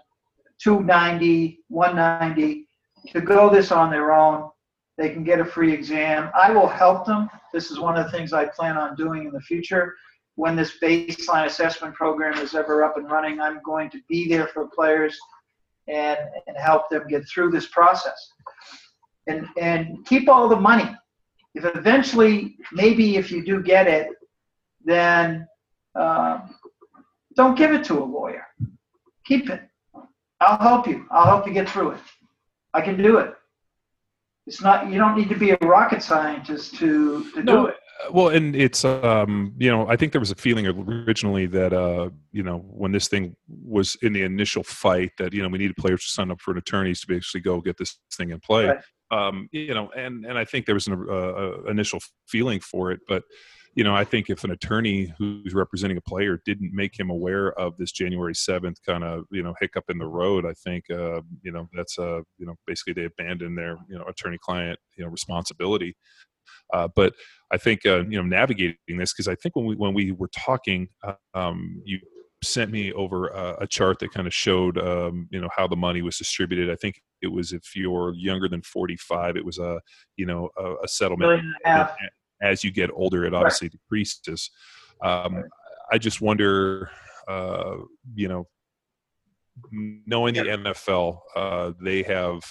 290, 0.62 1.60
190, 1.68 2.68
to 3.12 3.20
go 3.20 3.50
this 3.50 3.70
on 3.70 3.90
their 3.90 4.12
own 4.12 4.50
they 4.98 5.10
can 5.10 5.24
get 5.24 5.40
a 5.40 5.44
free 5.44 5.72
exam. 5.72 6.30
I 6.34 6.52
will 6.52 6.68
help 6.68 7.06
them. 7.06 7.28
This 7.52 7.70
is 7.70 7.78
one 7.78 7.96
of 7.96 8.04
the 8.04 8.12
things 8.12 8.32
I 8.32 8.44
plan 8.44 8.76
on 8.76 8.94
doing 8.94 9.26
in 9.26 9.32
the 9.32 9.40
future. 9.40 9.94
When 10.34 10.54
this 10.56 10.78
baseline 10.82 11.46
assessment 11.46 11.94
program 11.94 12.38
is 12.38 12.54
ever 12.54 12.84
up 12.84 12.96
and 12.96 13.10
running, 13.10 13.40
I'm 13.40 13.60
going 13.64 13.90
to 13.90 13.98
be 14.08 14.28
there 14.28 14.46
for 14.48 14.68
players 14.68 15.18
and, 15.88 16.18
and 16.46 16.56
help 16.56 16.88
them 16.90 17.06
get 17.08 17.26
through 17.28 17.50
this 17.50 17.66
process. 17.66 18.32
And, 19.26 19.46
and 19.58 20.04
keep 20.06 20.28
all 20.28 20.48
the 20.48 20.56
money. 20.56 20.94
If 21.54 21.64
eventually, 21.64 22.56
maybe 22.72 23.16
if 23.16 23.30
you 23.30 23.44
do 23.44 23.62
get 23.62 23.86
it, 23.86 24.08
then 24.84 25.46
uh, 25.94 26.40
don't 27.36 27.56
give 27.56 27.72
it 27.72 27.84
to 27.84 28.02
a 28.02 28.04
lawyer. 28.04 28.46
Keep 29.24 29.50
it. 29.50 29.62
I'll 30.40 30.58
help 30.58 30.86
you. 30.86 31.06
I'll 31.10 31.26
help 31.26 31.46
you 31.46 31.52
get 31.52 31.68
through 31.68 31.92
it. 31.92 32.00
I 32.74 32.80
can 32.80 33.00
do 33.00 33.18
it 33.18 33.34
it's 34.46 34.60
not 34.60 34.90
you 34.90 34.98
don't 34.98 35.16
need 35.16 35.28
to 35.28 35.36
be 35.36 35.50
a 35.50 35.58
rocket 35.62 36.02
scientist 36.02 36.74
to 36.76 37.30
to 37.32 37.42
no, 37.42 37.62
do 37.62 37.66
it 37.66 37.76
well 38.10 38.28
and 38.28 38.56
it's 38.56 38.84
um 38.84 39.54
you 39.58 39.70
know 39.70 39.86
i 39.88 39.94
think 39.94 40.10
there 40.12 40.20
was 40.20 40.30
a 40.30 40.34
feeling 40.34 40.66
originally 40.66 41.46
that 41.46 41.72
uh 41.72 42.10
you 42.32 42.42
know 42.42 42.58
when 42.68 42.90
this 42.90 43.08
thing 43.08 43.36
was 43.48 43.96
in 44.02 44.12
the 44.12 44.22
initial 44.22 44.62
fight 44.64 45.10
that 45.18 45.32
you 45.32 45.42
know 45.42 45.48
we 45.48 45.58
needed 45.58 45.76
players 45.76 46.02
to 46.04 46.10
sign 46.10 46.30
up 46.30 46.40
for 46.40 46.50
an 46.50 46.58
attorneys 46.58 47.00
to 47.00 47.06
basically 47.06 47.40
go 47.40 47.60
get 47.60 47.76
this 47.76 47.98
thing 48.14 48.30
in 48.30 48.40
play 48.40 48.66
right. 48.66 48.78
um 49.12 49.48
you 49.52 49.74
know 49.74 49.90
and 49.96 50.26
and 50.26 50.36
i 50.36 50.44
think 50.44 50.66
there 50.66 50.74
was 50.74 50.88
an 50.88 51.06
uh, 51.08 51.12
uh 51.12 51.62
initial 51.68 52.00
feeling 52.26 52.58
for 52.58 52.90
it 52.90 53.00
but 53.06 53.22
you 53.74 53.84
know, 53.84 53.94
I 53.94 54.04
think 54.04 54.28
if 54.28 54.44
an 54.44 54.50
attorney 54.50 55.14
who's 55.18 55.54
representing 55.54 55.96
a 55.96 56.02
player 56.02 56.40
didn't 56.44 56.74
make 56.74 56.98
him 56.98 57.08
aware 57.08 57.52
of 57.58 57.76
this 57.78 57.90
January 57.90 58.34
7th 58.34 58.76
kind 58.86 59.02
of, 59.02 59.24
you 59.30 59.42
know, 59.42 59.54
hiccup 59.60 59.84
in 59.88 59.98
the 59.98 60.06
road, 60.06 60.44
I 60.44 60.52
think, 60.52 60.84
uh, 60.90 61.22
you 61.42 61.52
know, 61.52 61.68
that's, 61.74 61.98
uh, 61.98 62.20
you 62.36 62.46
know, 62.46 62.54
basically 62.66 62.92
they 62.92 63.06
abandoned 63.06 63.56
their, 63.56 63.78
you 63.88 63.96
know, 63.96 64.04
attorney 64.04 64.38
client, 64.42 64.78
you 64.96 65.04
know, 65.04 65.10
responsibility. 65.10 65.96
Uh, 66.74 66.88
but 66.94 67.14
I 67.50 67.56
think, 67.56 67.86
uh, 67.86 68.04
you 68.04 68.18
know, 68.18 68.22
navigating 68.22 68.76
this, 68.88 69.12
because 69.12 69.28
I 69.28 69.36
think 69.36 69.56
when 69.56 69.64
we, 69.64 69.76
when 69.76 69.94
we 69.94 70.12
were 70.12 70.30
talking, 70.36 70.88
um, 71.32 71.80
you 71.84 71.98
sent 72.44 72.70
me 72.72 72.92
over 72.92 73.28
a, 73.28 73.56
a 73.60 73.66
chart 73.66 74.00
that 74.00 74.12
kind 74.12 74.26
of 74.26 74.34
showed, 74.34 74.76
um, 74.76 75.28
you 75.30 75.40
know, 75.40 75.48
how 75.56 75.66
the 75.66 75.76
money 75.76 76.02
was 76.02 76.18
distributed. 76.18 76.70
I 76.70 76.76
think 76.76 77.00
it 77.22 77.28
was 77.28 77.52
if 77.52 77.74
you're 77.74 78.12
younger 78.14 78.48
than 78.48 78.60
45, 78.62 79.36
it 79.36 79.44
was 79.44 79.58
a, 79.58 79.80
you 80.16 80.26
know, 80.26 80.50
a, 80.58 80.74
a 80.84 80.88
settlement 80.88 81.42
as 82.42 82.62
you 82.64 82.70
get 82.70 82.90
older, 82.92 83.24
it 83.24 83.34
obviously 83.34 83.66
right. 83.66 83.72
decreases. 83.72 84.50
Um, 85.02 85.36
right. 85.36 85.44
I 85.90 85.98
just 85.98 86.20
wonder, 86.20 86.90
uh, 87.28 87.76
you 88.14 88.28
know, 88.28 88.48
knowing 90.06 90.34
the 90.34 90.40
NFL, 90.42 91.18
uh, 91.36 91.72
they 91.80 92.02
have 92.02 92.42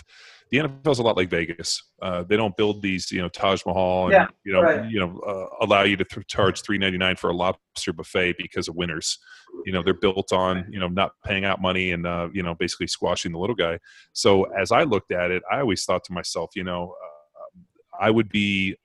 the 0.52 0.58
NFL 0.58 0.92
is 0.92 1.00
a 1.00 1.04
lot 1.04 1.16
like 1.16 1.30
Vegas. 1.30 1.82
Uh, 2.02 2.24
they 2.24 2.36
don't 2.36 2.56
build 2.58 2.82
these, 2.82 3.10
you 3.10 3.22
know, 3.22 3.30
Taj 3.30 3.66
Mahal 3.66 4.06
and 4.06 4.12
Yeah, 4.12 4.28
you 4.44 4.52
know, 4.52 4.62
right. 4.62 4.92
you 4.92 5.00
know, 5.00 5.18
uh, 5.26 5.66
allow 5.66 5.84
you 5.84 5.96
to 5.96 6.04
th- 6.04 6.28
charge 6.28 6.62
three 6.62 6.78
ninety 6.78 6.98
nine 6.98 7.16
for 7.16 7.30
a 7.30 7.34
lobster 7.34 7.94
buffet 7.94 8.36
because 8.38 8.68
of 8.68 8.76
winners. 8.76 9.18
You 9.66 9.72
know, 9.72 9.82
they're 9.82 9.94
built 9.94 10.34
on 10.34 10.66
you 10.70 10.80
know 10.80 10.90
not 10.90 11.14
paying 11.26 11.46
out 11.46 11.62
money 11.62 11.92
and 11.92 12.06
uh, 12.06 12.28
you 12.34 12.44
know 12.44 12.54
basically 12.54 12.88
squashing 12.88 13.32
the 13.32 13.40
little 13.40 13.56
guy. 13.56 13.80
So 14.12 14.44
as 14.60 14.74
I 14.74 14.84
looked 14.84 15.14
at 15.14 15.32
it, 15.32 15.42
I 15.50 15.62
always 15.62 15.86
thought 15.86 16.04
to 16.06 16.14
myself, 16.14 16.52
you 16.54 16.66
know, 16.66 16.96
uh, 17.02 17.60
I 18.00 18.12
would 18.12 18.30
be 18.30 18.76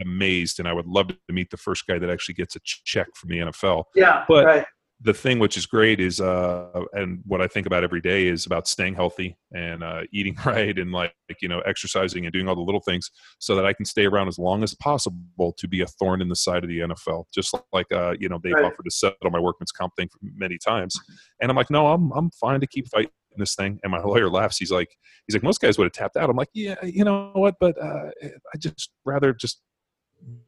amazed 0.00 0.58
and 0.58 0.68
I 0.68 0.72
would 0.72 0.86
love 0.86 1.08
to 1.08 1.16
meet 1.30 1.50
the 1.50 1.56
first 1.56 1.86
guy 1.86 1.98
that 1.98 2.10
actually 2.10 2.34
gets 2.34 2.56
a 2.56 2.60
check 2.64 3.08
from 3.14 3.30
the 3.30 3.38
NFL 3.38 3.84
Yeah, 3.94 4.24
But- 4.28 4.44
right. 4.46 4.66
the 5.02 5.12
thing 5.12 5.38
which 5.38 5.58
is 5.58 5.66
great 5.66 6.00
is 6.00 6.22
uh 6.22 6.70
and 6.94 7.20
what 7.26 7.42
i 7.42 7.46
think 7.46 7.66
about 7.66 7.84
every 7.84 8.00
day 8.00 8.26
is 8.28 8.46
about 8.46 8.66
staying 8.66 8.94
healthy 8.94 9.36
and 9.54 9.84
uh 9.84 10.00
eating 10.10 10.34
right 10.46 10.78
and 10.78 10.90
like 10.90 11.12
you 11.42 11.48
know 11.48 11.60
exercising 11.66 12.24
and 12.24 12.32
doing 12.32 12.48
all 12.48 12.54
the 12.54 12.62
little 12.62 12.80
things 12.80 13.10
so 13.38 13.54
that 13.54 13.66
i 13.66 13.74
can 13.74 13.84
stay 13.84 14.06
around 14.06 14.26
as 14.26 14.38
long 14.38 14.62
as 14.62 14.74
possible 14.76 15.52
to 15.58 15.68
be 15.68 15.82
a 15.82 15.86
thorn 15.86 16.22
in 16.22 16.30
the 16.30 16.34
side 16.36 16.64
of 16.64 16.70
the 16.70 16.78
nfl 16.78 17.24
just 17.34 17.54
like 17.74 17.84
uh 17.92 18.14
you 18.18 18.26
know 18.30 18.40
they've 18.42 18.54
Right. 18.54 18.64
offered 18.64 18.84
to 18.84 18.90
settle 18.90 19.30
my 19.30 19.38
workman's 19.38 19.70
comp 19.70 19.92
thing 19.96 20.08
many 20.22 20.56
times. 20.56 20.98
And 21.42 21.50
i'm 21.50 21.56
like 21.58 21.68
no 21.70 21.88
i'm 21.88 22.10
i'm 22.12 22.30
fine 22.30 22.60
to 22.60 22.66
keep 22.66 22.88
fighting 22.88 23.10
this 23.36 23.54
thing. 23.54 23.78
And 23.82 23.92
my 23.92 24.00
lawyer 24.10 24.30
laughs. 24.30 24.56
He's 24.56 24.72
like 24.72 24.88
he's 25.26 25.34
like 25.34 25.42
most 25.42 25.60
guys 25.60 25.76
would 25.76 25.84
have 25.84 25.92
tapped 25.92 26.16
out. 26.16 26.30
I'm 26.30 26.36
like 26.36 26.48
yeah 26.54 26.76
you 26.82 27.04
know 27.04 27.32
what? 27.34 27.56
But 27.60 27.76
uh 27.78 28.08
i 28.22 28.56
just 28.58 28.92
rather 29.04 29.34
just 29.34 29.60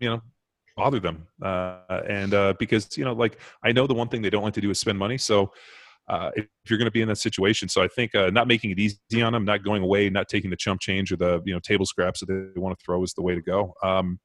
you 0.01 0.09
know 0.09 0.20
bother 0.77 1.01
them 1.01 1.27
uh, 1.43 2.01
and 2.09 2.35
uh, 2.35 2.55
because 2.59 2.97
you 2.97 3.05
know 3.05 3.12
like 3.12 3.39
i 3.65 3.73
know 3.73 3.86
the 3.86 3.95
one 3.95 4.09
thing 4.09 4.23
they 4.23 4.31
don't 4.31 4.45
like 4.45 4.55
to 4.55 4.61
do 4.61 4.70
is 4.70 4.78
spend 4.78 4.99
money 4.99 5.19
so 5.19 5.51
uh, 6.09 6.31
if 6.36 6.47
you're 6.69 6.78
going 6.78 6.86
to 6.86 6.93
be 6.93 7.03
in 7.03 7.09
that 7.09 7.19
situation 7.19 7.69
so 7.69 7.82
i 7.82 7.89
think 7.89 8.15
uh, 8.15 8.31
not 8.31 8.47
making 8.47 8.70
it 8.70 8.78
easy 8.78 9.23
on 9.23 9.32
them 9.32 9.45
not 9.45 9.65
going 9.65 9.82
away 9.82 10.09
not 10.09 10.28
taking 10.28 10.51
the 10.51 10.57
chump 10.57 10.81
change 10.81 11.12
or 11.12 11.16
the 11.16 11.43
you 11.45 11.53
know 11.53 11.61
table 11.61 11.85
scraps 11.85 12.20
that 12.20 12.27
they 12.27 12.61
want 12.61 12.77
to 12.78 12.85
throw 12.85 13.03
is 13.03 13.12
the 13.15 13.23
way 13.23 13.35
to 13.35 13.43
go 13.43 13.74
um, 13.82 14.19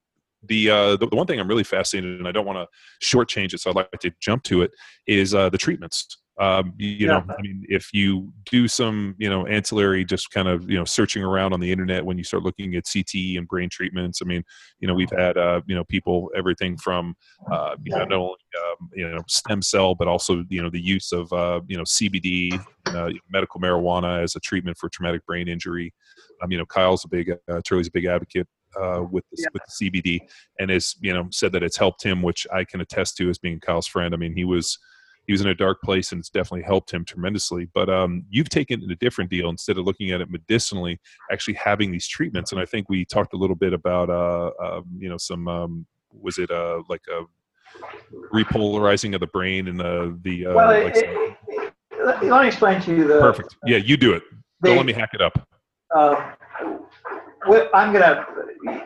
the, 0.48 0.70
uh, 0.70 0.96
the 0.96 1.06
the 1.06 1.16
one 1.16 1.26
thing 1.26 1.40
I'm 1.40 1.48
really 1.48 1.64
fascinated 1.64 2.18
and 2.18 2.28
I 2.28 2.32
don't 2.32 2.46
want 2.46 2.58
to 2.58 3.06
shortchange 3.06 3.54
it, 3.54 3.60
so 3.60 3.70
I'd 3.70 3.76
like 3.76 3.90
to 4.00 4.12
jump 4.20 4.42
to 4.44 4.62
it 4.62 4.72
is 5.06 5.34
uh, 5.34 5.48
the 5.48 5.58
treatments. 5.58 6.18
Um, 6.38 6.72
you, 6.76 6.88
you 6.88 7.06
know, 7.06 7.24
I 7.28 7.40
mean, 7.42 7.64
if 7.68 7.90
you 7.92 8.32
do 8.50 8.66
some, 8.66 9.14
you 9.18 9.30
know, 9.30 9.46
ancillary, 9.46 10.04
just 10.04 10.30
kind 10.30 10.48
of, 10.48 10.68
you 10.68 10.76
know, 10.76 10.84
searching 10.84 11.22
around 11.22 11.52
on 11.52 11.60
the 11.60 11.70
internet 11.70 12.04
when 12.04 12.18
you 12.18 12.24
start 12.24 12.42
looking 12.42 12.74
at 12.74 12.84
CT 12.92 13.36
and 13.36 13.46
brain 13.46 13.68
treatments. 13.70 14.20
I 14.20 14.26
mean, 14.26 14.42
you 14.80 14.88
know, 14.88 14.94
we've 14.94 15.12
had, 15.16 15.38
uh, 15.38 15.60
you 15.66 15.76
know, 15.76 15.84
people 15.84 16.30
everything 16.36 16.76
from, 16.76 17.14
uh, 17.52 17.76
you 17.84 17.92
know, 17.92 18.04
not 18.04 18.12
only, 18.12 18.34
um, 18.58 18.90
you 18.94 19.08
know, 19.08 19.22
stem 19.28 19.62
cell, 19.62 19.94
but 19.94 20.08
also, 20.08 20.44
you 20.48 20.60
know, 20.60 20.70
the 20.70 20.80
use 20.80 21.12
of, 21.12 21.32
uh, 21.32 21.60
you 21.68 21.76
know, 21.76 21.84
CBD, 21.84 22.58
uh, 22.86 23.10
medical 23.30 23.60
marijuana 23.60 24.22
as 24.22 24.34
a 24.34 24.40
treatment 24.40 24.76
for 24.76 24.88
traumatic 24.88 25.24
brain 25.26 25.46
injury. 25.46 25.94
Um, 26.42 26.50
you 26.50 26.58
know, 26.58 26.66
Kyle's 26.66 27.04
a 27.04 27.08
big, 27.08 27.32
uh, 27.48 27.60
Charlie's 27.62 27.88
a 27.88 27.92
big 27.92 28.06
advocate 28.06 28.48
uh, 28.76 29.04
with 29.08 29.24
the, 29.30 29.36
Yeah. 29.40 29.46
with 29.52 29.62
the 29.66 29.90
CBD, 29.90 30.18
and 30.58 30.68
has 30.70 30.96
you 31.00 31.12
know 31.12 31.28
said 31.30 31.52
that 31.52 31.62
it's 31.62 31.76
helped 31.76 32.02
him, 32.02 32.22
which 32.22 32.44
I 32.52 32.64
can 32.64 32.80
attest 32.80 33.16
to 33.18 33.30
as 33.30 33.38
being 33.38 33.60
Kyle's 33.60 33.86
friend. 33.86 34.12
I 34.12 34.16
mean, 34.16 34.34
he 34.34 34.44
was 34.44 34.78
he 35.26 35.32
was 35.32 35.40
in 35.40 35.48
a 35.48 35.54
dark 35.54 35.80
place, 35.82 36.12
and 36.12 36.18
it's 36.18 36.28
definitely 36.30 36.62
helped 36.62 36.90
him 36.92 37.04
tremendously. 37.04 37.68
But 37.74 37.88
um, 37.88 38.24
you've 38.30 38.48
taken 38.50 38.88
a 38.90 38.94
different 38.96 39.30
deal 39.30 39.48
instead 39.48 39.78
of 39.78 39.84
looking 39.84 40.10
at 40.10 40.20
it 40.20 40.30
medicinally, 40.30 41.00
actually 41.32 41.54
having 41.54 41.90
these 41.90 42.06
treatments. 42.06 42.52
And 42.52 42.60
I 42.60 42.64
think 42.64 42.88
we 42.88 43.04
talked 43.04 43.32
a 43.32 43.36
little 43.36 43.56
bit 43.56 43.72
about 43.72 44.10
uh, 44.10 44.50
um, 44.62 44.84
you 44.98 45.08
know 45.08 45.16
some 45.18 45.48
um, 45.48 45.86
was 46.12 46.38
it 46.38 46.50
uh, 46.50 46.82
like 46.88 47.02
a 47.10 47.22
repolarizing 48.32 49.14
of 49.14 49.20
the 49.20 49.26
brain 49.28 49.68
and 49.68 49.78
the 49.80 50.18
the 50.22 50.46
uh, 50.46 50.54
Well, 50.54 50.70
it, 50.70 50.84
like 50.84 50.96
it, 50.96 51.04
it- 51.48 51.72
let 52.04 52.22
let 52.24 52.42
me 52.42 52.48
explain 52.48 52.80
to 52.82 52.94
you 52.94 53.06
the. 53.08 53.18
perfect. 53.20 53.56
Yeah, 53.64 53.78
you 53.78 53.96
do 53.96 54.12
it. 54.12 54.22
the- 54.60 54.68
Don't 54.68 54.76
let 54.76 54.86
me 54.86 54.92
hack 54.92 55.10
it 55.14 55.22
up. 55.22 55.46
uh, 55.96 56.32
I'm 57.74 57.92
gonna, 57.92 58.26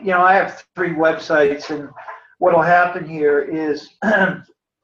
you 0.01 0.11
know, 0.11 0.21
I 0.21 0.35
have 0.35 0.65
three 0.77 0.91
websites, 0.91 1.71
and 1.71 1.89
what'll 2.39 2.63
happen 2.63 3.09
here 3.09 3.41
is 3.41 3.91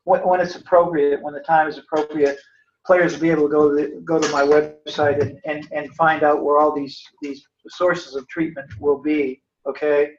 when, 0.05 0.21
when 0.21 0.41
it's 0.41 0.57
appropriate, 0.57 1.23
when 1.23 1.35
the 1.35 1.41
time 1.41 1.69
is 1.69 1.79
appropriate, 1.79 2.39
players 2.87 3.15
will 3.15 3.21
be 3.21 3.31
able 3.31 3.49
to 3.49 3.53
go 3.53 3.77
to 3.77 4.01
go 4.05 4.19
to 4.19 4.29
my 4.31 4.43
website 4.43 5.21
and, 5.21 5.39
and, 5.45 5.67
and 5.73 5.95
find 5.95 6.23
out 6.23 6.45
where 6.45 6.59
all 6.59 6.75
these 6.75 7.03
these 7.23 7.45
sources 7.69 8.15
of 8.15 8.27
treatment 8.29 8.69
will 8.81 9.01
be. 9.01 9.43
Okay. 9.67 10.13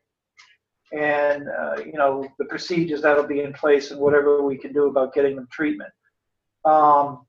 And 0.92 1.48
uh, 1.48 1.78
you 1.86 1.94
know 1.94 2.28
the 2.40 2.46
procedures 2.46 3.02
that'll 3.02 3.28
be 3.28 3.42
in 3.42 3.54
place 3.54 3.92
and 3.92 4.00
whatever 4.00 4.42
we 4.44 4.58
can 4.58 4.74
do 4.74 4.88
about 4.88 5.14
getting 5.14 5.36
them 5.36 5.48
treatment. 5.52 5.92
Um, 6.64 7.26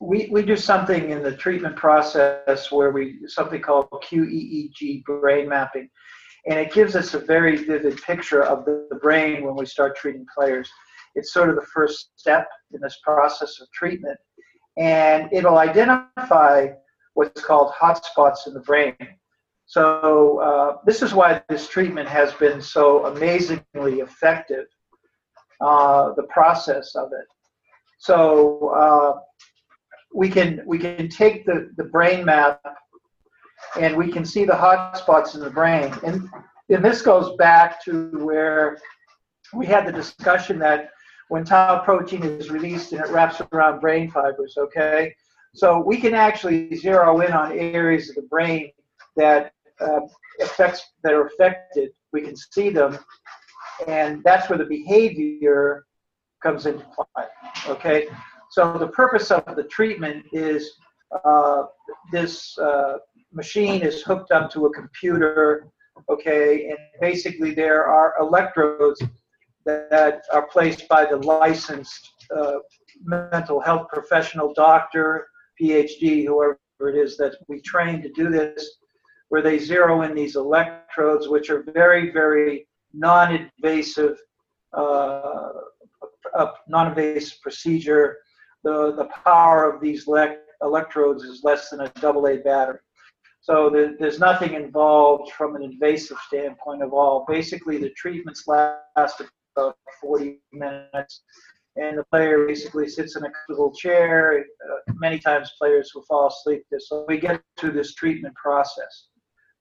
we, 0.00 0.28
we 0.30 0.42
do 0.42 0.56
something 0.56 1.10
in 1.10 1.22
the 1.22 1.34
treatment 1.34 1.76
process 1.76 2.70
where 2.70 2.90
we 2.90 3.18
something 3.26 3.62
called 3.62 3.88
QEEG 3.90 5.04
brain 5.04 5.48
mapping, 5.48 5.88
and 6.46 6.58
it 6.58 6.72
gives 6.72 6.96
us 6.96 7.14
a 7.14 7.18
very 7.18 7.56
vivid 7.56 8.00
picture 8.02 8.42
of 8.42 8.64
the, 8.64 8.86
the 8.90 8.96
brain 8.96 9.44
when 9.44 9.54
we 9.56 9.64
start 9.64 9.96
treating 9.96 10.26
players. 10.36 10.70
It's 11.16 11.32
sort 11.32 11.50
of 11.50 11.56
the 11.56 11.66
first 11.74 12.10
step 12.16 12.46
in 12.72 12.80
this 12.80 12.98
process 13.02 13.60
of 13.60 13.70
treatment, 13.72 14.18
and 14.78 15.28
it'll 15.32 15.58
identify 15.58 16.68
what's 17.14 17.42
called 17.42 17.72
hotspots 17.72 18.46
in 18.46 18.54
the 18.54 18.60
brain. 18.60 18.96
So 19.66 20.38
uh, 20.38 20.76
this 20.86 21.02
is 21.02 21.12
why 21.12 21.42
this 21.48 21.68
treatment 21.68 22.08
has 22.08 22.32
been 22.34 22.60
so 22.60 23.06
amazingly 23.06 24.00
effective. 24.00 24.66
Uh, 25.60 26.12
the 26.16 26.24
process 26.24 26.94
of 26.94 27.08
it. 27.12 27.26
So 27.98 28.68
uh, 28.68 29.20
we 30.14 30.28
can 30.28 30.60
we 30.66 30.78
can 30.78 31.08
take 31.08 31.46
the, 31.46 31.70
the 31.78 31.84
brain 31.84 32.26
map 32.26 32.60
and 33.80 33.96
we 33.96 34.12
can 34.12 34.24
see 34.24 34.44
the 34.44 34.54
hot 34.54 34.98
spots 34.98 35.34
in 35.34 35.40
the 35.40 35.50
brain. 35.50 35.94
And, 36.04 36.28
and 36.68 36.84
this 36.84 37.00
goes 37.00 37.34
back 37.36 37.82
to 37.84 38.10
where 38.24 38.78
we 39.54 39.64
had 39.64 39.86
the 39.86 39.92
discussion 39.92 40.58
that 40.58 40.90
when 41.28 41.44
tau 41.44 41.80
protein 41.80 42.22
is 42.22 42.50
released 42.50 42.92
and 42.92 43.00
it 43.04 43.10
wraps 43.10 43.40
around 43.52 43.80
brain 43.80 44.10
fibers, 44.10 44.56
okay? 44.56 45.14
So 45.54 45.80
we 45.80 45.96
can 45.98 46.14
actually 46.14 46.74
zero 46.76 47.20
in 47.20 47.32
on 47.32 47.52
areas 47.52 48.10
of 48.10 48.16
the 48.16 48.22
brain 48.22 48.70
that 49.16 49.52
uh, 49.80 50.00
affects 50.40 50.84
that 51.02 51.12
are 51.12 51.26
affected. 51.26 51.90
We 52.12 52.22
can 52.22 52.36
see 52.36 52.70
them, 52.70 52.98
and 53.88 54.22
that's 54.24 54.48
where 54.48 54.58
the 54.58 54.66
behavior 54.66 55.86
comes 56.42 56.66
into 56.66 56.84
play. 56.94 57.24
Okay, 57.68 58.06
so 58.50 58.76
the 58.78 58.88
purpose 58.88 59.30
of 59.30 59.56
the 59.56 59.64
treatment 59.64 60.26
is 60.32 60.70
uh, 61.24 61.64
this 62.12 62.56
uh, 62.58 62.98
machine 63.32 63.82
is 63.82 64.02
hooked 64.02 64.30
up 64.32 64.50
to 64.52 64.66
a 64.66 64.74
computer, 64.74 65.68
okay, 66.08 66.68
and 66.68 66.78
basically 67.00 67.54
there 67.54 67.86
are 67.86 68.14
electrodes 68.20 69.02
that 69.66 70.22
are 70.32 70.46
placed 70.46 70.88
by 70.88 71.04
the 71.04 71.16
licensed 71.16 72.08
uh, 72.34 72.58
mental 73.02 73.60
health 73.60 73.88
professional, 73.92 74.54
doctor, 74.54 75.26
PhD, 75.60 76.24
whoever 76.24 76.58
it 76.80 76.96
is 76.96 77.16
that 77.16 77.36
we 77.48 77.60
train 77.60 78.00
to 78.02 78.10
do 78.12 78.30
this, 78.30 78.78
where 79.28 79.42
they 79.42 79.58
zero 79.58 80.02
in 80.02 80.14
these 80.14 80.36
electrodes, 80.36 81.28
which 81.28 81.50
are 81.50 81.64
very, 81.74 82.10
very 82.10 82.66
non-invasive, 82.94 84.16
uh, 84.72 85.48
non-invasive 86.68 87.40
procedure. 87.42 88.16
The, 88.62 88.94
the 88.96 89.08
power 89.24 89.70
of 89.70 89.80
these 89.80 90.06
lec- 90.06 90.38
electrodes 90.62 91.22
is 91.24 91.42
less 91.44 91.70
than 91.70 91.80
a 91.80 91.88
double 92.00 92.26
A 92.28 92.38
battery. 92.38 92.78
So 93.40 93.70
there, 93.70 93.94
there's 93.98 94.18
nothing 94.18 94.54
involved 94.54 95.32
from 95.32 95.54
an 95.54 95.62
invasive 95.62 96.18
standpoint 96.26 96.82
of 96.82 96.92
all. 96.92 97.24
Basically, 97.28 97.78
the 97.78 97.90
treatments 97.90 98.48
last 98.48 99.20
about 99.56 99.76
40 100.00 100.40
minutes, 100.52 101.22
and 101.76 101.98
the 101.98 102.04
player 102.04 102.46
basically 102.46 102.88
sits 102.88 103.16
in 103.16 103.24
a 103.24 103.30
comfortable 103.30 103.72
chair. 103.72 104.44
Uh, 104.64 104.92
many 104.94 105.18
times, 105.18 105.52
players 105.58 105.92
will 105.94 106.02
fall 106.02 106.28
asleep. 106.28 106.64
So 106.78 107.04
we 107.08 107.18
get 107.18 107.42
to 107.58 107.70
this 107.70 107.94
treatment 107.94 108.34
process. 108.34 109.08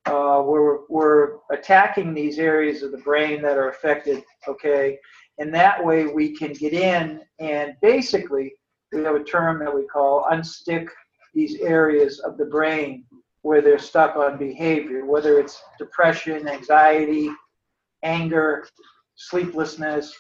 Uh, 0.06 0.44
we're, 0.46 0.82
we're 0.88 1.38
attacking 1.52 2.14
these 2.14 2.38
areas 2.38 2.84
of 2.84 2.92
the 2.92 3.00
brain 3.00 3.42
that 3.42 3.58
are 3.58 3.70
affected, 3.70 4.24
okay? 4.48 5.00
And 5.40 5.54
that 5.54 5.84
way 5.84 6.06
we 6.06 6.36
can 6.36 6.54
get 6.54 6.74
in 6.74 7.22
and 7.40 7.74
basically, 7.82 8.54
we 8.92 9.04
have 9.04 9.16
a 9.16 9.24
term 9.24 9.60
that 9.60 9.74
we 9.74 9.86
call 9.88 10.26
unstick 10.32 10.88
these 11.34 11.60
areas 11.60 12.20
of 12.20 12.38
the 12.38 12.46
brain 12.46 13.06
where 13.42 13.62
they're 13.62 13.78
stuck 13.78 14.16
on 14.16 14.38
behavior, 14.38 15.06
whether 15.06 15.40
it's 15.40 15.62
depression, 15.78 16.48
anxiety, 16.48 17.30
anger, 18.04 18.66
sleeplessness, 19.16 20.14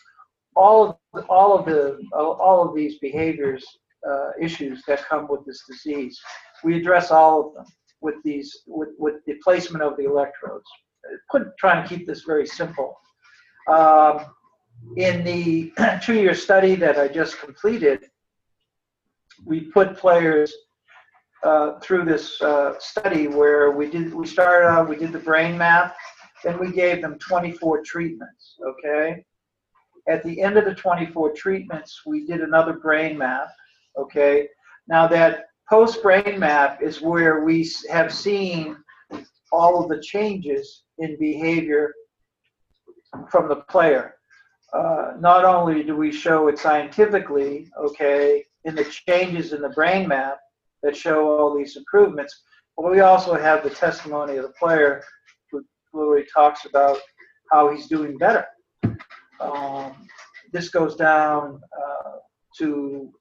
all 0.56 1.00
of, 1.14 1.26
all 1.30 1.58
of 1.58 1.66
the 1.66 2.00
all 2.14 2.68
of 2.68 2.76
these 2.76 2.98
behaviors 3.00 3.66
uh, 4.10 4.32
issues 4.40 4.84
that 4.88 5.06
come 5.06 5.28
with 5.30 5.46
this 5.46 5.64
disease. 5.68 6.20
We 6.64 6.78
address 6.78 7.12
all 7.12 7.48
of 7.48 7.54
them 7.56 7.66
with 8.02 8.16
these 8.24 8.64
with, 8.68 8.90
with 8.98 9.16
the 9.26 9.36
placement 9.44 9.84
of 9.84 9.98
the 9.98 10.06
electrodes. 10.06 10.66
Put, 11.30 11.58
trying 11.58 11.84
to 11.84 11.90
keep 11.90 12.08
this 12.08 12.24
very 12.24 12.48
simple. 12.48 12.98
Um, 13.68 14.26
in 14.98 15.24
the 15.24 15.72
two-year 16.02 16.34
study 16.34 16.76
that 16.76 16.98
I 16.98 17.08
just 17.08 17.40
completed, 17.40 18.06
we 19.46 19.62
put 19.62 19.98
players 19.98 20.54
uh, 21.44 21.80
through 21.80 22.06
this 22.06 22.42
uh, 22.42 22.74
study 22.80 23.28
where 23.28 23.72
we 23.72 23.90
did 23.90 24.14
we 24.14 24.26
started 24.26 24.68
out 24.68 24.90
we 24.90 24.96
did 24.96 25.12
the 25.12 25.20
brain 25.20 25.58
map, 25.58 25.96
then 26.46 26.60
we 26.60 26.72
gave 26.72 27.02
them 27.02 27.18
24 27.20 27.82
treatments. 27.84 28.56
Okay. 28.66 29.26
At 30.08 30.24
the 30.24 30.40
end 30.42 30.58
of 30.58 30.66
the 30.66 30.76
24 30.76 31.34
treatments, 31.34 32.02
we 32.06 32.26
did 32.26 32.42
another 32.42 32.74
brain 32.74 33.18
map. 33.18 33.48
Okay. 33.98 34.48
Now 34.88 35.08
that 35.08 35.48
post 35.68 36.04
brain 36.04 36.40
map 36.40 36.84
is 36.84 37.02
where 37.02 37.44
we 37.44 37.68
have 37.90 38.14
seen 38.14 38.78
all 39.52 39.82
of 39.82 39.90
the 39.90 40.02
changes 40.02 40.84
in 41.00 41.18
behavior 41.20 41.92
from 43.32 43.50
the 43.50 43.56
player. 43.56 44.16
Uh, 44.74 45.14
not 45.20 45.46
only 45.46 45.84
do 45.84 45.96
we 45.96 46.12
show 46.12 46.48
it 46.50 46.60
scientifically, 46.60 47.70
okay, 47.80 48.44
in 48.66 48.76
the 48.76 48.84
changes 49.08 49.54
in 49.54 49.62
the 49.62 49.70
brain 49.70 50.08
map 50.08 50.38
that 50.84 50.96
show 50.96 51.30
all 51.30 51.58
these 51.58 51.78
improvements, 51.78 52.44
but 52.76 52.92
we 52.92 53.00
also 53.00 53.36
have 53.36 53.64
the 53.64 53.70
testimony 53.70 54.36
of 54.36 54.44
the 54.44 54.54
player 54.60 55.02
literally 55.96 56.26
talks 56.34 56.66
about 56.66 56.98
how 57.52 57.72
he's 57.72 57.88
doing 57.88 58.18
better. 58.18 58.46
Um, 59.40 60.08
this 60.52 60.70
goes 60.70 60.96
down 60.96 61.62
uh, 61.78 62.12
to 62.58 63.12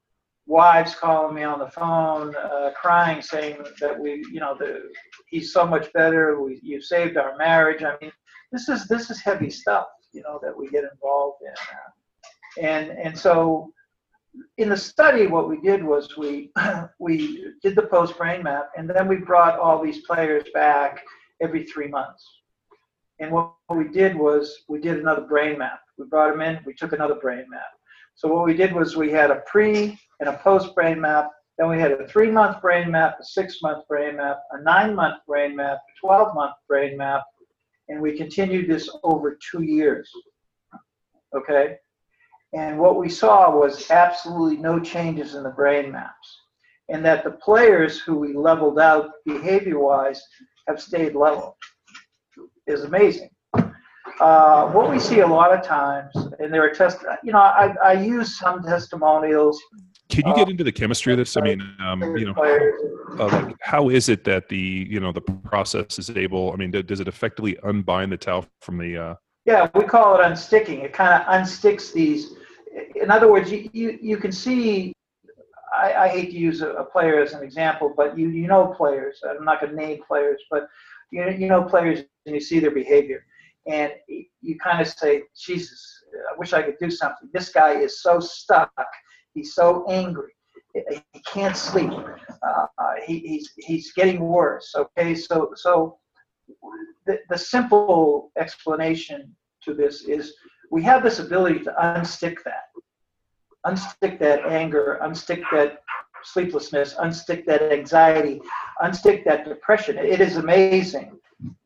wives 0.47 0.95
calling 0.95 1.35
me 1.35 1.43
on 1.43 1.59
the 1.59 1.71
phone, 1.71 2.35
uh, 2.37 2.71
crying, 2.77 3.23
saying 3.23 3.59
that 3.81 3.99
we, 3.99 4.25
you 4.31 4.41
know, 4.41 4.57
the, 4.59 4.83
he's 5.29 5.53
so 5.53 5.67
much 5.67 5.93
better. 5.93 6.41
We, 6.41 6.61
you 6.63 6.81
saved 6.81 7.17
our 7.17 7.37
marriage. 7.37 7.83
I 7.83 7.97
mean, 8.01 8.13
this 8.53 8.69
is 8.69 8.87
this 8.87 9.11
is 9.11 9.21
heavy 9.21 9.51
stuff, 9.51 9.87
you 10.13 10.23
know, 10.23 10.39
that 10.43 10.57
we 10.57 10.69
get 10.69 10.85
involved 10.85 11.39
in. 11.43 12.65
And 12.65 12.91
and 12.91 13.19
so, 13.19 13.73
in 14.59 14.69
the 14.69 14.77
study, 14.77 15.27
what 15.27 15.49
we 15.49 15.61
did 15.61 15.83
was 15.83 16.17
we 16.17 16.53
we 17.01 17.53
did 17.63 17.75
the 17.75 17.87
post 17.87 18.17
brain 18.17 18.43
map, 18.43 18.71
and 18.77 18.89
then 18.89 19.09
we 19.09 19.17
brought 19.17 19.59
all 19.59 19.83
these 19.83 20.03
players 20.07 20.45
back 20.53 21.03
every 21.43 21.65
three 21.65 21.89
months. 21.89 22.25
And 23.21 23.31
what 23.31 23.53
we 23.71 23.89
did 23.89 24.17
was 24.17 24.65
we 24.69 24.81
did 24.81 24.99
another 24.99 25.23
brain 25.23 25.59
map. 25.59 25.81
We 25.99 26.07
brought 26.07 26.31
them 26.31 26.41
in. 26.43 26.59
We 26.67 26.75
took 26.75 26.93
another 26.93 27.15
brain 27.15 27.45
map. 27.49 27.63
So 28.17 28.29
what 28.29 28.45
we 28.45 28.55
did 28.55 28.73
was 28.73 28.97
we 28.97 29.11
had 29.11 29.31
a 29.31 29.43
pre 29.47 29.99
and 30.21 30.29
a 30.29 30.39
post 30.39 30.75
brain 30.75 31.01
map. 31.01 31.31
Then 31.59 31.69
we 31.69 31.79
had 31.79 31.93
a 31.93 32.09
three 32.09 32.31
month 32.31 32.61
brain 32.61 32.91
map, 32.91 33.17
a 33.21 33.25
six 33.25 33.59
month 33.63 33.87
brain 33.89 34.17
map, 34.17 34.41
a 34.53 34.63
nine 34.63 34.95
month 34.95 35.19
brain 35.27 35.55
map, 35.55 35.79
a 35.79 36.07
12 36.07 36.35
month 36.35 36.55
brain 36.69 36.97
map, 36.97 37.23
and 37.89 38.01
we 38.01 38.17
continued 38.17 38.69
this 38.69 38.89
over 39.05 39.39
two 39.51 39.63
years. 39.63 40.11
Okay? 41.37 41.77
And 42.53 42.79
what 42.79 42.97
we 42.97 43.09
saw 43.09 43.57
was 43.57 43.91
absolutely 43.91 44.57
no 44.57 44.81
changes 44.81 45.35
in 45.35 45.43
the 45.43 45.51
brain 45.51 45.91
maps. 45.91 46.41
And 46.89 47.05
that 47.05 47.25
the 47.25 47.33
players 47.33 48.01
who 48.01 48.17
we 48.17 48.35
leveled 48.35 48.79
out 48.79 49.11
behavior 49.25 49.79
wise 49.79 50.23
have 50.69 50.81
stayed 50.81 51.15
level 51.15 51.57
is 52.67 52.85
amazing. 52.85 53.31
Uh, 54.21 54.69
what 54.69 54.91
we 54.91 54.99
see 54.99 55.21
a 55.21 55.27
lot 55.27 55.53
of 55.53 55.65
times, 55.65 56.15
and 56.39 56.53
there 56.53 56.63
are 56.63 56.71
test, 56.71 56.99
you 57.25 57.33
know, 57.33 57.39
I, 57.39 57.75
I 57.83 57.93
use 57.95 58.39
some 58.39 58.63
testimonials. 58.63 59.61
Can 60.09 60.27
you 60.29 60.35
get 60.35 60.47
uh, 60.47 60.51
into 60.51 60.63
the 60.63 60.73
chemistry 60.73 61.13
of 61.13 61.19
this? 61.19 61.37
I 61.37 61.41
mean, 61.41 61.61
um, 61.81 62.03
you 62.17 62.27
know, 62.27 62.35
uh, 63.19 63.27
like 63.27 63.57
how 63.61 63.89
is 63.89 64.09
it 64.09 64.23
that 64.25 64.49
the 64.49 64.87
you 64.89 65.01
know 65.01 65.11
the 65.11 65.23
process 65.23 65.99
is 65.99 66.11
able? 66.11 66.53
I 66.53 66.57
mean, 66.57 66.71
does 66.71 67.01
it 67.01 67.09
effectively 67.09 67.57
unbind 67.65 68.13
the 68.13 68.17
tau 68.17 68.45
from 68.61 68.79
the? 68.79 68.97
Uh... 68.97 69.15
Yeah, 69.47 69.69
we 69.75 69.85
call 69.85 70.15
it 70.17 70.23
unsticking. 70.23 70.85
It 70.85 70.93
kind 70.93 71.21
of 71.21 71.27
unsticks 71.29 71.93
these. 71.93 72.35
In 72.95 73.11
other 73.11 73.33
words, 73.33 73.51
you 73.51 73.69
you, 73.73 73.99
you 74.01 74.17
can 74.19 74.31
see. 74.31 74.93
I, 75.77 75.95
I 75.95 76.09
hate 76.09 76.31
to 76.31 76.39
use 76.39 76.61
a, 76.61 76.71
a 76.75 76.85
player 76.85 77.21
as 77.21 77.33
an 77.33 77.43
example, 77.43 77.93
but 77.97 78.17
you 78.17 78.29
you 78.29 78.47
know 78.47 78.67
players. 78.77 79.21
I'm 79.29 79.45
not 79.45 79.61
going 79.61 79.75
to 79.75 79.77
name 79.77 80.01
players, 80.07 80.41
but 80.51 80.69
you 81.15 81.23
you 81.41 81.49
know 81.49 81.63
players 81.63 81.99
and 82.27 82.35
you 82.35 82.41
see 82.41 82.59
their 82.61 82.77
behavior 82.83 83.21
and 83.67 83.93
you 84.41 84.59
kind 84.59 84.81
of 84.81 84.89
say, 84.89 85.23
Jesus, 85.37 86.05
I 86.31 86.37
wish 86.39 86.53
I 86.53 86.63
could 86.63 86.77
do 86.79 86.91
something. 86.91 87.29
This 87.33 87.49
guy 87.51 87.79
is 87.79 88.03
so 88.03 88.21
stuck. 88.21 88.71
He's 89.33 89.55
so 89.55 89.87
angry. 89.89 90.33
He 90.75 91.21
can't 91.33 91.57
sleep. 91.57 91.91
Uh, 91.91 92.67
he, 93.07 93.21
he's, 93.21 93.53
he's 93.57 93.93
getting 93.93 94.21
worse. 94.21 94.75
Okay, 94.77 95.15
so, 95.15 95.53
so 95.55 95.99
the, 97.07 97.21
the 97.31 97.39
simple 97.39 98.33
explanation 98.39 99.35
to 99.63 99.73
this 99.73 100.03
is 100.03 100.35
we 100.71 100.83
have 100.83 101.03
this 101.03 101.19
ability 101.19 101.61
to 101.61 101.75
unstick 101.81 102.37
that. 102.45 102.65
Unstick 103.67 104.19
that 104.19 104.45
anger, 104.45 104.99
unstick 105.03 105.43
that 105.53 105.83
sleeplessness, 106.25 106.95
unstick 106.95 107.45
that 107.47 107.73
anxiety, 107.73 108.41
unstick 108.83 109.25
that 109.25 109.45
depression. 109.45 109.99
It 109.99 110.21
is 110.21 110.37
amazing. 110.37 111.19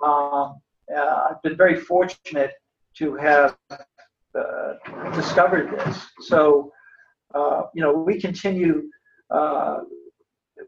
Um, 0.02 0.60
uh, 0.94 1.28
I've 1.30 1.42
been 1.42 1.56
very 1.56 1.76
fortunate 1.76 2.52
to 2.96 3.14
have 3.16 3.56
uh, 3.70 5.10
discovered 5.14 5.70
this. 5.78 6.06
So, 6.20 6.72
uh, 7.34 7.62
you 7.74 7.82
know, 7.82 7.92
we 7.92 8.20
continue. 8.20 8.90
Uh, 9.30 9.78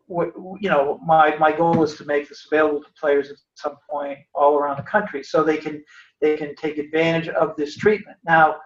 what, 0.07 0.33
you 0.61 0.69
know, 0.71 1.01
my, 1.05 1.37
my 1.37 1.51
goal 1.51 1.83
is 1.83 1.97
to 1.97 2.05
make 2.05 2.29
this 2.29 2.47
available 2.51 2.83
to 2.83 2.93
players 3.01 3.31
at 3.31 3.37
some 3.55 3.77
point 3.89 4.19
all 4.35 4.57
around 4.57 4.77
the 4.77 4.85
country, 4.85 5.23
so 5.25 5.43
they 5.43 5.57
can 5.57 5.83
they 6.21 6.37
can 6.37 6.55
take 6.55 6.79
advantage 6.79 7.29
of 7.29 7.57
this 7.57 7.77
treatment. 7.77 8.17
Now, 8.25 8.57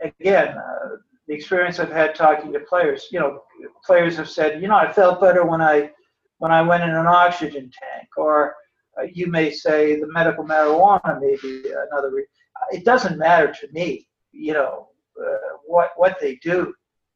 again, 0.00 0.56
uh, 0.56 0.88
the 1.28 1.34
experience 1.34 1.78
I've 1.78 1.92
had 1.92 2.14
talking 2.14 2.52
to 2.54 2.60
players, 2.60 3.08
you 3.12 3.20
know, 3.20 3.42
players 3.84 4.16
have 4.16 4.30
said, 4.30 4.62
you 4.62 4.68
know, 4.68 4.76
I 4.76 4.90
felt 4.90 5.20
better 5.20 5.44
when 5.44 5.60
I 5.60 5.90
when 6.38 6.50
I 6.50 6.62
went 6.62 6.82
in 6.82 6.90
an 6.90 7.06
oxygen 7.06 7.70
tank, 7.70 8.08
or 8.16 8.54
uh, 8.98 9.06
you 9.12 9.26
may 9.26 9.50
say 9.50 10.00
the 10.00 10.10
medical 10.10 10.44
marijuana 10.44 11.20
may 11.20 11.36
be 11.42 11.70
another. 11.92 12.10
Re- 12.12 12.26
it 12.72 12.84
doesn't 12.84 13.18
matter 13.18 13.52
to 13.60 13.68
me, 13.72 14.08
you 14.32 14.54
know, 14.54 14.88
uh, 15.20 15.58
what 15.66 15.90
what 15.96 16.18
they 16.20 16.36
do. 16.36 16.72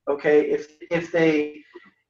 Okay, 0.08 0.50
if 0.50 0.72
if 0.90 1.10
they 1.10 1.62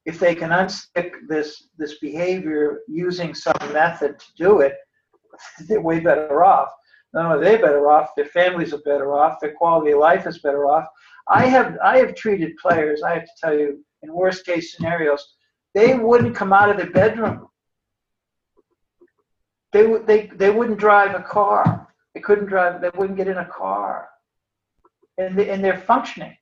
if 0.05 0.19
they 0.19 0.35
can 0.35 0.51
unstick 0.51 1.12
this 1.29 1.69
this 1.79 1.99
behavior 1.99 2.81
using 2.89 3.33
some 3.33 3.55
method 3.73 4.19
to 4.19 4.27
do 4.37 4.61
it, 4.61 4.74
they're 5.69 5.81
way 5.81 6.01
better 6.01 6.45
off. 6.45 6.70
Not 7.14 7.26
only 7.26 7.39
are 7.39 7.51
they 7.51 7.60
better 7.60 7.90
off, 7.90 8.14
their 8.16 8.26
families 8.26 8.72
are 8.72 8.78
better 8.78 9.12
off, 9.14 9.40
their 9.40 9.52
quality 9.52 9.93
of 9.93 9.98
life 9.98 10.26
is 10.26 10.39
better 10.39 10.66
off. 10.66 10.86
I 11.28 11.47
have 11.47 11.78
I 11.84 11.98
have 11.98 12.14
treated 12.14 12.56
players. 12.56 13.02
I 13.02 13.14
have 13.14 13.24
to 13.24 13.32
tell 13.39 13.56
you, 13.56 13.84
in 14.02 14.12
worst 14.12 14.44
case 14.47 14.74
scenarios, 14.74 15.34
they 15.74 15.94
wouldn't 15.94 16.34
come 16.34 16.52
out 16.52 16.70
of 16.70 16.76
their 16.76 16.90
bedroom 16.90 17.48
they, 19.72 19.86
would 19.86 20.06
they, 20.06 20.26
they 20.26 20.51
wouldn't 20.51 20.78
drive 20.78 21.14
a 21.14 21.22
car. 21.22 21.89
They 22.14 22.20
couldn't 22.20 22.47
drive, 22.47 22.80
they 22.80 22.90
wouldn't 22.94 23.16
get 23.16 23.28
in 23.28 23.39
a 23.39 23.47
car. 23.47 24.09
And, 25.18 25.36
they, 25.36 25.51
and 25.51 25.64
they're 25.64 25.78
functioning. 25.78 26.36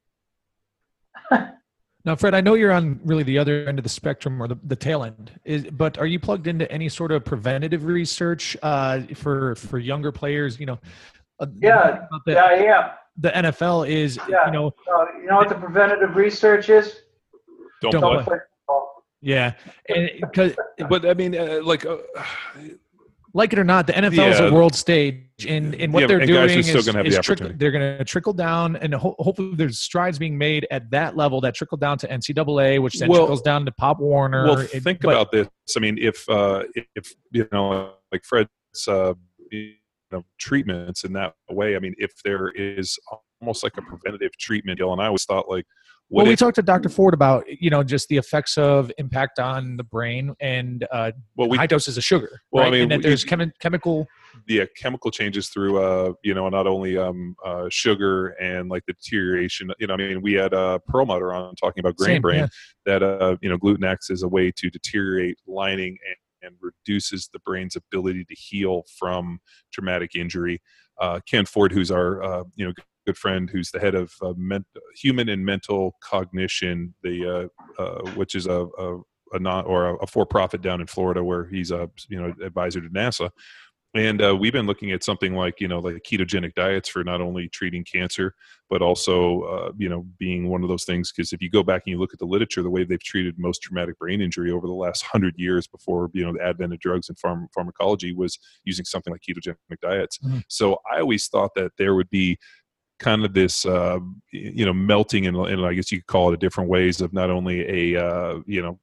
now, 2.05 2.17
Fred, 2.17 2.35
I 2.35 2.41
know 2.41 2.55
you're 2.55 2.73
on 2.73 2.99
really 3.05 3.23
the 3.25 3.39
other 3.39 3.69
end 3.69 3.79
of 3.79 3.83
the 3.83 3.91
spectrum 3.91 4.43
or 4.43 4.49
the, 4.49 4.59
the 4.65 4.77
tail 4.77 5.05
end, 5.05 5.33
is, 5.45 5.65
but 5.65 5.99
are 5.99 6.07
you 6.07 6.19
plugged 6.19 6.47
into 6.47 6.71
any 6.73 6.89
sort 6.89 7.13
of 7.13 7.25
preventative 7.25 7.85
research 7.85 8.57
uh, 8.63 9.01
for, 9.15 9.55
for 9.57 9.79
younger 9.79 10.11
players? 10.11 10.59
You 10.59 10.67
know, 10.67 10.79
uh, 11.41 11.47
yeah, 11.61 12.07
the, 12.25 12.33
yeah, 12.33 12.63
yeah. 12.63 12.93
The 13.19 13.31
NFL 13.31 13.89
is, 13.89 14.19
yeah. 14.29 14.47
you 14.47 14.53
know, 14.53 14.69
uh, 14.91 15.05
you 15.21 15.27
know 15.27 15.37
what 15.37 15.51
the 15.51 15.55
preventative 15.57 16.17
research 16.17 16.71
is? 16.71 17.01
Don't, 17.83 17.93
don't 17.93 18.25
play. 18.25 18.25
play. 18.25 18.39
Yeah, 19.21 19.53
and 19.89 20.11
because, 20.23 20.55
but 20.89 21.05
I 21.05 21.13
mean, 21.13 21.37
uh, 21.37 21.61
like, 21.63 21.85
uh, 21.85 21.99
like 23.33 23.53
it 23.53 23.59
or 23.59 23.65
not, 23.65 23.87
the 23.87 23.93
NFL 23.93 24.17
yeah. 24.17 24.31
is 24.31 24.41
a 24.41 24.53
world 24.53 24.75
stage, 24.75 25.47
and, 25.47 25.75
and 25.75 25.93
what 25.93 26.01
yeah, 26.01 26.07
they're 26.07 26.19
and 26.19 26.29
doing 26.29 26.59
is, 26.59 26.69
is 26.69 26.87
the 26.87 27.21
trickle, 27.23 27.51
they're 27.55 27.71
going 27.71 27.99
to 27.99 28.05
trickle 28.05 28.33
down, 28.33 28.77
and 28.77 28.95
ho- 28.95 29.15
hopefully 29.19 29.55
there's 29.55 29.79
strides 29.79 30.19
being 30.19 30.37
made 30.37 30.67
at 30.71 30.91
that 30.91 31.17
level 31.17 31.41
that 31.43 31.55
trickle 31.55 31.79
down 31.79 31.99
to 31.99 32.09
NCAA, 32.09 32.81
which 32.81 32.99
then 32.99 33.09
well, 33.09 33.21
trickles 33.21 33.43
down 33.43 33.65
to 33.67 33.73
Pop 33.73 34.01
Warner. 34.01 34.45
Well, 34.45 34.67
think 34.67 35.01
but, 35.01 35.11
about 35.11 35.33
this. 35.33 35.49
I 35.77 35.81
mean, 35.81 35.99
if 35.99 36.29
uh, 36.29 36.65
if 36.95 37.15
you 37.33 37.49
know, 37.53 37.95
like 38.13 38.25
Fred's 38.25 38.49
uh, 38.89 39.15
you 39.51 39.75
know, 40.11 40.25
treatments 40.39 41.05
in 41.05 41.13
that 41.15 41.35
way. 41.51 41.77
I 41.77 41.79
mean, 41.79 41.95
if 41.99 42.13
there 42.25 42.51
is 42.51 42.99
almost 43.41 43.63
like 43.63 43.77
a 43.77 43.83
preventative 43.83 44.37
treatment 44.39 44.79
deal, 44.79 44.93
and 44.93 45.01
I 45.01 45.07
always 45.07 45.25
thought 45.25 45.49
like 45.49 45.67
well, 46.11 46.27
we 46.27 46.37
talked 46.37 46.57
to 46.57 46.63
Dr. 46.63 46.89
Ford 46.89 47.15
about 47.15 47.45
you 47.49 47.71
know 47.71 47.83
just 47.83 48.09
the 48.09 48.17
effects 48.17 48.59
of 48.59 48.91
impact 48.99 49.39
on 49.39 49.77
the 49.77 49.85
brain 49.85 50.35
and 50.41 50.87
uh, 50.91 51.13
well, 51.37 51.49
we, 51.49 51.57
high 51.57 51.67
doses 51.67 51.97
of 51.97 52.05
sugar. 52.05 52.43
Well, 52.51 52.65
right? 52.65 52.69
I 52.69 52.71
mean, 52.73 52.83
and 52.83 52.91
that 52.93 53.03
there's 53.03 53.25
chemi- 53.25 53.53
chemical. 53.61 54.07
Yeah, 54.49 54.65
chemical 54.77 55.11
changes 55.11 55.49
through 55.49 55.83
uh, 55.83 56.13
you 56.23 56.35
know 56.35 56.49
not 56.49 56.67
only 56.67 56.99
um, 56.99 57.37
uh, 57.45 57.67
sugar 57.71 58.29
and 58.41 58.69
like 58.69 58.85
the 58.87 58.93
deterioration. 58.93 59.71
You 59.79 59.87
know, 59.87 59.95
I 59.95 59.97
mean, 59.97 60.23
we 60.23 60.35
had 60.35 60.53
uh, 60.53 60.81
Perlmutter 60.89 61.33
on 61.33 61.55
talking 61.55 61.81
about 61.81 61.97
grain 61.97 62.17
Same, 62.17 62.23
brain 62.23 62.39
yeah. 62.41 62.47
that 62.87 63.03
uh, 63.03 63.37
you 63.41 63.49
know 63.49 63.57
gluten 63.57 63.85
X 63.85 64.11
is 64.11 64.23
a 64.23 64.29
way 64.29 64.51
to 64.57 64.71
deteriorate 64.71 65.39
lining 65.47 65.97
and 66.07 66.17
and 66.43 66.57
reduces 66.61 67.29
the 67.33 67.39
brain's 67.41 67.77
ability 67.77 68.25
to 68.25 68.35
heal 68.35 68.85
from 68.99 69.41
traumatic 69.73 70.15
injury. 70.15 70.61
Uh, 71.01 71.21
Ken 71.29 71.47
Ford, 71.47 71.73
who's 71.73 71.91
our 71.91 72.23
uh, 72.23 72.45
you 72.57 72.67
know 72.67 72.73
good 73.11 73.19
friend 73.19 73.51
who's 73.51 73.71
the 73.73 73.81
head 73.81 73.95
of 73.95 74.13
uh, 74.23 74.35
men- 74.37 74.65
human 74.95 75.29
and 75.29 75.45
mental 75.45 75.97
cognition, 76.01 76.95
the 77.03 77.51
uh, 77.79 77.83
uh, 77.83 78.11
which 78.13 78.35
is 78.37 78.47
a, 78.47 78.67
a, 78.79 78.99
a 79.33 79.39
not 79.39 79.67
or 79.67 80.01
a, 80.01 80.07
for 80.07 80.25
profit 80.25 80.63
down 80.63 80.81
in 80.81 80.87
Florida 80.87 81.23
where 81.25 81.47
he's 81.47 81.73
a 81.73 81.91
you 82.09 82.21
know 82.21 82.33
advisor 82.45 82.81
to 82.81 82.89
NASA. 82.89 83.31
And 83.93 84.23
uh, 84.23 84.37
we've 84.37 84.53
been 84.53 84.69
looking 84.69 84.93
at 84.93 85.03
something 85.03 85.35
like 85.35 85.61
you 85.61 85.67
know 85.67 85.81
like 85.81 86.05
ketogenic 86.09 86.55
diets 86.55 86.89
for 86.89 87.03
not 87.03 87.21
only 87.21 87.49
treating 87.49 87.85
cancer 87.85 88.35
but 88.69 88.83
also 88.83 89.41
uh, 89.43 89.73
you 89.77 89.89
know 89.89 90.07
being 90.17 90.49
one 90.49 90.63
of 90.63 90.69
those 90.69 90.85
things. 90.85 91.11
Because 91.11 91.33
if 91.33 91.43
you 91.43 91.51
go 91.51 91.65
back 91.65 91.83
and 91.85 91.93
you 91.93 91.99
look 91.99 92.13
at 92.13 92.21
the 92.21 92.25
literature 92.25 92.63
the 92.63 92.71
way 92.71 92.85
they've 92.85 93.03
treated 93.03 93.35
most 93.37 93.63
traumatic 93.63 93.99
brain 93.99 94.21
injury 94.21 94.53
over 94.53 94.69
the 94.69 94.73
last 94.73 95.03
hundred 95.03 95.35
years 95.37 95.67
before 95.67 96.09
you 96.13 96.25
know 96.25 96.33
the 96.33 96.43
advent 96.43 96.73
of 96.73 96.79
drugs 96.79 97.09
and 97.09 97.19
pharm- 97.19 97.49
pharmacology 97.53 98.13
was 98.15 98.39
using 98.65 98.85
something 98.85 99.13
like 99.13 99.23
ketogenic 99.29 99.57
diets. 99.83 100.19
Mm-hmm. 100.19 100.39
so 100.49 100.79
i 100.93 101.01
always 101.01 101.27
thought 101.27 101.51
that 101.57 101.73
there 101.79 101.95
would 101.95 102.11
be 102.11 102.39
kind 103.01 103.25
of 103.25 103.33
this 103.33 103.67
uh, 103.67 103.99
you 104.31 104.65
know 104.65 104.73
melting 104.75 105.27
and, 105.27 105.37
i 105.39 105.75
guess 105.75 105.91
you 105.91 105.99
could 105.99 106.07
call 106.07 106.31
it 106.31 106.35
a 106.35 106.37
different 106.37 106.71
ways 106.71 107.01
of 107.01 107.13
not 107.13 107.31
only 107.31 107.95
a 107.95 108.01
uh, 108.01 108.39
you 108.47 108.63
know 108.63 108.79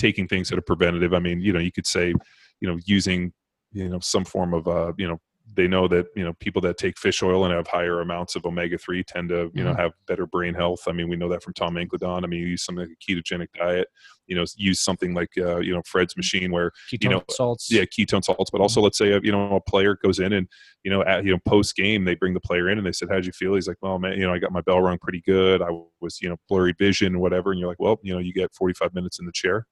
taking 0.00 0.26
things 0.26 0.48
that 0.48 0.58
are 0.58 0.62
preventative. 0.62 1.12
I 1.12 1.20
mean 1.20 1.40
you 1.40 1.52
know 1.52 1.60
you 1.60 1.70
could 1.70 1.86
say 1.86 2.14
you 2.60 2.68
know 2.68 2.78
using 2.86 3.32
you 3.72 3.88
know 3.88 4.00
some 4.00 4.24
form 4.24 4.54
of 4.54 4.66
uh, 4.66 4.92
you 4.96 5.06
know 5.06 5.20
they 5.60 5.68
know 5.68 5.86
that 5.86 6.06
you 6.16 6.24
know 6.24 6.32
people 6.40 6.62
that 6.62 6.78
take 6.78 6.98
fish 6.98 7.22
oil 7.22 7.44
and 7.44 7.52
have 7.52 7.66
higher 7.66 8.00
amounts 8.00 8.34
of 8.34 8.46
omega 8.46 8.78
three 8.78 9.04
tend 9.04 9.28
to 9.28 9.34
you 9.34 9.48
mm-hmm. 9.48 9.64
know 9.64 9.74
have 9.74 9.92
better 10.06 10.26
brain 10.26 10.54
health. 10.54 10.80
I 10.88 10.92
mean, 10.92 11.08
we 11.10 11.16
know 11.16 11.28
that 11.28 11.42
from 11.42 11.52
Tom 11.52 11.74
Incledon. 11.74 12.24
I 12.24 12.26
mean, 12.26 12.40
you 12.40 12.46
use 12.46 12.64
something 12.64 12.86
like 12.86 12.96
a 12.96 13.12
ketogenic 13.12 13.48
diet. 13.58 13.88
You 14.26 14.36
know, 14.36 14.44
use 14.56 14.80
something 14.80 15.12
like 15.12 15.28
uh, 15.36 15.58
you 15.58 15.74
know 15.74 15.82
Fred's 15.84 16.14
mm-hmm. 16.14 16.20
machine 16.20 16.50
where 16.50 16.70
ketone 16.90 17.02
you 17.02 17.08
know 17.10 17.22
salts. 17.30 17.70
Yeah, 17.70 17.82
ketone 17.82 18.24
salts. 18.24 18.50
But 18.50 18.62
also, 18.62 18.80
mm-hmm. 18.80 18.84
let's 18.84 18.98
say 18.98 19.12
uh, 19.12 19.20
you 19.22 19.32
know 19.32 19.56
a 19.56 19.60
player 19.60 19.98
goes 20.02 20.18
in 20.18 20.32
and 20.32 20.48
you 20.82 20.90
know 20.90 21.02
at 21.02 21.24
you 21.26 21.32
know 21.32 21.38
post 21.46 21.76
game 21.76 22.04
they 22.04 22.14
bring 22.14 22.32
the 22.32 22.40
player 22.40 22.70
in 22.70 22.78
and 22.78 22.86
they 22.86 22.92
said, 22.92 23.08
"How'd 23.10 23.26
you 23.26 23.32
feel?" 23.32 23.54
He's 23.54 23.68
like, 23.68 23.78
"Well, 23.82 23.98
man, 23.98 24.18
you 24.18 24.26
know 24.26 24.32
I 24.32 24.38
got 24.38 24.52
my 24.52 24.62
bell 24.62 24.80
rung 24.80 24.98
pretty 24.98 25.20
good. 25.26 25.60
I 25.60 25.68
was 26.00 26.20
you 26.22 26.30
know 26.30 26.36
blurry 26.48 26.74
vision, 26.78 27.20
whatever." 27.20 27.50
And 27.50 27.60
you're 27.60 27.68
like, 27.68 27.80
"Well, 27.80 28.00
you 28.02 28.14
know 28.14 28.18
you 28.18 28.32
get 28.32 28.54
45 28.54 28.94
minutes 28.94 29.18
in 29.18 29.26
the 29.26 29.32
chair." 29.32 29.66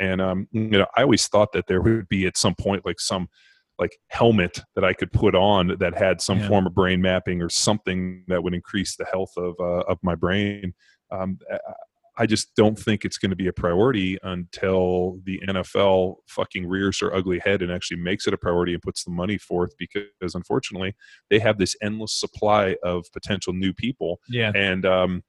And 0.00 0.20
um, 0.20 0.46
you 0.52 0.68
know, 0.68 0.86
I 0.96 1.02
always 1.02 1.26
thought 1.26 1.50
that 1.52 1.66
there 1.66 1.82
would 1.82 2.08
be 2.08 2.26
at 2.26 2.36
some 2.36 2.54
point 2.54 2.86
like 2.86 3.00
some 3.00 3.28
like 3.78 3.96
helmet 4.08 4.60
that 4.74 4.84
I 4.84 4.92
could 4.92 5.12
put 5.12 5.34
on 5.34 5.76
that 5.78 5.96
had 5.96 6.20
some 6.20 6.40
yeah. 6.40 6.48
form 6.48 6.66
of 6.66 6.74
brain 6.74 7.00
mapping 7.00 7.40
or 7.40 7.48
something 7.48 8.24
that 8.28 8.42
would 8.42 8.54
increase 8.54 8.96
the 8.96 9.04
health 9.04 9.32
of 9.36 9.54
uh, 9.60 9.84
of 9.88 9.98
my 10.02 10.14
brain. 10.14 10.74
Um, 11.10 11.38
I 12.18 12.26
just 12.26 12.54
don't 12.56 12.76
think 12.76 13.04
it's 13.04 13.16
going 13.16 13.30
to 13.30 13.36
be 13.36 13.46
a 13.46 13.52
priority 13.52 14.18
until 14.24 15.20
the 15.24 15.40
NFL 15.46 16.16
fucking 16.26 16.66
rears 16.66 16.98
their 16.98 17.14
ugly 17.14 17.38
head 17.38 17.62
and 17.62 17.70
actually 17.70 17.98
makes 17.98 18.26
it 18.26 18.34
a 18.34 18.38
priority 18.38 18.74
and 18.74 18.82
puts 18.82 19.04
the 19.04 19.12
money 19.12 19.38
forth 19.38 19.70
because 19.78 20.34
unfortunately 20.34 20.96
they 21.30 21.38
have 21.38 21.58
this 21.58 21.76
endless 21.80 22.18
supply 22.18 22.74
of 22.82 23.06
potential 23.12 23.52
new 23.52 23.72
people. 23.72 24.18
Yeah. 24.28 24.50
And 24.54 24.84
um, 24.84 25.22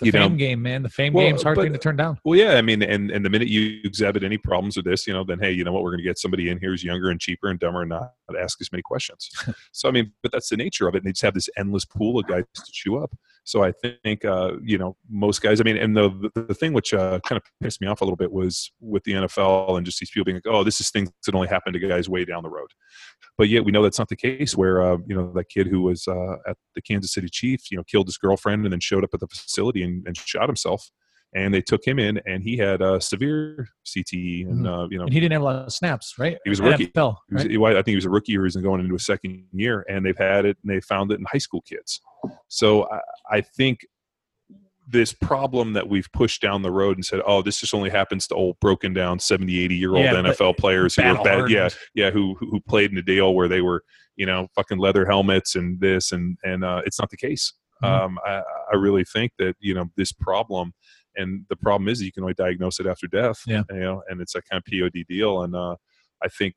the 0.00 0.10
fame 0.10 0.32
know, 0.32 0.36
game, 0.36 0.62
man. 0.62 0.82
The 0.82 0.88
fame 0.88 1.12
well, 1.12 1.26
game's 1.26 1.42
hard 1.42 1.56
but, 1.56 1.62
thing 1.62 1.72
to 1.72 1.78
turn 1.78 1.96
down. 1.96 2.18
Well, 2.24 2.38
yeah, 2.38 2.54
I 2.54 2.62
mean, 2.62 2.82
and 2.82 3.10
and 3.10 3.24
the 3.24 3.30
minute 3.30 3.48
you 3.48 3.80
exhibit 3.84 4.24
any 4.24 4.38
problems 4.38 4.76
with 4.76 4.84
this, 4.84 5.06
you 5.06 5.12
know, 5.12 5.24
then 5.24 5.38
hey, 5.38 5.52
you 5.52 5.62
know 5.64 5.72
what, 5.72 5.82
we're 5.82 5.90
going 5.90 6.02
to 6.02 6.04
get 6.04 6.18
somebody 6.18 6.48
in 6.48 6.58
here 6.58 6.70
who's 6.70 6.82
younger 6.82 7.10
and 7.10 7.20
cheaper 7.20 7.48
and 7.48 7.60
dumber 7.60 7.82
and 7.82 7.90
not 7.90 8.10
ask 8.40 8.60
as 8.60 8.72
many 8.72 8.82
questions. 8.82 9.30
so 9.72 9.88
I 9.88 9.92
mean, 9.92 10.12
but 10.22 10.32
that's 10.32 10.48
the 10.48 10.56
nature 10.56 10.88
of 10.88 10.94
it. 10.94 10.98
And 10.98 11.06
they 11.06 11.12
just 11.12 11.22
have 11.22 11.34
this 11.34 11.48
endless 11.56 11.84
pool 11.84 12.18
of 12.18 12.26
guys 12.26 12.44
to 12.54 12.72
chew 12.72 12.98
up. 12.98 13.12
So 13.44 13.62
I 13.62 13.72
think 14.02 14.24
uh, 14.24 14.52
you 14.62 14.78
know 14.78 14.96
most 15.08 15.42
guys. 15.42 15.60
I 15.60 15.64
mean, 15.64 15.76
and 15.76 15.96
the 15.96 16.30
the, 16.34 16.54
thing 16.54 16.72
which 16.72 16.94
uh, 16.94 17.20
kind 17.26 17.36
of 17.36 17.42
pissed 17.62 17.80
me 17.80 17.86
off 17.86 18.00
a 18.00 18.04
little 18.04 18.16
bit 18.16 18.32
was 18.32 18.72
with 18.80 19.04
the 19.04 19.12
NFL 19.12 19.76
and 19.76 19.84
just 19.84 20.00
these 20.00 20.10
people 20.10 20.24
being 20.24 20.36
like, 20.36 20.46
oh, 20.46 20.64
this 20.64 20.80
is 20.80 20.90
things 20.90 21.10
that 21.26 21.34
only 21.34 21.48
happen 21.48 21.72
to 21.72 21.78
guys 21.78 22.08
way 22.08 22.24
down 22.24 22.42
the 22.42 22.48
road. 22.48 22.68
But 23.36 23.50
yet 23.50 23.64
we 23.64 23.72
know 23.72 23.82
that's 23.82 23.98
not 23.98 24.08
the 24.08 24.16
case. 24.16 24.56
Where 24.56 24.82
uh, 24.82 24.96
you 25.06 25.14
know 25.14 25.32
that 25.34 25.50
kid 25.50 25.66
who 25.66 25.82
was 25.82 26.08
uh, 26.08 26.36
at 26.48 26.56
the 26.74 26.82
Kansas 26.82 27.12
City 27.12 27.28
Chiefs, 27.30 27.70
you 27.70 27.76
know, 27.76 27.84
killed 27.84 28.06
his 28.08 28.16
girlfriend 28.16 28.64
and 28.64 28.72
then 28.72 28.80
showed 28.80 29.04
up 29.04 29.10
at 29.12 29.20
the 29.20 29.28
facility 29.28 29.82
and, 29.82 30.06
and 30.06 30.16
shot 30.16 30.48
himself 30.48 30.90
and 31.34 31.52
they 31.52 31.60
took 31.60 31.84
him 31.84 31.98
in, 31.98 32.20
and 32.26 32.42
he 32.42 32.56
had 32.56 32.80
a 32.80 33.00
severe 33.00 33.68
CTE, 33.84 34.48
and 34.48 34.64
mm-hmm. 34.64 34.66
uh, 34.66 34.88
you 34.88 34.98
know, 34.98 35.04
and 35.04 35.12
he 35.12 35.20
didn't 35.20 35.32
have 35.32 35.42
a 35.42 35.44
lot 35.44 35.56
of 35.56 35.72
snaps, 35.72 36.14
right? 36.18 36.38
He 36.44 36.50
was 36.50 36.60
a 36.60 36.64
rookie. 36.64 36.86
NFL, 36.88 37.16
right? 37.30 37.50
he 37.50 37.56
was, 37.56 37.72
I 37.72 37.76
think 37.76 37.88
he 37.88 37.96
was 37.96 38.04
a 38.04 38.10
rookie, 38.10 38.36
or 38.36 38.44
he's 38.44 38.56
going 38.56 38.80
into 38.80 38.94
a 38.94 39.00
second 39.00 39.44
year, 39.52 39.84
and 39.88 40.04
they've 40.04 40.16
had 40.16 40.44
it, 40.44 40.56
and 40.62 40.72
they 40.72 40.80
found 40.80 41.10
it 41.10 41.18
in 41.18 41.26
high 41.30 41.38
school 41.38 41.62
kids. 41.62 42.00
So 42.48 42.88
I, 42.90 43.00
I 43.30 43.40
think 43.40 43.80
this 44.86 45.12
problem 45.12 45.72
that 45.72 45.88
we've 45.88 46.10
pushed 46.12 46.42
down 46.42 46.62
the 46.62 46.70
road 46.70 46.96
and 46.96 47.04
said, 47.04 47.20
oh, 47.26 47.42
this 47.42 47.58
just 47.58 47.74
only 47.74 47.90
happens 47.90 48.26
to 48.28 48.34
old 48.34 48.58
broken 48.60 48.92
down 48.92 49.18
70, 49.18 49.58
80 49.60 49.74
year 49.74 49.90
old 49.90 50.04
yeah, 50.04 50.12
NFL 50.12 50.58
players 50.58 50.94
who 50.94 51.02
were 51.02 51.22
bad. 51.22 51.50
Yeah. 51.50 51.68
Yeah. 51.94 52.10
Who, 52.10 52.34
who 52.38 52.60
played 52.68 52.90
in 52.90 52.98
a 52.98 53.02
deal 53.02 53.34
where 53.34 53.48
they 53.48 53.62
were, 53.62 53.82
you 54.16 54.26
know, 54.26 54.48
fucking 54.54 54.78
leather 54.78 55.06
helmets 55.06 55.54
and 55.54 55.80
this 55.80 56.12
and, 56.12 56.36
and, 56.44 56.64
uh, 56.64 56.82
it's 56.84 57.00
not 57.00 57.10
the 57.10 57.16
case. 57.16 57.54
Mm-hmm. 57.82 58.04
Um, 58.04 58.18
I, 58.24 58.42
I 58.72 58.76
really 58.76 59.04
think 59.04 59.32
that, 59.38 59.54
you 59.58 59.74
know, 59.74 59.86
this 59.96 60.12
problem 60.12 60.74
and 61.16 61.44
the 61.48 61.56
problem 61.56 61.88
is 61.88 62.02
you 62.02 62.12
can 62.12 62.22
only 62.22 62.34
diagnose 62.34 62.80
it 62.80 62.86
after 62.86 63.06
death. 63.06 63.42
Yeah. 63.46 63.62
You 63.70 63.80
know, 63.80 64.02
and 64.08 64.20
it's 64.20 64.34
a 64.34 64.42
kind 64.42 64.62
of 64.64 64.70
POD 64.70 65.04
deal. 65.08 65.42
And, 65.42 65.54
uh, 65.54 65.76
I 66.22 66.28
think 66.28 66.54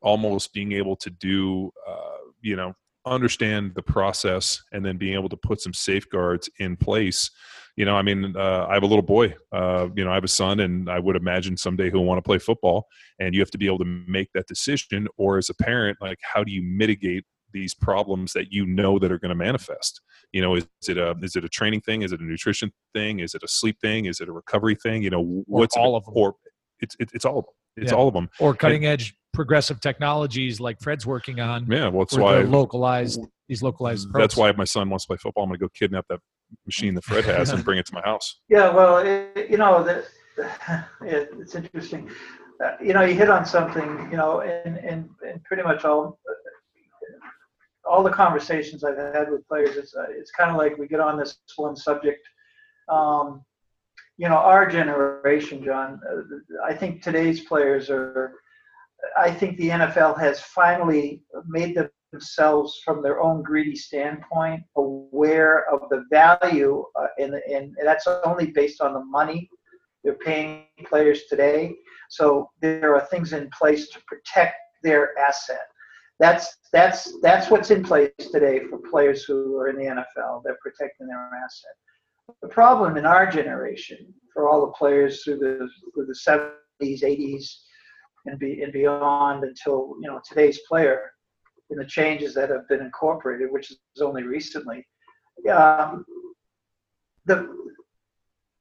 almost 0.00 0.52
being 0.52 0.72
able 0.72 0.96
to 0.96 1.10
do, 1.10 1.70
uh, 1.86 2.18
you 2.40 2.56
know, 2.56 2.74
understand 3.06 3.72
the 3.74 3.82
process 3.82 4.62
and 4.72 4.84
then 4.84 4.96
being 4.96 5.14
able 5.14 5.28
to 5.28 5.36
put 5.36 5.60
some 5.60 5.72
safeguards 5.72 6.50
in 6.58 6.76
place 6.76 7.30
you 7.76 7.84
know 7.84 7.94
i 7.94 8.02
mean 8.02 8.34
uh, 8.36 8.66
i 8.68 8.74
have 8.74 8.82
a 8.82 8.86
little 8.86 9.00
boy 9.00 9.32
uh, 9.52 9.86
you 9.94 10.04
know 10.04 10.10
i 10.10 10.14
have 10.14 10.24
a 10.24 10.28
son 10.28 10.60
and 10.60 10.90
i 10.90 10.98
would 10.98 11.14
imagine 11.14 11.56
someday 11.56 11.88
he'll 11.88 12.04
want 12.04 12.18
to 12.18 12.22
play 12.22 12.38
football 12.38 12.86
and 13.20 13.32
you 13.32 13.40
have 13.40 13.50
to 13.50 13.58
be 13.58 13.66
able 13.66 13.78
to 13.78 13.84
make 13.84 14.28
that 14.34 14.46
decision 14.48 15.06
or 15.16 15.38
as 15.38 15.48
a 15.48 15.54
parent 15.54 15.96
like 16.00 16.18
how 16.20 16.42
do 16.42 16.50
you 16.50 16.62
mitigate 16.62 17.24
these 17.52 17.74
problems 17.74 18.32
that 18.32 18.52
you 18.52 18.66
know 18.66 18.98
that 18.98 19.12
are 19.12 19.18
going 19.18 19.30
to 19.30 19.34
manifest 19.36 20.00
you 20.32 20.42
know 20.42 20.54
is, 20.54 20.66
is, 20.82 20.88
it 20.90 20.98
a 20.98 21.14
is 21.22 21.36
it 21.36 21.44
a 21.44 21.48
training 21.48 21.80
thing 21.80 22.02
is 22.02 22.12
it 22.12 22.20
a 22.20 22.24
nutrition 22.24 22.72
thing 22.94 23.20
is 23.20 23.34
it 23.34 23.42
a 23.42 23.48
sleep 23.48 23.78
thing 23.80 24.06
is 24.06 24.20
it 24.20 24.28
a 24.28 24.32
recovery 24.32 24.74
thing 24.74 25.02
you 25.02 25.10
know 25.10 25.42
what's 25.46 25.76
all 25.76 25.96
of 25.96 26.04
them 26.04 26.14
or 26.16 26.34
it's 26.80 26.96
it's 26.98 27.24
all 27.24 27.38
of 27.38 27.44
them 27.44 27.54
it's 27.76 27.92
yeah. 27.92 27.98
all 27.98 28.08
of 28.08 28.14
them 28.14 28.28
or 28.40 28.54
cutting 28.54 28.84
and, 28.84 28.92
edge 28.92 29.16
progressive 29.36 29.80
technologies 29.80 30.58
like 30.58 30.80
Fred's 30.80 31.06
working 31.06 31.38
on. 31.38 31.66
Yeah, 31.70 31.88
well, 31.88 32.06
that's 32.06 32.16
why 32.16 32.40
localized 32.40 33.20
these 33.48 33.62
localized. 33.62 34.08
That's 34.12 34.36
why 34.36 34.48
if 34.48 34.56
my 34.56 34.64
son 34.64 34.90
wants 34.90 35.04
to 35.04 35.08
play 35.08 35.18
football, 35.18 35.44
I'm 35.44 35.50
going 35.50 35.60
to 35.60 35.64
go 35.66 35.68
kidnap 35.72 36.06
that 36.08 36.18
machine 36.64 36.94
that 36.94 37.04
Fred 37.04 37.24
has 37.26 37.50
and 37.50 37.64
bring 37.64 37.78
it 37.78 37.86
to 37.86 37.94
my 37.94 38.02
house. 38.02 38.40
Yeah, 38.48 38.70
well, 38.70 38.98
it, 38.98 39.50
you 39.50 39.58
know, 39.58 39.84
the, 39.84 40.04
it, 41.02 41.30
it's 41.38 41.54
interesting. 41.54 42.10
Uh, 42.64 42.72
you 42.82 42.94
know, 42.94 43.02
you 43.02 43.14
hit 43.14 43.28
on 43.28 43.44
something. 43.44 44.08
You 44.10 44.16
know, 44.16 44.40
and 44.40 44.78
and, 44.78 45.10
in 45.22 45.40
pretty 45.44 45.62
much 45.62 45.84
all 45.84 46.18
all 47.88 48.02
the 48.02 48.10
conversations 48.10 48.84
I've 48.84 48.98
had 48.98 49.30
with 49.30 49.46
players, 49.48 49.76
it's 49.76 49.94
uh, 49.94 50.06
it's 50.10 50.30
kind 50.30 50.50
of 50.50 50.56
like 50.56 50.78
we 50.78 50.86
get 50.86 51.00
on 51.00 51.18
this 51.18 51.38
one 51.56 51.76
subject. 51.76 52.26
Um, 52.88 53.44
you 54.18 54.28
know, 54.28 54.36
our 54.36 54.66
generation, 54.66 55.62
John. 55.62 56.00
Uh, 56.10 56.64
I 56.64 56.74
think 56.74 57.02
today's 57.02 57.40
players 57.40 57.90
are 57.90 58.34
I 59.16 59.30
think 59.30 59.56
the 59.56 59.68
NFL 59.68 60.18
has 60.18 60.40
finally 60.40 61.22
made 61.46 61.78
themselves, 62.12 62.80
from 62.84 63.02
their 63.02 63.20
own 63.20 63.42
greedy 63.42 63.76
standpoint, 63.76 64.62
aware 64.76 65.68
of 65.72 65.88
the 65.90 66.04
value, 66.10 66.84
uh, 66.98 67.06
and, 67.18 67.34
and 67.34 67.76
that's 67.82 68.06
only 68.24 68.46
based 68.50 68.80
on 68.80 68.94
the 68.94 69.04
money 69.04 69.48
they're 70.02 70.14
paying 70.14 70.64
players 70.84 71.24
today. 71.28 71.74
So 72.08 72.50
there 72.60 72.94
are 72.94 73.06
things 73.06 73.32
in 73.32 73.50
place 73.50 73.88
to 73.90 74.00
protect 74.06 74.56
their 74.82 75.18
asset. 75.18 75.66
That's 76.18 76.56
that's 76.72 77.18
that's 77.20 77.50
what's 77.50 77.70
in 77.70 77.82
place 77.82 78.10
today 78.32 78.60
for 78.70 78.78
players 78.90 79.24
who 79.24 79.56
are 79.56 79.68
in 79.68 79.76
the 79.76 79.84
NFL. 79.84 80.42
They're 80.44 80.58
protecting 80.62 81.06
their 81.06 81.18
asset. 81.18 82.36
The 82.42 82.48
problem 82.48 82.96
in 82.96 83.06
our 83.06 83.30
generation, 83.30 84.12
for 84.32 84.48
all 84.48 84.60
the 84.62 84.72
players 84.72 85.22
through 85.22 85.38
the 85.38 85.68
through 85.94 86.06
the 86.06 86.52
70s, 86.82 87.02
80s, 87.02 87.54
and 88.26 88.38
be 88.38 88.62
and 88.62 88.72
beyond 88.72 89.44
until 89.44 89.94
you 90.00 90.08
know 90.08 90.20
today's 90.26 90.60
player 90.68 91.12
in 91.70 91.78
the 91.78 91.84
changes 91.84 92.34
that 92.34 92.50
have 92.50 92.68
been 92.68 92.80
incorporated, 92.80 93.50
which 93.50 93.70
is 93.70 93.78
only 94.00 94.22
recently. 94.22 94.86
Um, 95.50 96.04
the 97.26 97.48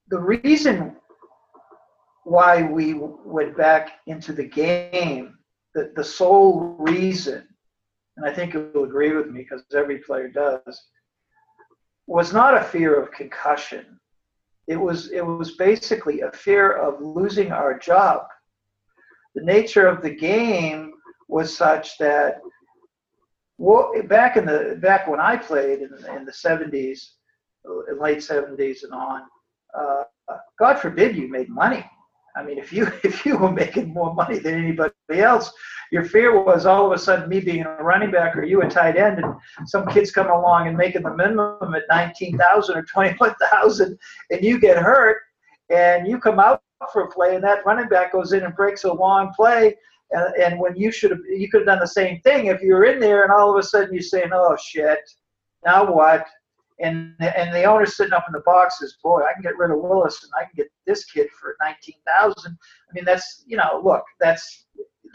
the 0.09 0.19
reason 0.19 0.95
why 2.23 2.63
we 2.63 2.93
went 2.93 3.55
back 3.55 3.99
into 4.07 4.33
the 4.33 4.43
game, 4.43 5.34
the, 5.75 5.91
the 5.95 6.03
sole 6.03 6.75
reason, 6.79 7.47
and 8.17 8.25
I 8.25 8.33
think 8.33 8.53
you'll 8.53 8.85
agree 8.85 9.13
with 9.13 9.27
me 9.27 9.41
because 9.43 9.63
every 9.73 9.99
player 9.99 10.29
does, 10.29 10.81
was 12.07 12.33
not 12.33 12.57
a 12.57 12.63
fear 12.63 12.99
of 12.99 13.11
concussion. 13.11 13.99
It 14.67 14.77
was 14.77 15.11
it 15.11 15.21
was 15.21 15.51
basically 15.57 16.21
a 16.21 16.31
fear 16.31 16.71
of 16.71 16.99
losing 16.99 17.51
our 17.51 17.77
job 17.77 18.23
the 19.35 19.43
nature 19.43 19.85
of 19.85 20.01
the 20.01 20.09
game 20.09 20.93
was 21.27 21.55
such 21.55 21.97
that 21.97 22.39
well, 23.57 23.93
back 24.07 24.35
in 24.35 24.45
the 24.45 24.77
back 24.81 25.07
when 25.07 25.19
I 25.19 25.37
played 25.37 25.79
in, 25.79 25.91
in 26.13 26.25
the 26.25 26.31
70s, 26.31 27.11
late 27.99 28.17
70s 28.17 28.83
and 28.83 28.93
on, 28.93 29.21
uh, 29.77 30.03
God 30.59 30.79
forbid 30.79 31.15
you 31.15 31.29
made 31.29 31.49
money. 31.49 31.85
I 32.35 32.43
mean, 32.43 32.57
if 32.57 32.73
you 32.73 32.87
if 33.03 33.25
you 33.25 33.37
were 33.37 33.51
making 33.51 33.93
more 33.93 34.13
money 34.13 34.39
than 34.39 34.55
anybody 34.55 34.93
else, 35.11 35.51
your 35.91 36.05
fear 36.05 36.41
was 36.43 36.65
all 36.65 36.85
of 36.85 36.91
a 36.91 36.97
sudden 36.97 37.29
me 37.29 37.39
being 37.39 37.65
a 37.65 37.83
running 37.83 38.11
back 38.11 38.35
or 38.35 38.43
you 38.43 38.61
a 38.61 38.69
tight 38.69 38.97
end, 38.97 39.23
and 39.23 39.33
some 39.67 39.87
kids 39.87 40.11
come 40.11 40.27
along 40.27 40.67
and 40.67 40.77
making 40.77 41.03
the 41.03 41.15
minimum 41.15 41.73
at 41.75 41.83
19,000 41.89 42.77
or 42.77 42.83
21,000, 42.83 43.97
and 44.31 44.43
you 44.43 44.59
get 44.59 44.77
hurt, 44.77 45.17
and 45.69 46.07
you 46.07 46.19
come 46.19 46.39
out 46.39 46.61
for 46.91 47.03
a 47.03 47.11
play, 47.11 47.35
and 47.35 47.43
that 47.43 47.65
running 47.65 47.87
back 47.87 48.11
goes 48.11 48.33
in 48.33 48.43
and 48.43 48.55
breaks 48.55 48.83
a 48.83 48.91
long 48.91 49.31
play. 49.35 49.75
And, 50.11 50.35
and 50.35 50.59
when 50.59 50.75
you 50.75 50.91
should 50.91 51.11
have, 51.11 51.21
you 51.27 51.49
could 51.49 51.61
have 51.61 51.67
done 51.67 51.79
the 51.79 51.87
same 51.87 52.19
thing 52.21 52.47
if 52.47 52.61
you 52.61 52.73
were 52.73 52.85
in 52.85 52.99
there, 52.99 53.23
and 53.23 53.31
all 53.31 53.51
of 53.51 53.57
a 53.57 53.63
sudden 53.63 53.93
you're 53.93 54.03
saying, 54.03 54.29
"Oh 54.33 54.55
shit, 54.63 54.99
now 55.65 55.91
what?" 55.91 56.25
And 56.79 57.15
and 57.19 57.55
the 57.55 57.63
owner's 57.63 57.95
sitting 57.95 58.13
up 58.13 58.25
in 58.27 58.33
the 58.33 58.41
box 58.41 58.79
says, 58.79 58.97
"Boy, 59.01 59.21
I 59.21 59.33
can 59.33 59.41
get 59.41 59.57
rid 59.57 59.71
of 59.71 59.79
Willis, 59.79 60.23
and 60.23 60.31
I 60.37 60.43
can 60.43 60.51
get 60.57 60.67
this 60.85 61.05
kid 61.05 61.29
for 61.39 61.55
nineteen 61.61 61.95
thousand. 62.05 62.57
I 62.89 62.93
mean, 62.93 63.05
that's 63.05 63.43
you 63.47 63.55
know, 63.55 63.81
look, 63.83 64.03
that's 64.19 64.65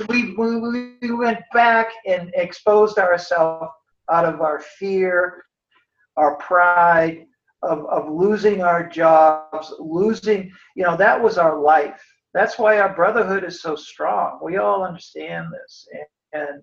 we 0.08 0.34
we, 0.36 0.96
we 1.02 1.10
went 1.10 1.40
back 1.52 1.88
and 2.06 2.30
exposed 2.34 2.98
ourselves 2.98 3.70
out 4.10 4.24
of 4.24 4.40
our 4.40 4.60
fear, 4.60 5.44
our 6.16 6.36
pride, 6.36 7.26
of, 7.62 7.86
of 7.86 8.10
losing 8.10 8.62
our 8.62 8.88
jobs, 8.88 9.72
losing, 9.78 10.50
you 10.74 10.84
know, 10.84 10.96
that 10.96 11.22
was 11.22 11.38
our 11.38 11.60
life. 11.60 12.02
That's 12.32 12.58
why 12.58 12.78
our 12.78 12.94
brotherhood 12.94 13.44
is 13.44 13.60
so 13.60 13.76
strong. 13.76 14.38
We 14.42 14.56
all 14.56 14.84
understand 14.84 15.48
this. 15.52 15.86
And, 16.32 16.42
and 16.42 16.62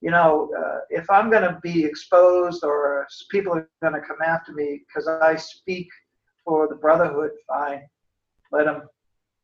you 0.00 0.10
know, 0.10 0.50
uh, 0.58 0.78
if 0.90 1.08
I'm 1.10 1.30
going 1.30 1.42
to 1.42 1.58
be 1.62 1.84
exposed 1.84 2.62
or 2.64 3.06
people 3.30 3.52
are 3.54 3.68
going 3.82 3.94
to 3.94 4.00
come 4.00 4.18
after 4.24 4.52
me 4.52 4.82
because 4.86 5.08
I 5.08 5.36
speak 5.36 5.88
for 6.44 6.68
the 6.68 6.76
brotherhood, 6.76 7.30
fine. 7.48 7.82
Let 8.52 8.64
them. 8.66 8.82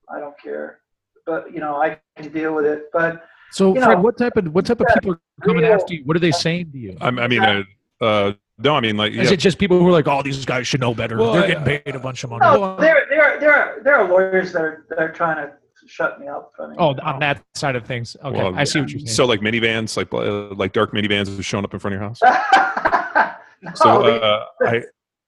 I 0.09 0.20
don't 0.20 0.39
care. 0.40 0.81
But, 1.26 1.52
you 1.52 1.60
know, 1.60 1.76
I 1.76 1.98
can 2.16 2.31
deal 2.32 2.55
with 2.55 2.66
it. 2.66 2.85
But, 2.93 3.24
so, 3.51 3.74
you 3.74 3.81
Fred, 3.81 3.97
know, 3.97 4.02
what 4.02 4.16
type 4.18 4.36
of 4.36 4.52
what 4.55 4.66
type 4.66 4.81
of 4.81 4.86
people 4.94 5.12
are 5.12 5.20
coming 5.43 5.62
real- 5.64 5.72
after 5.74 5.94
you? 5.94 6.02
What 6.05 6.16
are 6.16 6.20
they 6.20 6.32
saying 6.32 6.72
to 6.72 6.78
you? 6.78 6.97
I, 7.01 7.09
I 7.09 7.28
mean, 7.28 7.43
uh, 7.43 7.62
uh, 8.01 8.32
no, 8.59 8.76
I 8.76 8.81
mean 8.81 8.97
like 8.97 9.12
Is 9.12 9.28
yeah, 9.28 9.32
it 9.35 9.36
just 9.39 9.59
people 9.59 9.78
who 9.81 9.89
are 9.89 9.93
like, 9.93 10.06
"Oh, 10.06 10.22
these 10.22 10.44
guys 10.44 10.66
should 10.66 10.81
know 10.81 10.94
better. 10.94 11.16
Well, 11.18 11.32
They're 11.32 11.44
I- 11.44 11.47
getting 11.48 11.64
paid 11.64 11.94
a 11.97 11.98
bunch 11.98 12.22
of 12.24 12.31
money." 12.31 12.40
no, 12.44 12.76
there, 12.76 13.06
there, 13.10 13.40
there, 13.40 13.52
are, 13.52 13.82
there 13.82 13.94
are 13.97 14.09
lawyers 14.09 14.52
that 14.52 14.62
are, 14.62 14.86
that 14.90 14.98
are 14.98 15.10
trying 15.12 15.36
to 15.36 15.52
shut 15.86 16.20
me 16.20 16.28
up. 16.28 16.52
I 16.59 16.66
mean, 16.66 16.77
oh, 16.78 16.94
on 17.02 17.19
that 17.20 17.43
side 17.55 17.77
of 17.77 17.86
things. 17.86 18.16
Okay, 18.24 18.36
Well, 18.36 18.55
I 18.55 18.65
see 18.65 18.81
what 18.81 18.90
you're 18.90 19.01
saying. 19.01 19.09
so 19.09 19.24
like 19.27 19.40
minivans, 19.40 19.97
like 19.97 20.12
uh, 20.12 20.55
like 20.55 20.73
dark 20.73 20.93
minivans, 20.93 21.39
are 21.39 21.43
showing 21.43 21.65
up 21.65 21.73
in 21.74 21.81
front 21.81 21.94
of 21.94 22.01
your 22.01 22.09
house. 22.09 22.20
no, 23.62 23.70
So 23.74 24.02
they- 24.02 24.20
uh, 24.20 24.44
I, 24.62 24.82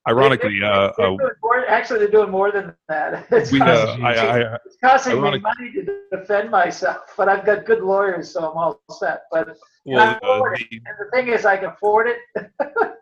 ironically, 0.08 0.62
uh, 0.62 0.92
they're 0.96 1.06
uh, 1.08 1.16
more, 1.42 1.66
actually, 1.68 1.98
they're 2.00 2.08
doing 2.10 2.30
more 2.30 2.50
than 2.52 2.74
that. 2.88 3.26
It's 3.32 3.50
we, 3.52 3.60
uh, 3.60 3.64
costing, 3.96 4.04
I, 4.04 4.10
I, 4.14 4.58
it's 4.66 4.76
costing 4.82 5.20
me 5.22 5.38
money 5.38 5.72
to 5.72 6.00
defend 6.12 6.50
myself, 6.50 7.12
but 7.16 7.28
I've 7.28 7.44
got 7.44 7.64
good 7.66 7.82
lawyers, 7.82 8.30
so 8.32 8.50
I'm 8.50 8.56
all 8.56 8.80
set. 8.98 9.22
But 9.30 9.56
well, 9.84 10.00
I 10.00 10.12
uh, 10.12 10.18
afford 10.22 10.58
the, 10.58 10.76
and 10.86 10.96
the 11.00 11.10
thing 11.12 11.28
is, 11.28 11.44
I 11.44 11.56
can 11.56 11.70
afford 11.70 12.06
it. 12.08 12.18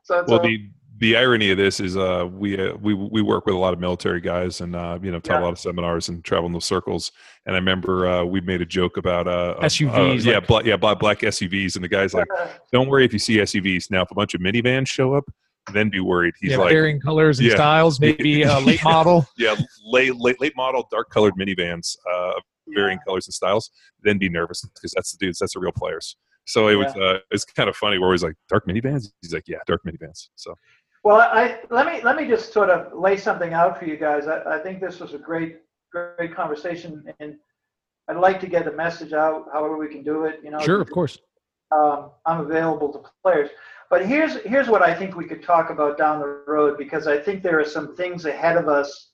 so 0.03 0.21
it's 0.21 0.31
well, 0.31 0.39
all- 0.39 0.41
the 0.41 0.71
the 0.99 1.17
irony 1.17 1.51
of 1.51 1.59
this 1.59 1.81
is 1.81 1.97
uh, 1.97 2.29
we 2.31 2.59
uh, 2.59 2.75
we 2.77 2.95
we 2.95 3.21
work 3.21 3.47
with 3.47 3.55
a 3.55 3.59
lot 3.59 3.73
of 3.75 3.81
military 3.81 4.21
guys 4.21 4.61
and 4.61 4.77
uh, 4.77 4.99
you 5.03 5.11
know 5.11 5.19
taught 5.19 5.35
Yeah. 5.35 5.41
a 5.41 5.45
lot 5.45 5.53
of 5.53 5.59
seminars 5.59 6.09
and 6.09 6.25
travel 6.25 6.47
in 6.47 6.53
those 6.53 6.65
circles. 6.65 7.11
And 7.47 7.57
I 7.57 7.59
remember 7.59 8.07
uh, 8.07 8.25
we 8.25 8.41
made 8.41 8.61
a 8.61 8.67
joke 8.67 8.97
about 8.97 9.27
uh, 9.27 9.57
uh, 9.59 9.65
SUVs, 9.65 10.27
uh, 10.27 10.31
yeah, 10.31 10.37
like- 10.39 10.47
black, 10.47 10.65
yeah, 10.65 10.77
black, 10.77 10.99
black 11.01 11.19
SUVs, 11.21 11.75
and 11.75 11.85
the 11.85 11.89
guy's 11.89 12.15
like, 12.15 12.29
"Don't 12.73 12.89
worry 12.89 13.05
if 13.05 13.13
you 13.13 13.19
see 13.19 13.37
SUVs. 13.39 13.91
Now, 13.91 14.03
if 14.03 14.11
a 14.11 14.15
bunch 14.15 14.35
of 14.35 14.41
minivans 14.41 14.89
show 14.89 15.15
up, 15.15 15.25
then 15.73 15.89
be 15.91 16.01
worried." 16.01 16.35
He's 16.41 16.53
yeah, 16.53 16.59
like, 16.59 16.71
varying 16.71 17.01
colors 17.01 17.39
and 17.41 17.49
Yeah. 17.49 17.55
styles, 17.57 17.99
maybe 17.99 18.43
a 18.45 18.59
late 18.61 18.79
Yeah. 18.83 18.85
model. 18.91 19.27
"Yeah, 19.37 19.57
late 19.85 20.15
late 20.17 20.41
late 20.41 20.55
model, 20.57 20.87
dark 20.91 21.11
colored 21.11 21.35
minivans, 21.39 21.97
uh, 22.13 22.35
varying 22.69 22.99
colors 23.07 23.27
and 23.27 23.35
styles, 23.35 23.71
then 24.03 24.17
be 24.19 24.29
nervous 24.29 24.63
because 24.75 24.93
that's 24.95 25.11
the 25.13 25.19
dudes, 25.19 25.39
that's 25.41 25.55
the 25.55 25.61
real 25.61 25.73
players." 25.73 26.17
So 26.47 26.69
it 26.69 26.75
was 26.75 26.95
uh, 26.95 27.21
it's 27.31 27.45
kind 27.45 27.71
of 27.71 27.77
funny 27.77 27.99
where 27.99 28.13
he's 28.13 28.23
like, 28.23 28.35
"Dark 28.51 28.67
minivans." 28.69 29.09
He's 29.23 29.33
like, 29.33 29.45
"Yeah, 29.49 29.59
dark 29.67 29.81
minivans." 29.87 30.29
So 30.37 30.55
Well, 31.05 31.21
I 31.21 31.59
let 31.71 31.87
me 31.87 32.01
let 32.03 32.17
me 32.17 32.27
just 32.27 32.53
sort 32.53 32.71
of 32.71 32.99
lay 32.99 33.19
something 33.19 33.53
out 33.53 33.79
for 33.79 33.85
you 33.85 33.97
guys. 33.97 34.27
I, 34.27 34.57
I 34.57 34.59
think 34.59 34.81
this 34.81 35.01
was 35.01 35.13
a 35.13 35.19
great 35.19 35.59
great 35.93 36.35
conversation, 36.35 37.05
and 37.21 37.37
I'd 38.09 38.17
like 38.17 38.41
to 38.41 38.47
get 38.47 38.65
the 38.65 38.73
message 38.73 39.13
out. 39.13 39.47
However, 39.53 39.77
we 39.77 39.89
can 39.89 40.03
do 40.03 40.25
it. 40.25 40.41
You 40.43 40.51
know, 40.51 40.61
Sure, 40.61 40.81
of 40.81 40.91
course. 40.91 41.19
um, 41.71 42.11
I'm 42.25 42.41
available 42.41 42.91
to 42.95 43.03
players. 43.23 43.51
But 43.91 44.07
here's 44.07 44.37
here's 44.45 44.69
what 44.69 44.83
I 44.83 44.95
think 44.95 45.15
we 45.15 45.27
could 45.27 45.43
talk 45.43 45.69
about 45.69 45.99
down 45.99 46.21
the 46.21 46.43
road 46.47 46.79
because 46.79 47.07
I 47.07 47.19
think 47.19 47.43
there 47.43 47.61
are 47.61 47.67
some 47.67 47.95
things 47.95 48.25
ahead 48.25 48.57
of 48.57 48.69
us 48.69 49.11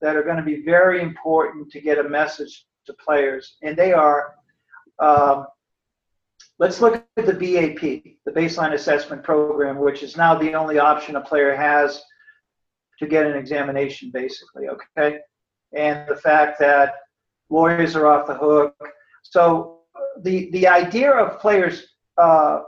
that 0.00 0.16
are 0.16 0.24
going 0.24 0.36
to 0.36 0.42
be 0.42 0.62
very 0.64 1.00
important 1.00 1.70
to 1.70 1.80
get 1.80 1.98
a 1.98 2.08
message 2.08 2.66
to 2.86 2.92
players, 2.94 3.56
and 3.62 3.76
they 3.76 3.92
are. 3.92 4.34
Um, 4.98 5.46
let's 6.60 6.80
look 6.80 7.04
at 7.16 7.26
the 7.26 7.32
BAP, 7.32 7.80
the 8.26 8.30
Baseline 8.30 8.74
Assessment 8.74 9.24
Program, 9.24 9.78
which 9.78 10.02
is 10.04 10.16
now 10.16 10.36
the 10.36 10.54
only 10.54 10.78
option 10.78 11.16
a 11.16 11.20
player 11.20 11.56
has 11.56 12.02
to 12.98 13.06
get 13.06 13.26
an 13.26 13.36
examination, 13.36 14.10
basically. 14.12 14.68
Okay, 14.68 15.18
and 15.74 16.06
the 16.06 16.16
fact 16.16 16.60
that 16.60 16.92
lawyers 17.48 17.96
are 17.96 18.06
off 18.06 18.26
the 18.26 18.34
hook. 18.34 18.76
So 19.22 19.80
the 20.22 20.50
the 20.52 20.68
idea 20.68 21.10
of 21.10 21.40
players 21.40 21.86
uh, 22.18 22.60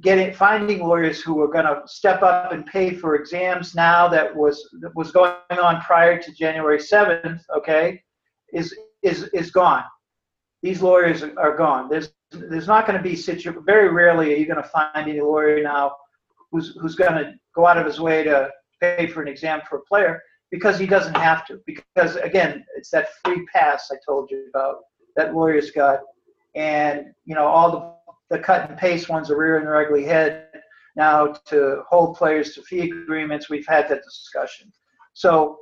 getting 0.00 0.34
finding 0.34 0.80
lawyers 0.80 1.22
who 1.22 1.40
are 1.40 1.48
going 1.48 1.66
to 1.66 1.82
step 1.86 2.22
up 2.22 2.50
and 2.50 2.66
pay 2.66 2.94
for 2.94 3.14
exams 3.14 3.76
now 3.76 4.08
that 4.08 4.34
was 4.34 4.68
that 4.80 4.94
was 4.96 5.12
going 5.12 5.34
on 5.62 5.80
prior 5.82 6.20
to 6.20 6.32
January 6.32 6.78
7th, 6.78 7.42
okay, 7.56 8.02
is 8.52 8.76
is 9.02 9.24
is 9.32 9.52
gone. 9.52 9.84
These 10.66 10.82
lawyers 10.82 11.22
are 11.22 11.56
gone. 11.56 11.88
There's 11.88 12.10
there's 12.32 12.66
not 12.66 12.88
going 12.88 12.98
to 12.98 13.02
be 13.02 13.14
situ- 13.14 13.62
very 13.64 13.88
rarely 13.88 14.34
are 14.34 14.36
you 14.36 14.46
going 14.46 14.60
to 14.60 14.68
find 14.68 14.90
any 14.96 15.20
lawyer 15.20 15.62
now 15.62 15.94
who's 16.50 16.76
who's 16.80 16.96
going 16.96 17.14
to 17.14 17.34
go 17.54 17.68
out 17.68 17.78
of 17.78 17.86
his 17.86 18.00
way 18.00 18.24
to 18.24 18.50
pay 18.80 19.06
for 19.06 19.22
an 19.22 19.28
exam 19.28 19.60
for 19.68 19.76
a 19.78 19.82
player 19.82 20.20
because 20.50 20.76
he 20.76 20.84
doesn't 20.84 21.16
have 21.16 21.46
to 21.46 21.60
because 21.66 22.16
again 22.16 22.64
it's 22.76 22.90
that 22.90 23.10
free 23.24 23.46
pass 23.54 23.92
I 23.92 23.96
told 24.04 24.28
you 24.28 24.46
about 24.50 24.78
that 25.14 25.36
lawyers 25.36 25.70
got 25.70 26.00
and 26.56 27.14
you 27.26 27.36
know 27.36 27.46
all 27.46 27.70
the, 27.70 28.36
the 28.36 28.42
cut 28.42 28.68
and 28.68 28.76
paste 28.76 29.08
ones 29.08 29.30
are 29.30 29.36
rearing 29.36 29.66
their 29.66 29.76
ugly 29.76 30.04
head 30.04 30.48
now 30.96 31.28
to 31.44 31.84
hold 31.88 32.16
players 32.16 32.54
to 32.54 32.62
fee 32.62 32.90
agreements. 32.90 33.48
We've 33.48 33.68
had 33.68 33.88
that 33.88 34.02
discussion. 34.02 34.72
So 35.14 35.60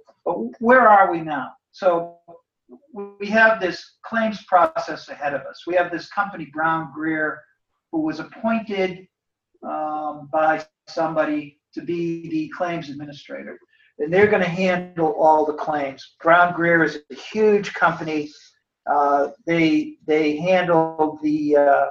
where 0.60 0.88
are 0.88 1.12
we 1.12 1.20
now? 1.20 1.50
So 1.72 2.16
we 2.92 3.28
have 3.28 3.60
this 3.60 3.96
claims 4.04 4.44
process 4.44 5.08
ahead 5.08 5.34
of 5.34 5.42
us. 5.42 5.64
We 5.66 5.74
have 5.74 5.90
this 5.90 6.08
company 6.08 6.50
BrownGreer, 6.56 7.36
who 7.92 8.00
was 8.00 8.20
appointed 8.20 9.06
um, 9.62 10.28
by 10.32 10.64
somebody 10.88 11.60
to 11.74 11.82
be 11.82 12.28
the 12.28 12.50
claims 12.56 12.88
administrator, 12.88 13.58
and 13.98 14.12
they're 14.12 14.26
going 14.26 14.42
to 14.42 14.48
handle 14.48 15.14
all 15.18 15.44
the 15.44 15.54
claims. 15.54 16.16
BrownGreer 16.22 16.84
is 16.84 16.98
a 17.10 17.14
huge 17.14 17.72
company. 17.74 18.30
Uh, 18.90 19.28
they 19.46 19.96
they 20.06 20.36
handle 20.36 21.18
the 21.22 21.56
uh, 21.56 21.86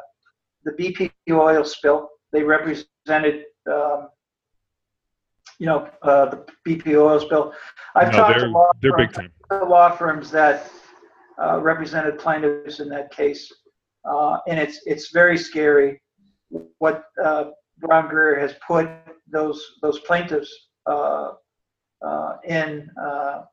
the 0.64 0.72
BP 0.72 1.12
oil 1.32 1.64
spill. 1.64 2.10
They 2.32 2.44
represented, 2.44 3.46
um, 3.72 4.10
you 5.60 5.66
know, 5.66 5.90
uh, 6.02 6.26
the 6.26 6.46
BP 6.68 6.96
oil 6.96 7.20
spill. 7.20 7.54
I've 7.96 8.12
no, 8.12 8.18
talked 8.20 8.40
to 8.40 8.48
law 8.48 8.72
they're 8.82 8.98
big 8.98 9.14
time. 9.14 9.32
law 9.52 9.92
firms 9.92 10.32
that 10.32 10.70
uh, 11.42 11.60
represented 11.62 12.20
plaintiffs 12.20 12.80
in 12.80 12.90
that 12.90 13.12
case, 13.12 13.52
uh, 14.06 14.38
and 14.48 14.60
it's 14.60 14.82
it's 14.86 15.12
very 15.12 15.38
scary 15.38 16.02
what 16.80 17.06
uh, 17.24 17.46
BrownGreer 17.82 18.40
has 18.40 18.56
put 18.66 18.90
those 19.32 19.64
those 19.82 20.00
plaintiffs 20.00 20.52
uh, 20.86 21.32
uh, 22.06 22.38
in. 22.46 22.90
Uh, 23.02 23.44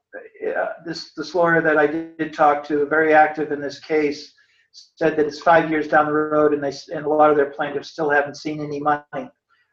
uh, 0.57 0.67
this 0.85 1.13
this 1.17 1.35
lawyer 1.35 1.63
that 1.63 1.79
I 1.79 1.87
did 1.87 2.35
talk 2.35 2.67
to, 2.67 2.85
very 2.87 3.15
active 3.15 3.53
in 3.53 3.61
this 3.61 3.79
case, 3.79 4.33
said 4.73 5.17
that 5.17 5.27
it's 5.27 5.41
five 5.41 5.71
years 5.71 5.87
down 5.87 6.07
the 6.07 6.13
road, 6.13 6.53
and 6.53 6.63
they 6.63 6.73
and 6.95 7.07
a 7.07 7.09
lot 7.09 7.31
of 7.31 7.37
their 7.37 7.51
plaintiffs 7.51 7.91
still 7.91 8.11
haven't 8.11 8.37
seen 8.37 8.61
any 8.61 8.81
money. 8.81 9.31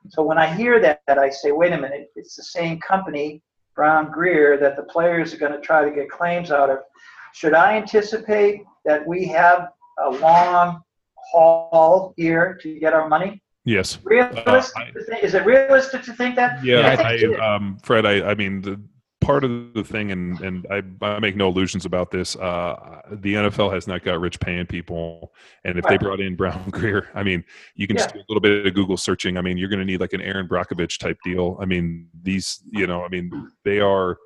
So 0.10 0.24
when 0.24 0.38
I 0.38 0.54
hear 0.54 0.80
that, 0.80 1.02
I 1.08 1.30
say, 1.30 1.52
wait 1.52 1.74
a 1.74 1.78
minute, 1.78 2.12
it's 2.16 2.36
the 2.36 2.44
same 2.44 2.80
company, 2.80 3.42
BrownGreer, 3.78 4.60
that 4.60 4.76
the 4.76 4.84
players 4.84 5.34
are 5.34 5.38
going 5.38 5.52
to 5.52 5.60
try 5.60 5.88
to 5.88 5.94
get 5.94 6.10
claims 6.10 6.52
out 6.52 6.70
of. 6.70 6.80
Should 7.34 7.54
I 7.54 7.78
anticipate 7.78 8.64
that 8.86 9.06
we 9.06 9.26
have 9.28 9.70
a 10.04 10.10
long 10.10 10.82
haul 11.32 12.14
here 12.18 12.58
to 12.62 12.80
get 12.80 12.94
our 12.94 13.08
money? 13.08 13.42
Yes. 13.66 14.00
Realistic? 14.04 14.48
I- 14.78 14.92
to 14.92 15.04
think- 15.04 15.24
is 15.24 15.34
it 15.34 15.46
realistic 15.46 16.04
to 16.04 16.14
think 16.14 16.36
that? 16.38 16.64
Yeah, 16.64 16.88
I 16.88 16.96
think 16.96 17.40
I, 17.40 17.56
um, 17.56 17.78
Fred, 17.84 18.06
I, 18.06 18.30
I 18.32 18.34
mean, 18.36 18.62
the 18.62 18.80
part 19.28 19.44
of 19.44 19.74
the 19.74 19.84
thing, 19.84 20.12
and 20.12 20.40
and 20.40 20.66
I, 20.72 20.82
I 21.06 21.20
make 21.20 21.36
no 21.36 21.49
illusions 21.49 21.86
about 21.86 22.10
this. 22.12 22.36
Uh, 22.38 23.02
the 23.12 23.34
NFL 23.36 23.74
has 23.74 23.86
not 23.86 24.04
got 24.04 24.20
rich 24.20 24.40
paying 24.40 24.66
people, 24.66 25.34
and 25.66 25.78
if 25.78 25.86
they 25.86 25.98
brought 25.98 26.22
in 26.22 26.36
Brown 26.36 26.70
Greer, 26.72 27.10
I 27.14 27.24
mean, 27.24 27.44
you 27.76 27.86
can 27.88 27.98
Yeah. 27.98 28.04
just 28.04 28.14
do 28.16 28.20
a 28.22 28.26
little 28.30 28.41
bit 28.41 28.66
of 28.66 28.74
Google 28.74 28.95
searching. 28.98 29.38
I 29.38 29.41
mean, 29.41 29.58
you're 29.58 29.70
going 29.70 29.80
to 29.80 29.86
need 29.86 29.99
like 29.99 30.14
an 30.14 30.22
Erin 30.22 30.48
Brockovich 30.48 30.98
type 30.98 31.18
deal. 31.24 31.58
I 31.62 31.66
mean, 31.66 32.08
these, 32.24 32.62
you 32.72 32.88
know, 32.88 33.04
I 33.04 33.10
mean, 33.10 33.30
they 33.66 33.80
are 33.82 34.18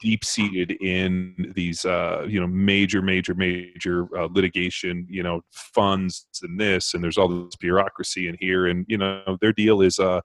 deep 0.00 0.24
seated 0.24 0.72
in 0.82 1.52
these 1.54 1.84
uh 1.84 2.26
you 2.28 2.40
know 2.40 2.48
major 2.48 3.00
major 3.00 3.32
major 3.34 4.08
uh, 4.18 4.28
litigation 4.32 5.06
you 5.08 5.22
know 5.22 5.40
funds 5.52 6.26
and 6.42 6.58
this 6.58 6.94
and 6.94 7.02
there's 7.02 7.16
all 7.16 7.28
this 7.28 7.54
bureaucracy 7.56 8.26
in 8.26 8.36
here 8.40 8.66
and 8.66 8.84
you 8.88 8.98
know 8.98 9.38
their 9.40 9.52
deal 9.52 9.80
is 9.80 10.00
uh 10.00 10.20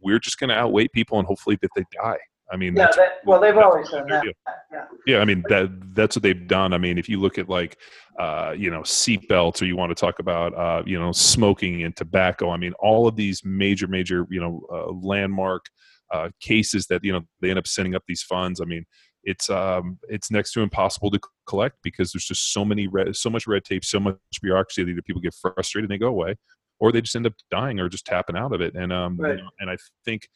we're 0.00 0.20
just 0.20 0.38
going 0.38 0.48
to 0.48 0.54
outweight 0.54 0.92
people 0.92 1.18
and 1.18 1.26
hopefully 1.26 1.58
that 1.60 1.70
they 1.74 1.82
die 1.92 2.18
I 2.50 2.56
mean, 2.56 2.74
Yeah, 2.74 2.86
that's- 2.86 2.96
that, 2.96 3.26
well, 3.26 3.40
they've 3.40 3.56
always 3.56 3.90
done 3.90 4.08
that. 4.08 4.24
Yeah. 4.24 4.84
Yeah, 5.06 5.18
I 5.18 5.24
mean 5.24 5.42
that 5.48 5.70
that's 5.94 6.16
what 6.16 6.22
they've 6.22 6.46
done. 6.46 6.72
I 6.72 6.78
mean, 6.78 6.98
if 6.98 7.08
you 7.08 7.20
look 7.20 7.38
at 7.38 7.48
like 7.48 7.78
uh, 8.18 8.54
you 8.56 8.70
know 8.70 8.80
seatbelts, 8.80 9.62
or 9.62 9.64
you 9.64 9.76
want 9.76 9.90
to 9.90 9.94
talk 9.94 10.18
about 10.18 10.54
uh, 10.54 10.82
you 10.86 10.98
know 10.98 11.12
smoking 11.12 11.82
and 11.84 11.96
tobacco. 11.96 12.50
I 12.50 12.56
mean, 12.56 12.72
all 12.78 13.06
of 13.06 13.16
these 13.16 13.42
major 13.44 13.86
major 13.86 14.26
you 14.30 14.40
know 14.40 14.60
uh, 14.72 14.92
landmark 14.92 15.64
uh, 16.12 16.30
cases 16.40 16.86
that 16.86 17.02
you 17.04 17.12
know 17.12 17.22
they 17.40 17.50
end 17.50 17.58
up 17.58 17.66
sending 17.66 17.94
up 17.94 18.02
these 18.06 18.22
funds. 18.22 18.60
I 18.60 18.64
mean, 18.64 18.84
it's 19.24 19.48
um, 19.50 19.98
it's 20.08 20.30
next 20.30 20.52
to 20.52 20.60
impossible 20.62 21.10
to 21.12 21.20
collect 21.46 21.76
because 21.82 22.12
there's 22.12 22.26
just 22.26 22.52
so 22.52 22.64
many 22.64 22.86
red, 22.86 23.14
so 23.16 23.30
much 23.30 23.46
red 23.46 23.64
tape, 23.64 23.84
so 23.84 24.00
much 24.00 24.16
bureaucracy 24.42 24.84
that 24.84 24.90
either 24.90 25.02
people 25.02 25.22
get 25.22 25.34
frustrated 25.34 25.90
and 25.90 25.94
they 25.94 25.98
go 25.98 26.08
away, 26.08 26.34
or 26.80 26.92
they 26.92 27.00
just 27.00 27.16
end 27.16 27.26
up 27.26 27.34
dying 27.50 27.80
or 27.80 27.88
just 27.88 28.06
tapping 28.06 28.36
out 28.36 28.52
of 28.52 28.60
it. 28.60 28.74
And 28.74 28.92
um, 28.92 29.18
you 29.18 29.36
know, 29.36 29.50
and 29.60 29.70
I 29.70 29.76
think, 30.04 30.28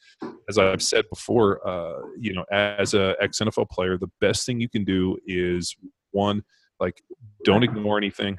as 0.49 0.57
I've 0.57 0.81
said 0.81 1.05
before, 1.09 1.65
uh, 1.67 2.01
you 2.19 2.33
know, 2.33 2.45
as 2.51 2.93
a 2.93 3.15
ex 3.21 3.39
NFL 3.39 3.69
player, 3.69 3.97
the 3.97 4.11
best 4.19 4.45
thing 4.45 4.59
you 4.59 4.69
can 4.69 4.83
do 4.83 5.17
is 5.25 5.75
one, 6.11 6.43
like, 6.79 7.01
don't 7.43 7.63
ignore 7.63 7.97
anything. 7.97 8.37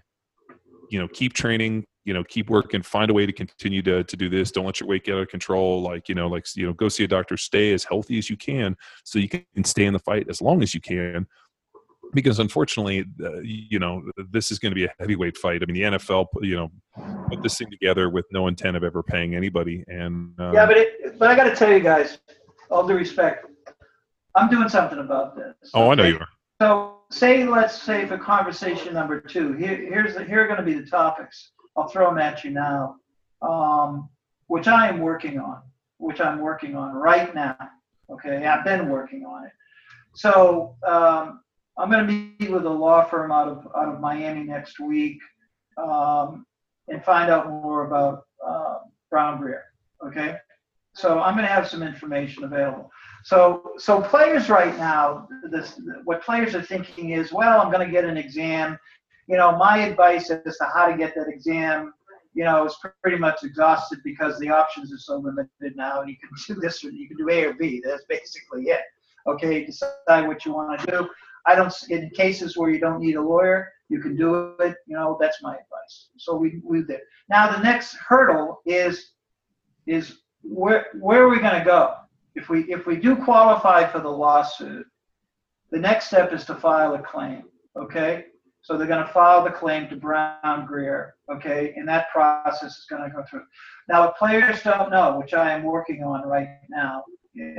You 0.91 1.01
know, 1.01 1.09
keep 1.09 1.33
training. 1.33 1.85
You 2.05 2.13
know, 2.13 2.23
keep 2.23 2.51
working. 2.51 2.83
Find 2.83 3.11
a 3.11 3.15
way 3.15 3.25
to 3.25 3.33
continue 3.33 3.81
to 3.83 4.05
to 4.05 4.17
do 4.17 4.29
this. 4.29 4.51
Don't 4.51 4.67
let 4.67 4.81
your 4.81 4.89
weight 4.89 5.05
get 5.05 5.15
out 5.15 5.23
of 5.23 5.29
control. 5.29 5.81
Like, 5.81 6.09
you 6.09 6.15
know, 6.15 6.29
like 6.29 6.45
you 6.55 6.67
know, 6.67 6.75
go 6.75 6.89
see 6.91 7.05
a 7.05 7.09
doctor. 7.09 7.39
Stay 7.39 7.73
as 7.73 7.85
healthy 7.85 8.19
as 8.19 8.29
you 8.29 8.37
can, 8.37 8.77
so 9.05 9.19
you 9.19 9.29
can 9.29 9.65
stay 9.65 9.87
in 9.87 9.95
the 9.95 9.99
fight 9.99 10.27
as 10.29 10.43
long 10.43 10.63
as 10.63 10.75
you 10.75 10.83
can 10.83 11.27
because 12.15 12.39
unfortunately, 12.39 13.05
uh, 13.23 13.41
you 13.41 13.79
know, 13.79 14.03
this 14.31 14.51
is 14.51 14.59
going 14.59 14.71
to 14.71 14.77
be 14.77 14.85
a 14.85 14.95
heavyweight 14.99 15.37
fight. 15.37 15.63
I 15.63 15.67
mean, 15.71 15.83
the 15.83 15.99
NFL, 15.99 16.27
you 16.43 16.57
know, 16.57 16.71
put 17.29 17.43
this 17.43 17.59
thing 17.59 17.71
together 17.71 18.09
with 18.09 18.25
no 18.33 18.47
intent 18.47 18.77
of 18.77 18.85
ever 18.85 19.03
paying 19.03 19.35
anybody. 19.35 19.85
And 19.89 20.39
um, 20.39 20.55
Yeah, 20.55 20.67
but 20.67 20.77
it, 20.77 21.19
but 21.19 21.31
I 21.31 21.37
got 21.37 21.45
to 21.45 21.55
tell 21.55 21.73
you 21.73 21.81
guys, 21.81 22.19
all 22.71 22.87
due 22.87 22.95
respect, 22.95 23.47
I'm 24.35 24.49
doing 24.49 24.69
something 24.69 24.99
about 24.99 25.37
this. 25.37 25.55
oh, 25.75 25.91
I 25.91 25.95
know 25.95 26.05
you 26.05 26.19
are. 26.19 26.29
So 26.61 26.99
say, 27.11 27.45
let's 27.45 27.81
say 27.81 28.07
for 28.07 28.17
conversation 28.17 28.95
number 28.95 29.21
two, 29.21 29.53
here, 29.55 29.77
here's 29.77 30.15
the, 30.15 30.25
here 30.25 30.43
are 30.45 30.47
going 30.47 30.59
to 30.59 30.65
be 30.65 30.75
the 30.75 30.87
topics. 30.87 31.51
I'll 31.77 31.89
throw 31.89 32.09
them 32.09 32.19
at 32.19 32.45
you 32.45 32.51
now, 32.51 32.97
um, 33.43 34.09
which 34.47 34.69
I 34.69 34.89
am 34.89 35.01
working 35.01 35.39
on, 35.39 35.63
which 35.99 36.21
I'm 36.21 36.39
working 36.39 36.77
on 36.77 36.95
right 36.95 37.35
now. 37.35 37.57
Okay, 38.11 38.47
I've 38.47 38.65
been 38.65 38.89
working 38.89 39.25
on 39.25 39.47
it. 39.47 39.53
So 40.15 40.77
um, 40.87 41.41
I'm 41.79 41.91
going 41.91 42.07
to 42.07 42.13
meet 42.13 42.51
with 42.51 42.67
a 42.67 42.71
law 42.71 43.05
firm 43.05 43.33
out 43.33 43.49
of 43.49 43.67
out 43.77 43.93
of 43.93 44.01
Miami 44.01 44.45
next 44.45 44.79
week 44.79 45.21
um, 45.77 46.47
and 46.89 47.05
find 47.05 47.31
out 47.31 47.49
more 47.49 47.87
about 47.87 48.25
uh, 48.47 48.79
BrownGreer. 49.13 49.61
Okay, 50.07 50.37
so 50.95 51.21
I'm 51.21 51.35
going 51.35 51.47
to 51.47 51.53
have 51.53 51.69
some 51.69 51.83
information 51.83 52.45
available. 52.45 52.91
So, 53.25 53.73
so 53.79 54.01
players 54.01 54.49
right 54.49 54.77
now, 54.77 55.29
this, 55.51 55.81
what 56.05 56.23
players 56.23 56.55
are 56.55 56.63
thinking 56.63 57.11
is, 57.11 57.33
well, 57.33 57.61
I'm 57.61 57.73
going 57.73 57.87
to 57.87 57.91
get 57.91 58.05
an 58.05 58.17
exam. 58.17 58.79
You 59.27 59.39
know, 59.39 59.57
my 59.57 59.79
advice 59.79 60.31
as 60.31 60.57
to 60.59 60.65
how 60.73 60.87
to 60.87 60.97
get 60.97 61.15
that 61.15 61.29
exam, 61.29 61.95
you 62.35 62.45
know, 62.45 62.67
is 62.67 62.77
pretty 63.03 63.17
much 63.17 63.43
exhausted 63.43 64.01
because 64.05 64.39
the 64.39 64.51
options 64.51 64.93
are 64.93 64.99
so 64.99 65.17
limited 65.17 65.75
now, 65.75 66.03
and 66.03 66.11
you 66.11 66.17
can 66.17 66.55
do 66.55 66.61
this 66.61 66.85
or 66.85 66.91
you 66.91 67.09
can 67.09 67.17
do 67.17 67.31
A 67.31 67.47
or 67.47 67.55
B. 67.55 67.83
That's 67.85 68.05
basically 68.09 68.65
it. 68.65 68.83
Okay, 69.27 69.65
decide 69.65 70.29
what 70.29 70.45
you 70.45 70.53
want 70.53 70.79
to 70.81 70.87
do. 70.87 71.09
I 71.47 71.55
don't. 71.55 71.73
In 71.91 72.11
cases 72.11 72.57
where 72.57 72.71
you 72.71 72.81
don't 72.81 73.01
need 73.01 73.17
a 73.17 73.23
lawyer, 73.23 73.73
you 73.89 74.01
can 74.01 74.17
do 74.17 74.55
it. 74.61 74.77
You 74.87 74.97
know, 74.97 75.19
that's 75.21 75.43
my 75.43 75.53
advice. 75.53 76.09
So 76.17 76.37
we 76.37 76.61
we 76.65 76.83
did. 76.83 77.01
Now 77.29 77.55
the 77.57 77.63
next 77.63 77.97
hurdle 77.97 78.61
is 78.67 79.13
is 79.87 80.19
where 80.43 80.87
where 80.99 81.23
are 81.23 81.29
we 81.29 81.39
going 81.39 81.59
to 81.59 81.65
go? 81.65 81.95
if 82.35 82.49
we 82.49 82.61
if 82.73 82.87
we 82.87 82.97
do 82.97 83.17
qualify 83.17 83.87
for 83.87 84.01
the 84.01 84.11
lawsuit, 84.11 84.87
the 85.71 85.79
next 85.79 86.07
step 86.07 86.33
is 86.33 86.45
to 86.47 86.55
file 86.55 86.95
a 86.95 86.99
claim. 87.03 87.45
Okay, 87.77 88.27
so 88.63 88.77
they're 88.77 88.87
going 88.87 89.05
to 89.05 89.13
file 89.13 89.45
the 89.45 89.51
claim 89.51 89.89
to 89.89 89.97
BrownGreer. 89.97 91.11
Okay, 91.33 91.75
and 91.77 91.89
that 91.89 92.11
process 92.11 92.77
is 92.77 92.87
going 92.89 93.03
to 93.03 93.15
go 93.15 93.25
through. 93.29 93.45
Now, 93.89 94.07
what 94.07 94.17
players 94.17 94.63
don't 94.63 94.91
know, 94.91 95.19
which 95.19 95.35
I 95.35 95.53
am 95.53 95.63
working 95.63 96.03
on 96.03 96.27
right 96.27 96.49
now, 96.71 97.05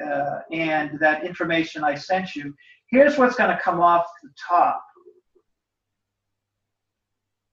uh, 0.03 0.39
and 0.51 0.99
that 0.99 1.25
information 1.25 1.83
I 1.83 1.95
sent 1.95 2.35
you, 2.35 2.53
here's 2.89 3.17
what's 3.17 3.35
going 3.35 3.49
to 3.49 3.61
come 3.61 3.79
off 3.79 4.05
the 4.23 4.29
top. 4.47 4.83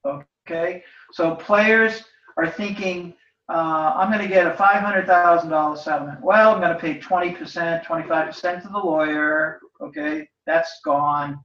Okay, 0.04 0.82
so 1.12 1.36
players 1.36 2.02
are 2.36 2.48
thinking 2.48 3.14
uh, 3.48 3.92
I'm 3.96 4.10
going 4.10 4.22
to 4.22 4.32
get 4.32 4.46
a 4.46 4.50
$500,000 4.50 5.78
settlement. 5.78 6.22
Well, 6.22 6.54
I'm 6.54 6.60
going 6.60 6.72
to 6.72 6.80
pay 6.80 6.98
20%, 6.98 7.84
25% 7.84 8.62
to 8.62 8.68
the 8.68 8.78
lawyer. 8.78 9.60
Okay, 9.80 10.28
that's 10.46 10.80
gone. 10.84 11.38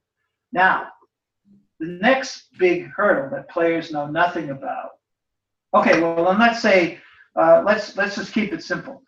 Now, 0.53 0.87
the 1.79 1.87
next 1.87 2.47
big 2.57 2.87
hurdle 2.87 3.29
that 3.31 3.49
players 3.49 3.91
know 3.91 4.07
nothing 4.07 4.51
about. 4.51 4.91
Okay, 5.73 5.99
well, 5.99 6.25
then 6.25 6.39
let's 6.39 6.61
say, 6.61 6.99
uh, 7.35 7.61
let's 7.65 7.97
let's 7.97 8.15
just 8.15 8.33
keep 8.33 8.53
it 8.53 8.63
simple. 8.63 9.03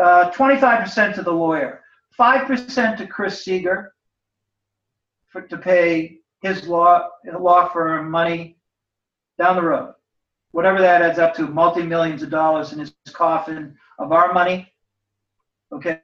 Uh, 0.00 0.30
25% 0.30 1.14
to 1.14 1.22
the 1.22 1.32
lawyer, 1.32 1.82
5% 2.18 2.96
to 2.96 3.06
Chris 3.06 3.44
Seeger 3.44 3.93
for, 5.34 5.42
to 5.42 5.58
pay 5.58 6.20
his 6.42 6.66
law 6.66 7.10
law 7.38 7.68
firm 7.68 8.10
money 8.10 8.56
down 9.38 9.56
the 9.56 9.62
road 9.62 9.94
whatever 10.54 10.80
that 10.80 11.02
adds 11.02 11.18
up 11.18 11.34
to, 11.34 11.48
multi-millions 11.48 12.22
of 12.22 12.30
dollars 12.30 12.72
in 12.72 12.78
his 12.78 12.94
coffin 13.12 13.76
of 13.98 14.12
our 14.12 14.32
money. 14.32 14.72
Okay, 15.72 16.00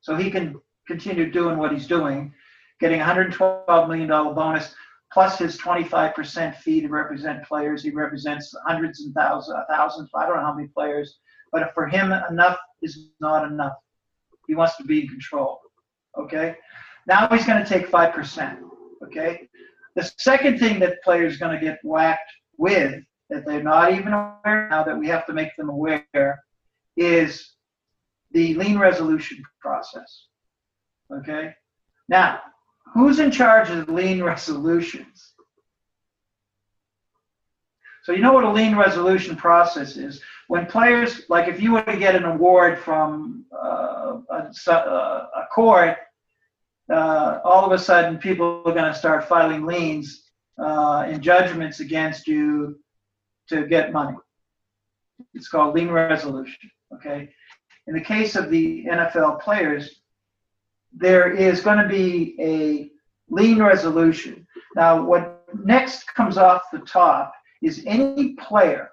so 0.00 0.14
he 0.14 0.30
can 0.30 0.54
continue 0.86 1.32
doing 1.32 1.58
what 1.58 1.72
he's 1.72 1.88
doing, 1.88 2.32
getting 2.78 3.00
$112 3.00 3.88
million 3.88 4.06
bonus 4.08 4.72
plus 5.12 5.36
his 5.38 5.58
25% 5.58 6.56
fee 6.58 6.80
to 6.80 6.86
represent 6.86 7.42
players. 7.42 7.82
He 7.82 7.90
represents 7.90 8.54
hundreds 8.64 9.00
and 9.00 9.12
thousands, 9.14 9.58
thousands, 9.68 10.10
I 10.14 10.26
don't 10.26 10.36
know 10.36 10.42
how 10.42 10.54
many 10.54 10.68
players, 10.68 11.18
but 11.50 11.74
for 11.74 11.88
him, 11.88 12.12
enough 12.30 12.56
is 12.82 13.08
not 13.20 13.50
enough. 13.50 13.72
He 14.46 14.54
wants 14.54 14.76
to 14.76 14.84
be 14.84 15.02
in 15.02 15.08
control. 15.08 15.58
Okay, 16.16 16.54
now 17.08 17.26
he's 17.28 17.46
going 17.46 17.62
to 17.62 17.68
take 17.68 17.90
5%. 17.90 18.58
Okay, 19.04 19.48
the 19.96 20.10
second 20.18 20.58
thing 20.58 20.78
that 20.80 21.02
players 21.02 21.36
are 21.36 21.38
going 21.38 21.58
to 21.58 21.64
get 21.64 21.78
whacked 21.82 22.30
with 22.56 23.02
that 23.30 23.44
they're 23.44 23.62
not 23.62 23.92
even 23.92 24.12
aware 24.12 24.68
now 24.70 24.82
that 24.84 24.98
we 24.98 25.08
have 25.08 25.26
to 25.26 25.32
make 25.32 25.54
them 25.56 25.68
aware 25.68 26.42
is 26.96 27.54
the 28.32 28.54
lien 28.54 28.78
resolution 28.78 29.42
process. 29.60 30.26
Okay? 31.12 31.54
Now, 32.08 32.40
who's 32.94 33.18
in 33.18 33.30
charge 33.30 33.70
of 33.70 33.88
lien 33.88 34.22
resolutions? 34.32 35.34
So 38.04 38.12
you 38.12 38.22
know 38.22 38.32
what 38.32 38.44
a 38.44 38.50
lien 38.50 38.74
resolution 38.74 39.36
process 39.36 39.96
is? 39.96 40.22
When 40.48 40.64
players, 40.64 41.22
like 41.28 41.46
if 41.46 41.60
you 41.60 41.72
were 41.72 41.82
to 41.82 41.98
get 41.98 42.14
an 42.14 42.24
award 42.24 42.78
from 42.78 43.44
uh, 43.52 44.20
a, 44.30 44.72
a, 44.72 45.46
court, 45.54 45.98
uh, 46.90 47.40
all 47.44 47.64
of 47.64 47.72
a 47.72 47.78
sudden 47.78 48.18
people 48.18 48.62
are 48.64 48.72
going 48.72 48.90
to 48.90 48.98
start 48.98 49.28
filing 49.28 49.64
liens 49.64 50.30
uh, 50.58 51.04
and 51.06 51.22
judgments 51.22 51.80
against 51.80 52.26
you 52.26 52.78
to 53.48 53.66
get 53.66 53.92
money. 53.92 54.16
It's 55.34 55.48
called 55.48 55.74
lien 55.74 55.90
resolution. 55.90 56.70
Okay. 56.94 57.30
In 57.86 57.94
the 57.94 58.00
case 58.00 58.36
of 58.36 58.50
the 58.50 58.84
NFL 58.84 59.40
players, 59.40 60.00
there 60.92 61.32
is 61.32 61.60
going 61.60 61.78
to 61.78 61.88
be 61.88 62.36
a 62.40 62.90
lien 63.30 63.62
resolution. 63.62 64.46
Now, 64.74 65.02
what 65.02 65.44
next 65.64 66.06
comes 66.14 66.38
off 66.38 66.62
the 66.72 66.80
top 66.80 67.32
is 67.62 67.82
any 67.86 68.34
player 68.34 68.90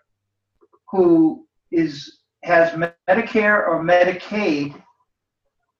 who 0.89 1.45
is 1.72 2.19
has 2.43 2.72
Medicare 2.72 3.67
or 3.67 3.84
Medicaid, 3.84 4.80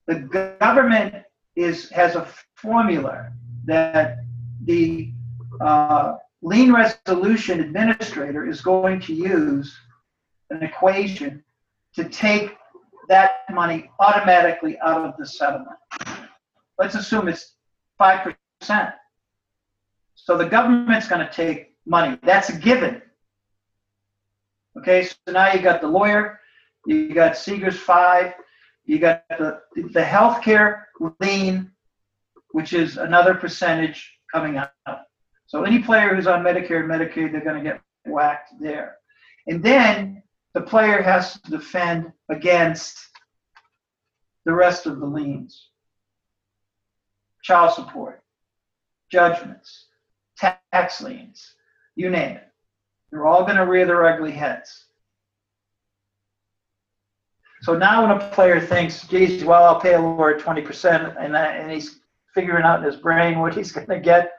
the 0.06 0.56
government 0.60 1.14
is 1.56 1.90
has 1.90 2.14
a 2.14 2.28
formula 2.54 3.32
that 3.64 4.18
the 4.64 5.10
uh, 5.60 6.16
lien 6.42 6.72
resolution 6.72 7.60
administrator 7.60 8.46
is 8.46 8.60
going 8.60 9.00
to 9.00 9.14
use 9.14 9.76
an 10.50 10.62
equation 10.62 11.42
to 11.94 12.08
take 12.08 12.56
that 13.08 13.40
money 13.50 13.90
automatically 13.98 14.78
out 14.80 15.04
of 15.04 15.14
the 15.18 15.26
settlement. 15.26 15.78
Let's 16.78 16.94
assume 16.94 17.28
it's 17.28 17.54
5%. 18.00 18.36
So 20.14 20.36
the 20.36 20.46
government's 20.46 21.08
going 21.08 21.26
to 21.26 21.32
take 21.32 21.76
money. 21.86 22.18
That's 22.22 22.50
a 22.50 22.56
given. 22.56 23.00
Okay, 24.78 25.04
so 25.04 25.32
now 25.32 25.52
you 25.52 25.60
got 25.60 25.80
the 25.80 25.88
lawyer, 25.88 26.40
you 26.86 27.14
got 27.14 27.36
Seeger's 27.36 27.78
5, 27.78 28.34
you 28.86 28.98
got 28.98 29.24
the, 29.28 29.60
the 29.74 30.02
healthcare 30.02 30.82
lien, 31.20 31.70
which 32.52 32.72
is 32.72 32.96
another 32.96 33.34
percentage 33.34 34.12
coming 34.32 34.56
out. 34.56 34.70
So 35.46 35.64
any 35.64 35.80
player 35.82 36.14
who's 36.14 36.26
on 36.26 36.42
Medicare 36.42 36.80
and 36.80 36.90
Medicaid, 36.90 37.32
they're 37.32 37.44
going 37.44 37.62
to 37.62 37.70
get 37.70 37.80
whacked 38.04 38.52
there. 38.60 38.96
And 39.46 39.62
then 39.62 40.22
the 40.54 40.60
player 40.62 41.02
has 41.02 41.40
to 41.40 41.50
defend 41.50 42.12
against 42.28 42.98
the 44.44 44.52
rest 44.52 44.86
of 44.86 45.00
the 45.00 45.06
liens. 45.06 45.70
child 47.42 47.72
support, 47.74 48.22
judgments, 49.10 49.86
tax 50.36 51.00
liens, 51.00 51.54
you 51.94 52.10
name 52.10 52.36
it. 52.36 52.48
They're 53.10 53.26
all 53.26 53.44
going 53.44 53.56
to 53.56 53.66
rear 53.66 53.86
their 53.86 54.04
ugly 54.04 54.32
heads. 54.32 54.85
So 57.66 57.76
now 57.76 58.06
when 58.06 58.16
a 58.16 58.28
player 58.30 58.60
thinks, 58.60 59.08
geez, 59.08 59.42
well, 59.42 59.64
I'll 59.64 59.80
pay 59.80 59.94
a 59.94 60.00
lawyer 60.00 60.38
20%, 60.38 61.16
and, 61.18 61.34
that, 61.34 61.60
and 61.60 61.68
he's 61.68 61.98
figuring 62.32 62.64
out 62.64 62.78
in 62.78 62.84
his 62.84 62.94
brain 62.94 63.40
what 63.40 63.56
he's 63.56 63.72
going 63.72 63.88
to 63.88 63.98
get, 63.98 64.34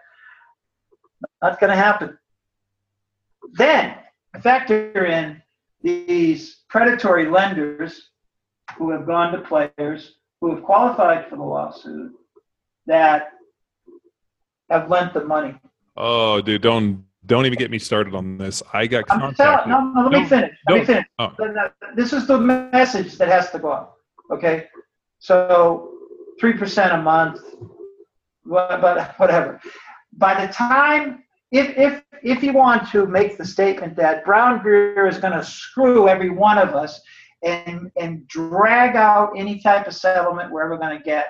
that's 1.41 1.59
going 1.59 1.71
to 1.71 1.75
happen. 1.75 2.17
Then 3.51 3.95
factor 4.41 5.07
in 5.07 5.41
these 5.81 6.59
predatory 6.69 7.29
lenders 7.29 8.11
who 8.77 8.91
have 8.91 9.05
gone 9.05 9.33
to 9.33 9.39
players 9.39 10.13
who 10.39 10.55
have 10.55 10.63
qualified 10.63 11.27
for 11.27 11.35
the 11.35 11.43
lawsuit 11.43 12.13
that 12.85 13.31
have 14.69 14.89
lent 14.89 15.13
the 15.13 15.25
money. 15.25 15.53
Oh, 15.97 16.39
dude, 16.39 16.61
don't 16.61 17.03
don't 17.27 17.45
even 17.45 17.57
get 17.57 17.69
me 17.69 17.79
started 17.79 18.15
on 18.15 18.37
this. 18.37 18.63
I 18.73 18.87
got 18.87 19.09
uh, 19.09 19.13
I'm 19.13 19.19
contacted. 19.19 19.69
no, 19.69 19.91
no, 19.93 20.01
let 20.03 20.11
me 20.11 20.21
No, 20.21 20.27
finish. 20.27 20.57
Let 20.69 20.79
me 20.79 20.85
finish. 20.85 21.05
Oh. 21.19 21.25
Uh, 21.25 21.69
this 21.95 22.13
is 22.13 22.25
the 22.27 22.37
message 22.39 23.17
that 23.17 23.27
has 23.27 23.51
to 23.51 23.59
go 23.59 23.71
out. 23.71 23.93
Okay, 24.31 24.65
so 25.19 25.91
three 26.39 26.53
percent 26.53 26.93
a 26.93 27.01
month, 27.01 27.39
but 28.45 29.13
whatever. 29.19 29.61
By 30.13 30.45
the 30.45 30.51
time, 30.51 31.23
if 31.51 31.77
if 31.77 32.03
if 32.23 32.43
you 32.43 32.53
want 32.53 32.89
to 32.91 33.05
make 33.05 33.37
the 33.37 33.45
statement 33.45 33.95
that 33.97 34.25
BrownGreer 34.25 35.07
is 35.09 35.17
going 35.17 35.33
to 35.33 35.43
screw 35.43 36.07
every 36.07 36.29
one 36.29 36.57
of 36.57 36.69
us 36.75 36.99
and 37.43 37.91
and 37.97 38.27
drag 38.27 38.95
out 38.95 39.33
any 39.37 39.59
type 39.59 39.87
of 39.87 39.93
settlement 39.93 40.51
we're 40.51 40.63
ever 40.63 40.77
going 40.77 40.97
to 40.97 41.03
get, 41.03 41.27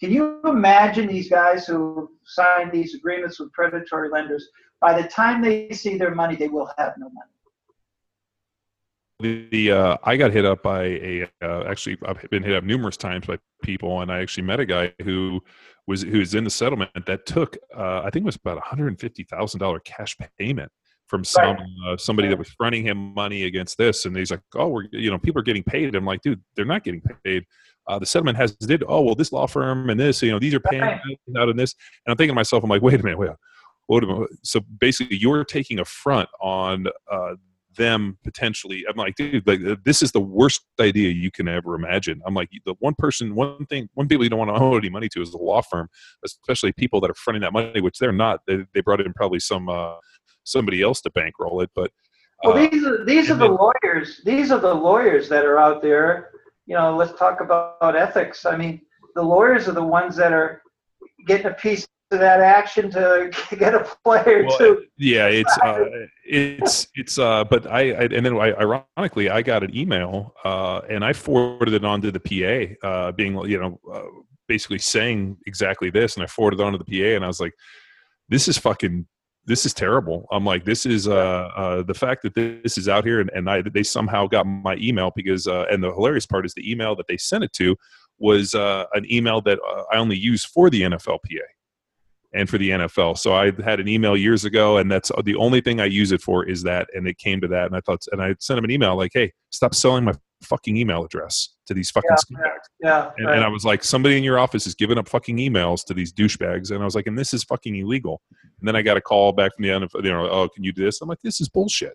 can 0.00 0.12
you 0.12 0.40
imagine 0.44 1.06
these 1.06 1.28
guys 1.28 1.66
who 1.66 2.10
signed 2.24 2.70
these 2.72 2.94
agreements 2.94 3.40
with 3.40 3.52
predatory 3.52 4.08
lenders? 4.10 4.48
By 4.80 5.00
the 5.00 5.08
time 5.08 5.42
they 5.42 5.70
see 5.70 5.98
their 5.98 6.14
money, 6.14 6.36
they 6.36 6.48
will 6.48 6.70
have 6.78 6.94
no 6.98 7.06
money. 7.10 7.30
the, 9.20 9.48
the 9.50 9.72
uh, 9.72 9.96
I 10.04 10.16
got 10.16 10.30
hit 10.30 10.44
up 10.44 10.62
by 10.62 10.84
a 10.84 11.28
uh, 11.42 11.64
actually 11.64 11.98
I've 12.06 12.30
been 12.30 12.42
hit 12.42 12.54
up 12.54 12.64
numerous 12.64 12.96
times 12.96 13.26
by 13.26 13.38
people, 13.62 14.00
and 14.00 14.12
I 14.12 14.20
actually 14.20 14.44
met 14.44 14.60
a 14.60 14.66
guy 14.66 14.92
who 15.02 15.40
was 15.86 16.02
who's 16.02 16.34
in 16.34 16.44
the 16.44 16.50
settlement 16.50 17.06
that 17.06 17.26
took 17.26 17.56
uh, 17.76 18.02
I 18.04 18.10
think 18.10 18.22
it 18.22 18.26
was 18.26 18.36
about 18.36 18.56
one 18.56 18.64
hundred 18.64 18.88
and 18.88 19.00
fifty 19.00 19.24
thousand 19.24 19.60
dollar 19.60 19.80
cash 19.80 20.16
payment 20.38 20.70
from 21.08 21.24
some 21.24 21.56
uh, 21.86 21.96
somebody 21.96 22.28
that 22.28 22.38
was 22.38 22.48
fronting 22.50 22.86
him 22.86 23.14
money 23.14 23.44
against 23.44 23.78
this, 23.78 24.04
and 24.04 24.16
he's 24.16 24.30
like, 24.30 24.40
oh, 24.54 24.68
we're 24.68 24.84
you 24.92 25.10
know 25.10 25.18
people 25.18 25.40
are 25.40 25.44
getting 25.44 25.64
paid. 25.64 25.92
I'm 25.96 26.04
like, 26.04 26.22
dude, 26.22 26.40
they're 26.54 26.64
not 26.64 26.84
getting 26.84 27.02
paid. 27.24 27.44
Uh, 27.88 27.98
the 27.98 28.06
settlement 28.06 28.36
has 28.36 28.52
did 28.56 28.84
oh 28.86 29.00
well 29.00 29.14
this 29.16 29.32
law 29.32 29.46
firm 29.46 29.90
and 29.90 29.98
this 29.98 30.22
you 30.22 30.30
know 30.30 30.38
these 30.38 30.54
are 30.54 30.60
paying 30.60 30.82
out 31.36 31.48
in 31.48 31.56
this, 31.56 31.74
and 32.06 32.12
I'm 32.12 32.16
thinking 32.16 32.34
to 32.34 32.34
myself, 32.34 32.62
I'm 32.62 32.70
like, 32.70 32.82
wait 32.82 33.00
a 33.00 33.02
minute, 33.02 33.18
wait. 33.18 33.18
Wait 33.18 33.26
a 33.26 33.30
minute. 33.30 33.38
So 34.42 34.60
basically, 34.80 35.16
you're 35.16 35.44
taking 35.44 35.78
a 35.78 35.84
front 35.84 36.28
on 36.40 36.86
uh, 37.10 37.34
them 37.78 38.18
potentially. 38.22 38.84
I'm 38.88 38.96
like, 38.96 39.14
dude, 39.14 39.46
like 39.46 39.64
uh, 39.64 39.76
this 39.84 40.02
is 40.02 40.12
the 40.12 40.20
worst 40.20 40.62
idea 40.78 41.10
you 41.10 41.30
can 41.30 41.48
ever 41.48 41.74
imagine. 41.74 42.20
I'm 42.26 42.34
like, 42.34 42.50
the 42.66 42.74
one 42.80 42.94
person, 42.98 43.34
one 43.34 43.64
thing, 43.66 43.88
one 43.94 44.08
people 44.08 44.24
you 44.24 44.30
don't 44.30 44.38
want 44.38 44.54
to 44.54 44.62
owe 44.62 44.76
any 44.76 44.90
money 44.90 45.08
to 45.10 45.22
is 45.22 45.32
a 45.32 45.38
law 45.38 45.62
firm, 45.62 45.88
especially 46.24 46.72
people 46.72 47.00
that 47.00 47.10
are 47.10 47.14
fronting 47.14 47.40
that 47.42 47.52
money, 47.52 47.80
which 47.80 47.98
they're 47.98 48.12
not. 48.12 48.40
They, 48.46 48.66
they 48.74 48.82
brought 48.82 49.00
in 49.00 49.14
probably 49.14 49.40
some 49.40 49.70
uh, 49.70 49.94
somebody 50.44 50.82
else 50.82 51.00
to 51.02 51.10
bankroll 51.10 51.62
it, 51.62 51.70
but. 51.74 51.90
Well, 52.44 52.56
uh, 52.56 52.68
these 52.68 52.84
are 52.84 53.04
these 53.04 53.30
are 53.30 53.34
the 53.34 53.48
then- 53.48 53.56
lawyers. 53.56 54.20
These 54.24 54.50
are 54.52 54.60
the 54.60 54.74
lawyers 54.74 55.28
that 55.30 55.44
are 55.44 55.58
out 55.58 55.80
there. 55.80 56.30
You 56.66 56.74
know, 56.74 56.94
let's 56.94 57.18
talk 57.18 57.40
about 57.40 57.96
ethics. 57.96 58.44
I 58.44 58.56
mean, 58.56 58.82
the 59.14 59.22
lawyers 59.22 59.66
are 59.68 59.72
the 59.72 59.82
ones 59.82 60.14
that 60.16 60.32
are 60.32 60.62
getting 61.26 61.46
a 61.46 61.54
piece 61.54 61.86
that 62.10 62.40
action 62.40 62.90
to 62.90 63.30
get 63.58 63.74
a 63.74 63.80
player 64.04 64.44
Well, 64.46 64.58
to. 64.58 64.82
yeah 64.96 65.26
it's 65.26 65.58
uh 65.58 65.84
it's 66.24 66.88
it's 66.94 67.18
uh 67.18 67.44
but 67.44 67.66
I, 67.66 67.90
I 67.92 68.02
and 68.04 68.24
then 68.24 68.36
I, 68.36 68.52
ironically 68.54 69.28
i 69.28 69.42
got 69.42 69.62
an 69.62 69.76
email 69.76 70.34
uh 70.44 70.80
and 70.88 71.04
i 71.04 71.12
forwarded 71.12 71.74
it 71.74 71.84
on 71.84 72.00
to 72.02 72.10
the 72.10 72.20
pa 72.20 72.86
uh 72.88 73.12
being 73.12 73.38
you 73.46 73.60
know 73.60 73.78
uh, 73.92 74.02
basically 74.46 74.78
saying 74.78 75.36
exactly 75.46 75.90
this 75.90 76.14
and 76.16 76.24
i 76.24 76.26
forwarded 76.26 76.60
it 76.60 76.62
on 76.64 76.72
to 76.72 76.78
the 76.78 76.84
pa 76.84 77.14
and 77.16 77.24
i 77.24 77.28
was 77.28 77.40
like 77.40 77.52
this 78.28 78.48
is 78.48 78.56
fucking 78.56 79.06
this 79.44 79.66
is 79.66 79.74
terrible 79.74 80.26
i'm 80.32 80.44
like 80.44 80.64
this 80.64 80.86
is 80.86 81.08
uh 81.08 81.50
uh 81.56 81.82
the 81.82 81.94
fact 81.94 82.22
that 82.22 82.34
this 82.34 82.78
is 82.78 82.88
out 82.88 83.04
here 83.04 83.20
and, 83.20 83.30
and 83.34 83.50
i 83.50 83.60
they 83.62 83.82
somehow 83.82 84.26
got 84.26 84.44
my 84.46 84.76
email 84.76 85.12
because 85.14 85.46
uh 85.46 85.66
and 85.70 85.82
the 85.84 85.92
hilarious 85.92 86.26
part 86.26 86.46
is 86.46 86.54
the 86.54 86.70
email 86.70 86.96
that 86.96 87.06
they 87.06 87.16
sent 87.18 87.44
it 87.44 87.52
to 87.52 87.76
was 88.18 88.54
uh 88.54 88.84
an 88.94 89.10
email 89.12 89.40
that 89.42 89.58
uh, 89.68 89.82
i 89.92 89.96
only 89.98 90.16
use 90.16 90.44
for 90.44 90.70
the 90.70 90.82
nflpa 90.82 91.18
and 92.34 92.48
for 92.48 92.58
the 92.58 92.70
NFL. 92.70 93.18
So 93.18 93.34
I 93.34 93.52
had 93.62 93.80
an 93.80 93.88
email 93.88 94.16
years 94.16 94.44
ago, 94.44 94.76
and 94.78 94.90
that's 94.90 95.10
uh, 95.10 95.22
the 95.24 95.36
only 95.36 95.60
thing 95.60 95.80
I 95.80 95.86
use 95.86 96.12
it 96.12 96.20
for 96.20 96.44
is 96.44 96.62
that. 96.64 96.88
And 96.94 97.06
it 97.08 97.18
came 97.18 97.40
to 97.40 97.48
that, 97.48 97.66
and 97.66 97.76
I 97.76 97.80
thought, 97.80 98.04
and 98.12 98.22
I 98.22 98.34
sent 98.38 98.58
him 98.58 98.64
an 98.64 98.70
email 98.70 98.96
like, 98.96 99.12
"Hey, 99.14 99.32
stop 99.50 99.74
selling 99.74 100.04
my 100.04 100.12
fucking 100.42 100.76
email 100.76 101.04
address 101.04 101.56
to 101.66 101.74
these 101.74 101.90
fucking 101.90 102.10
Yeah, 102.10 102.16
scumbags." 102.16 102.66
Yeah, 102.80 103.10
And, 103.16 103.26
right. 103.26 103.36
and 103.36 103.44
I 103.44 103.48
was 103.48 103.64
like, 103.64 103.82
somebody 103.82 104.16
in 104.16 104.24
your 104.24 104.38
office 104.38 104.66
is 104.66 104.74
giving 104.74 104.98
up 104.98 105.08
fucking 105.08 105.38
emails 105.38 105.84
to 105.86 105.94
these 105.94 106.12
douchebags, 106.12 106.70
and 106.70 106.82
I 106.82 106.84
was 106.84 106.94
like, 106.94 107.06
and 107.06 107.18
this 107.18 107.32
is 107.32 107.44
fucking 107.44 107.74
illegal. 107.74 108.20
And 108.60 108.68
then 108.68 108.76
I 108.76 108.82
got 108.82 108.96
a 108.96 109.00
call 109.00 109.32
back 109.32 109.54
from 109.54 109.64
the 109.64 109.70
NFL, 109.70 110.04
you 110.04 110.10
know, 110.10 110.28
oh, 110.28 110.48
can 110.48 110.64
you 110.64 110.72
do 110.72 110.84
this? 110.84 111.00
I'm 111.00 111.08
like, 111.08 111.20
this 111.22 111.40
is 111.40 111.48
bullshit. 111.48 111.94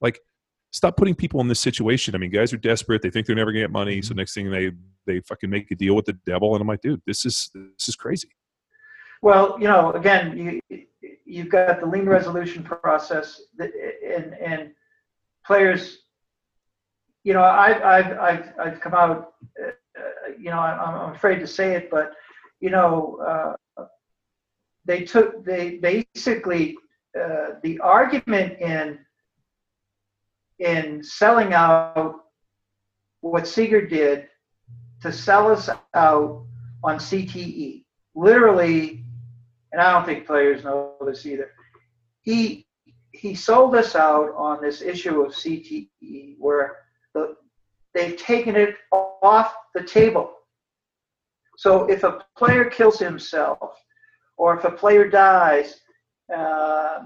Like, 0.00 0.20
stop 0.72 0.96
putting 0.96 1.14
people 1.14 1.40
in 1.40 1.48
this 1.48 1.60
situation. 1.60 2.14
I 2.14 2.18
mean, 2.18 2.30
guys 2.30 2.52
are 2.52 2.58
desperate; 2.58 3.02
they 3.02 3.10
think 3.10 3.26
they're 3.26 3.36
never 3.36 3.52
gonna 3.52 3.64
get 3.64 3.70
money, 3.70 4.00
so 4.00 4.10
mm-hmm. 4.10 4.18
next 4.18 4.34
thing 4.34 4.50
they 4.50 4.72
they 5.06 5.20
fucking 5.20 5.50
make 5.50 5.70
a 5.70 5.74
deal 5.74 5.94
with 5.94 6.06
the 6.06 6.14
devil, 6.24 6.54
and 6.54 6.62
I'm 6.62 6.68
like, 6.68 6.80
dude, 6.80 7.02
this 7.06 7.24
is 7.24 7.50
this 7.54 7.88
is 7.88 7.96
crazy. 7.96 8.28
Well, 9.22 9.56
you 9.60 9.66
know, 9.68 9.92
again, 9.92 10.36
you 10.36 10.60
you've 11.24 11.48
got 11.48 11.80
the 11.80 11.86
lien 11.86 12.06
resolution 12.06 12.62
process, 12.62 13.40
that- 13.56 13.72
and 14.04 14.34
and 14.34 14.72
players. 15.44 15.98
You 17.24 17.34
know, 17.34 17.42
I've 17.42 17.82
I've 17.82 18.18
I've 18.18 18.52
I've 18.58 18.80
come 18.80 18.94
out. 18.94 19.34
Uh, 19.60 19.70
you 20.38 20.50
know, 20.50 20.58
I'm, 20.58 21.08
I'm 21.08 21.14
afraid 21.14 21.38
to 21.40 21.46
say 21.46 21.74
it, 21.74 21.90
but 21.90 22.12
you 22.60 22.70
know, 22.70 23.56
uh, 23.78 23.84
they 24.84 25.02
took 25.04 25.44
they 25.44 25.78
basically 25.78 26.76
uh, 27.18 27.54
the 27.62 27.78
argument 27.80 28.60
in 28.60 28.98
in 30.58 31.02
selling 31.02 31.52
out 31.52 32.20
what 33.20 33.46
Seeger 33.46 33.86
did 33.86 34.28
to 35.02 35.12
sell 35.12 35.50
us 35.50 35.68
out 35.94 36.44
on 36.82 36.98
CTE. 36.98 37.84
Literally, 38.14 39.04
and 39.76 39.84
I 39.86 39.92
don't 39.92 40.06
think 40.06 40.26
players 40.26 40.64
know 40.64 40.94
this 41.04 41.26
either. 41.26 41.50
He 42.22 42.66
he 43.12 43.34
sold 43.34 43.74
us 43.76 43.94
out 43.94 44.32
on 44.34 44.62
this 44.62 44.80
issue 44.80 45.20
of 45.20 45.32
CTE 45.32 46.36
where 46.38 46.76
the, 47.14 47.36
they've 47.94 48.16
taken 48.16 48.56
it 48.56 48.76
off 48.90 49.54
the 49.74 49.82
table. 49.82 50.32
So 51.58 51.84
if 51.90 52.04
a 52.04 52.20
player 52.38 52.64
kills 52.64 52.98
himself, 52.98 53.78
or 54.38 54.56
if 54.56 54.64
a 54.64 54.70
player 54.70 55.08
dies, 55.10 55.80
uh, 56.34 57.04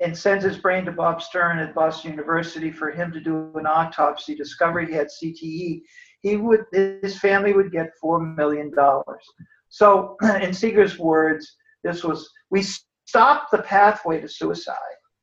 and 0.00 0.16
sends 0.16 0.44
his 0.44 0.58
brain 0.58 0.84
to 0.86 0.92
Bob 0.92 1.22
Stern 1.22 1.60
at 1.60 1.74
Boston 1.76 2.10
University 2.10 2.72
for 2.72 2.90
him 2.90 3.12
to 3.12 3.20
do 3.20 3.52
an 3.54 3.66
autopsy, 3.66 4.34
discovered 4.34 4.88
he 4.88 4.94
had 4.94 5.08
CTE, 5.08 5.82
he 6.22 6.36
would 6.36 6.64
his 6.72 7.18
family 7.20 7.52
would 7.52 7.70
get 7.70 7.96
four 8.00 8.18
million 8.18 8.74
dollars. 8.74 9.24
So, 9.68 10.16
in 10.40 10.52
Seeger's 10.52 10.98
words, 10.98 11.56
this 11.84 12.04
was 12.04 12.30
we 12.50 12.62
stopped 13.06 13.50
the 13.50 13.62
pathway 13.62 14.20
to 14.20 14.28
suicide, 14.28 14.74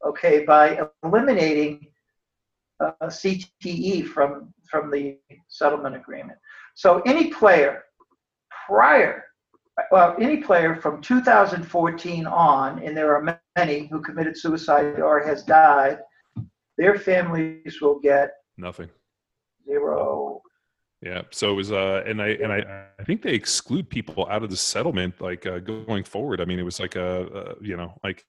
okay, 0.05 0.43
by 0.45 0.79
eliminating 1.03 1.87
uh, 2.79 2.91
CTE 3.03 4.05
from 4.07 4.53
from 4.69 4.91
the 4.91 5.17
settlement 5.47 5.95
agreement. 5.95 6.37
So, 6.75 7.01
any 7.05 7.29
player 7.29 7.83
prior, 8.67 9.23
well, 9.91 10.15
any 10.19 10.37
player 10.37 10.75
from 10.75 11.01
2014 11.01 12.27
on, 12.27 12.83
and 12.83 12.95
there 12.95 13.15
are 13.15 13.39
many 13.55 13.87
who 13.87 14.01
committed 14.01 14.37
suicide 14.37 14.99
or 14.99 15.23
has 15.23 15.43
died, 15.43 15.99
their 16.77 16.99
families 16.99 17.81
will 17.81 17.99
get 17.99 18.31
Nothing. 18.57 18.89
zero. 19.65 20.36
Yeah. 21.01 21.21
So 21.31 21.51
it 21.51 21.55
was, 21.55 21.71
uh, 21.71 22.03
and 22.07 22.21
I 22.21 22.29
and 22.29 22.51
I, 22.51 22.87
I 22.99 23.03
think 23.03 23.21
they 23.21 23.33
exclude 23.33 23.87
people 23.89 24.27
out 24.29 24.43
of 24.43 24.49
the 24.49 24.57
settlement, 24.57 25.21
like 25.21 25.45
uh, 25.45 25.59
going 25.59 26.03
forward. 26.03 26.41
I 26.41 26.45
mean, 26.45 26.57
it 26.59 26.63
was 26.63 26.79
like 26.79 26.95
a, 26.95 27.27
uh, 27.27 27.53
you 27.61 27.77
know, 27.77 27.93
like 28.03 28.25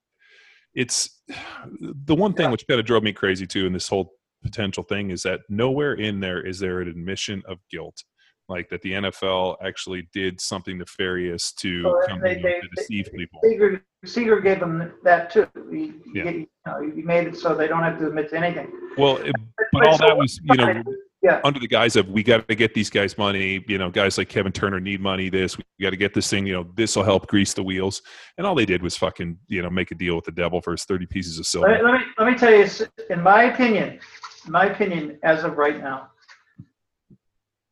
it's 0.74 1.22
the 1.80 2.14
one 2.14 2.34
thing 2.34 2.44
Yeah. 2.46 2.50
which 2.50 2.66
kind 2.66 2.78
of 2.80 2.86
drove 2.86 3.02
me 3.02 3.12
crazy 3.12 3.46
too 3.46 3.66
in 3.66 3.72
this 3.72 3.88
whole 3.88 4.12
potential 4.42 4.82
thing 4.84 5.10
is 5.10 5.22
that 5.22 5.40
nowhere 5.48 5.94
in 5.94 6.20
there 6.20 6.40
is 6.46 6.58
there 6.58 6.80
an 6.80 6.88
admission 6.88 7.42
of 7.48 7.58
guilt, 7.70 8.04
like 8.50 8.68
that 8.68 8.82
the 8.82 8.92
NFL 8.92 9.56
actually 9.64 10.06
did 10.12 10.38
something 10.40 10.76
nefarious 10.78 11.52
to 11.54 11.84
Well, 11.84 12.02
come 12.06 12.20
they- 12.20 12.34
they- 12.34 12.60
to 12.60 12.68
deceive 12.76 13.08
people. 13.16 13.40
Seeger, 13.44 13.82
Seeger 14.04 14.40
gave 14.40 14.60
them 14.60 14.92
that 15.04 15.30
too. 15.30 15.48
He, 15.72 15.94
Yeah. 16.14 16.24
he, 16.24 16.30
you 16.40 16.46
know, 16.66 16.90
he 16.94 17.00
made 17.02 17.28
it 17.28 17.36
so 17.36 17.54
they 17.54 17.66
don't 17.66 17.82
have 17.82 17.98
to 17.98 18.08
admit 18.08 18.28
to 18.30 18.36
anything. 18.36 18.70
Well, 18.98 19.16
it, 19.16 19.34
but 19.72 19.86
all 19.88 19.96
so 19.98 20.06
that 20.06 20.16
was, 20.16 20.38
you 20.44 20.54
know, 20.56 20.82
Yeah, 21.28 21.40
under 21.44 21.60
the 21.60 21.68
guise 21.68 21.94
of 21.96 22.08
we 22.08 22.22
got 22.22 22.48
to 22.48 22.54
get 22.54 22.72
these 22.72 22.88
guys 22.88 23.18
money. 23.18 23.62
You 23.68 23.76
know, 23.76 23.90
guys 23.90 24.16
like 24.16 24.30
Kevin 24.30 24.50
Turner 24.50 24.80
need 24.80 25.02
money. 25.02 25.28
This 25.28 25.58
we 25.58 25.64
got 25.78 25.90
to 25.90 25.96
get 25.96 26.14
this 26.14 26.30
thing. 26.30 26.46
You 26.46 26.54
know, 26.54 26.66
this 26.74 26.96
will 26.96 27.02
help 27.02 27.26
grease 27.26 27.52
the 27.52 27.62
wheels. 27.62 28.00
And 28.38 28.46
all 28.46 28.54
they 28.54 28.64
did 28.64 28.82
was 28.82 28.96
fucking 28.96 29.38
you 29.46 29.60
know 29.60 29.68
make 29.68 29.90
a 29.90 29.94
deal 29.94 30.16
with 30.16 30.24
the 30.24 30.32
devil 30.32 30.62
for 30.62 30.70
his 30.70 30.84
thirty 30.84 31.04
pieces 31.04 31.38
of 31.38 31.46
silver. 31.46 31.68
Let 31.68 31.82
me, 31.82 31.90
let 31.90 32.00
me, 32.00 32.06
let 32.18 32.32
me 32.32 32.38
tell 32.38 32.54
you, 32.54 32.66
in 33.10 33.22
my 33.22 33.44
opinion, 33.44 33.98
in 34.46 34.52
my 34.52 34.66
opinion, 34.66 35.18
as 35.22 35.44
of 35.44 35.58
right 35.58 35.78
now, 35.78 36.08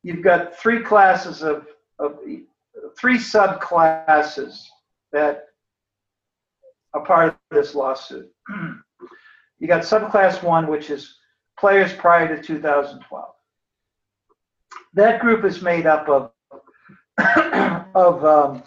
you've 0.02 0.22
got 0.22 0.58
three 0.58 0.82
classes 0.82 1.42
of, 1.42 1.66
of 1.98 2.18
three 2.98 3.16
subclasses 3.16 4.62
that 5.12 5.46
are 6.92 7.04
part 7.04 7.28
of 7.28 7.36
this 7.50 7.74
lawsuit. 7.74 8.30
you 9.58 9.66
got 9.66 9.82
subclass 9.82 10.42
one, 10.42 10.66
which 10.66 10.90
is 10.90 11.16
players 11.58 11.92
prior 11.94 12.36
to 12.36 12.42
2012. 12.42 13.24
That 14.96 15.20
group 15.20 15.44
is 15.44 15.60
made 15.60 15.86
up 15.86 16.08
of 16.08 16.30
of 17.94 18.24
um, 18.24 18.62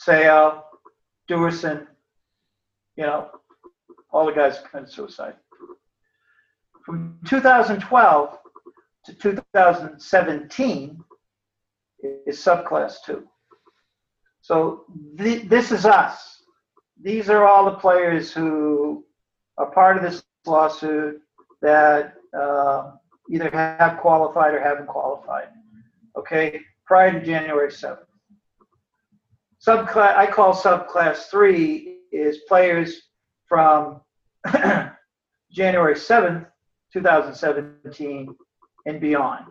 Seau, 0.00 0.62
Duerson, 1.28 1.86
you 2.96 3.04
know, 3.04 3.28
all 4.10 4.24
the 4.24 4.32
guys 4.32 4.60
committed 4.70 4.90
suicide. 4.92 5.34
From 6.86 7.18
2012 7.26 8.38
to 9.04 9.14
2017 9.14 11.04
is 12.26 12.38
subclass 12.38 12.94
two. 13.04 13.28
So 14.40 14.84
th- 15.18 15.48
this 15.50 15.70
is 15.70 15.84
us. 15.84 16.42
These 17.00 17.28
are 17.28 17.46
all 17.46 17.66
the 17.66 17.76
players 17.76 18.32
who 18.32 19.04
are 19.58 19.70
part 19.70 19.98
of 19.98 20.02
this 20.02 20.22
lawsuit 20.46 21.20
that 21.60 22.14
uh, 22.34 22.92
either 23.32 23.50
have 23.50 23.98
qualified 23.98 24.52
or 24.54 24.60
haven't 24.60 24.86
qualified. 24.86 25.48
Okay, 26.16 26.60
prior 26.84 27.18
to 27.18 27.24
January 27.24 27.70
7th. 27.70 28.04
Subclass, 29.66 30.16
I 30.16 30.26
call 30.26 30.54
subclass 30.54 31.30
three 31.30 31.98
is 32.12 32.38
players 32.46 33.02
from 33.46 34.02
January 35.50 35.94
7th, 35.94 36.46
2017 36.92 38.36
and 38.84 39.00
beyond. 39.00 39.46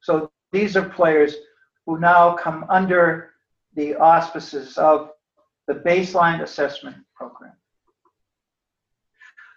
So 0.00 0.30
these 0.52 0.76
are 0.76 0.88
players 0.88 1.34
who 1.86 1.98
now 1.98 2.34
come 2.34 2.66
under 2.68 3.30
the 3.74 3.94
auspices 3.94 4.76
of 4.76 5.12
the 5.66 5.74
baseline 5.74 6.42
assessment 6.42 6.96
program. 7.14 7.52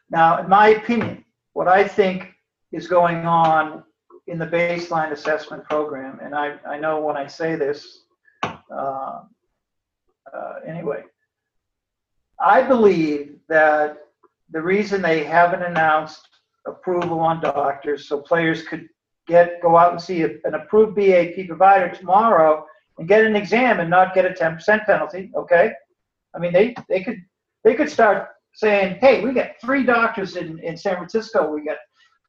Now, 0.10 0.42
in 0.42 0.48
my 0.48 0.70
opinion, 0.70 1.26
what 1.54 1.68
I 1.68 1.88
think 1.88 2.31
is 2.72 2.88
going 2.88 3.26
on 3.26 3.84
in 4.28 4.38
the 4.38 4.48
baseline 4.48 5.12
assessment 5.12 5.64
program, 5.66 6.20
and 6.22 6.34
I, 6.34 6.56
I 6.68 6.78
know 6.80 7.02
when 7.02 7.18
I 7.18 7.28
say 7.28 7.56
this, 7.56 8.04
uh, 8.44 9.22
uh, 10.34 10.54
anyway, 10.66 11.04
I 12.40 12.62
believe 12.62 13.38
that 13.50 13.98
the 14.52 14.62
reason 14.62 15.02
they 15.02 15.24
haven't 15.24 15.64
announced 15.64 16.28
approval 16.66 17.20
on 17.20 17.42
doctors 17.42 18.08
so 18.08 18.22
players 18.22 18.64
could 18.64 18.88
get 19.28 19.62
go 19.62 19.78
out 19.78 19.92
and 19.92 20.02
see 20.02 20.24
a, 20.24 20.30
an 20.44 20.54
approved 20.56 20.96
BAP 20.96 21.48
provider 21.48 21.90
tomorrow 21.94 22.66
and 22.98 23.08
get 23.08 23.26
an 23.26 23.36
exam 23.36 23.80
and 23.80 23.90
not 23.90 24.14
get 24.14 24.26
a 24.26 24.30
10% 24.30 24.86
penalty, 24.86 25.32
okay? 25.36 25.74
I 26.36 26.40
mean, 26.40 26.54
they, 26.54 26.76
they 26.90 27.04
could 27.04 27.22
they 27.64 27.76
could 27.76 27.90
start 27.90 28.30
saying, 28.54 28.98
hey, 29.00 29.24
we 29.24 29.34
got 29.34 29.52
three 29.62 29.84
doctors 29.84 30.36
in, 30.36 30.60
in 30.60 30.76
San 30.76 30.96
Francisco, 30.96 31.52
we 31.52 31.64
got 31.64 31.78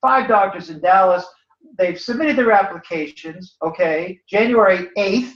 five 0.03 0.29
doctors 0.29 0.69
in 0.69 0.81
Dallas. 0.81 1.25
They've 1.79 1.99
submitted 1.99 2.37
their 2.37 2.53
applications, 2.53 3.57
okay, 3.63 4.21
January 4.29 4.89
8th, 4.99 5.33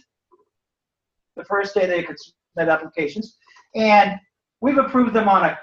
the 1.36 1.44
first 1.44 1.74
day 1.74 1.86
they 1.86 2.02
could 2.02 2.16
submit 2.18 2.68
applications. 2.68 3.36
And 3.74 4.18
we've 4.60 4.78
approved 4.78 5.14
them 5.14 5.28
on 5.28 5.44
a 5.44 5.58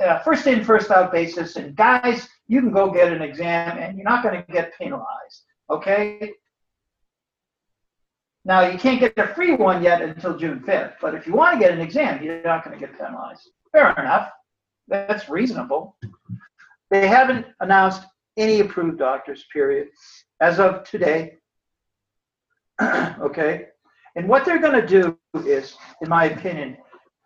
uh, 0.00 0.20
first 0.20 0.46
in, 0.46 0.64
first 0.64 0.90
out 0.90 1.12
basis. 1.12 1.56
And 1.56 1.74
guys, 1.74 2.28
you 2.46 2.60
can 2.60 2.70
go 2.70 2.90
get 2.90 3.12
an 3.12 3.20
exam 3.20 3.78
and 3.78 3.96
you're 3.96 4.08
not 4.08 4.22
going 4.22 4.42
to 4.42 4.52
get 4.52 4.76
penalized, 4.78 5.44
okay? 5.70 6.32
Now, 8.44 8.60
you 8.62 8.78
can't 8.78 9.00
get 9.00 9.18
a 9.18 9.34
free 9.34 9.54
one 9.54 9.82
yet 9.82 10.00
until 10.00 10.38
June 10.38 10.60
5th, 10.60 10.94
but 11.00 11.14
if 11.14 11.26
you 11.26 11.34
want 11.34 11.54
to 11.54 11.60
get 11.60 11.74
an 11.74 11.80
exam, 11.80 12.22
you're 12.22 12.42
not 12.42 12.64
going 12.64 12.78
to 12.78 12.86
get 12.86 12.96
penalized. 12.96 13.50
Fair 13.72 13.90
enough. 13.98 14.30
That's 14.86 15.28
reasonable. 15.28 15.96
They 16.90 17.06
haven't 17.06 17.46
announced 17.60 18.02
any 18.38 18.60
approved 18.60 18.98
doctors, 18.98 19.44
period, 19.52 19.88
as 20.40 20.58
of 20.60 20.84
today. 20.84 21.34
okay? 22.82 23.66
And 24.16 24.28
what 24.28 24.44
they're 24.44 24.60
going 24.60 24.80
to 24.80 24.86
do 24.86 25.18
is, 25.46 25.76
in 26.00 26.08
my 26.08 26.26
opinion, 26.26 26.78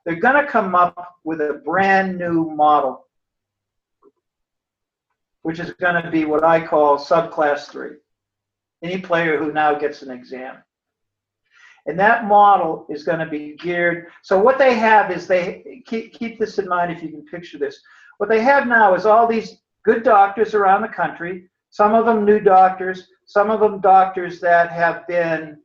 they're 0.05 0.17
going 0.17 0.43
to 0.43 0.51
come 0.51 0.75
up 0.75 1.17
with 1.23 1.41
a 1.41 1.63
brand 1.65 2.19
new 2.19 2.51
model, 2.51 3.07
which 5.43 5.61
is 5.61 5.71
going 5.75 6.03
to 6.03 6.11
be 6.11 6.25
what 6.25 6.43
I 6.43 6.67
call 6.67 6.99
subclass 6.99 7.69
three. 7.69 7.97
Any 8.83 9.01
player 9.01 9.39
who 9.39 9.53
now 9.53 9.75
gets 9.75 10.03
an 10.03 10.11
exam. 10.11 10.57
And 11.87 11.99
that 11.99 12.27
model 12.27 12.87
is 12.89 13.05
going 13.05 13.19
to 13.19 13.27
be 13.27 13.57
geared. 13.57 14.07
So 14.23 14.39
what 14.39 14.59
they 14.59 14.75
have 14.75 15.11
is 15.11 15.27
they 15.27 15.83
keep, 15.87 16.13
keep 16.13 16.39
this 16.39 16.59
in 16.59 16.69
mind 16.69 16.93
if 16.93 17.03
you 17.03 17.09
can 17.09 17.25
picture 17.25 17.59
this. 17.59 17.81
What 18.19 18.29
they 18.29 18.41
have 18.41 18.67
now 18.67 18.95
is 18.95 19.05
all 19.05 19.27
these 19.27 19.62
good 19.85 20.03
doctors 20.03 20.55
around 20.55 20.83
the 20.83 20.89
country, 20.89 21.49
some 21.71 21.95
of 21.95 22.07
them 22.07 22.25
new 22.25 22.41
doctors, 22.41 23.09
some 23.27 23.51
of 23.51 23.61
them 23.61 23.81
doctors 23.81 24.41
that 24.41 24.71
have 24.71 25.07
been 25.07 25.59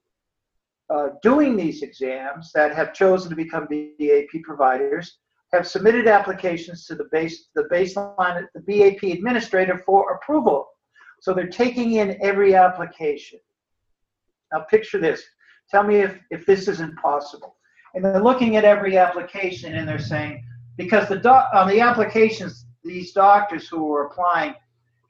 uh, 0.90 1.10
doing 1.22 1.58
these 1.58 1.82
exams, 1.82 2.52
that 2.54 2.74
have 2.74 2.94
chosen 2.94 3.30
to 3.30 3.36
become 3.36 3.68
BAP 3.68 4.42
providers, 4.44 5.18
have 5.54 5.68
submitted 5.68 6.08
applications 6.08 6.86
to 6.86 6.96
the 6.96 7.08
base 7.12 7.48
the 7.56 7.64
baseline 7.72 8.46
the 8.54 8.62
BAP 8.62 9.04
administrator 9.04 9.82
for 9.86 10.14
approval. 10.14 10.68
So 11.22 11.34
they're 11.34 11.48
taking 11.48 11.94
in 11.94 12.18
every 12.22 12.56
application. 12.56 13.40
Now 14.54 14.62
picture 14.70 15.00
this. 15.00 15.24
Tell 15.70 15.84
me 15.84 15.98
if, 15.98 16.18
if 16.32 16.46
this 16.46 16.68
isn't 16.68 16.98
possible. 16.98 17.58
And 17.94 18.04
they're 18.06 18.24
looking 18.24 18.56
at 18.56 18.64
every 18.64 18.98
application 18.98 19.76
and 19.76 19.88
they're 19.88 20.00
saying, 20.00 20.46
because 20.78 21.10
the 21.10 21.18
doc, 21.18 21.50
on 21.54 21.68
the 21.68 21.82
applications, 21.82 22.67
these 22.88 23.12
doctors 23.12 23.68
who 23.68 23.94
are 23.94 24.08
applying 24.08 24.56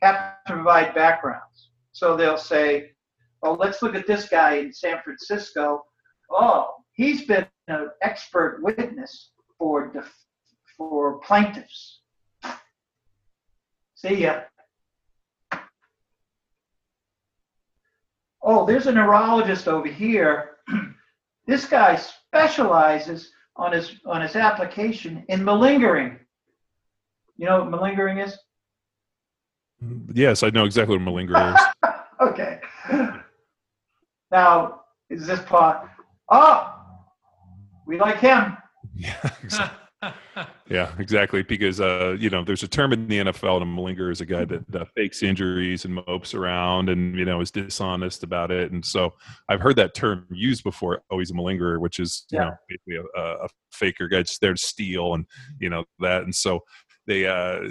have 0.01 0.35
to 0.45 0.53
provide 0.53 0.93
backgrounds. 0.93 1.69
So 1.91 2.15
they'll 2.15 2.37
say, 2.37 2.91
well, 3.41 3.55
let's 3.55 3.81
look 3.81 3.95
at 3.95 4.07
this 4.07 4.27
guy 4.27 4.55
in 4.55 4.73
San 4.73 5.01
Francisco. 5.03 5.83
Oh, 6.29 6.75
he's 6.93 7.25
been 7.25 7.47
an 7.67 7.89
expert 8.01 8.59
witness 8.61 9.31
for 9.57 9.91
def- 9.91 10.25
for 10.77 11.19
plaintiffs. 11.19 12.01
See 13.95 14.23
ya. 14.23 14.41
Oh, 18.43 18.65
there's 18.65 18.87
a 18.87 18.91
neurologist 18.91 19.67
over 19.67 19.87
here. 19.87 20.57
this 21.47 21.65
guy 21.65 21.95
specializes 21.95 23.31
on 23.55 23.71
his 23.71 23.95
on 24.05 24.21
his 24.21 24.35
application 24.35 25.25
in 25.29 25.43
malingering. 25.43 26.19
You 27.37 27.45
know 27.45 27.59
what 27.59 27.69
malingering 27.71 28.17
is? 28.19 28.37
Yes, 30.13 30.41
I 30.43 30.49
know 30.49 30.65
exactly 30.65 30.97
what 30.97 31.05
malingerer 31.05 31.55
is. 31.55 31.61
okay. 32.21 32.59
Now, 34.31 34.81
is 35.09 35.25
this 35.27 35.41
part? 35.41 35.87
Oh, 36.29 36.73
we 37.85 37.99
like 37.99 38.17
him. 38.19 38.57
Yeah, 38.95 39.15
exactly. 39.43 39.77
yeah, 40.69 40.91
exactly. 40.99 41.43
Because 41.43 41.79
uh, 41.79 42.17
you 42.19 42.29
know, 42.29 42.43
there's 42.43 42.63
a 42.63 42.67
term 42.67 42.91
in 42.91 43.07
the 43.07 43.19
NFL, 43.19 43.61
and 43.61 43.63
a 43.63 43.81
malingerer 43.81 44.11
is 44.11 44.19
a 44.21 44.25
guy 44.25 44.45
that 44.45 44.75
uh, 44.75 44.85
fakes 44.95 45.23
injuries 45.23 45.85
and 45.85 45.95
mopes 45.95 46.33
around, 46.33 46.89
and 46.89 47.17
you 47.17 47.25
know, 47.25 47.39
is 47.41 47.51
dishonest 47.51 48.23
about 48.23 48.51
it. 48.51 48.71
And 48.71 48.83
so, 48.83 49.13
I've 49.49 49.61
heard 49.61 49.75
that 49.77 49.93
term 49.93 50.25
used 50.31 50.63
before. 50.63 51.01
Oh, 51.09 51.19
he's 51.19 51.31
a 51.31 51.33
malingerer, 51.33 51.79
which 51.79 51.99
is 51.99 52.25
you 52.31 52.39
Yeah. 52.39 52.45
know, 52.45 52.55
basically 52.67 52.95
a, 53.15 53.21
a 53.45 53.47
faker 53.71 54.07
guy 54.07 54.23
just 54.23 54.41
there 54.41 54.53
to 54.53 54.59
steal, 54.59 55.13
and 55.13 55.25
you 55.59 55.69
know 55.69 55.85
that. 55.99 56.23
And 56.23 56.33
so, 56.35 56.59
they 57.07 57.25
uh, 57.25 57.69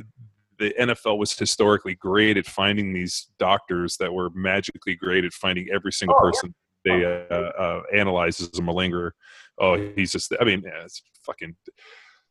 the 0.58 0.74
NFL 0.80 1.18
was 1.18 1.38
historically 1.38 1.94
great 1.94 2.36
at 2.36 2.46
finding 2.46 2.92
these 2.92 3.28
doctors 3.38 3.96
that 3.98 4.12
were 4.12 4.30
magically 4.30 4.94
great 4.94 5.24
at 5.24 5.32
finding 5.32 5.68
every 5.72 5.92
single 5.92 6.16
Oh, 6.18 6.24
yeah. 6.24 6.30
person 6.30 6.54
they 6.84 7.04
uh, 7.04 7.34
uh, 7.34 7.82
analyze 7.94 8.40
as 8.40 8.58
a 8.58 8.62
malingerer. 8.62 9.10
Oh, 9.58 9.76
he's 9.96 10.12
just. 10.12 10.32
I 10.40 10.44
mean, 10.44 10.62
yeah, 10.64 10.84
it's 10.84 11.02
fucking. 11.24 11.54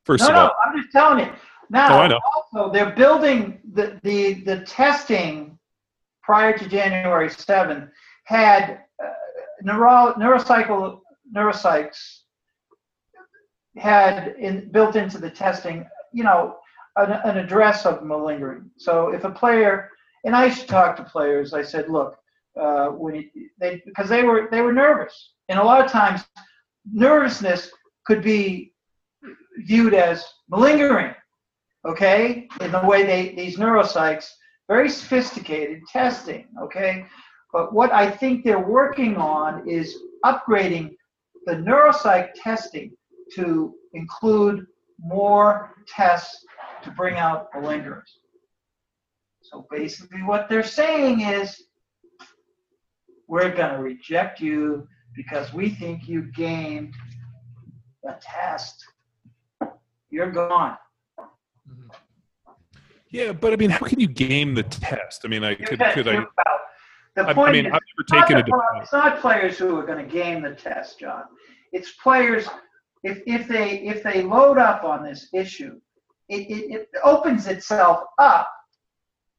First 0.06 0.24
No, 0.24 0.30
of 0.30 0.36
all, 0.36 0.46
no, 0.48 0.54
I'm 0.66 0.78
just 0.82 0.92
telling 0.92 1.20
you. 1.26 1.32
Now, 1.70 1.98
Oh, 1.98 2.02
I 2.02 2.08
know. 2.08 2.20
also, 2.36 2.72
they're 2.72 2.92
building 2.96 3.60
the, 3.74 4.00
the, 4.04 4.36
the 4.44 4.60
testing 4.62 5.58
prior 6.22 6.56
to 6.56 6.70
January 6.70 7.28
7th 7.28 7.90
had 8.26 8.82
uh, 9.04 9.08
neuro, 9.64 10.14
neurocycle, 10.14 11.00
neuropsychs 11.36 12.20
had 13.78 14.36
in, 14.40 14.70
built 14.72 14.96
into 14.96 15.18
the 15.18 15.30
testing, 15.30 15.86
you 16.14 16.24
know, 16.24 16.56
an, 16.98 17.12
an 17.12 17.38
address 17.38 17.86
of 17.86 18.04
malingering. 18.04 18.70
So 18.78 19.10
if 19.10 19.24
a 19.24 19.32
player, 19.32 19.90
and 20.24 20.36
I 20.36 20.46
used 20.46 20.62
to 20.62 20.68
talk 20.68 20.96
to 20.98 21.04
players, 21.04 21.54
I 21.54 21.62
said, 21.62 21.90
look, 21.90 22.18
uh, 22.60 22.88
when 22.88 23.30
they 23.60 23.82
because 23.86 24.10
they 24.10 24.24
were 24.24 24.48
they 24.50 24.62
were 24.62 24.74
nervous, 24.74 25.34
and 25.50 25.60
a 25.60 25.64
lot 25.64 25.84
of 25.84 25.92
times 25.92 26.22
nervousness 26.90 27.70
could 28.06 28.24
be 28.24 28.74
viewed 29.60 29.94
as 29.94 30.26
malingering. 30.50 31.14
Okay, 31.86 32.48
in 32.62 32.72
the 32.72 32.82
way 32.82 33.06
they 33.06 33.36
these 33.36 33.58
neuropsychs 33.58 34.28
very 34.68 34.90
sophisticated 34.90 35.82
testing. 35.92 36.48
Okay, 36.62 37.06
but 37.54 37.74
what 37.74 37.92
I 37.92 38.10
think 38.10 38.44
they're 38.44 38.60
working 38.60 39.18
on 39.18 39.68
is 39.68 39.98
upgrading 40.24 40.96
the 41.46 41.54
neuropsych 41.54 42.30
testing 42.42 42.92
to 43.36 43.76
include 43.94 44.66
more 45.00 45.72
tests 45.88 46.45
to 46.86 46.92
bring 46.92 47.16
out 47.16 47.52
malingerers. 47.54 48.10
So 49.42 49.68
basically, 49.70 50.24
what 50.24 50.50
they're 50.50 50.64
saying 50.64 51.22
is 51.22 51.64
we're 53.28 53.54
going 53.54 53.76
to 53.76 53.82
reject 53.82 54.40
you 54.40 54.88
because 55.16 55.54
we 55.54 55.70
think 55.70 56.08
you 56.08 56.32
gained 56.34 56.94
a 58.08 58.16
test. 58.22 58.84
You're 60.10 60.32
gone. 60.32 60.78
Mm-hmm. 61.20 61.90
Yeah, 63.10 63.34
but 63.34 63.54
I 63.54 63.56
mean, 63.56 63.70
how 63.70 63.86
can 63.86 64.00
you 64.00 64.08
game 64.08 64.56
the 64.56 64.64
test? 64.64 65.22
I 65.26 65.28
mean, 65.28 65.44
I 65.44 65.56
could, 65.56 65.80
could 65.94 66.08
I? 66.08 66.26
The 67.16 67.24
point 67.34 67.50
I 67.50 67.52
mean, 67.54 67.66
is, 67.68 67.72
I've 67.72 67.82
never 68.12 68.26
taken 68.26 68.38
it's 68.40 68.48
a. 68.48 68.52
not, 68.52 68.64
it's 68.82 68.94
not 68.94 69.20
players 69.22 69.58
who 69.58 69.78
are 69.78 69.86
going 69.86 70.06
to 70.06 70.12
game 70.12 70.42
the 70.42 70.54
test, 70.54 71.00
John. 71.00 71.24
It's 71.72 71.92
players 71.92 72.48
if 73.04 73.22
if 73.26 73.48
they 73.48 73.78
if 73.82 74.04
they 74.04 74.24
load 74.24 74.58
up 74.58 74.84
on 74.84 75.04
this 75.04 75.30
issue, 75.34 75.80
it, 76.30 76.50
it, 76.50 76.72
it 76.72 76.90
opens 77.04 77.48
itself 77.48 78.04
up 78.18 78.52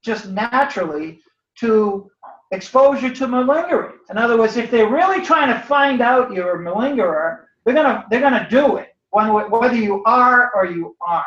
just 0.03 0.29
naturally 0.29 1.21
to 1.59 2.11
exposure 2.53 3.11
to 3.11 3.27
malingering. 3.27 3.99
In 4.11 4.19
other 4.19 4.39
words, 4.39 4.57
if 4.57 4.71
they're 4.71 4.89
really 4.89 5.25
trying 5.25 5.53
to 5.53 5.61
find 5.67 6.01
out 6.01 6.33
you're 6.33 6.63
a 6.63 6.65
malingerer, 6.65 7.45
they're 7.65 7.75
gonna 7.75 8.07
they're 8.11 8.21
gonna 8.21 8.47
do 8.49 8.77
it, 8.77 8.95
whether 9.11 9.75
you 9.75 10.05
are 10.05 10.53
or 10.55 10.67
you 10.67 10.97
aren't. 11.01 11.25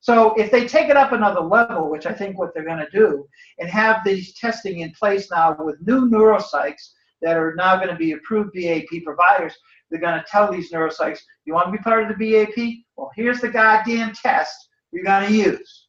So 0.00 0.34
if 0.34 0.50
they 0.50 0.66
take 0.66 0.88
it 0.88 0.96
up 0.96 1.12
another 1.12 1.40
level, 1.40 1.90
which 1.90 2.06
I 2.06 2.12
think 2.12 2.38
what 2.38 2.54
they're 2.54 2.64
to 2.64 2.88
do, 2.90 3.26
and 3.58 3.68
have 3.68 4.02
these 4.04 4.34
testing 4.34 4.80
in 4.80 4.92
place 4.92 5.30
now 5.30 5.54
with 5.58 5.86
new 5.86 6.08
neuropsychs 6.08 6.92
that 7.20 7.36
are 7.36 7.54
now 7.54 7.76
going 7.76 7.90
to 7.90 7.96
be 7.96 8.12
approved 8.12 8.54
BAP 8.54 9.04
providers, 9.04 9.54
they're 9.90 10.00
going 10.00 10.18
to 10.18 10.24
tell 10.26 10.50
these 10.50 10.72
neuropsychs, 10.72 11.18
you 11.44 11.52
want 11.52 11.66
to 11.66 11.72
be 11.72 11.78
part 11.78 12.02
of 12.02 12.16
the 12.16 12.32
BAP? 12.32 12.78
Well, 12.96 13.10
here's 13.14 13.40
the 13.40 13.50
goddamn 13.50 14.14
test 14.14 14.69
you're 14.92 15.04
going 15.04 15.28
to 15.28 15.34
use. 15.34 15.86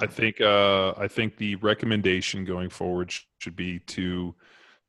I 0.00 0.06
think 0.06 0.40
uh, 0.40 0.94
I 0.96 1.08
think 1.08 1.36
the 1.36 1.56
recommendation 1.56 2.44
going 2.44 2.70
forward 2.70 3.10
sh- 3.10 3.22
should 3.38 3.56
be 3.56 3.80
to 3.80 4.34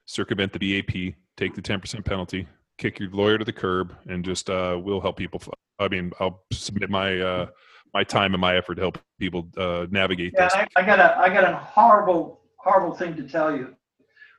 circumvent 0.06 0.54
the 0.54 0.60
BAP, 0.60 1.16
take 1.38 1.56
the 1.56 1.62
10% 1.62 2.06
penalty, 2.06 2.48
kick 2.78 3.00
your 3.00 3.10
lawyer 3.10 3.38
to 3.38 3.46
the 3.46 3.52
curb, 3.52 3.96
and 4.08 4.24
just 4.24 4.50
uh, 4.50 4.80
we'll 4.82 5.02
help 5.02 5.18
people 5.18 5.42
I 5.80 5.88
mean, 5.88 6.12
I'll 6.20 6.44
submit 6.52 6.90
my 6.90 7.20
uh, 7.20 7.48
my 7.94 8.04
time 8.04 8.34
and 8.34 8.42
my 8.42 8.56
effort 8.56 8.76
to 8.76 8.82
help 8.82 9.00
people 9.20 9.48
uh, 9.58 9.88
navigate 9.90 10.34
yeah, 10.36 10.46
this. 10.46 10.54
I, 10.54 10.68
I 10.76 10.86
got 10.86 11.00
a 11.00 11.18
I 11.18 11.30
got 11.30 11.44
a 11.44 11.56
horrible 11.56 12.42
horrible 12.58 12.96
thing 12.96 13.16
to 13.16 13.24
tell 13.24 13.56
you. 13.56 13.76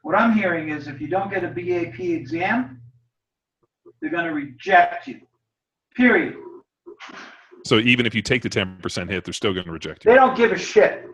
What 0.03 0.17
I'm 0.17 0.33
hearing 0.33 0.71
is 0.71 0.89
if 0.89 1.01
you 1.01 1.09
don't 1.09 1.31
get 1.31 1.45
a 1.45 1.49
BAP 1.49 1.99
exam, 2.01 2.81
they're 4.01 4.11
going 4.11 4.25
to 4.25 4.33
reject 4.33 5.09
you. 5.09 5.21
Period. 5.95 6.37
So 7.65 7.79
even 7.79 8.07
if 8.07 8.15
you 8.15 8.23
take 8.23 8.43
the 8.43 8.49
10% 8.49 9.11
hit, 9.11 9.25
they're 9.25 9.35
still 9.35 9.53
going 9.53 9.67
to 9.67 9.73
reject 9.73 10.05
you. 10.05 10.11
They 10.11 10.17
don't 10.17 10.37
give 10.37 10.53
a 10.53 10.59
shit. 10.59 11.05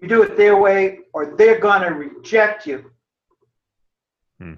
You 0.00 0.08
do 0.08 0.22
it 0.22 0.36
their 0.38 0.56
way, 0.56 1.00
or 1.12 1.34
they're 1.36 1.60
going 1.60 1.82
to 1.82 1.88
reject 1.88 2.66
you. 2.66 2.90
Hmm. 4.38 4.54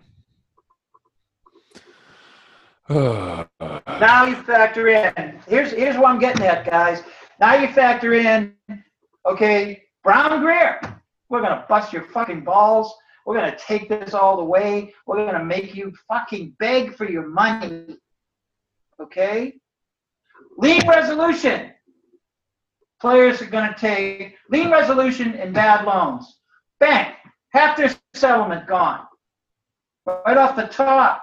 now 2.89 4.27
you 4.27 4.37
factor 4.37 4.89
in. 4.89 5.41
Here's 5.49 5.73
here's 5.73 5.97
what 5.97 6.11
I'm 6.11 6.19
getting 6.19 6.45
at, 6.45 6.71
guys. 6.71 7.03
Now 7.41 7.55
you 7.55 7.69
factor 7.69 8.13
in. 8.13 8.55
Okay, 9.27 9.85
BrownGreer, 10.07 11.01
We're 11.31 11.41
gonna 11.41 11.65
bust 11.67 11.95
your 11.95 12.03
fucking 12.03 12.45
balls. 12.45 12.95
We're 13.25 13.37
gonna 13.37 13.57
take 13.57 13.89
this 13.89 14.13
all 14.13 14.37
the 14.37 14.45
way. 14.45 14.93
We're 15.07 15.25
gonna 15.25 15.45
make 15.45 15.75
you 15.75 15.95
fucking 16.09 16.57
beg 16.59 16.95
for 16.95 17.09
your 17.11 17.27
money. 17.27 17.97
Okay. 19.01 19.55
Lien 20.57 20.87
resolution. 20.89 21.73
Players 23.01 23.43
are 23.43 23.47
gonna 23.47 23.75
take 23.79 24.37
lien 24.51 24.71
resolution 24.71 25.35
and 25.35 25.53
bad 25.53 25.85
loans. 25.85 26.39
Bank, 26.81 27.15
Half 27.55 27.77
their 27.77 27.95
settlement 28.15 28.67
gone. 28.67 29.07
Right 30.05 30.37
off 30.37 30.57
the 30.57 30.67
top. 30.67 31.23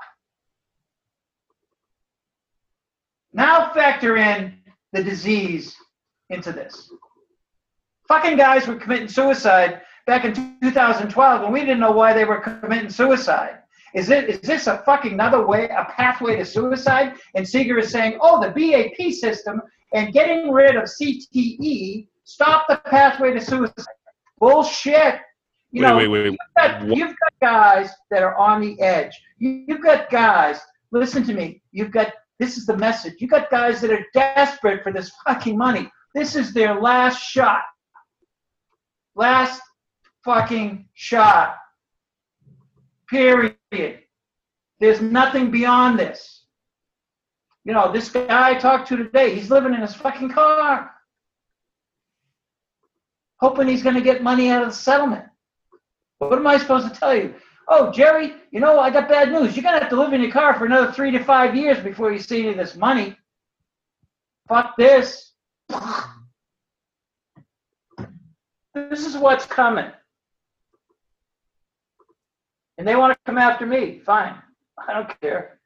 Now 3.33 3.73
factor 3.73 4.15
in 4.15 4.57
the 4.93 5.03
disease 5.03 5.75
into 6.29 6.53
this. 6.53 6.89
Fucking 8.07 8.37
guys 8.37 8.65
were 8.65 8.75
committing 8.75 9.09
suicide 9.09 9.81
back 10.07 10.23
in 10.23 10.33
2012 10.61 11.43
and 11.43 11.53
we 11.53 11.59
didn't 11.59 11.79
know 11.79 11.91
why 11.91 12.13
they 12.13 12.25
were 12.25 12.39
committing 12.39 12.89
suicide. 12.89 13.59
Is 13.93 14.09
it 14.09 14.29
is 14.29 14.41
this 14.41 14.67
a 14.67 14.81
fucking 14.85 15.13
another 15.13 15.45
way, 15.45 15.65
a 15.65 15.85
pathway 15.95 16.37
to 16.37 16.45
suicide? 16.45 17.13
And 17.35 17.47
Seeger 17.47 17.77
is 17.79 17.91
saying, 17.91 18.17
oh, 18.21 18.41
the 18.41 18.49
BAP 18.49 19.13
system 19.13 19.61
and 19.93 20.13
getting 20.13 20.51
rid 20.51 20.75
of 20.75 20.83
CTE 20.83 22.07
stop 22.23 22.65
the 22.67 22.77
pathway 22.85 23.33
to 23.33 23.41
suicide. 23.41 23.85
Bullshit. 24.39 25.15
You 25.71 25.83
wait, 25.83 25.89
know, 25.89 25.97
wait, 25.97 26.07
wait, 26.07 26.23
wait. 26.23 26.31
You've, 26.31 26.37
got, 26.57 26.97
you've 26.97 27.09
got 27.09 27.33
guys 27.41 27.89
that 28.09 28.23
are 28.23 28.35
on 28.35 28.61
the 28.61 28.79
edge. 28.81 29.17
You've 29.37 29.81
got 29.81 30.09
guys, 30.09 30.59
listen 30.91 31.23
to 31.23 31.33
me, 31.33 31.61
you've 31.71 31.91
got 31.91 32.13
this 32.39 32.57
is 32.57 32.65
the 32.65 32.75
message. 32.75 33.13
You've 33.19 33.29
got 33.29 33.51
guys 33.51 33.81
that 33.81 33.91
are 33.91 34.03
desperate 34.15 34.81
for 34.81 34.91
this 34.91 35.11
fucking 35.27 35.55
money. 35.55 35.91
This 36.15 36.35
is 36.35 36.53
their 36.53 36.81
last 36.81 37.21
shot. 37.21 37.61
Last 39.13 39.61
fucking 40.25 40.87
shot. 40.95 41.55
Period. 43.11 43.99
There's 44.79 45.01
nothing 45.01 45.51
beyond 45.51 45.99
this. 45.99 46.45
You 47.63 47.73
know, 47.73 47.91
this 47.91 48.09
guy 48.09 48.49
I 48.49 48.55
talked 48.55 48.87
to 48.87 48.97
today, 48.97 49.35
he's 49.35 49.51
living 49.51 49.75
in 49.75 49.81
his 49.81 49.93
fucking 49.93 50.29
car. 50.31 50.91
Hoping 53.39 53.67
he's 53.67 53.83
going 53.83 53.95
to 53.95 54.01
get 54.01 54.23
money 54.23 54.49
out 54.49 54.63
of 54.63 54.69
the 54.69 54.73
settlement. 54.73 55.25
What 56.17 56.33
am 56.33 56.47
I 56.47 56.57
supposed 56.57 56.91
to 56.91 56.99
tell 56.99 57.15
you? 57.15 57.35
oh, 57.71 57.89
Jerry, 57.91 58.33
you 58.51 58.59
know, 58.59 58.79
I 58.79 58.89
got 58.89 59.07
bad 59.07 59.31
news. 59.31 59.55
You're 59.55 59.63
going 59.63 59.75
to 59.75 59.79
have 59.79 59.89
to 59.89 59.95
live 59.95 60.13
in 60.13 60.21
your 60.21 60.31
car 60.31 60.57
for 60.57 60.65
another 60.65 60.91
three 60.91 61.09
to 61.11 61.23
five 61.23 61.55
years 61.55 61.79
before 61.79 62.11
you 62.11 62.19
see 62.19 62.41
any 62.41 62.49
of 62.49 62.57
this 62.57 62.75
money. 62.75 63.17
Fuck 64.47 64.75
this. 64.77 65.31
This 68.73 69.05
is 69.05 69.17
what's 69.17 69.45
coming. 69.45 69.89
And 72.81 72.87
they 72.87 72.95
want 72.95 73.13
to 73.13 73.19
come 73.27 73.37
after 73.37 73.67
me. 73.67 73.99
Fine. 73.99 74.41
I 74.87 74.91
don't 74.91 75.21
care. 75.21 75.59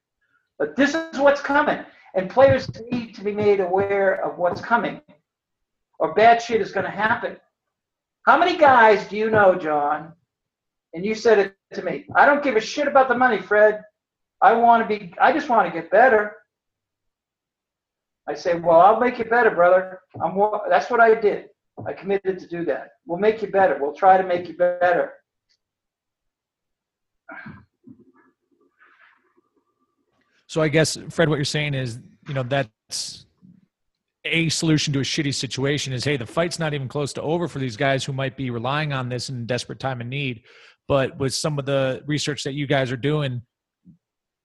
But 0.60 0.76
this 0.76 0.96
is 0.96 1.18
what's 1.18 1.40
coming. 1.40 1.80
And 2.14 2.30
players 2.30 2.70
need 2.92 3.16
to 3.16 3.24
be 3.24 3.32
made 3.32 3.62
aware 3.62 4.16
of 4.16 4.38
what's 4.38 4.60
coming, 4.60 5.00
or 5.98 6.14
bad 6.14 6.42
shit 6.42 6.60
is 6.60 6.74
going 6.74 6.84
to 6.86 6.92
happen. 6.92 7.38
How 8.26 8.38
many 8.38 8.58
guys 8.58 9.08
do 9.08 9.16
you 9.16 9.30
know, 9.30 9.56
John? 9.56 10.12
And 10.94 11.06
you 11.06 11.16
said 11.16 11.40
it 11.40 11.56
to 11.76 11.84
me. 11.84 12.06
I 12.18 12.26
don't 12.26 12.44
give 12.44 12.58
a 12.58 12.60
shit 12.60 12.86
about 12.86 13.08
the 13.08 13.18
money, 13.18 13.42
Fred. 13.42 13.82
I 14.42 14.52
want 14.52 14.84
to 14.84 15.00
be, 15.00 15.14
I 15.18 15.32
just 15.32 15.48
want 15.48 15.74
to 15.74 15.82
get 15.82 15.90
better. 15.90 16.36
I 18.28 18.34
say, 18.34 18.56
well, 18.56 18.82
I'll 18.82 19.00
make 19.00 19.20
you 19.20 19.24
better, 19.24 19.52
brother. 19.52 20.02
I'm, 20.22 20.38
that's 20.70 20.90
what 20.90 21.00
I 21.00 21.16
did. 21.16 21.46
I 21.88 21.94
committed 21.94 22.40
to 22.40 22.48
do 22.50 22.66
that. 22.66 22.90
We'll 23.06 23.20
make 23.20 23.42
you 23.42 23.48
better. 23.48 23.78
We'll 23.80 23.96
try 23.96 24.18
to 24.18 24.28
make 24.28 24.50
you 24.50 24.58
better. 24.58 25.14
So 30.48 30.62
I 30.62 30.68
guess, 30.68 30.98
Fred, 31.10 31.28
what 31.28 31.36
you're 31.36 31.46
saying 31.46 31.74
is, 31.74 32.00
you 32.28 32.34
know, 32.34 32.44
that's 32.44 33.26
a 34.26 34.50
solution 34.50 34.94
to 34.94 35.00
a 35.00 35.04
shitty 35.04 35.34
situation 35.34 35.94
is, 35.94 36.04
hey, 36.04 36.18
the 36.18 36.26
fight's 36.26 36.60
not 36.60 36.74
even 36.74 36.88
close 36.88 37.14
to 37.14 37.22
over 37.22 37.48
for 37.48 37.60
these 37.60 37.78
guys 37.78 38.04
who 38.04 38.14
might 38.14 38.38
be 38.38 38.50
relying 38.50 38.94
on 38.94 39.10
this 39.10 39.30
in 39.30 39.46
desperate 39.46 39.80
time 39.80 40.02
of 40.02 40.08
need. 40.08 40.44
But 40.88 41.18
with 41.18 41.34
some 41.34 41.60
of 41.60 41.66
the 41.66 42.04
research 42.06 42.44
that 42.44 42.54
you 42.54 42.68
guys 42.68 42.92
are 42.92 42.98
doing, 42.98 43.42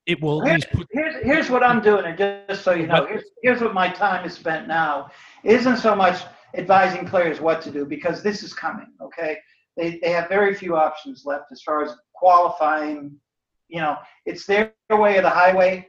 it 0.05 0.21
will 0.21 0.43
here's, 0.43 0.65
put- 0.65 0.87
here's, 0.91 1.23
here's 1.23 1.49
what 1.49 1.63
I'm 1.63 1.81
doing, 1.81 2.05
and 2.05 2.17
just 2.17 2.63
so 2.63 2.73
you 2.73 2.87
know, 2.87 3.05
here's, 3.05 3.23
here's 3.43 3.61
what 3.61 3.73
my 3.73 3.87
time 3.87 4.25
is 4.25 4.33
spent 4.33 4.67
now. 4.67 5.11
It 5.43 5.53
isn't 5.53 5.77
so 5.77 5.95
much 5.95 6.23
advising 6.57 7.07
players 7.07 7.39
what 7.39 7.61
to 7.61 7.71
do 7.71 7.85
because 7.85 8.23
this 8.23 8.43
is 8.43 8.53
coming. 8.53 8.87
Okay, 8.99 9.37
they 9.77 9.99
they 10.01 10.09
have 10.09 10.27
very 10.27 10.55
few 10.55 10.75
options 10.75 11.23
left 11.25 11.45
as 11.51 11.61
far 11.61 11.83
as 11.83 11.95
qualifying. 12.21 13.19
You 13.67 13.81
know, 13.81 13.97
it's 14.27 14.45
their 14.45 14.73
way 14.91 15.17
or 15.17 15.23
the 15.23 15.29
highway. 15.29 15.87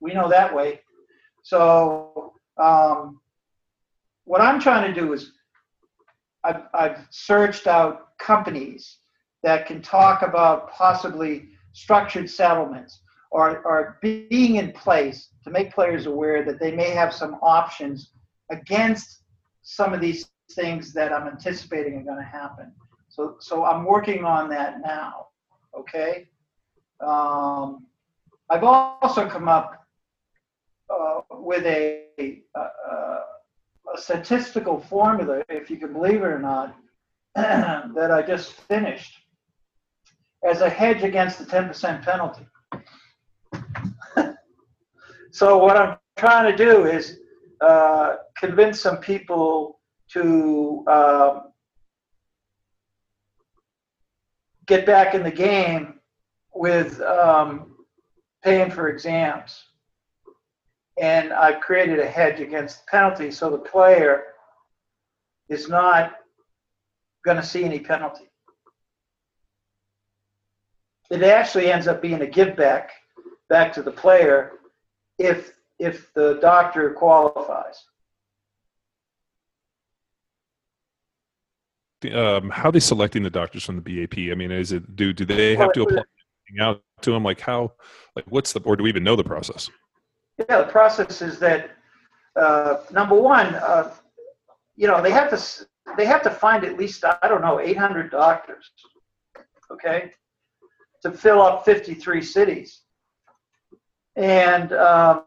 We 0.00 0.12
know 0.12 0.28
that 0.28 0.54
way. 0.54 0.80
So 1.42 2.34
um, 2.62 3.20
what 4.24 4.42
I'm 4.42 4.60
trying 4.60 4.92
to 4.92 5.00
do 5.00 5.14
is 5.14 5.32
I've, 6.44 6.62
I've 6.74 6.98
searched 7.10 7.66
out 7.66 8.18
companies 8.18 8.98
that 9.42 9.66
can 9.66 9.80
talk 9.80 10.20
about 10.22 10.70
possibly 10.70 11.48
structured 11.72 12.28
settlements 12.28 13.00
or, 13.30 13.62
or 13.66 13.98
being 14.02 14.56
in 14.56 14.72
place 14.72 15.30
to 15.44 15.50
make 15.50 15.74
players 15.74 16.04
aware 16.06 16.44
that 16.44 16.60
they 16.60 16.72
may 16.72 16.90
have 16.90 17.14
some 17.14 17.36
options 17.42 18.10
against 18.50 19.22
some 19.62 19.94
of 19.94 20.00
these 20.00 20.28
things 20.52 20.92
that 20.92 21.10
I'm 21.10 21.26
anticipating 21.26 21.96
are 21.96 22.04
going 22.04 22.18
to 22.18 22.22
happen. 22.22 22.70
So, 23.08 23.36
so 23.40 23.64
I'm 23.64 23.84
working 23.84 24.24
on 24.24 24.50
that 24.50 24.80
now. 24.82 25.28
Okay. 25.78 26.28
Um, 27.00 27.86
I've 28.50 28.64
also 28.64 29.28
come 29.28 29.48
up 29.48 29.86
uh, 30.90 31.20
with 31.30 31.64
a, 31.64 32.04
a, 32.18 32.60
a, 32.60 33.20
statistical 33.96 34.80
formula, 34.80 35.42
if 35.48 35.70
you 35.70 35.76
can 35.76 35.92
believe 35.92 36.22
it 36.22 36.26
or 36.26 36.38
not, 36.38 36.76
that 37.34 38.10
I 38.10 38.22
just 38.22 38.52
finished 38.52 39.14
as 40.48 40.60
a 40.60 40.68
hedge 40.68 41.02
against 41.02 41.38
the 41.38 41.44
10% 41.44 42.02
penalty. 42.02 42.46
so 45.30 45.58
what 45.58 45.76
I'm 45.76 45.96
trying 46.16 46.50
to 46.50 46.56
do 46.56 46.86
is 46.86 47.18
uh, 47.60 48.16
convince 48.36 48.80
some 48.80 48.98
people 48.98 49.80
to 50.10 50.84
uh, 50.86 51.40
get 54.66 54.86
back 54.86 55.14
in 55.14 55.22
the 55.22 55.30
game 55.30 56.00
with 56.54 57.00
um, 57.00 57.76
paying 58.42 58.70
for 58.70 58.88
exams. 58.88 59.64
And 61.00 61.32
I've 61.32 61.60
created 61.60 61.98
a 61.98 62.06
hedge 62.06 62.40
against 62.40 62.84
the 62.84 62.90
penalty 62.90 63.30
so 63.30 63.50
the 63.50 63.58
player 63.58 64.24
is 65.48 65.68
not 65.68 66.16
going 67.24 67.36
to 67.36 67.42
see 67.42 67.64
any 67.64 67.80
penalty. 67.80 68.30
It 71.10 71.22
actually 71.22 71.70
ends 71.70 71.88
up 71.88 72.00
being 72.00 72.22
a 72.22 72.26
give 72.26 72.56
back 72.56 72.90
back 73.48 73.72
to 73.72 73.82
the 73.82 73.90
player 73.90 74.52
if 75.18 75.52
if 75.78 76.12
the 76.14 76.38
doctor 76.40 76.90
qualifies. 76.90 77.84
Um, 82.12 82.50
how 82.50 82.68
are 82.68 82.72
they 82.72 82.80
selecting 82.80 83.22
the 83.22 83.30
doctors 83.30 83.64
from 83.64 83.80
the 83.80 84.06
BAP? 84.06 84.18
I 84.32 84.34
mean, 84.34 84.50
is 84.50 84.72
it 84.72 84.96
do 84.96 85.12
do 85.12 85.24
they 85.24 85.56
have 85.56 85.72
to 85.72 85.82
apply 85.82 86.02
out 86.60 86.82
to 87.02 87.12
them? 87.12 87.22
Like 87.22 87.40
how, 87.40 87.72
like 88.16 88.24
what's 88.28 88.52
the, 88.52 88.60
or 88.60 88.76
do 88.76 88.84
we 88.84 88.90
even 88.90 89.04
know 89.04 89.16
the 89.16 89.24
process? 89.24 89.70
Yeah, 90.38 90.58
the 90.62 90.70
process 90.70 91.22
is 91.22 91.38
that 91.38 91.70
uh, 92.36 92.76
number 92.90 93.14
one, 93.14 93.54
uh, 93.54 93.92
you 94.76 94.88
know, 94.88 95.00
they 95.00 95.10
have 95.10 95.30
to 95.30 95.66
they 95.96 96.04
have 96.06 96.22
to 96.22 96.30
find 96.30 96.64
at 96.64 96.76
least 96.76 97.04
I 97.04 97.28
don't 97.28 97.42
know 97.42 97.60
800 97.60 98.10
doctors, 98.10 98.70
okay, 99.70 100.12
to 101.02 101.12
fill 101.12 101.40
up 101.40 101.64
53 101.64 102.22
cities, 102.22 102.82
and 104.16 104.72
um, 104.72 105.24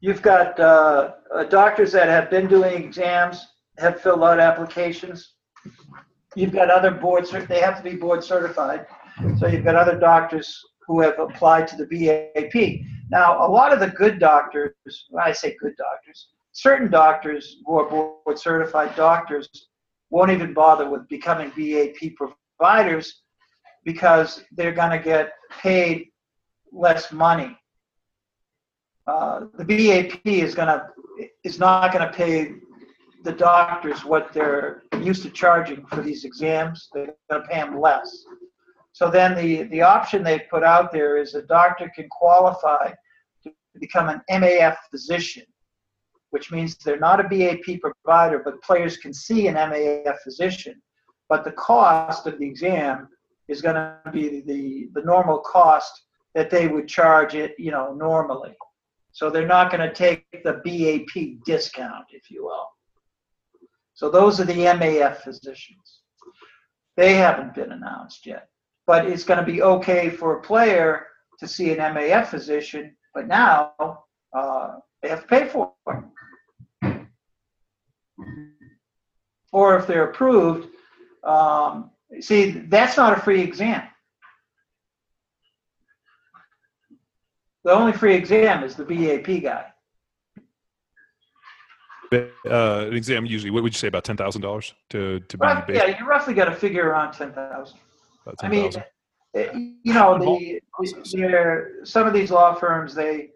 you've 0.00 0.22
got 0.22 0.58
uh 0.60 1.12
doctors 1.48 1.92
that 1.92 2.08
have 2.08 2.30
been 2.30 2.46
doing 2.46 2.84
exams, 2.84 3.46
have 3.78 4.00
filled 4.00 4.22
out 4.22 4.40
applications. 4.40 5.32
You've 6.34 6.52
got 6.52 6.70
other 6.70 6.90
boards; 6.90 7.30
they 7.30 7.60
have 7.60 7.78
to 7.78 7.82
be 7.82 7.96
board 7.96 8.22
certified. 8.22 8.86
So 9.38 9.46
you've 9.46 9.64
got 9.64 9.76
other 9.76 9.98
doctors 9.98 10.62
who 10.86 11.00
have 11.00 11.18
applied 11.18 11.66
to 11.68 11.76
the 11.76 11.86
BAP. 11.86 12.80
Now, 13.10 13.46
a 13.46 13.48
lot 13.48 13.72
of 13.72 13.80
the 13.80 13.88
good 13.88 14.18
doctors, 14.18 14.74
when 15.10 15.24
I 15.24 15.32
say 15.32 15.56
good 15.60 15.76
doctors, 15.76 16.28
certain 16.52 16.90
doctors 16.90 17.56
who 17.64 17.78
are 17.78 17.88
board 17.88 18.38
certified 18.38 18.94
doctors 18.96 19.48
won't 20.10 20.30
even 20.30 20.54
bother 20.54 20.88
with 20.88 21.08
becoming 21.08 21.50
BAP 21.50 22.14
providers 22.16 23.22
because 23.84 24.44
they're 24.52 24.72
going 24.72 24.90
to 24.90 24.98
get 24.98 25.32
paid 25.60 26.08
less 26.72 27.12
money. 27.12 27.56
Uh, 29.06 29.46
the 29.56 29.64
BAP 29.64 30.20
is 30.24 30.54
going 30.54 30.68
to 30.68 30.86
is 31.44 31.58
not 31.58 31.92
going 31.92 32.06
to 32.06 32.12
pay 32.12 32.52
the 33.26 33.32
doctors 33.32 34.04
what 34.04 34.32
they're 34.32 34.84
used 35.02 35.24
to 35.24 35.30
charging 35.30 35.84
for 35.86 36.00
these 36.00 36.24
exams. 36.24 36.88
They're 36.94 37.16
going 37.28 37.42
to 37.42 37.48
pay 37.48 37.60
them 37.60 37.80
less. 37.80 38.24
So 38.92 39.10
then 39.10 39.34
the, 39.34 39.64
the 39.64 39.82
option 39.82 40.22
they 40.22 40.38
put 40.48 40.62
out 40.62 40.92
there 40.92 41.16
is 41.16 41.34
a 41.34 41.42
doctor 41.42 41.90
can 41.94 42.08
qualify 42.08 42.92
to 43.42 43.50
become 43.80 44.08
an 44.08 44.20
MAF 44.30 44.76
physician, 44.92 45.42
which 46.30 46.52
means 46.52 46.76
they're 46.76 47.00
not 47.00 47.18
a 47.18 47.24
BAP 47.24 47.80
provider, 47.80 48.38
but 48.38 48.62
players 48.62 48.96
can 48.96 49.12
see 49.12 49.48
an 49.48 49.56
MAF 49.56 50.18
physician. 50.22 50.80
But 51.28 51.42
the 51.42 51.52
cost 51.52 52.28
of 52.28 52.38
the 52.38 52.46
exam 52.46 53.08
is 53.48 53.60
going 53.60 53.74
to 53.74 53.98
be 54.12 54.40
the, 54.42 54.88
the 54.94 55.04
normal 55.04 55.40
cost 55.40 56.04
that 56.36 56.48
they 56.48 56.68
would 56.68 56.86
charge 56.86 57.34
it, 57.34 57.56
you 57.58 57.72
know, 57.72 57.92
normally. 57.92 58.54
So 59.10 59.30
they're 59.30 59.48
not 59.48 59.72
going 59.72 59.86
to 59.88 59.92
take 59.92 60.24
the 60.44 60.60
BAP 60.64 61.44
discount, 61.44 62.04
if 62.12 62.30
you 62.30 62.44
will. 62.44 62.68
So 63.96 64.08
those 64.08 64.38
are 64.40 64.44
the 64.44 64.54
MAF 64.54 65.16
physicians. 65.18 66.02
They 66.96 67.14
haven't 67.14 67.54
been 67.54 67.72
announced 67.72 68.24
yet 68.24 68.48
but 68.86 69.06
it's 69.06 69.24
going 69.24 69.38
to 69.38 69.44
be 69.44 69.62
okay 69.62 70.08
for 70.08 70.38
a 70.38 70.42
player 70.42 71.08
to 71.38 71.48
see 71.48 71.72
an 71.72 71.78
MAF 71.78 72.28
physician, 72.28 72.96
but 73.12 73.26
now 73.26 73.72
uh, 74.36 74.76
they 75.02 75.08
have 75.08 75.22
to 75.22 75.26
pay 75.26 75.48
for 75.48 75.72
it. 76.82 77.06
Or 79.52 79.76
if 79.76 79.86
they're 79.86 80.10
approved, 80.10 80.68
um, 81.24 81.90
see, 82.20 82.50
that's 82.50 82.96
not 82.96 83.16
a 83.16 83.20
free 83.20 83.40
exam. 83.40 83.82
The 87.64 87.72
only 87.72 87.92
free 87.92 88.14
exam 88.14 88.62
is 88.62 88.76
the 88.76 88.84
BAP 88.84 89.42
guy. 89.42 89.66
Uh, 92.12 92.86
an 92.86 92.94
exam 92.94 93.26
usually, 93.26 93.50
what 93.50 93.62
would 93.62 93.74
you 93.74 93.78
say 93.78 93.88
about 93.88 94.04
ten 94.04 94.16
thousand 94.16 94.42
dollars 94.42 94.74
to 94.90 95.20
to 95.20 95.38
be? 95.38 95.46
yeah, 95.74 95.98
you 95.98 96.06
roughly 96.06 96.34
got 96.34 96.46
to 96.46 96.54
figure 96.54 96.88
around 96.88 97.12
ten 97.12 97.32
thousand. 97.32 97.78
I 98.42 98.48
mean, 98.48 98.72
eh, 99.34 99.52
you 99.54 99.94
know, 99.94 100.18
the, 100.18 100.60
the 100.80 101.80
some 101.84 102.06
of 102.06 102.12
these 102.12 102.30
law 102.30 102.54
firms, 102.54 102.94
they, 102.94 103.30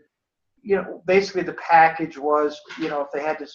you 0.63 0.77
know, 0.77 1.03
basically 1.07 1.43
the 1.43 1.55
package 1.55 2.19
was, 2.19 2.61
you 2.79 2.89
know, 2.89 3.01
if 3.03 3.09
they 3.13 3.23
had 3.23 3.39
to 3.39 3.47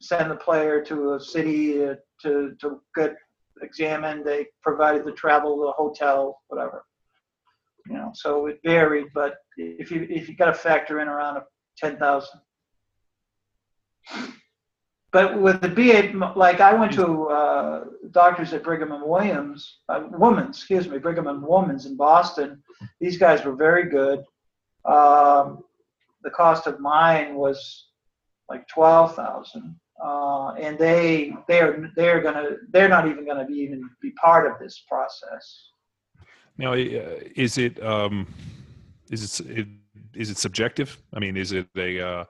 send 0.00 0.30
the 0.30 0.36
player 0.36 0.82
to 0.84 1.14
a 1.14 1.20
city 1.20 1.74
to 2.22 2.54
to 2.60 2.80
get 2.94 3.16
examined, 3.62 4.24
they 4.24 4.46
provided 4.62 5.04
the 5.04 5.12
travel, 5.12 5.58
the 5.58 5.72
hotel, 5.72 6.40
whatever. 6.48 6.84
You 7.88 7.94
know, 7.94 8.10
so 8.14 8.46
it 8.46 8.58
varied, 8.64 9.06
but 9.14 9.36
if 9.56 9.90
you 9.90 10.06
if 10.10 10.28
you 10.28 10.36
got 10.36 10.46
to 10.46 10.54
factor 10.54 11.00
in 11.00 11.08
around 11.08 11.36
a 11.38 11.44
ten 11.76 11.96
thousand. 11.98 12.40
But 15.16 15.40
with 15.40 15.62
the 15.62 15.70
BA, 15.70 16.12
like 16.36 16.60
I 16.60 16.74
went 16.74 16.92
to 16.92 17.28
uh, 17.28 17.84
doctors 18.10 18.52
at 18.52 18.62
Brigham 18.62 18.92
and 18.92 19.02
Williams, 19.02 19.78
uh, 19.88 20.08
Women's, 20.10 20.58
excuse 20.58 20.86
me, 20.86 20.98
Brigham 20.98 21.26
and 21.26 21.42
Women's 21.42 21.86
in 21.86 21.96
Boston. 21.96 22.62
These 23.00 23.16
guys 23.16 23.42
were 23.42 23.56
very 23.56 23.88
good. 23.88 24.18
Um, 24.84 25.64
the 26.22 26.28
cost 26.28 26.66
of 26.66 26.80
mine 26.80 27.34
was 27.34 27.86
like 28.50 28.68
twelve 28.68 29.16
thousand, 29.16 29.76
uh, 30.04 30.48
and 30.60 30.78
they 30.78 31.34
they're 31.48 31.90
they're 31.96 32.20
gonna 32.20 32.56
they're 32.68 32.90
not 32.90 33.08
even 33.08 33.24
gonna 33.24 33.46
be 33.46 33.54
even 33.54 33.88
be 34.02 34.10
part 34.22 34.46
of 34.46 34.58
this 34.58 34.84
process. 34.86 35.70
Now, 36.58 36.74
uh, 36.74 37.20
is 37.34 37.56
it 37.56 37.82
um, 37.82 38.26
is 39.10 39.40
it 39.40 39.66
is 40.14 40.28
it 40.28 40.36
subjective? 40.36 40.98
I 41.14 41.20
mean, 41.20 41.38
is 41.38 41.52
it 41.52 41.68
a 41.74 42.06
uh, 42.06 42.24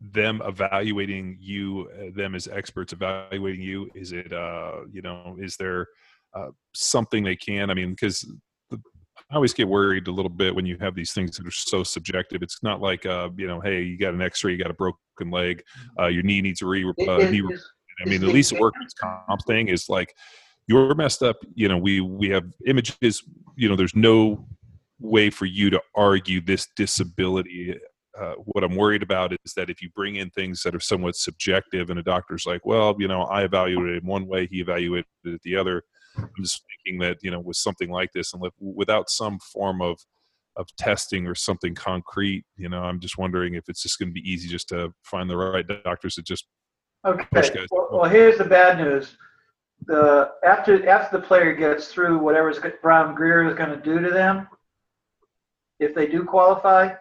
them 0.00 0.42
evaluating 0.44 1.36
you 1.40 1.88
uh, 1.98 2.10
them 2.14 2.34
as 2.34 2.48
experts 2.48 2.92
evaluating 2.92 3.62
you 3.62 3.90
is 3.94 4.12
it 4.12 4.32
uh 4.32 4.80
you 4.92 5.00
know 5.00 5.36
is 5.40 5.56
there 5.56 5.86
uh, 6.34 6.48
something 6.74 7.24
they 7.24 7.36
can 7.36 7.70
i 7.70 7.74
mean 7.74 7.90
because 7.90 8.26
I 9.30 9.34
always 9.34 9.54
get 9.54 9.66
worried 9.66 10.06
a 10.06 10.12
little 10.12 10.30
bit 10.30 10.54
when 10.54 10.66
you 10.66 10.76
have 10.80 10.94
these 10.94 11.12
things 11.12 11.36
that 11.36 11.46
are 11.46 11.50
so 11.50 11.82
subjective. 11.82 12.42
It's 12.42 12.62
not 12.62 12.80
like, 12.80 13.04
uh, 13.06 13.30
you 13.36 13.48
know, 13.48 13.60
hey, 13.60 13.82
you 13.82 13.98
got 13.98 14.14
an 14.14 14.22
X-ray, 14.22 14.52
you 14.52 14.58
got 14.58 14.70
a 14.70 14.74
broken 14.74 15.30
leg, 15.30 15.62
uh, 15.98 16.06
your 16.06 16.22
knee 16.22 16.40
needs 16.40 16.62
a 16.62 16.66
re. 16.66 16.84
Uh, 16.84 17.16
knee. 17.30 17.42
I 18.04 18.08
mean, 18.08 18.20
the 18.20 18.28
least 18.28 18.52
the 18.52 18.60
workers 18.60 18.94
comp 19.00 19.44
thing 19.46 19.68
is 19.68 19.88
like, 19.88 20.14
you're 20.68 20.94
messed 20.94 21.22
up. 21.22 21.36
You 21.54 21.68
know, 21.68 21.78
we 21.78 22.00
we 22.00 22.28
have 22.28 22.44
images. 22.66 23.22
You 23.56 23.68
know, 23.68 23.76
there's 23.76 23.96
no 23.96 24.46
way 25.00 25.30
for 25.30 25.46
you 25.46 25.70
to 25.70 25.80
argue 25.94 26.40
this 26.40 26.68
disability 26.76 27.74
uh, 28.18 28.34
what 28.36 28.64
I'm 28.64 28.76
worried 28.76 29.02
about 29.02 29.32
is 29.44 29.52
that 29.54 29.70
if 29.70 29.82
you 29.82 29.90
bring 29.90 30.16
in 30.16 30.30
things 30.30 30.62
that 30.62 30.74
are 30.74 30.80
somewhat 30.80 31.16
subjective, 31.16 31.90
and 31.90 31.98
a 31.98 32.02
doctor's 32.02 32.46
like, 32.46 32.64
well, 32.64 32.96
you 32.98 33.08
know, 33.08 33.22
I 33.22 33.44
evaluated 33.44 33.96
it 33.96 34.04
one 34.04 34.26
way, 34.26 34.46
he 34.46 34.60
evaluated 34.60 35.06
it 35.24 35.42
the 35.42 35.56
other. 35.56 35.82
I'm 36.18 36.30
just 36.40 36.62
thinking 36.84 37.00
that 37.00 37.18
you 37.22 37.30
know, 37.30 37.40
with 37.40 37.56
something 37.56 37.90
like 37.90 38.12
this, 38.12 38.32
and 38.32 38.42
without 38.58 39.10
some 39.10 39.38
form 39.38 39.82
of 39.82 39.98
of 40.56 40.66
testing 40.76 41.26
or 41.26 41.34
something 41.34 41.74
concrete. 41.74 42.44
You 42.56 42.70
know, 42.70 42.82
I'm 42.82 42.98
just 42.98 43.18
wondering 43.18 43.54
if 43.54 43.68
it's 43.68 43.82
just 43.82 43.98
going 43.98 44.08
to 44.08 44.14
be 44.14 44.28
easy 44.28 44.48
just 44.48 44.70
to 44.70 44.92
find 45.02 45.28
the 45.28 45.36
right 45.36 45.66
doctors 45.84 46.14
to 46.14 46.22
just 46.22 46.46
Okay. 47.06 47.66
Well, 47.70 47.88
well, 47.92 48.10
here's 48.10 48.38
the 48.38 48.44
bad 48.44 48.78
news. 48.78 49.16
The 49.86 50.32
after 50.44 50.88
after 50.88 51.18
the 51.18 51.24
player 51.24 51.54
gets 51.54 51.88
through 51.88 52.18
whatever 52.18 52.52
BrownGreer 52.52 53.48
is 53.48 53.56
going 53.56 53.70
to 53.70 53.76
do 53.76 54.00
to 54.00 54.10
them, 54.10 54.48
if 55.78 55.94
they 55.94 56.06
do 56.06 56.24
qualify, 56.24 56.94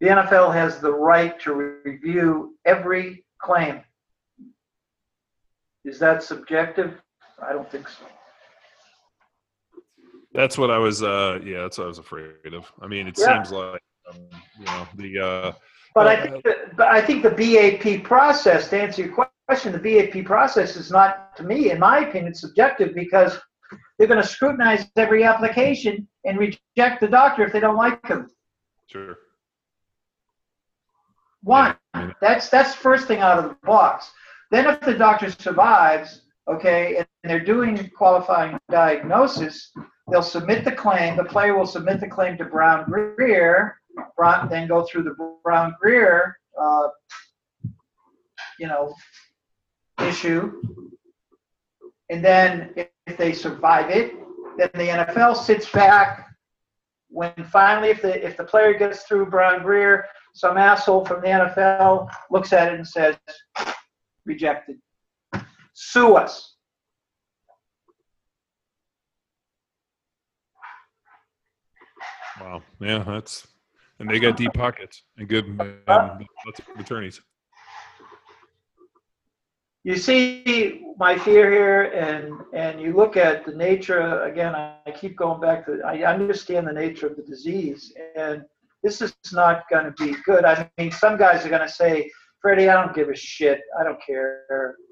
the 0.00 0.08
NFL 0.08 0.52
has 0.54 0.80
the 0.80 0.92
right 0.92 1.38
to 1.40 1.80
review 1.84 2.56
every 2.64 3.24
claim. 3.40 3.80
Is 5.84 5.98
that 5.98 6.22
subjective? 6.22 7.00
I 7.46 7.52
don't 7.52 7.70
think 7.70 7.88
so. 7.88 8.04
That's 10.32 10.58
what 10.58 10.70
I 10.70 10.78
was. 10.78 11.02
Uh, 11.02 11.40
yeah, 11.44 11.62
that's 11.62 11.78
what 11.78 11.84
I 11.84 11.88
was 11.88 11.98
afraid 11.98 12.52
of. 12.52 12.70
I 12.80 12.86
mean, 12.86 13.08
it 13.08 13.18
Yeah. 13.18 13.36
seems 13.42 13.50
like 13.50 13.80
um, 14.10 14.28
you 14.58 14.64
know 14.66 14.88
the. 14.96 15.18
Uh, 15.18 15.52
But 15.94 16.06
I 16.06 16.22
think 16.22 16.44
that, 16.44 16.76
but 16.76 16.88
I 16.88 17.00
think 17.00 17.22
the 17.22 17.30
BAP 17.30 18.04
process, 18.04 18.68
to 18.70 18.80
answer 18.80 19.02
your 19.02 19.26
question, 19.48 19.72
the 19.72 19.78
BAP 19.78 20.24
process 20.26 20.76
is 20.76 20.90
not, 20.92 21.34
to 21.38 21.42
me, 21.42 21.70
in 21.70 21.78
my 21.80 22.00
opinion, 22.00 22.34
subjective 22.34 22.94
because 22.94 23.40
they're 23.98 24.06
going 24.06 24.20
to 24.22 24.26
scrutinize 24.26 24.86
every 24.96 25.24
application 25.24 26.06
and 26.24 26.38
reject 26.38 27.00
the 27.00 27.08
doctor 27.08 27.44
if 27.44 27.52
they 27.52 27.58
don't 27.60 27.76
like 27.76 28.00
them. 28.06 28.28
sure. 28.86 29.16
One, 31.42 31.66
Yeah, 31.66 31.76
I 31.94 32.04
mean- 32.06 32.14
that's 32.20 32.48
that's 32.48 32.74
first 32.74 33.06
thing 33.06 33.20
out 33.20 33.38
of 33.38 33.44
the 33.44 33.56
box. 33.66 34.10
Then 34.50 34.66
if 34.66 34.80
the 34.80 34.94
doctor 34.94 35.30
survives, 35.30 36.22
okay, 36.48 36.96
and 36.96 37.06
they're 37.24 37.44
doing 37.44 37.90
qualifying 37.90 38.58
diagnosis, 38.70 39.70
they'll 40.10 40.22
submit 40.22 40.64
the 40.64 40.72
claim. 40.72 41.16
The 41.16 41.24
player 41.24 41.56
will 41.56 41.66
submit 41.66 42.00
the 42.00 42.08
claim 42.08 42.38
to 42.38 42.44
BrownGreer. 42.44 43.72
Brown 44.16 44.48
then 44.48 44.68
go 44.68 44.84
through 44.84 45.02
the 45.02 45.16
BrownGreer, 45.44 46.32
uh, 46.60 46.88
you 48.58 48.66
know, 48.68 48.94
issue, 50.00 50.62
and 52.10 52.24
then 52.24 52.72
if, 52.76 52.88
if 53.06 53.16
they 53.16 53.32
survive 53.32 53.90
it, 53.90 54.14
then 54.56 54.70
the 54.74 54.88
NFL 54.88 55.36
sits 55.36 55.70
back. 55.70 56.26
When 57.10 57.32
finally, 57.50 57.88
if 57.88 58.02
the 58.02 58.24
if 58.24 58.36
the 58.36 58.44
player 58.44 58.74
gets 58.78 59.02
through 59.04 59.26
BrownGreer, 59.26 60.04
some 60.34 60.56
asshole 60.56 61.04
from 61.04 61.20
the 61.20 61.28
NFL 61.28 62.08
looks 62.30 62.52
at 62.52 62.72
it 62.72 62.74
and 62.74 62.86
says, 62.86 63.16
rejected. 64.24 64.76
Sue 65.74 66.14
us. 66.14 66.54
Wow. 72.40 72.62
Yeah, 72.80 73.02
that's 73.04 73.46
and 73.98 74.08
they 74.08 74.20
got 74.20 74.36
deep 74.36 74.52
pockets 74.54 75.02
and 75.16 75.28
good 75.28 75.46
um, 75.46 76.26
lots 76.46 76.60
of 76.60 76.78
attorneys. 76.78 77.20
You 79.84 79.96
see 79.96 80.84
my 80.98 81.16
fear 81.18 81.50
here, 81.50 81.82
and 81.92 82.34
and 82.52 82.80
you 82.80 82.92
look 82.92 83.16
at 83.16 83.46
the 83.46 83.52
nature. 83.52 84.22
Again, 84.22 84.54
I, 84.54 84.76
I 84.86 84.90
keep 84.90 85.16
going 85.16 85.40
back 85.40 85.66
to. 85.66 85.80
I 85.84 86.02
understand 86.02 86.66
the 86.66 86.72
nature 86.72 87.06
of 87.06 87.16
the 87.16 87.22
disease, 87.22 87.92
and 88.16 88.44
this 88.88 89.02
is 89.02 89.14
not 89.32 89.68
going 89.70 89.84
to 89.84 89.92
be 89.92 90.14
good. 90.24 90.44
I 90.44 90.70
mean, 90.78 90.90
some 90.90 91.18
guys 91.18 91.44
are 91.44 91.50
going 91.50 91.66
to 91.66 91.68
say, 91.68 92.10
"Freddie, 92.40 92.68
I 92.68 92.74
don't 92.82 92.94
give 92.94 93.08
a 93.10 93.16
shit. 93.16 93.60
I 93.78 93.84
don't 93.84 94.00
care. 94.04 94.44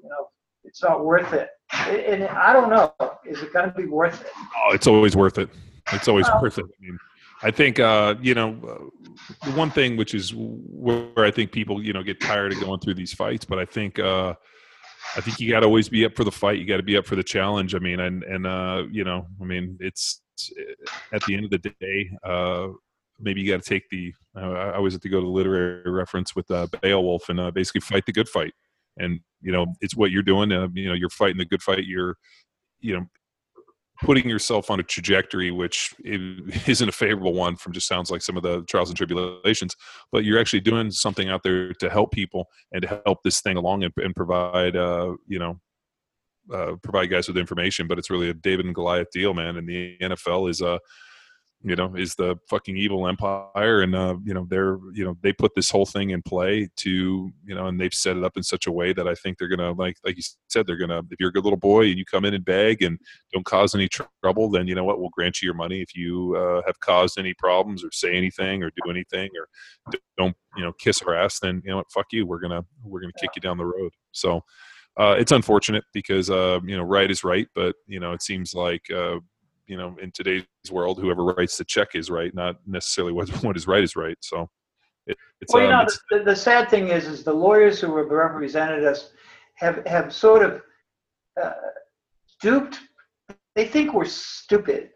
You 0.03 0.09
know, 0.09 0.27
it's 0.63 0.83
not 0.83 1.03
worth 1.03 1.33
it." 1.33 1.49
And 1.73 2.23
I 2.25 2.53
don't 2.53 2.69
know. 2.69 2.93
Is 3.25 3.41
it 3.41 3.51
going 3.53 3.69
to 3.69 3.75
be 3.75 3.85
worth 3.85 4.21
it? 4.21 4.31
Oh, 4.35 4.73
it's 4.73 4.87
always 4.87 5.15
worth 5.15 5.37
it. 5.37 5.49
It's 5.93 6.07
always 6.07 6.27
Well- 6.27 6.41
worth 6.43 6.59
it. 6.59 6.65
I 6.65 6.77
mean, 6.79 6.97
I 7.41 7.51
think 7.51 7.79
uh, 7.79 8.15
you 8.21 8.33
know 8.33 8.49
uh, 8.63 9.47
the 9.47 9.51
one 9.57 9.71
thing 9.71 9.97
which 9.97 10.13
is 10.13 10.33
where 10.35 11.25
I 11.29 11.31
think 11.31 11.51
people 11.51 11.83
you 11.83 11.93
know 11.93 12.03
get 12.03 12.19
tired 12.21 12.53
of 12.53 12.59
going 12.59 12.79
through 12.79 12.95
these 12.95 13.13
fights, 13.13 13.45
but 13.45 13.57
I 13.59 13.65
think 13.65 13.99
uh, 13.99 14.33
I 15.15 15.21
think 15.21 15.39
you 15.39 15.49
got 15.49 15.61
to 15.61 15.65
always 15.65 15.89
be 15.89 16.05
up 16.05 16.15
for 16.15 16.23
the 16.23 16.31
fight. 16.31 16.59
You 16.59 16.65
got 16.65 16.77
to 16.77 16.83
be 16.83 16.97
up 16.97 17.05
for 17.05 17.15
the 17.15 17.23
challenge. 17.23 17.73
I 17.75 17.79
mean, 17.79 17.99
and 17.99 18.23
and 18.23 18.45
uh, 18.45 18.83
you 18.91 19.03
know, 19.03 19.27
I 19.41 19.45
mean, 19.45 19.77
it's 19.79 20.21
at 21.11 21.23
the 21.25 21.35
end 21.35 21.45
of 21.45 21.51
the 21.51 21.73
day. 21.79 22.11
Maybe 23.19 23.41
you 23.41 23.51
got 23.51 23.63
to 23.63 23.69
take 23.69 23.89
the. 23.89 24.13
Uh, 24.35 24.51
I 24.51 24.75
always 24.75 24.93
have 24.93 25.01
to 25.01 25.09
go 25.09 25.19
to 25.19 25.25
the 25.25 25.31
literary 25.31 25.89
reference 25.89 26.35
with 26.35 26.49
uh, 26.51 26.67
Beowulf 26.81 27.29
and 27.29 27.39
uh, 27.39 27.51
basically 27.51 27.81
fight 27.81 28.05
the 28.05 28.13
good 28.13 28.29
fight. 28.29 28.53
And 28.97 29.19
you 29.41 29.51
know, 29.51 29.67
it's 29.81 29.95
what 29.95 30.11
you're 30.11 30.23
doing. 30.23 30.51
Uh, 30.51 30.67
you 30.73 30.87
know, 30.87 30.93
you're 30.93 31.09
fighting 31.09 31.37
the 31.37 31.45
good 31.45 31.61
fight. 31.61 31.85
You're, 31.85 32.15
you 32.79 32.95
know, 32.95 33.05
putting 34.01 34.29
yourself 34.29 34.69
on 34.69 34.79
a 34.79 34.83
trajectory 34.83 35.51
which 35.51 35.93
isn't 36.03 36.89
a 36.89 36.91
favorable 36.91 37.33
one 37.33 37.55
from 37.55 37.73
just 37.73 37.87
sounds 37.87 38.11
like 38.11 38.21
some 38.21 38.37
of 38.37 38.43
the 38.43 38.63
trials 38.63 38.89
and 38.89 38.97
tribulations 38.97 39.75
but 40.11 40.23
you're 40.23 40.39
actually 40.39 40.59
doing 40.59 40.91
something 40.91 41.29
out 41.29 41.41
there 41.43 41.73
to 41.73 41.89
help 41.89 42.11
people 42.11 42.45
and 42.71 42.83
to 42.83 43.01
help 43.05 43.19
this 43.23 43.41
thing 43.41 43.57
along 43.57 43.83
and, 43.83 43.93
and 43.97 44.15
provide 44.15 44.75
uh, 44.75 45.13
you 45.27 45.39
know 45.39 45.59
uh, 46.53 46.75
provide 46.81 47.09
guys 47.09 47.27
with 47.27 47.37
information 47.37 47.87
but 47.87 47.97
it's 47.97 48.09
really 48.09 48.29
a 48.29 48.33
david 48.33 48.65
and 48.65 48.75
goliath 48.75 49.07
deal 49.11 49.33
man 49.33 49.57
and 49.57 49.67
the 49.67 49.97
nfl 50.01 50.49
is 50.49 50.61
uh 50.61 50.77
you 51.63 51.75
know 51.75 51.95
is 51.95 52.13
the 52.15 52.35
fucking 52.49 52.77
evil 52.77 53.07
empire 53.07 53.81
and 53.81 53.95
uh 53.95 54.15
you 54.23 54.33
know 54.33 54.45
they're 54.49 54.77
you 54.93 55.03
know 55.03 55.17
they 55.21 55.33
put 55.33 55.53
this 55.55 55.71
whole 55.71 55.87
thing 55.87 56.11
in 56.11 56.21
play 56.21 56.69
to 56.75 57.31
you 57.45 57.55
know 57.55 57.65
and 57.65 57.81
they've 57.81 57.93
set 57.93 58.15
it 58.15 58.23
up 58.23 58.37
in 58.37 58.43
such 58.43 58.67
a 58.67 58.71
way 58.71 58.93
that 58.93 59.07
i 59.07 59.15
think 59.15 59.37
they're 59.37 59.47
gonna 59.47 59.71
like 59.71 59.97
like 60.05 60.15
you 60.15 60.23
said 60.49 60.67
they're 60.67 60.77
gonna 60.77 60.99
if 61.09 61.19
you're 61.19 61.29
a 61.29 61.33
good 61.33 61.43
little 61.43 61.57
boy 61.57 61.85
and 61.87 61.97
you 61.97 62.05
come 62.05 62.25
in 62.25 62.35
and 62.35 62.45
beg 62.45 62.83
and 62.83 62.99
don't 63.33 63.45
cause 63.45 63.73
any 63.73 63.87
tr- 63.87 64.03
trouble 64.23 64.49
then 64.49 64.67
you 64.67 64.75
know 64.75 64.83
what? 64.83 64.99
We'll 64.99 65.09
grant 65.09 65.41
you 65.41 65.47
your 65.47 65.55
money 65.55 65.81
if 65.81 65.95
you 65.95 66.35
uh, 66.35 66.61
have 66.65 66.79
caused 66.79 67.17
any 67.17 67.33
problems 67.33 67.83
or 67.83 67.89
say 67.91 68.15
anything 68.15 68.63
or 68.63 68.71
do 68.71 68.89
anything 68.89 69.29
or 69.37 69.47
don't 70.17 70.35
you 70.55 70.63
know 70.63 70.73
kiss 70.73 71.01
our 71.01 71.15
ass 71.15 71.39
then 71.39 71.61
you 71.63 71.71
know 71.71 71.77
what? 71.77 71.91
Fuck 71.91 72.07
you. 72.11 72.25
We're 72.25 72.39
gonna 72.39 72.63
we're 72.83 73.01
gonna 73.01 73.13
kick 73.19 73.31
you 73.35 73.41
down 73.41 73.57
the 73.57 73.65
road. 73.65 73.91
So 74.11 74.41
uh, 74.97 75.15
it's 75.17 75.31
unfortunate 75.31 75.83
because 75.93 76.29
uh, 76.29 76.59
you 76.65 76.75
know 76.75 76.83
right 76.83 77.09
is 77.09 77.23
right 77.23 77.47
but 77.55 77.75
you 77.87 77.99
know 77.99 78.13
it 78.13 78.21
seems 78.21 78.53
like 78.53 78.81
uh, 78.91 79.17
you 79.67 79.77
know 79.77 79.95
in 80.01 80.11
today's 80.11 80.43
world 80.71 80.99
whoever 80.99 81.23
writes 81.23 81.57
the 81.57 81.65
check 81.65 81.89
is 81.95 82.09
right 82.09 82.33
not 82.33 82.55
necessarily 82.65 83.13
what 83.13 83.29
what 83.43 83.55
is 83.57 83.67
right 83.67 83.83
is 83.83 83.95
right 83.95 84.17
so 84.21 84.49
it, 85.07 85.17
it's, 85.41 85.53
Well, 85.53 85.63
you 85.63 85.69
um, 85.69 85.77
know, 85.77 85.83
it's 85.83 85.99
the, 86.11 86.19
the 86.19 86.35
sad 86.35 86.69
thing 86.69 86.89
is, 86.89 87.07
is 87.07 87.23
the 87.23 87.33
lawyers 87.33 87.79
who 87.79 87.95
have 87.97 88.09
represented 88.09 88.83
us 88.85 89.11
have 89.55 89.85
have 89.87 90.13
sort 90.13 90.43
of 90.43 90.61
uh, 91.41 91.53
duped. 92.41 92.79
They 93.55 93.65
think 93.65 93.93
we're 93.93 94.05
stupid. 94.05 94.91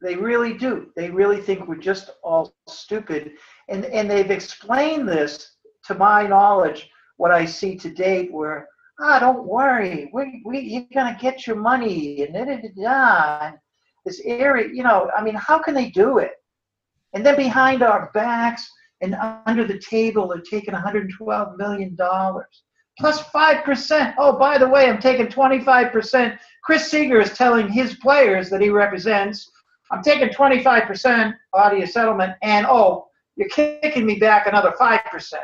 They 0.00 0.14
really 0.14 0.54
do. 0.54 0.90
They 0.96 1.10
really 1.10 1.40
think 1.40 1.66
we're 1.66 1.76
just 1.76 2.10
all 2.22 2.54
stupid, 2.68 3.32
and 3.68 3.84
and 3.86 4.10
they've 4.10 4.30
explained 4.30 5.08
this, 5.08 5.56
to 5.86 5.94
my 5.94 6.26
knowledge, 6.26 6.88
what 7.16 7.32
I 7.32 7.44
see 7.44 7.76
to 7.76 7.90
date, 7.90 8.32
where 8.32 8.68
ah, 9.00 9.18
don't 9.18 9.44
worry, 9.44 10.10
we 10.12 10.42
we 10.44 10.60
you're 10.60 10.86
gonna 10.94 11.18
get 11.20 11.46
your 11.46 11.56
money, 11.56 12.22
and 12.22 12.34
da 12.34 12.44
da 12.44 12.56
da 12.60 13.50
da. 13.50 13.52
This 14.06 14.22
area, 14.24 14.68
you 14.72 14.82
know, 14.82 15.10
I 15.16 15.22
mean, 15.22 15.34
how 15.34 15.58
can 15.58 15.74
they 15.74 15.90
do 15.90 16.18
it? 16.18 16.32
And 17.12 17.26
then 17.26 17.36
behind 17.36 17.82
our 17.82 18.10
backs 18.14 18.66
and 19.02 19.14
under 19.46 19.66
the 19.66 19.78
table 19.78 20.28
they're 20.28 20.40
taking 20.40 20.72
112 20.72 21.56
million 21.58 21.94
dollars. 21.96 22.62
Plus 22.98 23.22
5% 23.24 24.14
oh 24.16 24.38
by 24.38 24.56
the 24.56 24.66
way 24.66 24.88
i'm 24.88 24.98
taking 24.98 25.26
25% 25.26 26.38
chris 26.64 26.90
seeger 26.90 27.20
is 27.20 27.34
telling 27.34 27.68
his 27.68 27.96
players 27.96 28.48
that 28.48 28.62
he 28.62 28.70
represents 28.70 29.50
i'm 29.90 30.02
taking 30.02 30.30
25% 30.30 31.34
out 31.54 31.72
of 31.72 31.78
your 31.78 31.86
settlement 31.86 32.32
and 32.42 32.66
oh 32.66 33.06
you're 33.36 33.50
kicking 33.50 34.06
me 34.06 34.18
back 34.18 34.46
another 34.46 34.72
5% 34.80 35.34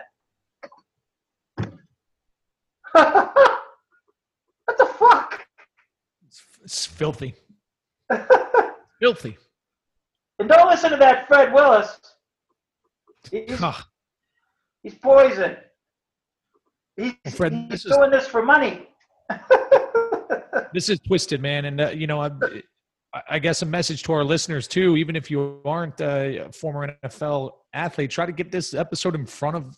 what 2.93 4.76
the 4.78 4.84
fuck? 4.84 5.47
It's, 6.26 6.43
it's 6.62 6.86
filthy. 6.86 7.34
filthy. 9.03 9.37
and 10.39 10.49
don't 10.49 10.69
listen 10.69 10.91
to 10.91 10.97
that 10.97 11.27
fred 11.29 11.53
willis 11.53 11.99
he's, 13.31 13.59
he's 14.83 14.95
poison 14.97 15.57
he's, 16.97 17.12
Well, 17.24 17.35
Fred, 17.35 17.53
he's 17.53 17.69
this 17.70 17.85
is- 17.87 17.97
doing 17.97 18.11
this 18.11 18.27
for 18.27 18.43
money 18.43 18.89
this 20.74 20.89
is 20.89 20.99
twisted, 21.01 21.41
man. 21.41 21.65
And 21.66 21.81
uh, 21.81 21.89
you 21.91 22.07
know, 22.07 22.20
I, 22.20 22.31
I 23.29 23.39
guess 23.39 23.62
a 23.62 23.66
message 23.66 24.03
to 24.05 24.12
our 24.12 24.24
listeners 24.24 24.66
too. 24.69 24.97
Even 24.97 25.16
if 25.16 25.31
you 25.31 25.61
aren't 25.65 26.01
a 26.01 26.49
former 26.53 26.95
NFL 27.05 27.53
athlete, 27.73 28.11
try 28.11 28.27
to 28.27 28.33
get 28.33 28.51
this 28.51 28.74
episode 28.74 29.15
in 29.15 29.27
front 29.27 29.57
of. 29.57 29.77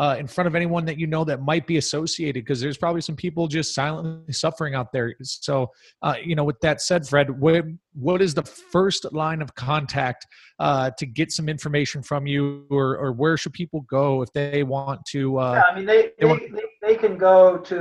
Uh, 0.00 0.16
in 0.18 0.26
front 0.26 0.48
of 0.48 0.54
anyone 0.54 0.86
that 0.86 0.98
you 0.98 1.06
know 1.06 1.24
that 1.24 1.42
might 1.42 1.66
be 1.66 1.76
associated, 1.76 2.42
because 2.42 2.58
there's 2.58 2.78
probably 2.78 3.02
some 3.02 3.14
people 3.24 3.46
just 3.58 3.74
silently 3.74 4.32
suffering 4.32 4.74
out 4.74 4.88
there. 4.94 5.14
So, 5.22 5.70
uh, 6.00 6.14
you 6.24 6.34
know, 6.34 6.44
with 6.50 6.58
that 6.60 6.80
said, 6.80 7.06
Fred, 7.06 7.28
what 7.38 7.66
what 7.92 8.22
is 8.22 8.32
the 8.32 8.42
first 8.42 9.02
line 9.12 9.42
of 9.42 9.54
contact 9.54 10.26
uh, 10.58 10.90
to 10.96 11.04
get 11.04 11.32
some 11.32 11.50
information 11.50 12.02
from 12.02 12.26
you, 12.26 12.66
or 12.70 12.96
or 12.96 13.12
where 13.12 13.36
should 13.36 13.52
people 13.52 13.82
go 13.82 14.22
if 14.22 14.32
they 14.32 14.62
want 14.62 15.00
to? 15.12 15.38
Uh, 15.38 15.52
Yeah, 15.56 15.62
I 15.70 15.76
mean, 15.76 15.84
they, 15.84 16.02
they 16.02 16.12
they, 16.20 16.26
want- 16.26 16.42
they, 16.56 16.88
they 16.88 16.96
can 16.96 17.18
go 17.18 17.58
to, 17.58 17.76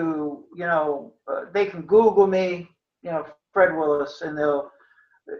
you 0.59 0.65
know, 0.71 1.13
uh, 1.31 1.45
they 1.53 1.67
can 1.67 1.83
Google 1.83 2.27
me, 2.27 2.47
you 3.01 3.11
know, 3.11 3.25
Fred 3.53 3.69
Willis, 3.77 4.21
and 4.25 4.37
they'll, 4.37 4.69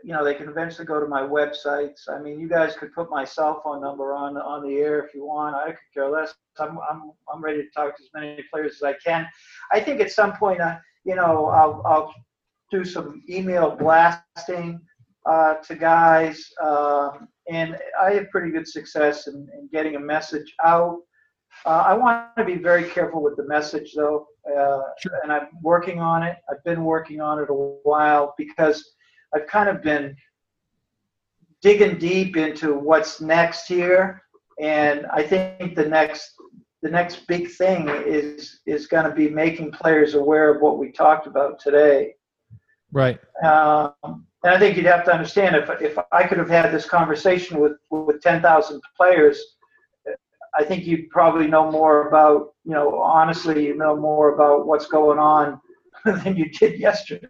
you 0.03 0.13
know, 0.13 0.23
they 0.23 0.33
can 0.35 0.47
eventually 0.49 0.85
go 0.85 0.99
to 0.99 1.07
my 1.07 1.21
websites. 1.21 2.09
I 2.09 2.19
mean, 2.19 2.39
you 2.39 2.47
guys 2.47 2.75
could 2.75 2.93
put 2.93 3.09
my 3.09 3.23
cell 3.25 3.61
phone 3.63 3.81
number 3.81 4.13
on 4.13 4.37
on 4.37 4.63
the 4.67 4.77
air 4.77 4.99
if 5.05 5.13
you 5.13 5.25
want. 5.25 5.55
I 5.55 5.67
could 5.71 5.79
care 5.93 6.09
less. 6.09 6.33
I'm 6.59 6.77
I'm 6.89 7.11
I'm 7.33 7.41
ready 7.43 7.63
to 7.63 7.69
talk 7.75 7.95
to 7.97 8.03
as 8.03 8.09
many 8.13 8.43
players 8.51 8.75
as 8.75 8.83
I 8.83 8.93
can. 8.93 9.27
I 9.71 9.79
think 9.79 10.01
at 10.01 10.11
some 10.11 10.33
point, 10.33 10.61
uh, 10.61 10.77
you 11.05 11.15
know, 11.15 11.47
I'll 11.47 11.81
I'll 11.85 12.13
do 12.71 12.85
some 12.85 13.23
email 13.29 13.75
blasting 13.75 14.79
uh, 15.25 15.55
to 15.55 15.75
guys, 15.75 16.43
um, 16.61 17.27
and 17.49 17.77
I 17.99 18.11
have 18.13 18.29
pretty 18.29 18.51
good 18.51 18.67
success 18.67 19.27
in, 19.27 19.47
in 19.57 19.69
getting 19.71 19.95
a 19.95 19.99
message 19.99 20.53
out. 20.63 20.99
Uh, 21.65 21.83
I 21.87 21.93
want 21.93 22.35
to 22.37 22.45
be 22.45 22.55
very 22.55 22.83
careful 22.83 23.21
with 23.23 23.35
the 23.35 23.45
message, 23.47 23.93
though, 23.95 24.27
uh, 24.47 24.81
Sure. 24.99 25.19
and 25.23 25.31
I'm 25.31 25.47
working 25.61 25.99
on 25.99 26.23
it. 26.23 26.37
I've 26.49 26.63
been 26.63 26.83
working 26.83 27.21
on 27.21 27.39
it 27.39 27.49
a 27.49 27.53
while 27.53 28.33
because 28.37 28.83
I've 29.33 29.47
kind 29.47 29.69
of 29.69 29.81
been 29.81 30.15
digging 31.61 31.97
deep 31.97 32.37
into 32.37 32.73
what's 32.73 33.21
next 33.21 33.67
here, 33.67 34.23
and 34.59 35.05
I 35.07 35.23
think 35.23 35.75
the 35.75 35.85
next 35.85 36.33
the 36.81 36.89
next 36.89 37.27
big 37.27 37.49
thing 37.51 37.89
is 37.89 38.61
is 38.65 38.87
going 38.87 39.05
to 39.05 39.13
be 39.13 39.29
making 39.29 39.71
players 39.71 40.15
aware 40.15 40.53
of 40.53 40.61
what 40.61 40.77
we 40.77 40.91
talked 40.91 41.27
about 41.27 41.59
today. 41.59 42.13
Right. 42.91 43.19
Um, 43.43 43.93
and 44.43 44.53
I 44.53 44.57
think 44.57 44.77
you'd 44.77 44.85
have 44.85 45.05
to 45.05 45.13
understand 45.13 45.55
if 45.55 45.69
if 45.81 45.97
I 46.11 46.23
could 46.23 46.37
have 46.37 46.49
had 46.49 46.71
this 46.71 46.85
conversation 46.85 47.59
with 47.59 47.73
with 47.89 48.21
ten 48.21 48.41
thousand 48.41 48.81
players, 48.95 49.41
I 50.57 50.63
think 50.63 50.85
you'd 50.85 51.09
probably 51.09 51.47
know 51.47 51.69
more 51.69 52.07
about 52.07 52.53
you 52.63 52.73
know 52.73 52.99
honestly 52.99 53.67
you 53.67 53.75
know 53.75 53.95
more 53.95 54.33
about 54.33 54.65
what's 54.65 54.87
going 54.87 55.19
on 55.19 55.59
than 56.05 56.37
you 56.37 56.49
did 56.49 56.79
yesterday. 56.79 57.27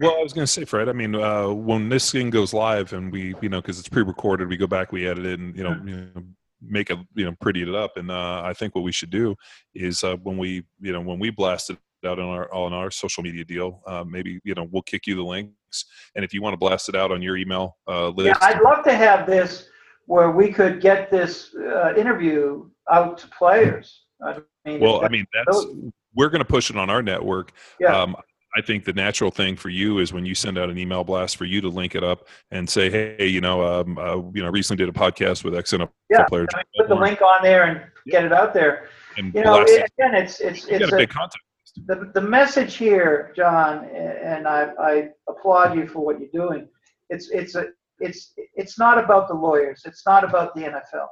Well, 0.00 0.16
I 0.18 0.22
was 0.22 0.32
going 0.32 0.46
to 0.46 0.52
say, 0.52 0.64
Fred. 0.64 0.88
I 0.88 0.92
mean, 0.92 1.14
uh, 1.14 1.48
when 1.48 1.90
this 1.90 2.10
thing 2.10 2.30
goes 2.30 2.54
live 2.54 2.94
and 2.94 3.12
we, 3.12 3.34
you 3.42 3.50
know, 3.50 3.60
because 3.60 3.78
it's 3.78 3.88
pre-recorded, 3.88 4.48
we 4.48 4.56
go 4.56 4.66
back, 4.66 4.92
we 4.92 5.06
edit 5.06 5.26
it, 5.26 5.38
and 5.38 5.54
you 5.54 5.62
know, 5.62 5.78
you 5.84 5.96
know 6.14 6.22
make 6.62 6.90
it, 6.90 6.98
you 7.14 7.26
know, 7.26 7.34
pretty 7.40 7.62
it 7.62 7.74
up. 7.74 7.96
And 7.96 8.10
uh, 8.10 8.42
I 8.42 8.54
think 8.54 8.74
what 8.74 8.82
we 8.82 8.92
should 8.92 9.10
do 9.10 9.36
is 9.74 10.02
uh, 10.02 10.16
when 10.22 10.38
we, 10.38 10.64
you 10.80 10.92
know, 10.92 11.02
when 11.02 11.18
we 11.18 11.30
blast 11.30 11.68
it 11.68 11.78
out 12.06 12.18
on 12.18 12.28
our 12.28 12.52
on 12.52 12.72
our 12.72 12.90
social 12.90 13.22
media 13.22 13.44
deal, 13.44 13.82
uh, 13.86 14.02
maybe 14.06 14.40
you 14.42 14.54
know 14.54 14.66
we'll 14.70 14.82
kick 14.82 15.06
you 15.06 15.16
the 15.16 15.22
links, 15.22 15.84
and 16.16 16.24
if 16.24 16.32
you 16.32 16.40
want 16.40 16.54
to 16.54 16.58
blast 16.58 16.88
it 16.88 16.96
out 16.96 17.12
on 17.12 17.20
your 17.20 17.36
email 17.36 17.76
uh, 17.86 18.08
list, 18.08 18.28
Yeah, 18.28 18.38
I'd 18.40 18.62
love 18.62 18.82
to 18.84 18.94
have 18.94 19.26
this 19.26 19.68
where 20.06 20.30
we 20.30 20.50
could 20.50 20.80
get 20.80 21.10
this 21.10 21.54
uh, 21.54 21.94
interview 21.94 22.68
out 22.90 23.18
to 23.18 23.28
players. 23.28 24.04
I 24.24 24.38
mean, 24.64 24.80
well, 24.80 25.04
I 25.04 25.08
mean, 25.08 25.26
that's 25.34 25.66
we're 26.14 26.30
going 26.30 26.40
to 26.40 26.48
push 26.48 26.70
it 26.70 26.76
on 26.76 26.90
our 26.90 27.02
network. 27.02 27.52
yeah, 27.78 27.96
Um, 27.96 28.16
I 28.56 28.60
think 28.62 28.84
the 28.84 28.92
natural 28.92 29.30
thing 29.30 29.56
for 29.56 29.68
you 29.68 29.98
is 29.98 30.12
when 30.12 30.26
you 30.26 30.34
send 30.34 30.58
out 30.58 30.70
an 30.70 30.78
email 30.78 31.04
blast 31.04 31.36
for 31.36 31.44
you 31.44 31.60
to 31.60 31.68
link 31.68 31.94
it 31.94 32.02
up 32.02 32.26
and 32.50 32.68
say, 32.68 32.90
"Hey, 32.90 33.26
you 33.26 33.40
know, 33.40 33.64
um, 33.64 33.96
uh, 33.98 34.16
you 34.34 34.42
know, 34.42 34.48
recently 34.48 34.84
did 34.84 34.94
a 34.94 34.98
podcast 34.98 35.44
with 35.44 35.54
XNFL 35.54 35.90
Yeah, 36.10 36.24
player 36.24 36.46
I 36.54 36.62
put 36.76 36.88
the 36.88 36.94
link 36.94 37.22
on 37.22 37.42
there 37.42 37.64
and 37.64 37.82
get 38.06 38.24
it 38.24 38.32
out 38.32 38.52
there. 38.52 38.88
and 39.16 39.32
You 39.34 39.44
know, 39.44 39.60
it, 39.60 39.88
again, 39.98 40.14
it's 40.14 40.40
it's 40.40 40.66
You 40.66 40.76
it's 40.76 40.80
got 40.80 40.92
a 40.92 40.96
a, 40.96 40.98
big 40.98 41.10
content. 41.10 41.42
the, 41.86 42.10
the 42.14 42.20
message 42.20 42.74
here, 42.74 43.32
John, 43.36 43.84
and 43.84 44.48
I, 44.48 44.70
I 44.80 45.08
applaud 45.28 45.76
you 45.76 45.86
for 45.86 46.00
what 46.00 46.18
you're 46.18 46.30
doing. 46.32 46.68
It's 47.08 47.30
it's 47.30 47.54
a 47.54 47.68
it's 48.00 48.32
it's 48.56 48.78
not 48.78 48.98
about 49.02 49.28
the 49.28 49.34
lawyers. 49.34 49.82
It's 49.84 50.04
not 50.06 50.24
about 50.24 50.54
the 50.54 50.62
NFL. 50.62 51.06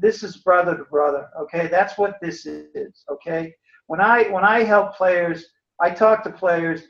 This 0.00 0.22
is 0.22 0.38
brother 0.38 0.76
to 0.76 0.84
brother. 0.84 1.28
Okay, 1.42 1.68
that's 1.68 1.96
what 1.96 2.18
this 2.20 2.46
is. 2.46 3.04
Okay, 3.10 3.54
when 3.86 4.00
I 4.00 4.24
when 4.30 4.44
I 4.44 4.64
help 4.64 4.96
players, 4.96 5.46
I 5.80 5.90
talk 5.90 6.22
to 6.24 6.30
players. 6.30 6.82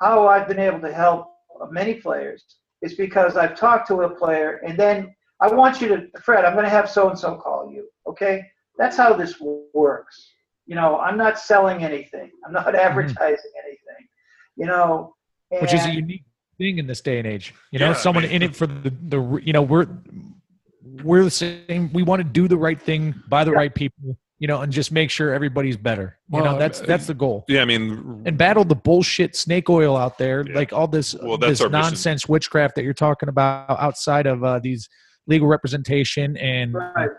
How 0.00 0.26
I've 0.26 0.48
been 0.48 0.58
able 0.58 0.80
to 0.80 0.92
help 0.92 1.28
many 1.70 1.94
players 1.94 2.44
is 2.82 2.94
because 2.94 3.36
I've 3.36 3.56
talked 3.56 3.86
to 3.88 4.02
a 4.02 4.10
player, 4.10 4.60
and 4.66 4.78
then 4.78 5.14
I 5.40 5.48
want 5.48 5.80
you 5.80 5.88
to, 5.88 6.06
Fred. 6.22 6.44
I'm 6.44 6.54
going 6.54 6.64
to 6.64 6.70
have 6.70 6.90
so 6.90 7.08
and 7.08 7.18
so 7.18 7.36
call 7.36 7.70
you. 7.70 7.88
Okay, 8.06 8.44
that's 8.78 8.96
how 8.96 9.12
this 9.12 9.40
works. 9.74 10.28
You 10.66 10.74
know, 10.76 10.98
I'm 10.98 11.16
not 11.16 11.38
selling 11.38 11.84
anything. 11.84 12.30
I'm 12.44 12.52
not 12.52 12.66
mm-hmm. 12.66 12.76
advertising 12.76 13.52
anything. 13.64 14.06
You 14.56 14.66
know, 14.66 15.14
Which 15.50 15.74
is 15.74 15.84
a 15.86 15.90
unique 15.94 16.24
thing 16.58 16.78
in 16.78 16.86
this 16.86 17.00
day 17.00 17.18
and 17.18 17.26
age. 17.26 17.54
You 17.70 17.78
know, 17.78 17.86
Yeah, 17.86 17.90
I 17.92 17.94
someone 17.94 18.24
mean- 18.24 18.32
in 18.32 18.42
it 18.42 18.56
for 18.56 18.66
the 18.66 18.90
the 19.08 19.40
you 19.42 19.52
know 19.52 19.62
we're 19.62 19.86
we're 21.04 21.24
the 21.24 21.30
same. 21.30 21.90
We 21.92 22.02
want 22.02 22.20
to 22.20 22.24
do 22.24 22.48
the 22.48 22.56
right 22.56 22.80
thing 22.80 23.14
by 23.28 23.44
the 23.44 23.52
Yeah. 23.52 23.58
right 23.58 23.74
people. 23.74 24.16
You 24.42 24.48
know, 24.48 24.62
and 24.62 24.72
just 24.72 24.90
make 24.90 25.08
sure 25.08 25.32
everybody's 25.32 25.76
better. 25.76 26.18
You 26.28 26.42
Well, 26.42 26.54
know, 26.54 26.58
that's 26.58 26.80
uh, 26.82 26.86
that's 26.86 27.06
the 27.06 27.14
goal. 27.14 27.44
Yeah, 27.46 27.62
I 27.62 27.64
mean, 27.64 28.24
and 28.26 28.36
battle 28.36 28.64
the 28.64 28.74
bullshit 28.74 29.36
snake 29.36 29.70
oil 29.70 29.96
out 29.96 30.18
there, 30.18 30.44
Yeah. 30.44 30.56
like 30.56 30.72
all 30.72 30.88
this 30.88 31.14
Well, 31.14 31.38
that's 31.38 31.52
this 31.52 31.60
our 31.60 31.68
mission. 31.68 31.80
nonsense 31.90 32.28
witchcraft 32.28 32.74
that 32.74 32.82
you're 32.82 32.92
talking 32.92 33.28
about 33.28 33.70
outside 33.78 34.26
of 34.26 34.42
uh, 34.42 34.58
these 34.58 34.88
legal 35.28 35.46
representation 35.46 36.36
and 36.38 36.74
Right. 36.74 37.10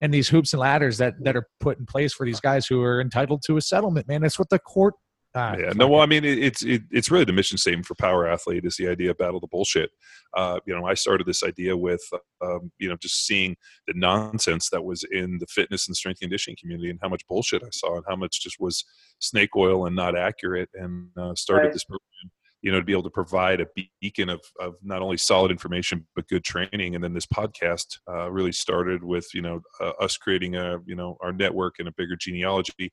and 0.00 0.12
these 0.12 0.26
hoops 0.28 0.54
and 0.54 0.60
ladders 0.60 0.98
that 0.98 1.14
that 1.22 1.36
are 1.36 1.46
put 1.60 1.78
in 1.78 1.86
place 1.86 2.12
for 2.12 2.26
these 2.26 2.40
guys 2.40 2.66
who 2.66 2.82
are 2.82 3.00
entitled 3.00 3.42
to 3.46 3.56
a 3.58 3.60
settlement. 3.60 4.08
Man, 4.08 4.22
that's 4.22 4.36
what 4.40 4.50
the 4.50 4.58
court. 4.58 4.94
Ah, 5.38 5.54
yeah, 5.58 5.72
no. 5.76 5.86
Well, 5.86 6.00
I 6.00 6.06
mean, 6.06 6.24
it, 6.24 6.38
it's 6.38 6.62
it, 6.62 6.82
it's 6.90 7.10
really 7.10 7.26
the 7.26 7.32
mission 7.32 7.58
statement 7.58 7.84
for 7.86 7.94
Power 7.94 8.26
Athlete 8.26 8.64
is 8.64 8.76
the 8.76 8.88
idea 8.88 9.10
of 9.10 9.18
battle 9.18 9.38
the 9.38 9.46
bullshit. 9.46 9.90
Uh, 10.34 10.60
you 10.66 10.74
know, 10.74 10.86
I 10.86 10.94
started 10.94 11.26
this 11.26 11.42
idea 11.42 11.76
with 11.76 12.02
um, 12.42 12.72
you 12.78 12.88
know 12.88 12.96
just 12.96 13.26
seeing 13.26 13.54
the 13.86 13.92
nonsense 13.94 14.70
that 14.70 14.82
was 14.82 15.04
in 15.12 15.36
the 15.38 15.46
fitness 15.46 15.88
and 15.88 15.96
strength 15.96 16.20
conditioning 16.20 16.56
community 16.58 16.88
and 16.88 16.98
how 17.02 17.10
much 17.10 17.26
bullshit 17.28 17.62
I 17.62 17.68
saw 17.70 17.96
and 17.96 18.04
how 18.08 18.16
much 18.16 18.40
just 18.42 18.56
was 18.58 18.82
snake 19.18 19.54
oil 19.56 19.86
and 19.86 19.94
not 19.94 20.16
accurate. 20.16 20.70
And 20.74 21.08
uh, 21.20 21.34
started 21.34 21.66
Right. 21.66 21.72
this 21.74 21.84
program, 21.84 22.30
you 22.62 22.72
know, 22.72 22.78
to 22.80 22.84
be 22.86 22.92
able 22.92 23.02
to 23.02 23.10
provide 23.10 23.60
a 23.60 23.66
beacon 24.00 24.30
of 24.30 24.40
of 24.58 24.76
not 24.82 25.02
only 25.02 25.18
solid 25.18 25.50
information 25.50 26.06
but 26.16 26.28
good 26.28 26.44
training. 26.44 26.94
And 26.94 27.04
then 27.04 27.12
this 27.12 27.26
podcast 27.26 27.98
uh, 28.08 28.30
really 28.30 28.52
started 28.52 29.04
with 29.04 29.28
you 29.34 29.42
know 29.42 29.60
uh, 29.82 29.92
us 30.00 30.16
creating 30.16 30.56
a 30.56 30.78
you 30.86 30.94
know 30.96 31.18
our 31.20 31.32
network 31.32 31.74
and 31.78 31.88
a 31.88 31.92
bigger 31.92 32.16
genealogy 32.16 32.90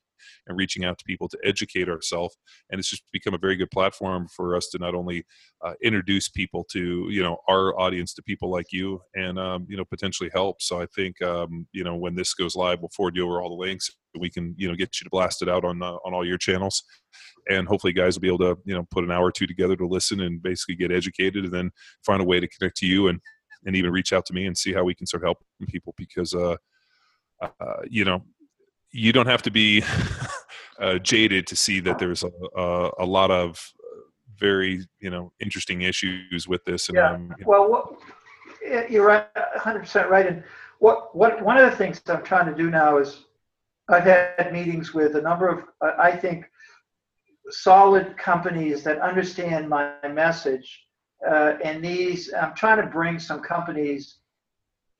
and 0.47 0.57
reaching 0.57 0.85
out 0.85 0.97
to 0.97 1.05
people 1.05 1.27
to 1.29 1.37
educate 1.43 1.89
ourselves 1.89 2.37
and 2.69 2.79
it's 2.79 2.89
just 2.89 3.03
become 3.11 3.33
a 3.33 3.37
very 3.37 3.55
good 3.55 3.71
platform 3.71 4.27
for 4.35 4.55
us 4.55 4.69
to 4.69 4.77
not 4.77 4.95
only 4.95 5.25
uh, 5.63 5.73
introduce 5.83 6.29
people 6.29 6.65
to 6.71 7.07
you 7.09 7.23
know 7.23 7.37
our 7.49 7.79
audience 7.79 8.13
to 8.13 8.23
people 8.23 8.49
like 8.49 8.67
you 8.71 8.99
and 9.15 9.39
um, 9.39 9.65
you 9.69 9.77
know 9.77 9.85
potentially 9.85 10.29
help. 10.33 10.61
So 10.61 10.81
i 10.81 10.85
think 10.95 11.21
um, 11.21 11.67
you 11.71 11.83
know 11.83 11.95
when 11.95 12.15
this 12.15 12.33
goes 12.33 12.55
live 12.55 12.79
we'll 12.81 12.89
forward 12.89 13.15
you 13.15 13.25
over 13.25 13.41
all 13.41 13.49
the 13.49 13.55
links. 13.55 13.89
We 14.19 14.29
can 14.29 14.55
you 14.57 14.67
know 14.67 14.75
get 14.75 14.99
you 14.99 15.05
to 15.05 15.09
blast 15.09 15.41
it 15.41 15.49
out 15.49 15.65
on 15.65 15.81
uh, 15.81 15.97
on 16.05 16.13
all 16.13 16.25
your 16.25 16.37
channels. 16.37 16.83
And 17.49 17.67
hopefully 17.67 17.93
guys 17.93 18.15
will 18.15 18.21
be 18.21 18.27
able 18.27 18.39
to 18.39 18.57
you 18.65 18.75
know 18.75 18.85
put 18.91 19.03
an 19.03 19.11
hour 19.11 19.27
or 19.27 19.31
two 19.31 19.47
together 19.47 19.75
to 19.75 19.87
listen 19.87 20.21
and 20.21 20.41
basically 20.41 20.75
get 20.75 20.91
educated 20.91 21.45
and 21.45 21.53
then 21.53 21.71
find 22.05 22.21
a 22.21 22.25
way 22.25 22.39
to 22.39 22.47
connect 22.47 22.77
to 22.77 22.87
you 22.87 23.07
and 23.07 23.19
and 23.65 23.75
even 23.75 23.91
reach 23.91 24.13
out 24.13 24.25
to 24.25 24.33
me 24.33 24.45
and 24.45 24.57
see 24.57 24.73
how 24.73 24.83
we 24.83 24.95
can 24.95 25.07
start 25.07 25.23
helping 25.23 25.47
people 25.67 25.93
because 25.97 26.33
uh, 26.33 26.55
uh 27.41 27.81
you 27.89 28.05
know 28.05 28.23
you 28.93 29.11
don't 29.11 29.27
have 29.27 29.41
to 29.41 29.51
be 29.51 29.83
uh, 30.79 30.99
jaded 30.99 31.47
to 31.47 31.55
see 31.55 31.79
that 31.81 31.99
there's 31.99 32.23
a, 32.23 32.31
a, 32.55 32.91
a 32.99 33.05
lot 33.05 33.31
of 33.31 33.73
uh, 33.79 33.99
very 34.37 34.85
you 34.99 35.09
know 35.09 35.33
interesting 35.41 35.81
issues 35.81 36.47
with 36.47 36.63
this 36.63 36.89
and 36.89 36.95
Yeah. 36.95 37.11
um, 37.11 37.33
you 37.37 37.43
know, 37.43 37.49
Well, 37.49 37.69
what, 37.69 38.89
you're 38.89 39.05
right, 39.05 39.27
100% 39.57 40.09
right. 40.09 40.27
And 40.27 40.43
what, 40.79 41.15
what, 41.15 41.41
one 41.41 41.57
of 41.57 41.69
the 41.69 41.75
things 41.75 42.01
I'm 42.07 42.23
trying 42.23 42.45
to 42.45 42.55
do 42.55 42.69
now 42.69 42.97
is 42.97 43.25
I've 43.89 44.03
had 44.03 44.51
meetings 44.53 44.93
with 44.93 45.15
a 45.15 45.21
number 45.21 45.47
of, 45.47 45.65
uh, 45.81 45.91
I 45.99 46.11
think, 46.15 46.45
solid 47.49 48.17
companies 48.17 48.83
that 48.83 48.99
understand 48.99 49.67
my 49.67 49.95
message. 50.09 50.85
Uh, 51.27 51.53
and 51.63 51.83
these, 51.83 52.33
I'm 52.33 52.53
trying 52.55 52.81
to 52.81 52.87
bring 52.87 53.19
some 53.19 53.41
companies 53.41 54.17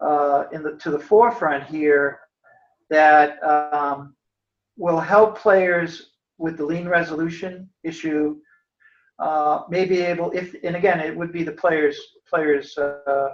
uh, 0.02 0.46
in 0.52 0.64
the, 0.64 0.74
to 0.78 0.92
the 0.92 1.00
forefront 1.00 1.64
here 1.66 2.20
that 2.94 3.42
um, 3.44 4.16
will 4.78 5.00
help 5.00 5.38
players 5.38 6.12
with 6.38 6.58
the 6.58 6.66
lien 6.66 6.88
resolution 6.88 7.70
issue 7.84 8.36
uh, 9.20 9.62
may 9.70 9.86
be 9.86 10.00
able 10.02 10.32
if 10.32 10.56
and 10.64 10.76
again 10.76 11.00
it 11.00 11.16
would 11.16 11.32
be 11.32 11.44
the 11.44 11.52
players 11.64 11.98
players 12.32 12.78
uh, 12.78 13.30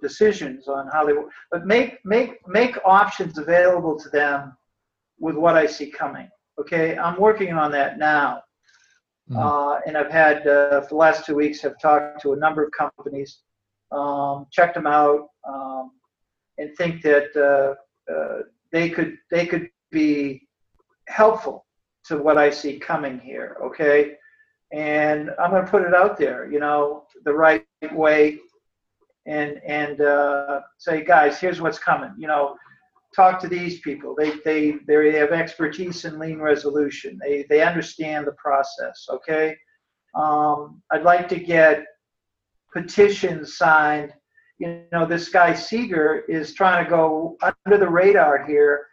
decisions 0.00 0.66
on 0.68 0.88
how 0.92 1.02
they 1.06 1.14
but 1.50 1.66
make 1.66 1.90
make 2.04 2.32
make 2.48 2.76
options 2.84 3.38
available 3.38 3.94
to 3.98 4.08
them 4.10 4.56
with 5.18 5.36
what 5.36 5.54
I 5.56 5.66
see 5.66 5.88
coming. 6.02 6.28
Okay, 6.60 6.98
I'm 6.98 7.18
working 7.28 7.52
on 7.62 7.70
that 7.78 7.98
now, 7.98 8.42
Mhm. 9.30 9.38
uh, 9.42 9.80
and 9.86 9.96
I've 9.96 10.10
had 10.22 10.38
uh, 10.46 10.80
for 10.82 10.88
the 10.94 11.02
last 11.06 11.24
two 11.26 11.36
weeks 11.42 11.60
have 11.62 11.76
talked 11.86 12.20
to 12.22 12.32
a 12.32 12.36
number 12.44 12.62
of 12.64 12.70
companies, 12.82 13.30
um, 13.98 14.46
checked 14.56 14.74
them 14.74 14.88
out, 15.00 15.20
um, 15.52 15.84
and 16.58 16.68
think 16.76 16.94
that 17.08 17.28
uh, 17.48 17.70
uh, 18.12 18.38
they 18.72 18.90
could 18.90 19.16
they 19.30 19.46
could 19.46 19.68
be 19.90 20.48
helpful 21.08 21.66
to 22.06 22.18
what 22.18 22.38
I 22.38 22.50
see 22.50 22.78
coming 22.78 23.20
here. 23.20 23.56
Okay, 23.62 24.16
and 24.72 25.30
I'm 25.38 25.50
going 25.50 25.64
to 25.64 25.70
put 25.70 25.82
it 25.82 25.94
out 25.94 26.16
there, 26.16 26.50
you 26.50 26.58
know, 26.58 27.04
the 27.24 27.32
right 27.32 27.64
way, 27.92 28.38
and 29.26 29.60
and 29.66 30.00
uh, 30.00 30.60
say, 30.78 31.04
guys, 31.04 31.38
here's 31.38 31.60
what's 31.60 31.78
coming. 31.78 32.12
You 32.18 32.28
know, 32.28 32.56
talk 33.14 33.40
to 33.40 33.48
these 33.48 33.80
people. 33.80 34.14
They 34.16 34.32
they 34.44 34.76
they 34.86 35.12
have 35.12 35.32
expertise 35.32 36.04
in 36.04 36.18
lien 36.18 36.40
resolution. 36.40 37.18
They 37.20 37.44
they 37.48 37.62
understand 37.62 38.26
the 38.26 38.32
process. 38.32 39.06
Okay, 39.10 39.56
um, 40.14 40.82
I'd 40.90 41.04
like 41.04 41.28
to 41.28 41.38
get 41.38 41.84
petitions 42.72 43.56
signed. 43.56 44.12
You 44.62 44.84
know, 44.92 45.04
this 45.04 45.28
guy 45.28 45.54
Seeger 45.54 46.20
is 46.28 46.54
trying 46.54 46.84
to 46.84 46.88
go 46.88 47.36
under 47.66 47.78
the 47.78 47.88
radar 47.88 48.46
here. 48.46 48.86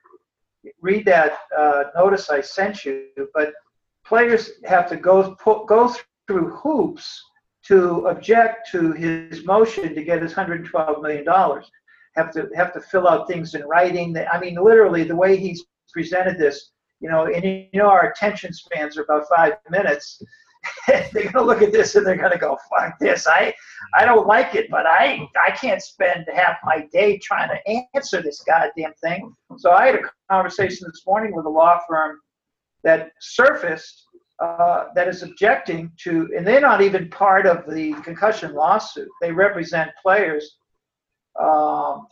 Read 0.81 1.05
that 1.05 1.41
uh, 1.55 1.83
notice 1.95 2.31
I 2.31 2.41
sent 2.41 2.83
you, 2.85 3.05
but 3.35 3.53
players 4.03 4.49
have 4.65 4.89
to 4.89 4.97
go 4.97 5.35
go 5.67 5.93
through 6.25 6.55
hoops 6.55 7.23
to 7.65 8.07
object 8.07 8.71
to 8.71 8.93
his 8.93 9.45
motion 9.45 9.93
to 9.93 10.03
get 10.03 10.23
his 10.23 10.35
112 10.35 11.03
million 11.03 11.23
dollars. 11.23 11.69
Have 12.15 12.31
to 12.33 12.49
have 12.55 12.73
to 12.73 12.81
fill 12.81 13.07
out 13.07 13.27
things 13.27 13.53
in 13.53 13.61
writing. 13.67 14.17
I 14.17 14.39
mean, 14.39 14.55
literally, 14.55 15.03
the 15.03 15.15
way 15.15 15.37
he's 15.37 15.63
presented 15.93 16.39
this, 16.39 16.71
you 16.99 17.09
know, 17.09 17.27
and 17.27 17.43
you 17.43 17.67
know, 17.75 17.89
our 17.89 18.09
attention 18.09 18.53
spans 18.53 18.97
are 18.97 19.03
about 19.03 19.25
five 19.29 19.53
minutes. 19.69 20.19
they're 20.87 21.31
gonna 21.31 21.45
look 21.45 21.61
at 21.61 21.71
this 21.71 21.95
and 21.95 22.05
they're 22.05 22.17
gonna 22.17 22.37
go, 22.37 22.57
"Fuck 22.69 22.99
this! 22.99 23.27
I, 23.27 23.53
I 23.93 24.05
don't 24.05 24.27
like 24.27 24.55
it, 24.55 24.69
but 24.69 24.85
I, 24.85 25.27
I 25.45 25.51
can't 25.51 25.81
spend 25.81 26.25
half 26.33 26.57
my 26.63 26.87
day 26.91 27.17
trying 27.17 27.49
to 27.49 27.89
answer 27.95 28.21
this 28.21 28.41
goddamn 28.41 28.93
thing." 29.01 29.33
So 29.57 29.71
I 29.71 29.87
had 29.87 29.95
a 29.95 30.01
conversation 30.29 30.87
this 30.89 31.03
morning 31.05 31.35
with 31.35 31.45
a 31.45 31.49
law 31.49 31.79
firm 31.87 32.19
that 32.83 33.11
surfaced 33.19 34.05
uh, 34.39 34.85
that 34.95 35.07
is 35.07 35.21
objecting 35.21 35.91
to, 35.97 36.29
and 36.35 36.47
they're 36.47 36.61
not 36.61 36.81
even 36.81 37.09
part 37.09 37.45
of 37.45 37.69
the 37.69 37.93
concussion 38.03 38.53
lawsuit. 38.53 39.09
They 39.21 39.31
represent 39.31 39.91
players. 40.01 40.57
Um, 41.39 42.07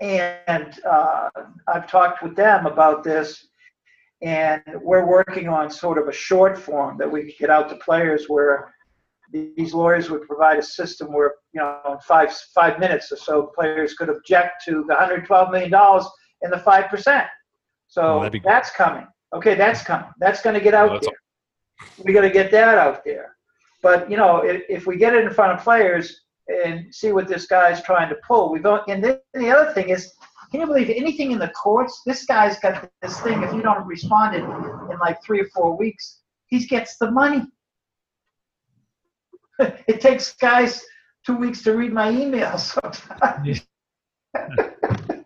and 0.00 0.78
uh, 0.88 1.28
I've 1.66 1.88
talked 1.88 2.22
with 2.22 2.36
them 2.36 2.66
about 2.66 3.02
this, 3.02 3.48
and 4.22 4.62
we're 4.80 5.06
working 5.06 5.48
on 5.48 5.70
sort 5.70 5.98
of 5.98 6.08
a 6.08 6.12
short 6.12 6.58
form 6.58 6.96
that 6.98 7.10
we 7.10 7.24
could 7.24 7.38
get 7.38 7.50
out 7.50 7.68
to 7.68 7.76
players 7.76 8.26
where 8.28 8.74
these 9.32 9.74
lawyers 9.74 10.10
would 10.10 10.22
provide 10.22 10.58
a 10.58 10.62
system 10.62 11.12
where, 11.12 11.34
you 11.52 11.60
know, 11.60 11.78
in 11.90 11.98
five 12.00 12.32
five 12.54 12.78
minutes 12.78 13.10
or 13.10 13.16
so, 13.16 13.50
players 13.54 13.94
could 13.94 14.08
object 14.08 14.64
to 14.64 14.84
the 14.86 14.94
112 14.94 15.50
million 15.50 15.70
dollars 15.70 16.06
and 16.42 16.52
the 16.52 16.58
five 16.58 16.88
percent. 16.88 17.26
So 17.88 18.22
oh, 18.22 18.30
that's 18.42 18.70
coming. 18.70 19.06
Okay, 19.34 19.54
that's 19.54 19.82
coming. 19.82 20.10
That's 20.20 20.40
going 20.42 20.54
to 20.54 20.60
get 20.60 20.74
out 20.74 20.90
oh, 20.90 20.98
there. 21.00 22.04
We 22.04 22.12
got 22.12 22.22
to 22.22 22.30
get 22.30 22.50
that 22.52 22.78
out 22.78 23.04
there. 23.04 23.36
But 23.82 24.10
you 24.10 24.16
know, 24.16 24.38
if, 24.38 24.62
if, 24.68 24.86
we 24.86 24.96
get 24.96 25.14
it 25.14 25.24
in 25.24 25.32
front 25.32 25.52
of 25.52 25.64
players 25.64 26.22
and 26.48 26.94
see 26.94 27.12
what 27.12 27.28
this 27.28 27.46
guy's 27.46 27.82
trying 27.82 28.08
to 28.08 28.16
pull, 28.26 28.52
we 28.52 28.60
don't. 28.60 28.82
And 28.88 29.02
then 29.02 29.18
the 29.34 29.50
other 29.50 29.72
thing 29.72 29.90
is, 29.90 30.12
can 30.50 30.60
you 30.60 30.66
believe 30.66 30.90
anything 30.90 31.32
in 31.32 31.38
the 31.38 31.48
courts? 31.48 32.02
This 32.06 32.24
guy's 32.24 32.58
got 32.58 32.90
this 33.02 33.20
thing. 33.20 33.42
If 33.42 33.52
you 33.52 33.62
don't 33.62 33.86
respond 33.86 34.36
in, 34.36 34.44
in 34.44 34.98
like 35.00 35.22
three 35.22 35.40
or 35.40 35.46
four 35.54 35.76
weeks, 35.76 36.20
he 36.46 36.64
gets 36.66 36.96
the 36.96 37.10
money. 37.10 37.42
it 39.58 40.00
takes 40.00 40.34
guys 40.34 40.82
two 41.24 41.36
weeks 41.36 41.62
to 41.62 41.76
read 41.76 41.92
my 41.92 42.10
emails 42.10 42.60
sometimes. 42.60 43.66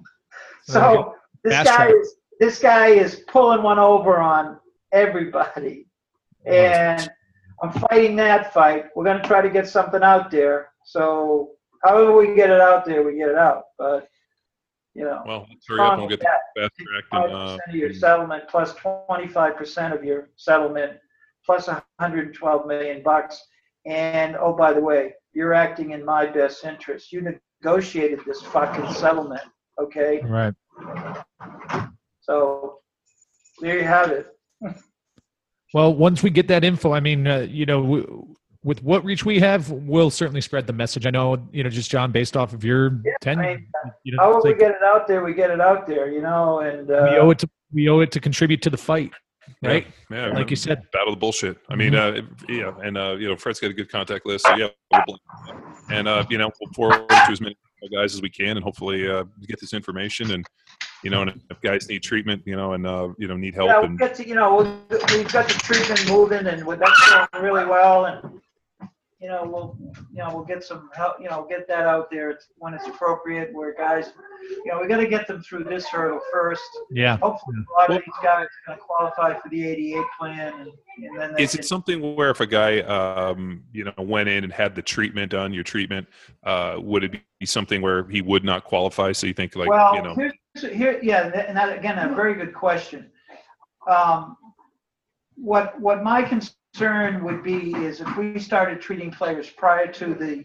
so 0.64 1.14
this 1.44 1.64
guy 1.64 1.88
is 1.88 2.14
this 2.40 2.58
guy 2.60 2.88
is 2.88 3.22
pulling 3.26 3.62
one 3.62 3.78
over 3.78 4.18
on 4.18 4.58
everybody. 4.92 5.86
And 6.46 7.10
I'm 7.62 7.72
fighting 7.72 8.16
that 8.16 8.52
fight. 8.52 8.86
We're 8.94 9.04
going 9.04 9.20
to 9.20 9.26
try 9.26 9.42
to 9.42 9.50
get 9.50 9.68
something 9.68 10.02
out 10.02 10.30
there. 10.30 10.70
So, 10.84 11.50
however 11.82 12.16
we 12.16 12.34
get 12.34 12.50
it 12.50 12.60
out 12.60 12.84
there, 12.84 13.02
we 13.02 13.16
get 13.16 13.28
it 13.28 13.36
out. 13.36 13.64
But, 13.76 14.08
you 14.98 15.04
know, 15.04 15.22
well, 15.24 15.46
let's 15.48 15.64
hurry 15.68 15.80
up 15.80 15.98
and 16.00 16.08
get 16.10 16.18
that 16.20 16.40
fast 16.56 16.74
track. 16.76 17.04
And, 17.12 17.32
uh, 17.32 17.58
of 17.68 17.74
your 17.74 17.92
settlement 17.94 18.44
plus 18.48 18.74
25% 18.74 19.94
of 19.94 20.02
your 20.02 20.28
settlement 20.34 20.98
plus 21.46 21.68
112 21.68 22.66
million 22.66 23.02
bucks. 23.04 23.40
And 23.86 24.36
oh, 24.36 24.52
by 24.52 24.72
the 24.72 24.80
way, 24.80 25.14
you're 25.32 25.54
acting 25.54 25.92
in 25.92 26.04
my 26.04 26.26
best 26.26 26.64
interest. 26.64 27.12
You 27.12 27.38
negotiated 27.62 28.20
this 28.26 28.42
fucking 28.42 28.92
settlement, 28.92 29.42
okay? 29.80 30.20
Right. 30.24 30.54
So 32.20 32.80
there 33.60 33.78
you 33.78 33.84
have 33.84 34.10
it. 34.10 34.26
well, 35.74 35.94
once 35.94 36.24
we 36.24 36.30
get 36.30 36.48
that 36.48 36.64
info, 36.64 36.92
I 36.92 36.98
mean, 36.98 37.24
uh, 37.24 37.46
you 37.48 37.66
know, 37.66 37.82
w- 37.82 38.34
with 38.68 38.82
what 38.82 39.02
reach 39.02 39.24
we 39.24 39.38
have, 39.38 39.70
we'll 39.70 40.10
certainly 40.10 40.42
spread 40.42 40.66
the 40.66 40.74
message. 40.74 41.06
I 41.06 41.10
know, 41.10 41.42
you 41.52 41.64
know, 41.64 41.70
just 41.70 41.90
John, 41.90 42.12
based 42.12 42.36
off 42.36 42.52
of 42.52 42.62
your 42.62 43.00
yeah, 43.02 43.12
ten, 43.22 43.38
I 43.38 43.54
mean, 43.54 43.66
you 44.04 44.14
know, 44.14 44.18
how 44.34 44.42
we 44.42 44.52
get 44.52 44.72
it 44.72 44.82
out 44.84 45.08
there, 45.08 45.24
we 45.24 45.32
get 45.32 45.50
it 45.50 45.58
out 45.60 45.86
there, 45.86 46.10
you 46.12 46.20
know, 46.20 46.58
and 46.60 46.90
uh, 46.90 47.08
we 47.10 47.16
owe 47.16 47.30
it 47.30 47.38
to 47.38 47.48
we 47.72 47.88
owe 47.88 48.00
it 48.00 48.12
to 48.12 48.20
contribute 48.20 48.60
to 48.62 48.70
the 48.70 48.76
fight 48.76 49.12
right? 49.62 49.86
Yeah, 50.10 50.26
yeah 50.26 50.32
like 50.34 50.50
you 50.50 50.56
said, 50.56 50.82
battle 50.92 51.14
the 51.14 51.18
bullshit. 51.18 51.56
I 51.70 51.76
mean, 51.76 51.94
mm-hmm. 51.94 52.26
uh, 52.26 52.54
yeah, 52.54 52.86
and 52.86 52.98
uh, 52.98 53.16
you 53.18 53.28
know, 53.28 53.36
Fred's 53.36 53.58
got 53.58 53.70
a 53.70 53.74
good 53.74 53.90
contact 53.90 54.26
list, 54.26 54.44
so 54.44 54.54
yeah, 54.56 54.68
and 55.90 56.06
uh, 56.06 56.24
you 56.28 56.36
know, 56.36 56.50
we'll 56.60 56.72
forward 56.74 57.08
to 57.08 57.14
as 57.30 57.40
many 57.40 57.56
guys 57.90 58.14
as 58.14 58.20
we 58.20 58.28
can, 58.28 58.56
and 58.56 58.62
hopefully 58.62 59.08
uh, 59.08 59.24
get 59.46 59.60
this 59.60 59.72
information. 59.72 60.32
And 60.32 60.46
you 61.02 61.10
know, 61.10 61.22
and 61.22 61.40
if 61.50 61.60
guys 61.62 61.88
need 61.88 62.02
treatment, 62.02 62.42
you 62.44 62.56
know, 62.56 62.72
and 62.72 62.86
uh, 62.86 63.08
you 63.18 63.28
know, 63.28 63.36
need 63.36 63.54
help, 63.54 63.68
yeah, 63.68 63.78
we'll 63.78 63.86
and 63.86 63.98
get 63.98 64.14
to, 64.16 64.28
you 64.28 64.34
know, 64.34 64.78
we've 64.90 65.32
got 65.32 65.48
the 65.48 65.54
treatment 65.54 66.08
moving, 66.08 66.46
and 66.46 66.66
that's 66.66 67.10
going 67.10 67.44
really 67.44 67.64
well, 67.64 68.06
and 68.06 68.40
you 69.20 69.28
know, 69.28 69.42
we'll, 69.44 69.76
you 70.12 70.18
know, 70.18 70.30
we'll 70.32 70.44
get 70.44 70.62
some 70.62 70.90
help, 70.94 71.16
you 71.20 71.28
know, 71.28 71.44
get 71.48 71.66
that 71.66 71.86
out 71.86 72.08
there 72.08 72.38
when 72.58 72.72
it's 72.72 72.86
appropriate, 72.86 73.52
where 73.52 73.74
guys, 73.74 74.12
you 74.64 74.72
know, 74.72 74.80
we 74.80 74.86
got 74.86 74.98
to 74.98 75.08
get 75.08 75.26
them 75.26 75.42
through 75.42 75.64
this 75.64 75.88
hurdle 75.88 76.20
first. 76.32 76.62
Yeah. 76.92 77.16
Hopefully 77.16 77.56
a 77.58 77.80
lot 77.80 77.90
of 77.90 77.96
these 77.96 78.14
guys 78.22 78.46
are 78.46 78.48
going 78.66 78.78
to 78.78 78.84
qualify 78.84 79.34
for 79.40 79.48
the 79.48 79.66
88 79.66 80.04
plan. 80.18 80.52
And, 80.60 80.70
and 81.04 81.20
then 81.20 81.38
Is 81.38 81.50
can, 81.50 81.60
it 81.60 81.64
something 81.64 82.14
where 82.14 82.30
if 82.30 82.40
a 82.40 82.46
guy, 82.46 82.80
um, 82.82 83.64
you 83.72 83.84
know, 83.84 83.92
went 83.98 84.28
in 84.28 84.44
and 84.44 84.52
had 84.52 84.76
the 84.76 84.82
treatment 84.82 85.32
done, 85.32 85.52
your 85.52 85.64
treatment, 85.64 86.06
uh, 86.44 86.76
would 86.78 87.02
it 87.02 87.20
be 87.40 87.46
something 87.46 87.82
where 87.82 88.08
he 88.08 88.22
would 88.22 88.44
not 88.44 88.62
qualify? 88.62 89.10
So 89.10 89.26
you 89.26 89.34
think 89.34 89.56
like, 89.56 89.68
well, 89.68 89.96
you 89.96 90.02
know. 90.02 90.14
Here's, 90.14 90.32
here, 90.72 91.00
yeah, 91.02 91.26
and 91.48 91.56
that, 91.56 91.76
again, 91.76 91.98
a 91.98 92.14
very 92.14 92.34
good 92.34 92.54
question. 92.54 93.10
Um, 93.90 94.36
what, 95.34 95.80
what 95.80 96.04
my 96.04 96.22
concern 96.22 96.54
concern 96.78 97.24
would 97.24 97.42
be 97.42 97.74
is 97.74 98.00
if 98.00 98.16
we 98.16 98.38
started 98.38 98.80
treating 98.80 99.10
players 99.10 99.50
prior 99.50 99.90
to 99.90 100.14
the 100.14 100.44